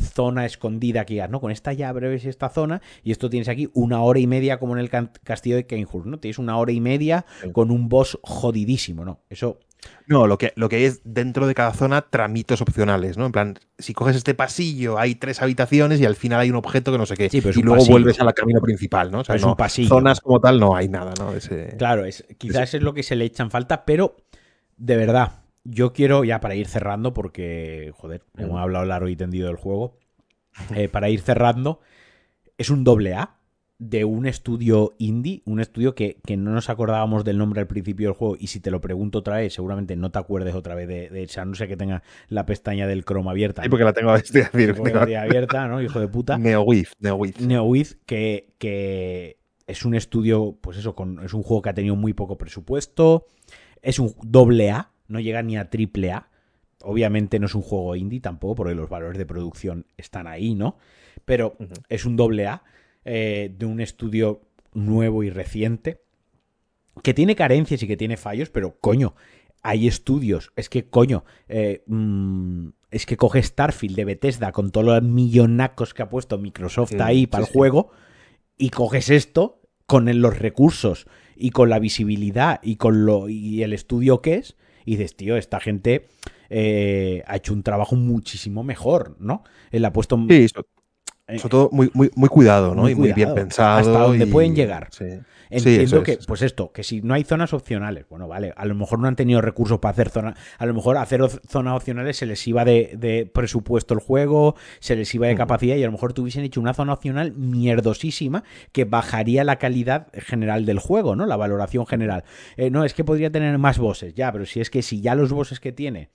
zona 0.00 0.46
escondida 0.46 1.04
que 1.04 1.14
digas, 1.14 1.30
¿no? 1.30 1.40
Con 1.40 1.50
esta 1.50 1.72
llave 1.72 2.08
ves 2.08 2.24
esta 2.24 2.48
zona 2.48 2.80
y 3.04 3.12
esto 3.12 3.30
tienes 3.30 3.48
aquí 3.48 3.68
una 3.74 4.02
hora 4.02 4.18
y 4.18 4.26
media 4.26 4.58
como 4.58 4.74
en 4.76 4.80
el 4.80 4.90
castillo 5.22 5.56
de 5.56 5.66
Kenhurst, 5.66 6.06
¿no? 6.06 6.18
Tienes 6.18 6.38
una 6.38 6.56
hora 6.56 6.72
y 6.72 6.80
media 6.80 7.24
Sí. 7.42 7.52
con 7.52 7.70
un 7.70 7.88
boss 7.88 8.18
jodidísimo, 8.22 9.04
¿no? 9.04 9.20
Eso 9.28 9.58
No, 10.06 10.26
lo 10.26 10.36
que, 10.36 10.52
lo 10.56 10.68
que 10.68 10.76
hay 10.76 10.84
es 10.84 11.00
dentro 11.04 11.46
de 11.46 11.54
cada 11.54 11.72
zona 11.72 12.02
tramitos 12.02 12.60
opcionales, 12.60 13.16
¿no? 13.16 13.24
En 13.26 13.32
plan, 13.32 13.58
si 13.78 13.94
coges 13.94 14.14
este 14.16 14.34
pasillo, 14.34 14.98
hay 14.98 15.14
tres 15.14 15.40
habitaciones 15.40 16.00
y 16.00 16.04
al 16.04 16.16
final 16.16 16.40
hay 16.40 16.50
un 16.50 16.56
objeto 16.56 16.92
que 16.92 16.98
no 16.98 17.06
sé 17.06 17.16
qué. 17.16 17.30
Sí, 17.30 17.40
pero 17.40 17.58
y 17.58 17.62
luego 17.62 17.76
pasillo. 17.78 17.92
vuelves 17.94 18.20
al 18.20 18.34
camino 18.34 18.60
principal, 18.60 19.10
¿no? 19.10 19.20
O 19.20 19.24
sea, 19.24 19.36
Es 19.36 19.42
no, 19.42 19.48
un 19.52 19.56
pasillo. 19.56 19.88
zonas 19.88 20.20
como 20.20 20.38
tal 20.38 20.60
no 20.60 20.76
hay 20.76 20.88
nada, 20.88 21.14
¿no? 21.18 21.32
Ese- 21.32 21.76
Claro, 21.78 22.04
es, 22.04 22.26
quizás 22.36 22.74
es 22.74 22.82
lo 22.82 22.92
que 22.92 23.02
se 23.02 23.16
le 23.16 23.24
echan 23.24 23.50
falta, 23.50 23.84
pero 23.86 24.16
de 24.76 24.96
verdad, 24.96 25.32
yo 25.64 25.92
quiero 25.92 26.24
ya 26.24 26.40
para 26.40 26.54
ir 26.54 26.66
cerrando, 26.66 27.12
porque, 27.12 27.92
joder, 27.96 28.22
hemos 28.36 28.60
hablado 28.60 28.84
largo 28.84 29.08
y 29.08 29.16
tendido 29.16 29.46
del 29.46 29.56
juego, 29.56 29.98
eh, 30.74 30.88
para 30.88 31.08
ir 31.10 31.20
cerrando, 31.20 31.80
es 32.58 32.70
un 32.70 32.84
doble 32.84 33.14
A, 33.14 33.36
de 33.80 34.04
un 34.04 34.26
estudio 34.26 34.94
indie, 34.98 35.42
un 35.46 35.58
estudio 35.58 35.94
que, 35.94 36.18
que, 36.26 36.36
no 36.36 36.50
nos 36.50 36.68
acordábamos 36.68 37.24
del 37.24 37.38
nombre 37.38 37.62
al 37.62 37.66
principio 37.66 38.08
del 38.08 38.14
juego 38.14 38.36
y 38.38 38.48
si 38.48 38.60
te 38.60 38.70
lo 38.70 38.82
pregunto 38.82 39.20
otra 39.20 39.38
vez, 39.38 39.54
seguramente 39.54 39.96
no 39.96 40.10
te 40.10 40.18
acuerdes 40.18 40.54
otra 40.54 40.74
vez 40.74 40.86
de, 40.86 41.08
de 41.08 41.22
esa, 41.22 41.46
no 41.46 41.54
sé 41.54 41.66
que 41.66 41.78
tenga 41.78 42.02
la 42.28 42.44
pestaña 42.44 42.86
del 42.86 43.06
Chrome 43.06 43.30
abierta. 43.30 43.62
Sí, 43.62 43.70
porque 43.70 43.84
la 43.84 43.94
tengo, 43.94 44.14
estoy 44.16 44.42
decir, 44.42 44.74
tengo 44.74 44.98
abierta, 44.98 45.66
¿no? 45.66 45.80
Hijo 45.80 45.98
de 45.98 46.08
puta. 46.08 46.36
NeoWiz, 46.36 46.92
NeoWiz. 47.00 47.40
NeoWiz, 47.40 47.98
que, 48.04 48.52
que 48.58 49.38
es 49.66 49.86
un 49.86 49.94
estudio, 49.94 50.58
pues 50.60 50.76
eso, 50.76 50.94
con, 50.94 51.24
es 51.24 51.32
un 51.32 51.42
juego 51.42 51.62
que 51.62 51.70
ha 51.70 51.74
tenido 51.74 51.96
muy 51.96 52.12
poco 52.12 52.36
presupuesto, 52.36 53.28
es 53.80 53.98
un 53.98 54.14
doble 54.22 54.72
A, 54.72 54.90
no 55.10 55.20
llega 55.20 55.42
ni 55.42 55.56
a 55.56 55.68
triple 55.68 56.12
A. 56.12 56.28
Obviamente 56.82 57.38
no 57.38 57.46
es 57.46 57.54
un 57.54 57.62
juego 57.62 57.94
indie 57.96 58.20
tampoco, 58.20 58.54
porque 58.56 58.74
los 58.74 58.88
valores 58.88 59.18
de 59.18 59.26
producción 59.26 59.86
están 59.98 60.26
ahí, 60.26 60.54
¿no? 60.54 60.78
Pero 61.24 61.56
uh 61.58 61.64
-huh. 61.64 61.82
es 61.88 62.06
un 62.06 62.16
doble 62.16 62.46
A 62.46 62.62
eh, 63.04 63.54
de 63.58 63.66
un 63.66 63.80
estudio 63.80 64.40
nuevo 64.72 65.22
y 65.22 65.30
reciente, 65.30 66.00
que 67.02 67.12
tiene 67.14 67.34
carencias 67.34 67.82
y 67.82 67.86
que 67.86 67.96
tiene 67.96 68.16
fallos, 68.16 68.50
pero 68.50 68.78
coño, 68.80 69.14
hay 69.62 69.86
estudios, 69.88 70.52
es 70.56 70.68
que 70.68 70.88
coño, 70.88 71.24
eh, 71.48 71.82
mmm, 71.86 72.68
es 72.90 73.06
que 73.06 73.16
coge 73.16 73.42
Starfield 73.42 73.96
de 73.96 74.04
Bethesda 74.04 74.52
con 74.52 74.70
todos 74.70 74.86
los 74.86 75.02
millonacos 75.02 75.94
que 75.94 76.02
ha 76.02 76.08
puesto 76.08 76.38
Microsoft 76.38 76.90
Sí, 76.90 76.96
ahí 77.00 77.20
sí, 77.20 77.26
para 77.26 77.42
el 77.42 77.48
sí. 77.48 77.52
juego 77.52 77.90
y 78.56 78.70
coges 78.70 79.10
esto 79.10 79.60
con 79.86 80.06
los 80.20 80.38
recursos 80.38 81.06
y 81.36 81.50
con 81.50 81.68
la 81.68 81.78
visibilidad 81.78 82.60
y 82.62 82.76
con 82.76 83.04
lo 83.06 83.28
y 83.28 83.62
el 83.62 83.72
estudio 83.72 84.22
que 84.22 84.34
es 84.36 84.56
y 84.90 84.96
dices, 84.96 85.14
tío, 85.14 85.36
esta 85.36 85.60
gente 85.60 86.08
eh, 86.48 87.22
ha 87.26 87.36
hecho 87.36 87.52
un 87.52 87.62
trabajo 87.62 87.94
muchísimo 87.94 88.64
mejor, 88.64 89.16
¿no? 89.20 89.44
Él 89.70 89.84
ha 89.84 89.92
puesto 89.92 90.18
Sí, 90.28 90.48
sobre 91.38 91.50
todo 91.50 91.68
muy, 91.72 91.90
muy, 91.94 92.10
muy 92.14 92.28
cuidado, 92.28 92.74
¿no? 92.74 92.82
Muy 92.82 92.92
y 92.92 92.94
muy 92.94 93.12
bien 93.12 93.34
pensado. 93.34 93.78
Hasta 93.78 93.98
donde 94.06 94.24
y- 94.26 94.30
pueden 94.30 94.54
llegar. 94.54 94.88
Sí. 94.90 95.04
Entiendo 95.52 96.04
que, 96.04 96.12
es. 96.12 96.26
pues 96.26 96.42
esto, 96.42 96.70
que 96.70 96.84
si 96.84 97.02
no 97.02 97.12
hay 97.12 97.24
zonas 97.24 97.52
opcionales, 97.52 98.06
bueno, 98.08 98.28
vale, 98.28 98.52
a 98.56 98.64
lo 98.66 98.76
mejor 98.76 99.00
no 99.00 99.08
han 99.08 99.16
tenido 99.16 99.40
recursos 99.40 99.80
para 99.80 99.90
hacer 99.90 100.08
zonas, 100.08 100.38
a 100.58 100.64
lo 100.64 100.74
mejor 100.74 100.96
hacer 100.96 101.20
zonas 101.48 101.74
opcionales 101.74 102.16
se 102.18 102.26
les 102.26 102.46
iba 102.46 102.64
de, 102.64 102.92
de 102.96 103.26
presupuesto 103.26 103.92
el 103.94 103.98
juego, 103.98 104.54
se 104.78 104.94
les 104.94 105.12
iba 105.12 105.26
de 105.26 105.34
capacidad 105.34 105.74
y 105.74 105.82
a 105.82 105.86
lo 105.86 105.92
mejor 105.92 106.12
tuviesen 106.12 106.44
hecho 106.44 106.60
una 106.60 106.72
zona 106.72 106.92
opcional 106.92 107.32
mierdosísima 107.32 108.44
que 108.70 108.84
bajaría 108.84 109.42
la 109.42 109.56
calidad 109.56 110.06
general 110.12 110.66
del 110.66 110.78
juego, 110.78 111.16
¿no? 111.16 111.26
La 111.26 111.36
valoración 111.36 111.84
general. 111.84 112.22
Eh, 112.56 112.70
no, 112.70 112.84
es 112.84 112.94
que 112.94 113.02
podría 113.02 113.32
tener 113.32 113.58
más 113.58 113.78
bosses, 113.78 114.14
ya, 114.14 114.30
pero 114.30 114.46
si 114.46 114.60
es 114.60 114.70
que 114.70 114.82
si 114.82 115.00
ya 115.00 115.16
los 115.16 115.32
bosses 115.32 115.58
que 115.58 115.72
tiene 115.72 116.10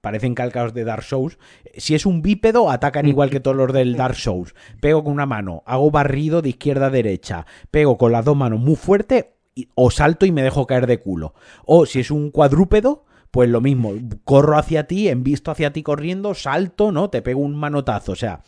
parecen 0.00 0.34
calcados 0.34 0.74
de 0.74 0.84
Dark 0.84 1.02
Souls. 1.02 1.38
Si 1.76 1.94
es 1.94 2.06
un 2.06 2.22
bípedo, 2.22 2.70
atacan 2.70 3.06
igual 3.06 3.30
que 3.30 3.40
todos 3.40 3.56
los 3.56 3.72
del 3.72 3.96
Dark 3.96 4.16
Souls. 4.16 4.54
Pego 4.80 5.04
con 5.04 5.12
una 5.12 5.26
mano, 5.26 5.62
hago 5.66 5.90
barrido 5.90 6.42
de 6.42 6.50
izquierda 6.50 6.86
a 6.86 6.90
derecha, 6.90 7.46
pego 7.70 7.98
con 7.98 8.12
las 8.12 8.24
dos 8.24 8.36
manos 8.36 8.60
muy 8.60 8.76
fuerte 8.76 9.34
o 9.74 9.90
salto 9.90 10.26
y 10.26 10.32
me 10.32 10.42
dejo 10.42 10.66
caer 10.66 10.86
de 10.86 11.00
culo. 11.00 11.34
O 11.64 11.86
si 11.86 12.00
es 12.00 12.10
un 12.10 12.30
cuadrúpedo, 12.30 13.04
pues 13.30 13.48
lo 13.48 13.60
mismo, 13.60 13.92
corro 14.24 14.56
hacia 14.56 14.86
ti, 14.86 15.08
envisto 15.08 15.50
hacia 15.50 15.72
ti 15.72 15.82
corriendo, 15.82 16.34
salto, 16.34 16.92
¿no? 16.92 17.10
Te 17.10 17.22
pego 17.22 17.40
un 17.40 17.56
manotazo. 17.56 18.12
O 18.12 18.16
sea, 18.16 18.40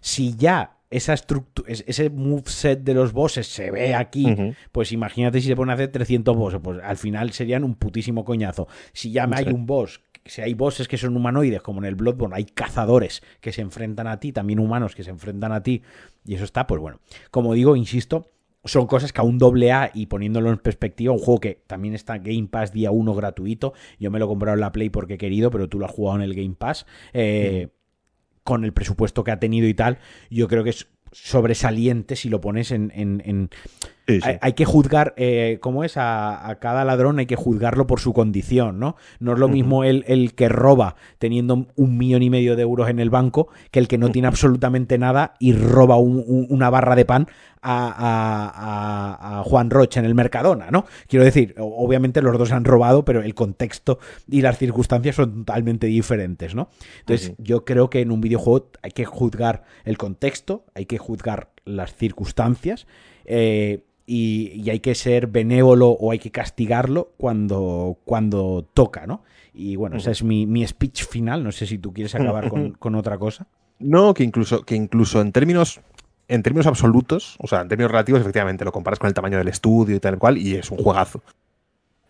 si 0.00 0.36
ya 0.36 0.78
esa 0.90 1.12
estructura, 1.12 1.68
ese 1.70 2.08
moveset 2.08 2.80
de 2.84 2.94
los 2.94 3.12
bosses 3.12 3.48
se 3.48 3.70
ve 3.70 3.94
aquí, 3.94 4.54
pues 4.70 4.92
imagínate 4.92 5.40
si 5.40 5.48
se 5.48 5.56
ponen 5.56 5.72
a 5.72 5.74
hacer 5.74 5.90
300 5.90 6.36
bosses, 6.36 6.60
pues 6.62 6.78
al 6.82 6.96
final 6.96 7.32
serían 7.32 7.64
un 7.64 7.74
putísimo 7.74 8.24
coñazo. 8.24 8.68
Si 8.92 9.10
ya 9.10 9.26
me 9.26 9.36
hay 9.36 9.48
un 9.48 9.66
boss, 9.66 10.00
si 10.24 10.40
hay 10.42 10.54
bosses 10.54 10.88
que 10.88 10.96
son 10.98 11.16
humanoides, 11.16 11.60
como 11.62 11.80
en 11.80 11.84
el 11.86 11.94
Bloodborne, 11.94 12.34
hay 12.36 12.44
cazadores 12.44 13.22
que 13.40 13.52
se 13.52 13.60
enfrentan 13.62 14.06
a 14.06 14.20
ti, 14.20 14.32
también 14.32 14.58
humanos 14.58 14.94
que 14.94 15.04
se 15.04 15.10
enfrentan 15.10 15.52
a 15.52 15.62
ti, 15.62 15.82
y 16.24 16.34
eso 16.34 16.44
está, 16.44 16.66
pues 16.66 16.80
bueno. 16.80 17.00
Como 17.30 17.52
digo, 17.54 17.76
insisto, 17.76 18.30
son 18.64 18.86
cosas 18.86 19.12
que 19.12 19.20
a 19.20 19.24
un 19.24 19.36
doble 19.38 19.72
A 19.72 19.90
y 19.92 20.06
poniéndolo 20.06 20.50
en 20.50 20.56
perspectiva, 20.58 21.12
un 21.12 21.18
juego 21.18 21.40
que 21.40 21.60
también 21.66 21.94
está 21.94 22.16
Game 22.18 22.48
Pass 22.50 22.72
día 22.72 22.90
1 22.90 23.14
gratuito, 23.14 23.74
yo 24.00 24.10
me 24.10 24.18
lo 24.18 24.24
he 24.24 24.28
comprado 24.28 24.54
en 24.54 24.60
la 24.60 24.72
Play 24.72 24.88
porque 24.88 25.14
he 25.14 25.18
querido, 25.18 25.50
pero 25.50 25.68
tú 25.68 25.78
lo 25.78 25.84
has 25.84 25.92
jugado 25.92 26.16
en 26.16 26.22
el 26.22 26.34
Game 26.34 26.54
Pass, 26.58 26.86
eh, 27.12 27.68
con 28.42 28.64
el 28.64 28.72
presupuesto 28.72 29.24
que 29.24 29.30
ha 29.32 29.38
tenido 29.40 29.68
y 29.68 29.74
tal, 29.74 29.98
yo 30.30 30.48
creo 30.48 30.64
que 30.64 30.70
es 30.70 30.86
sobresaliente 31.12 32.16
si 32.16 32.28
lo 32.28 32.40
pones 32.40 32.70
en, 32.70 32.90
en- 32.94 33.22
en- 33.24 33.50
Sí, 34.06 34.20
sí. 34.20 34.28
hay, 34.28 34.36
hay 34.40 34.52
que 34.52 34.64
juzgar, 34.64 35.14
eh, 35.16 35.58
¿cómo 35.62 35.82
es? 35.84 35.96
A, 35.96 36.48
a 36.48 36.58
cada 36.58 36.84
ladrón 36.84 37.18
hay 37.18 37.26
que 37.26 37.36
juzgarlo 37.36 37.86
por 37.86 38.00
su 38.00 38.12
condición, 38.12 38.78
¿no? 38.78 38.96
No 39.18 39.32
es 39.32 39.38
lo 39.38 39.48
mismo 39.48 39.82
el, 39.84 40.04
el 40.06 40.34
que 40.34 40.48
roba 40.50 40.96
teniendo 41.18 41.66
un 41.74 41.96
millón 41.96 42.22
y 42.22 42.28
medio 42.30 42.54
de 42.56 42.62
euros 42.62 42.88
en 42.90 42.98
el 42.98 43.08
banco 43.10 43.48
que 43.70 43.78
el 43.78 43.88
que 43.88 43.96
no 43.98 44.10
tiene 44.10 44.28
absolutamente 44.28 44.98
nada 44.98 45.34
y 45.38 45.54
roba 45.54 45.96
un- 45.96 46.22
un- 46.26 46.46
una 46.50 46.68
barra 46.68 46.96
de 46.96 47.04
pan 47.06 47.28
a, 47.62 47.88
a- 47.88 49.38
a- 49.38 49.40
a 49.40 49.42
Juan 49.44 49.70
Roche 49.70 50.00
en 50.00 50.04
el 50.06 50.14
Mercadona, 50.14 50.70
¿no? 50.70 50.84
Quiero 51.08 51.24
decir, 51.24 51.54
obviamente 51.58 52.20
los 52.20 52.36
dos 52.38 52.52
han 52.52 52.64
robado, 52.66 53.06
pero 53.06 53.22
el 53.22 53.34
contexto 53.34 53.98
y 54.30 54.42
las 54.42 54.58
circunstancias 54.58 55.16
son 55.16 55.44
totalmente 55.46 55.86
diferentes, 55.86 56.54
¿no? 56.54 56.68
Entonces, 57.00 57.32
yo 57.38 57.64
creo 57.64 57.88
que 57.88 58.00
en 58.02 58.10
un 58.12 58.20
videojuego 58.20 58.70
hay 58.82 58.90
que 58.90 59.06
juzgar 59.06 59.62
el 59.86 59.96
contexto, 59.96 60.66
hay 60.74 60.84
que 60.84 60.98
juzgar 60.98 61.48
las 61.64 61.94
circunstancias 61.94 62.86
eh, 63.26 63.84
y, 64.06 64.52
y 64.54 64.70
hay 64.70 64.80
que 64.80 64.94
ser 64.94 65.26
benévolo 65.26 65.88
o 65.88 66.12
hay 66.12 66.18
que 66.18 66.30
castigarlo 66.30 67.12
cuando, 67.16 67.98
cuando 68.04 68.66
toca, 68.74 69.06
¿no? 69.06 69.22
Y 69.54 69.76
bueno, 69.76 69.96
ese 69.96 70.10
es 70.10 70.22
mi, 70.22 70.46
mi 70.46 70.66
speech 70.66 71.06
final. 71.06 71.44
No 71.44 71.52
sé 71.52 71.66
si 71.66 71.78
tú 71.78 71.92
quieres 71.92 72.14
acabar 72.14 72.48
con, 72.48 72.72
con 72.78 72.94
otra 72.96 73.18
cosa. 73.18 73.46
No, 73.78 74.12
que 74.12 74.24
incluso, 74.24 74.64
que 74.64 74.74
incluso 74.74 75.20
en 75.20 75.32
términos. 75.32 75.80
En 76.26 76.42
términos 76.42 76.66
absolutos, 76.66 77.36
o 77.38 77.46
sea, 77.46 77.60
en 77.60 77.68
términos 77.68 77.90
relativos, 77.90 78.22
efectivamente, 78.22 78.64
lo 78.64 78.72
comparas 78.72 78.98
con 78.98 79.08
el 79.08 79.14
tamaño 79.14 79.36
del 79.36 79.48
estudio 79.48 79.94
y 79.94 80.00
tal 80.00 80.18
cual, 80.18 80.38
y 80.38 80.54
es 80.54 80.70
un 80.70 80.78
juegazo. 80.78 81.20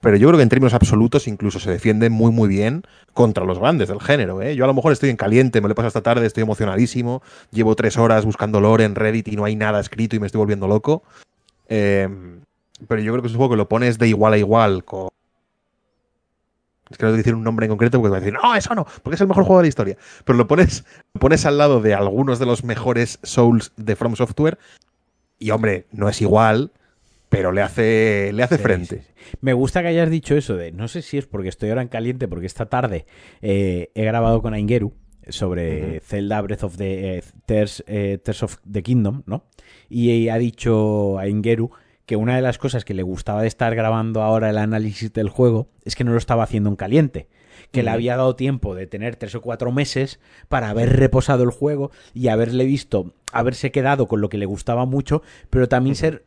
Pero 0.05 0.17
yo 0.17 0.29
creo 0.29 0.37
que 0.37 0.43
en 0.43 0.51
términos 0.51 0.75
absolutos 0.75 1.27
incluso 1.27 1.59
se 1.59 1.71
defiende 1.71 2.11
muy 2.11 2.31
muy 2.31 2.47
bien 2.47 2.83
contra 3.15 3.45
los 3.47 3.59
grandes 3.59 3.89
del 3.89 4.01
género. 4.01 4.43
¿eh? 4.43 4.55
Yo 4.55 4.65
a 4.65 4.67
lo 4.67 4.75
mejor 4.75 4.93
estoy 4.93 5.09
en 5.09 5.17
caliente, 5.17 5.63
me 5.63 5.67
lo 5.67 5.73
he 5.73 5.75
pasado 5.75 5.89
esta 5.89 6.03
tarde, 6.03 6.27
estoy 6.27 6.43
emocionadísimo, 6.43 7.23
llevo 7.51 7.75
tres 7.75 7.97
horas 7.97 8.27
buscando 8.27 8.61
lore 8.61 8.85
en 8.85 8.97
Reddit 8.97 9.29
y 9.29 9.37
no 9.37 9.47
hay 9.47 9.57
nada 9.57 9.81
escrito 9.81 10.15
y 10.15 10.21
me 10.21 10.27
estoy 10.27 10.41
volviendo 10.41 10.69
loco. 10.69 11.03
Eh, 11.69 12.09
pero 12.89 13.01
yo 13.01 13.13
creo 13.13 13.23
que 13.23 13.29
es 13.29 13.33
un 13.35 13.39
juego 13.39 13.53
que 13.53 13.57
lo 13.57 13.69
pones 13.69 13.99
de 13.99 14.09
igual 14.09 14.33
a 14.35 14.39
igual 14.39 14.85
con... 14.85 15.09
Es 16.91 16.99
que 16.99 17.05
no 17.05 17.11
voy 17.11 17.15
a 17.15 17.19
decir 17.19 17.35
un 17.35 17.43
nombre 17.45 17.65
en 17.67 17.71
concreto 17.71 17.99
porque 17.99 18.09
te 18.09 18.11
voy 18.11 18.19
a 18.19 18.21
decir, 18.21 18.39
no, 18.43 18.55
eso 18.55 18.75
no, 18.75 18.85
porque 19.03 19.15
es 19.15 19.21
el 19.21 19.27
mejor 19.29 19.45
juego 19.45 19.59
de 19.61 19.65
la 19.65 19.69
historia. 19.69 19.97
Pero 20.25 20.37
lo 20.37 20.47
pones, 20.47 20.85
lo 21.15 21.21
pones 21.21 21.47
al 21.47 21.57
lado 21.57 21.81
de 21.81 21.95
algunos 21.95 22.39
de 22.39 22.47
los 22.47 22.63
mejores 22.63 23.19
Souls 23.23 23.73
de 23.77 23.97
From 23.97 24.17
Software 24.17 24.59
y, 25.39 25.51
hombre, 25.51 25.87
no 25.93 26.09
es 26.11 26.21
igual, 26.21 26.73
pero 27.31 27.53
le 27.53 27.63
hace, 27.63 28.31
le 28.35 28.43
hace 28.43 28.59
Sí, 28.59 28.63
frente. 28.63 28.97
sí, 28.99 29.03
sí. 29.03 29.37
Me 29.41 29.55
gusta 29.55 29.81
que 29.81 29.89
hayas 29.89 30.11
dicho 30.11 30.37
eso 30.37 30.57
de, 30.57 30.73
no 30.73 30.87
sé 30.89 31.01
si 31.01 31.17
es 31.17 31.27
porque 31.27 31.49
estoy 31.49 31.71
ahora 31.71 31.83
en 31.83 31.89
caliente, 31.89 32.29
porque 32.29 32.47
esta 32.47 32.67
tarde 32.67 33.07
eh, 33.41 33.91
he 33.95 34.05
grabado 34.05 34.43
con 34.43 34.53
Aingeru 34.53 34.93
sobre. 35.29 36.01
Zelda 36.01 36.41
Breath 36.41 36.65
of 36.65 36.77
the 36.77 37.19
eh, 37.19 37.25
Tears, 37.47 37.85
eh, 37.87 38.19
Tears 38.23 38.43
of 38.43 38.59
the 38.71 38.83
Kingdom, 38.83 39.23
¿no? 39.27 39.45
Y 39.89 40.29
ha 40.29 40.39
dicho 40.39 41.19
Aingeru 41.19 41.71
que 42.07 42.17
una 42.17 42.37
de 42.37 42.43
las 42.43 42.59
cosas 42.59 42.85
que 42.85 42.95
le 42.95 43.03
gustaba 43.03 43.43
de 43.43 43.49
estar 43.49 43.75
grabando 43.75 44.23
ahora 44.23 44.51
el 44.51 44.59
análisis 44.59 45.13
del 45.13 45.29
juego 45.29 45.69
es 45.85 45.97
que 45.97 46.05
no 46.05 46.13
lo 46.13 46.19
estaba 46.19 46.43
haciendo 46.43 46.69
en 46.69 46.77
caliente. 46.77 47.29
Que 47.71 47.83
le 47.83 47.91
había 47.91 48.17
dado 48.17 48.37
tiempo 48.37 48.75
de 48.75 48.87
tener 48.87 49.17
tres 49.17 49.35
o 49.35 49.41
cuatro 49.41 49.73
meses 49.73 50.21
para 50.49 50.69
haber 50.69 50.97
reposado 50.97 51.43
el 51.45 51.51
juego 51.51 51.91
y 52.13 52.29
haberle 52.29 52.65
visto, 52.65 53.15
haberse 53.33 53.73
quedado 53.73 54.07
con 54.07 54.21
lo 54.21 54.29
que 54.29 54.39
le 54.39 54.47
gustaba 54.47 54.85
mucho, 54.85 55.23
pero 55.51 55.69
también 55.69 55.97
ser 55.97 56.25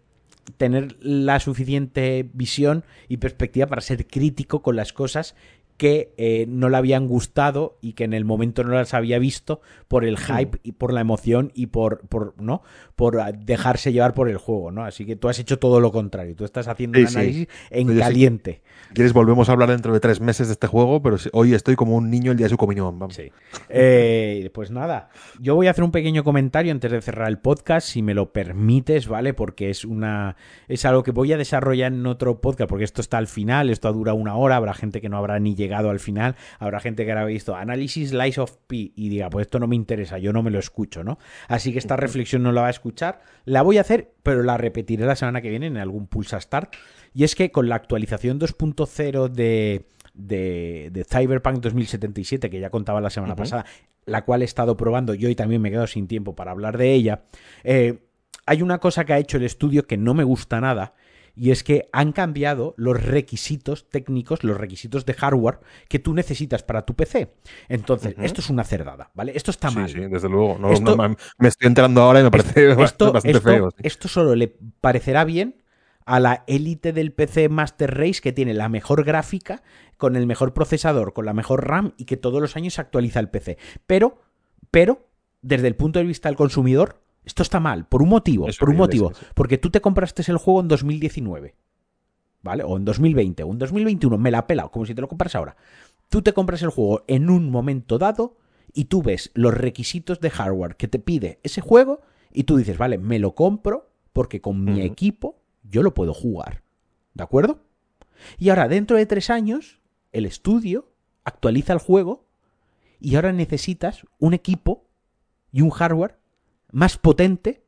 tener 0.57 0.95
la 1.01 1.39
suficiente 1.39 2.29
visión 2.33 2.83
y 3.07 3.17
perspectiva 3.17 3.67
para 3.67 3.81
ser 3.81 4.07
crítico 4.07 4.61
con 4.61 4.75
las 4.75 4.93
cosas 4.93 5.35
que 5.77 6.13
eh, 6.17 6.45
no 6.49 6.69
le 6.69 6.77
habían 6.77 7.07
gustado 7.07 7.77
y 7.81 7.93
que 7.93 8.03
en 8.03 8.13
el 8.13 8.25
momento 8.25 8.63
no 8.63 8.73
las 8.73 8.93
había 8.95 9.19
visto 9.19 9.61
por 9.87 10.03
el 10.03 10.17
hype 10.17 10.59
y 10.63 10.71
por 10.73 10.91
la 10.91 11.01
emoción 11.01 11.51
y 11.53 11.67
por, 11.67 11.99
por 12.07 12.33
no 12.41 12.63
por 12.95 13.19
ah, 13.19 13.31
dejarse 13.31 13.93
llevar 13.93 14.15
por 14.15 14.27
el 14.27 14.37
juego, 14.37 14.71
¿no? 14.71 14.83
Así 14.83 15.05
que 15.05 15.15
tú 15.15 15.29
has 15.29 15.37
hecho 15.37 15.59
todo 15.59 15.79
lo 15.79 15.91
contrario. 15.91 16.35
Tú 16.35 16.45
estás 16.45 16.67
haciendo 16.67 16.97
Sí, 16.97 17.03
un 17.03 17.07
sí. 17.09 17.15
análisis 17.17 17.47
en 17.69 17.99
caliente. 17.99 18.61
Si 18.89 18.93
quieres, 18.95 19.13
volvemos 19.13 19.49
a 19.49 19.51
hablar 19.51 19.69
dentro 19.69 19.93
de 19.93 19.99
tres 19.99 20.19
meses 20.19 20.47
de 20.47 20.53
este 20.53 20.65
juego, 20.65 21.01
pero 21.01 21.17
hoy 21.33 21.53
estoy 21.53 21.75
como 21.75 21.95
un 21.95 22.09
niño 22.09 22.31
el 22.31 22.37
día 22.37 22.45
de 22.45 22.49
su 22.49 22.57
comunión. 22.57 22.97
Vamos. 22.97 23.13
Sí. 23.15 23.31
Eh, 23.69 24.49
pues 24.53 24.71
nada, 24.71 25.09
yo 25.39 25.53
voy 25.53 25.67
a 25.67 25.71
hacer 25.71 25.83
un 25.83 25.91
pequeño 25.91 26.23
comentario 26.23 26.71
antes 26.71 26.91
de 26.91 27.01
cerrar 27.01 27.27
el 27.27 27.37
podcast, 27.37 27.87
si 27.87 28.01
me 28.01 28.15
lo 28.15 28.31
permites, 28.33 29.07
¿vale? 29.07 29.35
Porque 29.35 29.69
es 29.69 29.85
una 29.85 30.35
es 30.67 30.83
algo 30.85 31.03
que 31.03 31.11
voy 31.11 31.33
a 31.33 31.37
desarrollar 31.37 31.93
en 31.93 32.05
otro 32.07 32.41
podcast, 32.41 32.67
porque 32.67 32.83
esto 32.83 33.01
está 33.01 33.19
al 33.19 33.27
final, 33.27 33.69
esto 33.69 33.93
dura 33.93 34.13
una 34.13 34.35
hora, 34.35 34.55
habrá 34.55 34.73
gente 34.73 35.01
que 35.01 35.09
no 35.09 35.17
habrá 35.17 35.39
ni 35.39 35.53
llegado 35.53 35.66
al 35.73 35.99
final, 35.99 36.35
habrá 36.59 36.79
gente 36.79 37.05
que 37.05 37.11
habrá 37.11 37.25
visto 37.25 37.55
análisis 37.55 38.13
Lies 38.13 38.37
of 38.37 38.57
P 38.67 38.91
y 38.95 39.09
diga, 39.09 39.29
pues 39.29 39.47
esto 39.47 39.59
no 39.59 39.67
me 39.67 39.75
interesa, 39.75 40.17
yo 40.17 40.33
no 40.33 40.43
me 40.43 40.51
lo 40.51 40.59
escucho, 40.59 41.03
¿no? 41.03 41.17
Así 41.47 41.71
que 41.71 41.79
esta 41.79 41.95
reflexión 41.95 42.43
no 42.43 42.51
la 42.51 42.61
va 42.61 42.67
a 42.67 42.71
escuchar, 42.71 43.21
la 43.45 43.61
voy 43.61 43.77
a 43.77 43.81
hacer, 43.81 44.13
pero 44.23 44.43
la 44.43 44.57
repetiré 44.57 45.05
la 45.05 45.15
semana 45.15 45.41
que 45.41 45.49
viene 45.49 45.67
en 45.67 45.77
algún 45.77 46.07
Pulsa 46.07 46.39
Start. 46.39 46.73
Y 47.13 47.23
es 47.23 47.35
que 47.35 47.51
con 47.51 47.69
la 47.69 47.75
actualización 47.75 48.39
2.0 48.39 49.29
de, 49.29 49.85
de, 50.13 50.89
de 50.91 51.03
Cyberpunk 51.03 51.59
2077, 51.59 52.49
que 52.49 52.59
ya 52.59 52.69
contaba 52.69 53.01
la 53.01 53.09
semana 53.09 53.35
pasada, 53.35 53.65
la 54.05 54.23
cual 54.25 54.41
he 54.41 54.45
estado 54.45 54.75
probando 54.75 55.13
yo 55.13 55.29
y 55.29 55.35
también 55.35 55.61
me 55.61 55.69
he 55.69 55.71
quedado 55.71 55.87
sin 55.87 56.07
tiempo 56.07 56.35
para 56.35 56.51
hablar 56.51 56.77
de 56.77 56.93
ella, 56.93 57.23
eh, 57.63 57.99
hay 58.45 58.61
una 58.61 58.79
cosa 58.79 59.05
que 59.05 59.13
ha 59.13 59.19
hecho 59.19 59.37
el 59.37 59.43
estudio 59.43 59.85
que 59.85 59.97
no 59.97 60.13
me 60.13 60.23
gusta 60.23 60.61
nada, 60.61 60.93
y 61.37 61.51
es 61.51 61.63
que 61.63 61.87
han 61.93 62.13
cambiado 62.13 62.73
los 62.77 63.01
requisitos 63.01 63.87
técnicos, 63.89 64.43
los 64.43 64.57
requisitos 64.57 65.05
de 65.05 65.13
hardware 65.13 65.59
que 65.87 65.99
tú 65.99 66.15
necesitas 66.15 66.63
para 66.63 66.83
tu 66.83 66.95
PC. 66.95 67.35
Entonces, 67.69 68.15
esto 68.19 68.41
es 68.41 68.49
una 68.49 68.63
cerdada, 68.63 69.11
¿vale? 69.13 69.33
Esto 69.35 69.51
está 69.51 69.69
mal. 69.69 69.87
Sí, 69.87 69.99
desde 69.99 70.29
luego. 70.29 70.57
me 71.37 71.47
estoy 71.47 71.67
enterando 71.67 72.01
ahora 72.01 72.21
y 72.21 72.23
me 72.23 72.31
parece 72.31 72.73
bastante 72.73 73.39
feo. 73.39 73.69
Esto 73.77 74.07
solo 74.07 74.35
le 74.35 74.55
parecerá 74.81 75.23
bien 75.25 75.61
a 76.05 76.19
la 76.19 76.43
élite 76.47 76.91
del 76.91 77.11
PC 77.11 77.49
Master 77.49 77.95
Race 77.95 78.21
que 78.21 78.31
tiene 78.31 78.53
la 78.53 78.69
mejor 78.69 79.03
gráfica, 79.03 79.61
con 79.97 80.15
el 80.15 80.25
mejor 80.25 80.53
procesador, 80.53 81.13
con 81.13 81.25
la 81.25 81.33
mejor 81.33 81.67
RAM 81.67 81.93
y 81.97 82.05
que 82.05 82.17
todos 82.17 82.41
los 82.41 82.55
años 82.55 82.75
se 82.75 82.81
actualiza 82.81 83.19
el 83.19 83.29
PC. 83.29 83.57
Pero, 83.85 84.21
pero, 84.71 85.05
desde 85.41 85.67
el 85.67 85.75
punto 85.75 85.99
de 85.99 86.05
vista 86.05 86.29
del 86.29 86.37
consumidor, 86.37 87.01
esto 87.27 87.43
está 87.43 87.59
mal, 87.59 87.85
por 87.85 88.01
un 88.01 88.07
motivo, 88.07 88.47
por 88.57 88.69
un 88.69 88.77
motivo. 88.77 89.11
Porque 89.35 89.57
tú 89.57 89.69
te 89.69 89.81
compraste 89.81 90.23
el 90.31 90.37
juego 90.37 90.61
en 90.61 90.69
2019, 90.69 91.55
¿vale? 92.41 92.63
O 92.63 92.77
en 92.77 92.85
2020, 92.85 93.43
o 93.43 93.51
en 93.51 93.59
2021, 93.59 94.17
me 94.17 94.31
la 94.31 94.39
ha 94.39 94.47
pelado, 94.47 94.71
como 94.71 94.85
si 94.85 94.95
te 94.95 95.01
lo 95.01 95.09
compras 95.09 95.35
ahora. 95.35 95.57
Tú 96.07 96.21
te 96.21 96.31
compras 96.31 96.61
el 96.63 96.69
juego 96.69 97.03
en 97.07 97.29
un 97.29 97.51
momento 97.51 97.97
dado 97.97 98.37
y 98.73 98.85
tú 98.85 99.03
ves 99.03 99.29
los 99.33 99.53
requisitos 99.53 100.21
de 100.21 100.29
hardware 100.29 100.77
que 100.77 100.87
te 100.87 100.99
pide 100.99 101.39
ese 101.43 101.59
juego 101.59 101.99
y 102.31 102.45
tú 102.45 102.55
dices, 102.55 102.77
vale, 102.77 102.97
me 102.97 103.19
lo 103.19 103.35
compro 103.35 103.91
porque 104.13 104.39
con 104.39 104.63
mi 104.63 104.81
equipo 104.81 105.41
yo 105.63 105.83
lo 105.83 105.93
puedo 105.93 106.13
jugar. 106.13 106.63
¿De 107.13 107.23
acuerdo? 107.23 107.59
Y 108.37 108.49
ahora, 108.49 108.69
dentro 108.69 108.95
de 108.95 109.05
tres 109.05 109.29
años, 109.29 109.81
el 110.13 110.25
estudio 110.25 110.93
actualiza 111.25 111.73
el 111.73 111.79
juego 111.79 112.25
y 113.01 113.15
ahora 113.15 113.33
necesitas 113.33 114.05
un 114.17 114.33
equipo 114.33 114.87
y 115.51 115.61
un 115.61 115.71
hardware 115.71 116.17
más 116.71 116.97
potente 116.97 117.63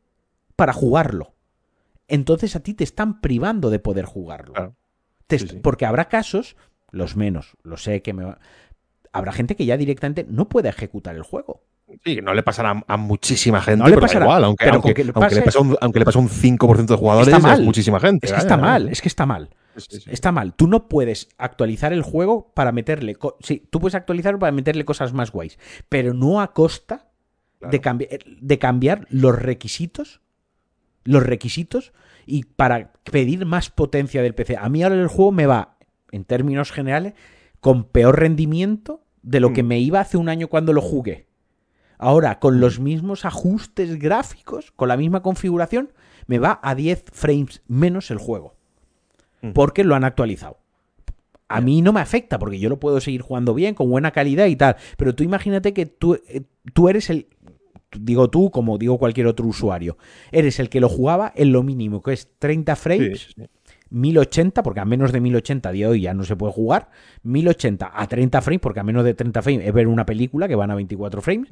para 0.56 0.74
jugarlo. 0.74 1.34
Entonces 2.08 2.56
a 2.56 2.62
ti 2.62 2.74
te 2.74 2.84
están 2.84 3.22
privando 3.22 3.70
de 3.70 3.80
poder 3.80 4.06
jugarlo. 4.06 4.76
Porque 5.62 5.86
habrá 5.86 6.06
casos, 6.06 6.56
los 6.92 7.16
menos, 7.16 7.58
lo 7.64 7.78
sé 7.78 8.02
que 8.02 8.14
me... 8.14 8.36
Habrá 9.12 9.32
gente 9.32 9.56
que 9.56 9.66
ya 9.66 9.78
directamente 9.78 10.26
no 10.30 10.50
puede 10.50 10.70
ejecutar 10.70 11.16
el 11.16 11.24
juego. 11.24 11.64
Sí, 12.04 12.20
no 12.22 12.34
le 12.34 12.44
pasará 12.44 12.84
a 12.88 12.98
muchísima 12.98 13.62
gente, 13.62 13.84
no 13.84 13.90
le 13.90 13.98
pasará, 13.98 14.26
igual, 14.26 14.44
aunque, 14.44 14.70
aunque, 14.70 15.04
le 15.04 15.12
pase, 15.12 15.58
un, 15.58 15.76
aunque, 15.82 16.00
le 16.00 16.06
pase 16.06 16.20
un, 16.20 16.30
5% 16.30 16.86
de 16.86 16.96
jugadores, 16.96 17.28
está 17.28 17.40
mal. 17.40 17.64
muchísima 17.64 18.00
gente. 18.00 18.28
Es 18.28 18.34
que 18.34 18.40
está 18.40 18.58
mal, 18.58 18.90
es 18.90 19.02
que 19.02 19.08
está 19.08 19.26
mal. 19.26 19.50
Está 20.08 20.32
mal. 20.32 20.54
Tú 20.54 20.68
no 20.68 20.88
puedes 20.88 21.30
actualizar 21.38 21.94
el 21.94 22.04
juego 22.04 22.52
para 22.54 22.72
meterle... 22.72 23.18
Sí, 23.40 23.68
tú 23.70 23.80
puedes 23.80 23.96
actualizarlo 23.96 24.38
para 24.38 24.52
meterle 24.52 24.86
cosas 24.86 25.14
más 25.14 25.32
guays, 25.32 25.58
pero 25.88 26.14
no 26.14 26.42
a 26.42 26.54
costa 26.54 27.09
de, 27.60 28.20
de 28.42 28.60
cambiar 28.60 29.08
los 29.10 29.38
requisitos, 29.38 30.22
los 31.04 31.24
requisitos 31.24 31.94
y 32.26 32.44
para 32.44 32.94
pedir 33.04 33.46
más 33.46 33.70
potencia 33.70 34.22
del 34.22 34.36
PC. 34.36 34.58
A 34.58 34.70
mí 34.70 34.84
ahora 34.84 34.96
el 34.96 35.08
juego 35.08 35.32
me 35.32 35.46
va, 35.46 35.78
en 36.12 36.26
términos 36.26 36.72
generales, 36.72 37.14
con 37.60 37.84
peor 37.86 38.20
rendimiento 38.20 39.04
de 39.22 39.40
lo 39.40 39.54
que 39.54 39.64
mm. 39.64 39.68
me 39.68 39.80
iba 39.80 40.00
hace 40.00 40.18
un 40.18 40.30
año 40.30 40.48
cuando 40.48 40.74
lo 40.74 40.82
jugué. 40.82 41.28
Ahora, 41.98 42.40
con 42.40 42.62
los 42.62 42.80
mismos 42.80 43.26
ajustes 43.26 44.00
gráficos, 44.00 44.72
con 44.72 44.88
la 44.88 44.96
misma 44.96 45.22
configuración, 45.22 45.92
me 46.28 46.40
va 46.40 46.60
a 46.64 46.74
10 46.74 47.06
frames 47.12 47.62
menos 47.68 48.10
el 48.10 48.18
juego. 48.18 48.56
Mm. 49.42 49.52
Porque 49.52 49.84
lo 49.84 49.96
han 49.96 50.06
actualizado. 50.06 50.60
A 51.50 51.62
mí 51.62 51.82
no 51.82 51.92
me 51.92 52.00
afecta 52.00 52.40
porque 52.40 52.60
yo 52.60 52.70
lo 52.70 52.80
puedo 52.80 53.02
seguir 53.02 53.22
jugando 53.22 53.54
bien, 53.54 53.76
con 53.76 53.90
buena 53.90 54.12
calidad 54.12 54.46
y 54.46 54.56
tal. 54.56 54.78
Pero 54.98 55.14
tú 55.14 55.24
imagínate 55.24 55.74
que 55.74 55.86
tú, 55.86 56.14
eh, 56.14 56.44
tú 56.74 56.90
eres 56.90 57.10
el, 57.10 57.28
digo 57.98 58.30
tú 58.30 58.52
como 58.52 58.78
digo 58.78 58.98
cualquier 58.98 59.28
otro 59.28 59.46
usuario, 59.46 59.98
eres 60.32 60.60
el 60.60 60.70
que 60.70 60.80
lo 60.80 60.90
jugaba 60.90 61.32
en 61.36 61.52
lo 61.52 61.64
mínimo, 61.64 62.02
que 62.02 62.14
es 62.14 62.30
30 62.40 62.76
frames, 62.76 63.36
1080, 63.90 64.64
porque 64.64 64.80
a 64.80 64.86
menos 64.86 65.12
de 65.12 65.20
1080 65.20 65.72
de 65.72 65.88
hoy 65.88 66.02
ya 66.02 66.14
no 66.14 66.24
se 66.24 66.36
puede 66.36 66.54
jugar, 66.54 66.90
1080 67.24 67.92
a 67.94 68.08
30 68.08 68.42
frames, 68.42 68.62
porque 68.62 68.80
a 68.80 68.84
menos 68.84 69.04
de 69.04 69.14
30 69.14 69.42
frames 69.42 69.66
es 69.68 69.74
ver 69.74 69.88
una 69.88 70.06
película 70.06 70.48
que 70.48 70.56
van 70.56 70.72
a 70.72 70.76
24 70.76 71.22
frames, 71.22 71.52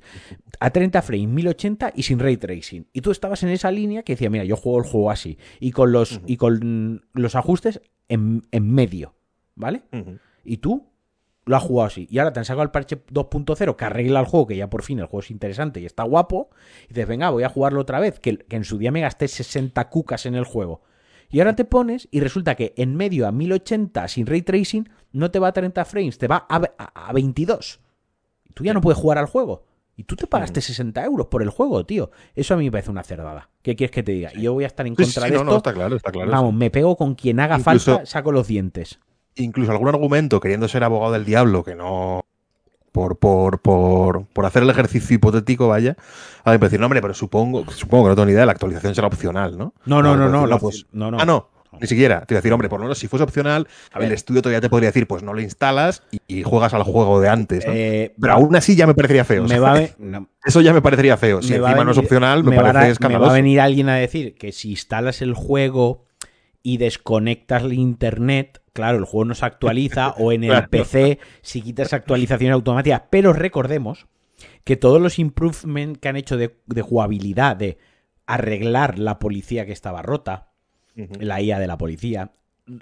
a 0.60 0.70
30 0.70 1.02
frames, 1.02 1.28
1080 1.28 1.94
y 1.96 2.04
sin 2.04 2.20
ray 2.20 2.38
tracing. 2.38 2.88
Y 2.94 3.02
tú 3.02 3.12
estabas 3.12 3.44
en 3.44 3.50
esa 3.50 3.72
línea 3.72 4.04
que 4.04 4.14
decía, 4.14 4.30
mira, 4.30 4.44
yo 4.44 4.56
juego 4.56 4.80
el 4.80 4.86
juego 4.86 5.12
así, 5.12 5.38
y 5.60 5.72
con 5.72 5.92
los, 5.92 6.22
y 6.26 6.38
con 6.38 7.06
los 7.14 7.36
ajustes 7.36 7.82
en, 8.08 8.44
medio, 8.52 9.16
¿vale? 9.58 9.84
Y 10.46 10.58
tú 10.58 10.88
lo 11.46 11.56
ha 11.56 11.60
jugado 11.60 11.88
así. 11.88 12.08
Y 12.10 12.20
ahora 12.20 12.34
te 12.34 12.40
han 12.40 12.46
sacado 12.46 12.64
el 12.64 12.72
parche 12.72 13.04
2.0 13.06 13.76
que 13.76 13.86
arregla 13.86 14.20
el 14.20 14.26
juego, 14.26 14.48
que 14.48 14.56
ya 14.56 14.70
por 14.70 14.84
fin 14.84 15.00
el 15.00 15.06
juego 15.06 15.22
es 15.22 15.32
interesante 15.32 15.80
y 15.80 15.86
está 15.86 16.04
guapo. 16.04 16.50
Y 16.86 16.90
dices, 16.90 17.08
venga, 17.08 17.30
voy 17.30 17.44
a 17.44 17.50
jugarlo 17.50 17.82
otra 17.82 18.00
vez, 18.00 18.20
que, 18.20 18.46
en 18.50 18.64
su 18.64 18.78
día 18.78 18.92
me 18.92 19.02
gasté 19.02 19.28
60 19.28 19.90
cucas 19.90 20.26
en 20.26 20.36
el 20.36 20.46
juego. 20.46 20.82
Y 21.30 21.40
ahora 21.40 21.56
te 21.56 21.66
pones 21.66 22.08
y 22.12 22.22
resulta 22.22 22.56
que 22.56 22.74
en 22.78 22.96
medio 22.96 23.28
a 23.28 23.32
1080 23.32 24.08
sin 24.08 24.26
ray 24.28 24.44
tracing 24.44 24.90
no 25.12 25.30
te 25.30 25.40
va 25.40 25.50
a 25.50 25.54
30 25.54 25.84
frames, 25.84 26.18
te 26.18 26.28
va 26.28 26.46
a, 26.48 27.14
22. 27.14 27.82
Tú 28.54 28.64
ya 28.64 28.74
no 28.74 28.82
puedes 28.82 29.00
jugar 29.00 29.18
al 29.18 29.26
juego. 29.26 29.66
Y 29.98 30.04
tú 30.04 30.16
te 30.16 30.28
pagaste 30.28 30.62
60 30.62 31.04
euros 31.04 31.28
por 31.28 31.42
el 31.42 31.50
juego, 31.50 31.84
tío. 31.86 32.12
Eso 32.36 32.54
a 32.54 32.58
mí 32.58 32.66
me 32.66 32.72
parece 32.72 32.92
una 32.92 33.04
cerdada. 33.04 33.50
¿Qué 33.64 33.76
quieres 33.76 33.92
que 33.92 34.04
te 34.04 34.12
diga? 34.12 34.32
Y 34.36 34.44
yo 34.44 34.54
voy 34.54 34.64
a 34.64 34.68
estar 34.68 34.86
en 34.86 34.94
contra 34.94 35.24
de 35.24 35.30
esto. 35.30 35.44
No, 35.44 35.58
está 35.58 35.74
claro, 35.74 35.96
está 35.96 36.12
claro. 36.12 36.30
Vamos, 36.32 36.54
me 36.54 36.70
pego 36.70 36.96
con 36.96 37.16
quien 37.16 37.40
haga 37.40 37.58
falta, 37.58 38.06
saco 38.06 38.32
los 38.32 38.48
dientes 38.48 39.00
incluso 39.38 39.72
algún 39.72 39.88
argumento 39.90 40.40
queriendo 40.40 40.68
ser 40.68 40.84
abogado 40.84 41.14
del 41.14 41.26
diablo 41.26 41.64
que 41.64 41.76
no 41.76 42.26
por, 42.92 43.18
por, 43.20 43.62
por, 43.62 44.26
por 44.26 44.46
hacer 44.46 44.64
el 44.64 44.70
ejercicio 44.72 45.16
hipotético, 45.16 45.68
vaya, 45.68 45.96
a 46.44 46.58
decir, 46.58 46.80
no, 46.80 46.88
hombre, 46.88 47.02
pero 47.02 47.14
supongo, 47.14 47.70
supongo 47.72 48.06
que 48.06 48.10
no 48.10 48.16
tengo 48.16 48.26
ni 48.26 48.32
idea, 48.32 48.46
la 48.46 48.54
actualización 48.54 48.96
será 48.96 49.06
opcional, 49.06 49.56
¿no? 49.56 49.76
No, 49.86 50.02
no, 50.02 50.16
no, 50.16 50.48
no, 50.48 50.60
pues, 50.60 50.88
no, 50.92 51.12
no, 51.12 51.20
Ah, 51.20 51.26
no, 51.26 51.50
ni 51.80 51.88
siquiera. 51.88 52.26
Te 52.26 52.34
iba 52.34 52.40
a 52.40 52.42
decir, 52.42 52.52
hombre, 52.54 52.70
por 52.70 52.80
lo 52.80 52.86
menos 52.86 52.98
si 52.98 53.08
fuese 53.08 53.24
opcional, 53.24 53.68
el 54.00 54.12
estudio 54.12 54.42
todavía 54.42 54.62
te 54.62 54.70
podría 54.70 54.90
decir, 54.90 55.08
pues 55.08 55.22
no 55.22 55.34
lo 55.34 55.42
instalas 55.42 56.02
y, 56.28 56.42
juegas 56.44 56.74
al 56.74 56.84
juego 56.84 57.20
de 57.20 57.30
antes. 57.30 57.68
¿no? 57.68 57.74
Eh, 57.76 58.16
pero 58.20 58.34
aún 58.34 58.56
así 58.56 58.76
ya 58.76 58.88
me 58.88 58.96
parecería 58.96 59.26
feo. 59.26 59.46
Eso 60.46 60.62
ya 60.62 60.74
me 60.74 60.82
parecería 60.82 61.18
feo. 61.18 61.42
Si 61.42 61.54
encima 61.54 61.84
no 61.84 61.92
es 61.92 61.98
opcional, 61.98 62.44
me, 62.44 62.56
parece 62.56 62.92
escandaloso. 62.92 63.26
Me 63.26 63.28
va 63.28 63.34
a 63.34 63.36
venir 63.36 63.60
alguien 63.60 63.90
a 63.90 63.96
decir 63.96 64.36
que 64.36 64.52
si 64.52 64.72
instalas 64.72 65.22
el 65.22 65.34
juego 65.34 66.07
y 66.64 66.78
desconectas 66.78 67.64
el 67.64 67.74
internet, 67.74 68.62
claro, 68.74 68.98
el 68.98 69.06
juego 69.06 69.26
no 69.26 69.36
se 69.36 69.46
actualiza 69.46 70.10
o 70.18 70.32
en 70.32 70.44
el 70.44 70.68
PC 70.70 71.20
si 71.42 71.62
quitas 71.62 71.94
actualización 71.94 72.52
automática. 72.52 73.08
Pero 73.10 73.34
recordemos 73.34 74.08
que 74.64 74.76
todos 74.76 75.02
los 75.02 75.20
improvements 75.20 76.00
que 76.00 76.10
han 76.10 76.18
hecho 76.18 76.38
de, 76.38 76.54
jugabilidad, 76.82 77.56
de 77.56 77.78
arreglar 78.26 79.00
la 79.00 79.20
policía 79.20 79.66
que 79.66 79.72
estaba 79.72 80.02
rota, 80.02 80.50
la 81.20 81.42
IA 81.42 81.60
de 81.60 81.68
la 81.68 81.78
policía, 81.78 82.32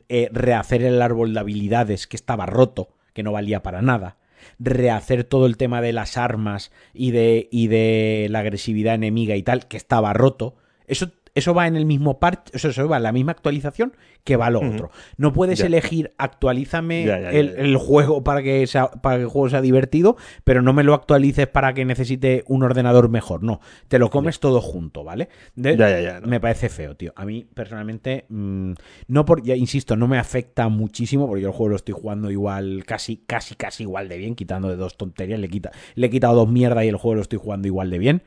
eh, 0.09 0.29
rehacer 0.31 0.83
el 0.83 1.01
árbol 1.01 1.33
de 1.33 1.39
habilidades 1.41 2.07
que 2.07 2.15
estaba 2.15 2.45
roto, 2.45 2.89
que 3.13 3.23
no 3.23 3.31
valía 3.31 3.61
para 3.61 3.81
nada, 3.81 4.17
rehacer 4.59 5.23
todo 5.23 5.45
el 5.45 5.57
tema 5.57 5.81
de 5.81 5.93
las 5.93 6.17
armas 6.17 6.71
y 6.93 7.11
de, 7.11 7.47
y 7.51 7.67
de 7.67 8.27
la 8.29 8.39
agresividad 8.39 8.95
enemiga 8.95 9.35
y 9.35 9.43
tal, 9.43 9.67
que 9.67 9.77
estaba 9.77 10.13
roto, 10.13 10.55
eso 10.87 11.11
eso 11.35 11.53
va 11.53 11.67
en 11.67 11.75
el 11.75 11.85
mismo 11.85 12.19
parche, 12.19 12.51
eso 12.53 12.87
va 12.87 12.97
en 12.97 13.03
la 13.03 13.11
misma 13.11 13.33
actualización 13.33 13.93
que 14.23 14.37
va 14.37 14.49
lo 14.49 14.59
otro. 14.59 14.89
No 15.17 15.33
puedes 15.33 15.59
elegir 15.59 16.13
actualízame 16.17 17.03
el, 17.03 17.77
juego 17.77 18.23
para 18.23 18.41
que, 18.41 18.65
sea, 18.67 18.89
para 18.89 19.17
que 19.17 19.23
el 19.23 19.27
juego 19.27 19.49
sea 19.49 19.61
divertido, 19.61 20.15
pero 20.45 20.61
no 20.61 20.73
me 20.73 20.83
lo 20.83 20.93
actualices 20.93 21.47
para 21.47 21.73
que 21.73 21.85
necesite 21.85 22.43
un 22.47 22.63
ordenador 22.63 23.09
mejor. 23.09 23.43
No, 23.43 23.59
te 23.89 23.99
lo 23.99 24.09
comes 24.09 24.39
todo 24.39 24.61
junto, 24.61 25.03
¿vale? 25.03 25.29
Me 25.55 26.39
parece 26.39 26.69
feo, 26.69 26.95
tío. 26.95 27.13
A 27.15 27.25
mí, 27.25 27.45
personalmente, 27.53 28.25
mm, 28.29 28.73
no 29.09 29.25
por, 29.25 29.43
ya 29.43 29.55
insisto, 29.55 29.95
no 29.95 30.07
me 30.07 30.17
afecta 30.17 30.69
muchísimo, 30.69 31.27
porque 31.27 31.41
yo 31.41 31.49
el 31.49 31.53
juego 31.53 31.71
lo 31.71 31.75
estoy 31.75 31.93
jugando 31.93 32.31
igual, 32.31 32.83
casi, 32.85 33.17
casi, 33.17 33.55
casi 33.55 33.83
igual 33.83 34.07
de 34.07 34.17
bien, 34.17 34.35
quitando 34.35 34.69
de 34.69 34.77
dos 34.77 34.97
tonterías. 34.97 35.39
Le, 35.39 35.49
quita, 35.49 35.71
le 35.95 36.07
he 36.07 36.09
quitado 36.09 36.35
dos 36.35 36.49
mierdas 36.49 36.85
y 36.85 36.87
el 36.87 36.95
juego 36.95 37.15
lo 37.15 37.21
estoy 37.21 37.39
jugando 37.39 37.67
igual 37.67 37.89
de 37.89 37.99
bien. 37.99 38.23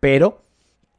Pero 0.00 0.49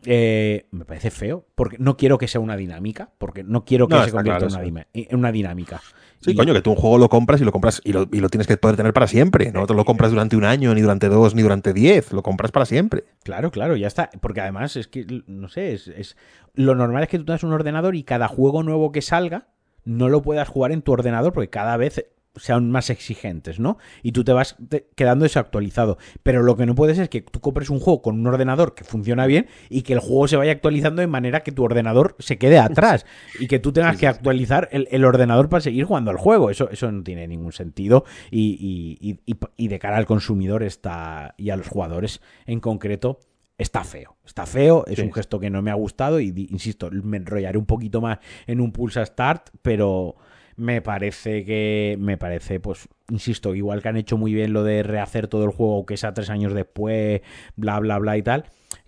eh, 0.06 0.66
me 0.72 0.86
parece 0.86 1.12
feo, 1.12 1.46
porque 1.56 1.78
no 1.80 1.98
quiero 1.98 2.18
que 2.18 2.28
sea 2.28 2.42
una 2.42 2.56
dinámica, 2.56 3.12
porque 3.18 3.44
no 3.44 3.66
quiero 3.66 3.88
que 3.88 4.02
se 4.04 4.12
convierta 4.12 4.48
en, 4.94 5.16
una 5.16 5.32
dinámica. 5.32 5.82
Sí, 6.20 6.36
coño, 6.36 6.54
que 6.54 6.62
tú 6.62 6.72
un 6.72 6.76
juego 6.76 6.98
lo 6.98 7.10
compras 7.10 7.42
y 7.42 7.44
lo 7.44 7.52
compras 7.52 7.82
y 7.84 7.94
lo, 7.94 8.08
tienes 8.08 8.48
que 8.48 8.58
poder 8.58 8.78
tener 8.78 8.94
para 8.94 9.08
siempre. 9.08 9.52
No 9.52 9.66
te 9.66 9.74
lo 9.74 9.86
compras 9.86 10.12
durante 10.12 10.36
un 10.36 10.44
año, 10.44 10.74
ni 10.76 10.82
durante 10.82 11.10
dos, 11.10 11.34
ni 11.34 11.42
durante 11.42 11.74
diez. 11.74 12.14
Lo 12.14 12.22
compras 12.22 12.52
para 12.52 12.66
siempre. 12.66 13.06
Claro, 13.24 13.52
claro, 13.52 13.76
ya 13.76 13.88
está. 13.88 14.10
Porque 14.22 14.42
además 14.42 14.76
es 14.76 14.88
que, 14.88 15.24
no 15.26 15.50
sé, 15.50 15.74
es, 15.74 15.88
es 15.88 16.18
lo 16.54 16.76
normal 16.76 17.04
es 17.04 17.10
que 17.10 17.18
tú 17.18 17.26
tengas 17.26 17.44
un 17.44 17.54
ordenador 17.54 17.96
y 17.96 18.04
cada 18.04 18.28
juego 18.28 18.62
nuevo 18.62 18.92
que 18.92 19.02
salga 19.02 19.48
no 19.84 20.10
lo 20.10 20.22
puedas 20.22 20.48
jugar 20.48 20.72
en 20.72 20.82
tu 20.82 20.92
ordenador 20.92 21.34
porque 21.34 21.50
cada 21.50 21.76
vez 21.78 22.06
sean 22.36 22.72
más 22.72 22.90
exigentes, 22.90 23.60
¿no? 23.60 23.78
Y 24.04 24.14
tú 24.14 24.24
te 24.24 24.32
vas 24.32 24.56
quedando 24.96 25.24
desactualizado. 25.24 25.98
Pero 26.24 26.44
lo 26.44 26.56
que 26.56 26.66
no 26.66 26.76
puedes 26.76 26.98
es 26.98 27.10
que 27.10 27.22
tú 27.22 27.42
compres 27.42 27.70
un 27.70 27.80
juego 27.80 28.02
con 28.02 28.20
un 28.20 28.28
ordenador 28.28 28.74
que 28.74 28.84
funciona 28.84 29.26
bien 29.26 29.48
y 29.70 29.82
que 29.82 29.94
el 29.94 30.00
juego 30.00 30.28
se 30.28 30.38
vaya 30.38 30.52
actualizando 30.52 31.02
de 31.02 31.08
manera 31.08 31.42
que 31.42 31.52
tu 31.52 31.64
ordenador 31.64 32.16
se 32.20 32.38
quede 32.38 32.60
atrás 32.60 33.06
y 33.40 33.48
que 33.48 33.60
tú 33.60 33.74
tengas 33.74 33.98
que 33.98 34.08
actualizar 34.08 34.70
el, 34.72 35.06
ordenador 35.06 35.50
para 35.50 35.62
seguir 35.62 35.86
jugando 35.86 36.12
al 36.12 36.18
juego. 36.18 36.50
Eso, 36.50 36.70
eso 36.70 36.92
no 36.92 37.04
tiene 37.04 37.28
ningún 37.28 37.52
sentido 37.52 38.06
y, 38.30 38.98
y, 39.02 39.38
y, 39.58 39.68
de 39.68 39.80
cara 39.80 39.98
al 39.98 40.06
consumidor 40.06 40.64
está, 40.64 41.34
y 41.38 41.50
a 41.50 41.58
los 41.58 41.68
jugadores 41.68 42.22
en 42.46 42.60
concreto 42.60 43.20
está 43.58 43.84
feo. 43.84 44.18
Está 44.26 44.46
feo, 44.46 44.86
es 44.88 45.00
un 45.00 45.12
gesto 45.12 45.40
que 45.40 45.50
no 45.50 45.62
me 45.62 45.72
ha 45.72 45.76
gustado 45.76 46.20
y, 46.20 46.48
insisto, 46.50 46.90
me 46.92 47.18
enrollaré 47.18 47.58
un 47.58 47.66
poquito 47.66 48.02
más 48.02 48.20
en 48.48 48.62
un 48.62 48.72
pulsa 48.72 49.06
start, 49.06 49.50
pero 49.62 50.16
me 50.56 50.82
parece 50.82 51.46
que, 51.46 51.98
me 52.00 52.18
parece, 52.18 52.60
pues, 52.60 52.88
insisto, 53.10 53.56
igual 53.56 53.82
que 53.82 53.90
han 53.90 53.98
hecho 53.98 54.18
muy 54.18 54.34
bien 54.34 54.54
lo 54.54 54.64
de 54.64 54.84
rehacer 54.84 55.28
todo 55.28 55.46
el 55.46 55.52
juego, 55.52 55.86
que 55.86 55.98
sea 55.98 56.14
tres 56.14 56.30
años 56.30 56.54
después, 56.54 57.22
bla, 57.56 57.80
bla, 57.80 57.98
bla 58.00 58.18
y 58.18 58.24
tal. 58.24 58.46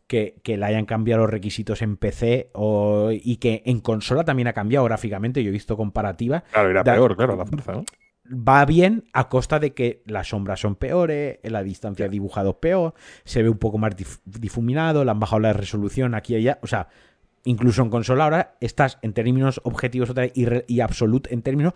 Que, 0.08 0.42
que, 0.44 0.58
le 0.58 0.66
hayan 0.66 0.86
cambiado 0.86 1.22
los 1.24 1.32
requisitos 1.32 1.82
en 1.82 1.98
PC 1.98 2.50
o, 2.54 3.10
y 3.12 3.38
que 3.38 3.64
en 3.66 3.80
consola 3.80 4.24
también 4.24 4.48
ha 4.48 4.54
cambiado 4.54 4.86
gráficamente. 4.86 5.42
Yo 5.44 5.50
he 5.50 5.54
visto 5.54 5.76
comparativa. 5.76 6.44
Claro, 6.52 6.70
era 6.70 6.84
peor, 6.84 7.16
claro, 7.16 7.36
la 7.36 7.46
fuerza, 7.46 7.72
¿no? 7.72 7.86
va 8.26 8.66
bien 8.66 9.06
a 9.14 9.30
costa 9.30 9.60
de 9.60 9.74
que 9.74 10.02
las 10.06 10.30
sombras 10.30 10.60
son 10.60 10.76
peores, 10.76 11.40
la 11.44 11.64
distancia 11.64 12.08
dibujado 12.08 12.52
es 12.52 12.56
peor, 12.58 12.94
se 13.26 13.44
ve 13.44 13.50
un 13.50 13.58
poco 13.58 13.78
más 13.78 13.96
difuminado, 14.26 15.04
le 15.04 15.12
han 15.12 15.20
bajado 15.20 15.42
la 15.42 15.54
resolución 15.54 16.16
aquí 16.16 16.34
y 16.34 16.38
allá. 16.38 16.60
O 16.62 16.68
sea, 16.68 16.88
incluso 17.46 17.82
en 17.82 17.90
consola 17.90 18.24
ahora 18.26 18.56
estás 18.62 19.00
en 19.02 19.14
términos 19.14 19.62
objetivos 19.64 20.12
y, 20.34 20.48
y 20.68 20.80
absoluto, 20.82 21.30
en 21.32 21.42
términos 21.42 21.74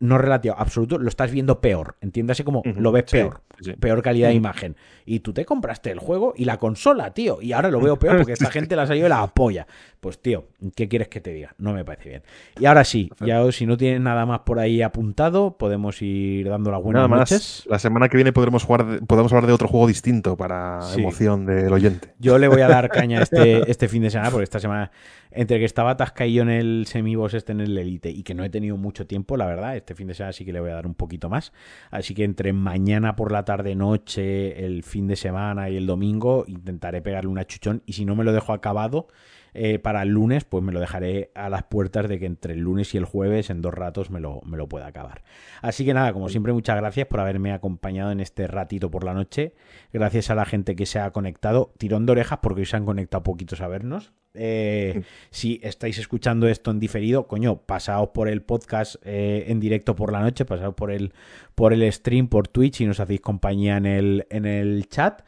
no 0.00 0.18
relativo, 0.18 0.54
absoluto, 0.58 0.98
lo 0.98 1.08
estás 1.08 1.30
viendo 1.30 1.60
peor. 1.60 1.96
Entiéndase 2.00 2.44
como 2.44 2.62
lo 2.64 2.92
ves 2.92 3.04
peor, 3.04 3.42
peor 3.78 4.02
calidad 4.02 4.28
de 4.28 4.34
imagen. 4.34 4.76
Y 5.06 5.20
tú 5.20 5.32
te 5.32 5.44
compraste 5.44 5.90
el 5.90 5.98
juego 5.98 6.34
y 6.36 6.44
la 6.44 6.58
consola, 6.58 7.12
tío, 7.12 7.40
y 7.40 7.52
ahora 7.52 7.70
lo 7.70 7.80
veo 7.80 7.98
peor 7.98 8.18
porque 8.18 8.32
esta 8.34 8.50
gente 8.50 8.76
la 8.76 8.86
salido 8.86 9.06
y 9.06 9.10
la 9.10 9.22
apoya. 9.22 9.66
Pues, 10.00 10.20
tío, 10.20 10.46
¿qué 10.76 10.88
quieres 10.88 11.08
que 11.08 11.20
te 11.20 11.32
diga? 11.32 11.54
No 11.58 11.72
me 11.72 11.84
parece 11.84 12.08
bien. 12.08 12.22
Y 12.60 12.66
ahora 12.66 12.84
sí, 12.84 13.10
ya 13.24 13.50
si 13.52 13.66
no 13.66 13.76
tienes 13.76 14.00
nada 14.00 14.26
más 14.26 14.40
por 14.40 14.58
ahí 14.58 14.82
apuntado, 14.82 15.56
podemos 15.56 16.00
ir 16.02 16.48
dando 16.48 16.70
las 16.70 16.82
buenas 16.82 17.08
nada 17.08 17.08
Más, 17.08 17.64
la 17.68 17.78
semana 17.78 18.08
que 18.08 18.16
viene 18.16 18.32
podremos 18.32 18.64
jugar, 18.64 19.00
podemos 19.06 19.32
hablar 19.32 19.46
de 19.46 19.52
otro 19.52 19.68
juego 19.68 19.86
distinto 19.86 20.36
para 20.36 20.80
emoción 20.96 21.46
del 21.46 21.72
oyente. 21.72 22.14
Yo 22.18 22.38
le 22.38 22.48
voy 22.48 22.62
a 22.62 22.68
dar 22.68 22.88
caña 22.88 23.22
este, 23.22 23.62
este 23.70 23.88
fin 23.88 24.02
de 24.02 24.10
semana 24.10 24.30
porque 24.30 24.44
esta 24.44 24.60
semana 24.60 24.90
entre 25.30 25.58
que 25.58 25.64
estaba 25.64 25.90
atascadillo 25.90 26.42
en 26.42 26.50
el 26.50 26.86
semiboss 26.86 27.34
este 27.34 27.52
en 27.52 27.60
el 27.60 27.76
Elite 27.76 28.10
y 28.10 28.22
que 28.22 28.34
no 28.34 28.44
he 28.44 28.50
tenido 28.50 28.76
mucho 28.76 29.06
tiempo, 29.06 29.36
la 29.36 29.46
verdad, 29.46 29.76
este 29.76 29.94
fin 29.94 30.06
de 30.06 30.14
semana 30.14 30.32
sí 30.32 30.44
que 30.44 30.52
le 30.52 30.60
voy 30.60 30.70
a 30.70 30.74
dar 30.74 30.86
un 30.86 30.94
poquito 30.94 31.28
más. 31.28 31.52
Así 31.90 32.14
que 32.14 32.24
entre 32.24 32.52
mañana 32.52 33.16
por 33.16 33.32
la 33.32 33.44
tarde, 33.44 33.74
noche, 33.74 34.64
el 34.64 34.82
fin 34.82 35.06
de 35.06 35.16
semana 35.16 35.70
y 35.70 35.76
el 35.76 35.86
domingo 35.86 36.44
intentaré 36.46 37.02
pegarle 37.02 37.30
una 37.30 37.46
chuchón 37.46 37.82
y 37.86 37.92
si 37.92 38.04
no 38.04 38.16
me 38.16 38.24
lo 38.24 38.32
dejo 38.32 38.52
acabado, 38.52 39.08
eh, 39.54 39.78
para 39.78 40.02
el 40.02 40.10
lunes, 40.10 40.44
pues 40.44 40.62
me 40.62 40.72
lo 40.72 40.80
dejaré 40.80 41.30
a 41.34 41.48
las 41.48 41.64
puertas 41.64 42.08
de 42.08 42.18
que 42.18 42.26
entre 42.26 42.54
el 42.54 42.60
lunes 42.60 42.94
y 42.94 42.98
el 42.98 43.04
jueves, 43.04 43.50
en 43.50 43.62
dos 43.62 43.74
ratos, 43.74 44.10
me 44.10 44.20
lo, 44.20 44.40
me 44.44 44.56
lo 44.56 44.68
pueda 44.68 44.86
acabar. 44.86 45.22
Así 45.62 45.84
que 45.84 45.94
nada, 45.94 46.12
como 46.12 46.28
siempre, 46.28 46.52
muchas 46.52 46.76
gracias 46.76 47.06
por 47.06 47.20
haberme 47.20 47.52
acompañado 47.52 48.10
en 48.10 48.20
este 48.20 48.46
ratito 48.46 48.90
por 48.90 49.04
la 49.04 49.14
noche. 49.14 49.54
Gracias 49.92 50.30
a 50.30 50.34
la 50.34 50.44
gente 50.44 50.76
que 50.76 50.86
se 50.86 50.98
ha 50.98 51.10
conectado. 51.10 51.72
Tirón 51.78 52.06
de 52.06 52.12
orejas 52.12 52.38
porque 52.42 52.60
hoy 52.60 52.66
se 52.66 52.76
han 52.76 52.84
conectado 52.84 53.22
poquitos 53.22 53.60
a 53.60 53.68
vernos. 53.68 54.12
Eh, 54.34 55.02
si 55.30 55.58
estáis 55.62 55.98
escuchando 55.98 56.48
esto 56.48 56.70
en 56.70 56.78
diferido, 56.78 57.26
coño, 57.26 57.62
pasaos 57.62 58.10
por 58.10 58.28
el 58.28 58.42
podcast 58.42 58.96
eh, 59.04 59.46
en 59.48 59.58
directo 59.58 59.96
por 59.96 60.12
la 60.12 60.20
noche, 60.20 60.44
pasaos 60.44 60.74
por 60.74 60.92
el, 60.92 61.12
por 61.54 61.72
el 61.72 61.90
stream, 61.92 62.28
por 62.28 62.46
Twitch 62.46 62.80
y 62.82 62.86
nos 62.86 63.00
hacéis 63.00 63.20
compañía 63.20 63.76
en 63.78 63.86
el, 63.86 64.26
en 64.30 64.46
el 64.46 64.88
chat. 64.88 65.22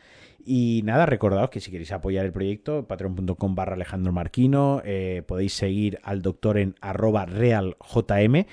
Y 0.53 0.83
nada, 0.83 1.07
recordaos 1.07 1.49
que 1.49 1.61
si 1.61 1.71
queréis 1.71 1.93
apoyar 1.93 2.27
el 2.27 2.33
proyecto, 2.33 2.89
patreon.com 2.89 3.55
barra 3.55 3.75
Alejandro 3.75 4.11
Marquino, 4.11 4.83
eh, 4.85 5.23
podéis 5.25 5.53
seguir 5.55 6.01
al 6.03 6.23
doctor 6.23 6.59
en 6.59 6.75
arroba 6.81 7.25
realjm. 7.25 8.47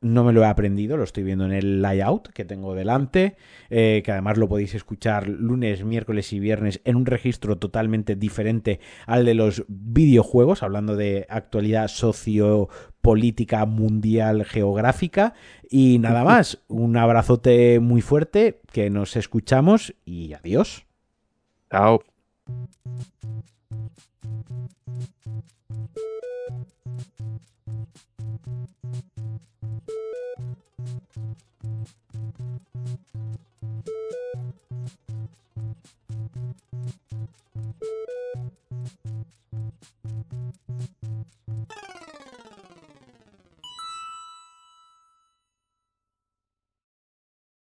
No 0.00 0.22
me 0.22 0.32
lo 0.32 0.42
he 0.42 0.46
aprendido, 0.46 0.96
lo 0.96 1.02
estoy 1.02 1.24
viendo 1.24 1.46
en 1.46 1.50
el 1.50 1.82
layout 1.82 2.28
que 2.28 2.44
tengo 2.44 2.76
delante, 2.76 3.34
eh, 3.68 4.00
que 4.04 4.12
además 4.12 4.38
lo 4.38 4.48
podéis 4.48 4.76
escuchar 4.76 5.28
lunes, 5.28 5.82
miércoles 5.84 6.32
y 6.32 6.38
viernes 6.38 6.82
en 6.84 6.94
un 6.94 7.04
registro 7.04 7.58
totalmente 7.58 8.14
diferente 8.14 8.78
al 9.06 9.24
de 9.24 9.34
los 9.34 9.64
videojuegos, 9.66 10.62
hablando 10.62 10.94
de 10.94 11.26
actualidad 11.28 11.88
sociopolítica 11.88 13.66
mundial 13.66 14.44
geográfica. 14.44 15.34
Y 15.68 15.98
nada 15.98 16.22
más, 16.32 16.62
un 16.68 16.96
abrazote 16.96 17.80
muy 17.80 18.02
fuerte, 18.02 18.60
que 18.70 18.88
nos 18.88 19.16
escuchamos 19.16 19.96
y 20.04 20.32
adiós. 20.34 20.86
Ciao. 21.70 22.02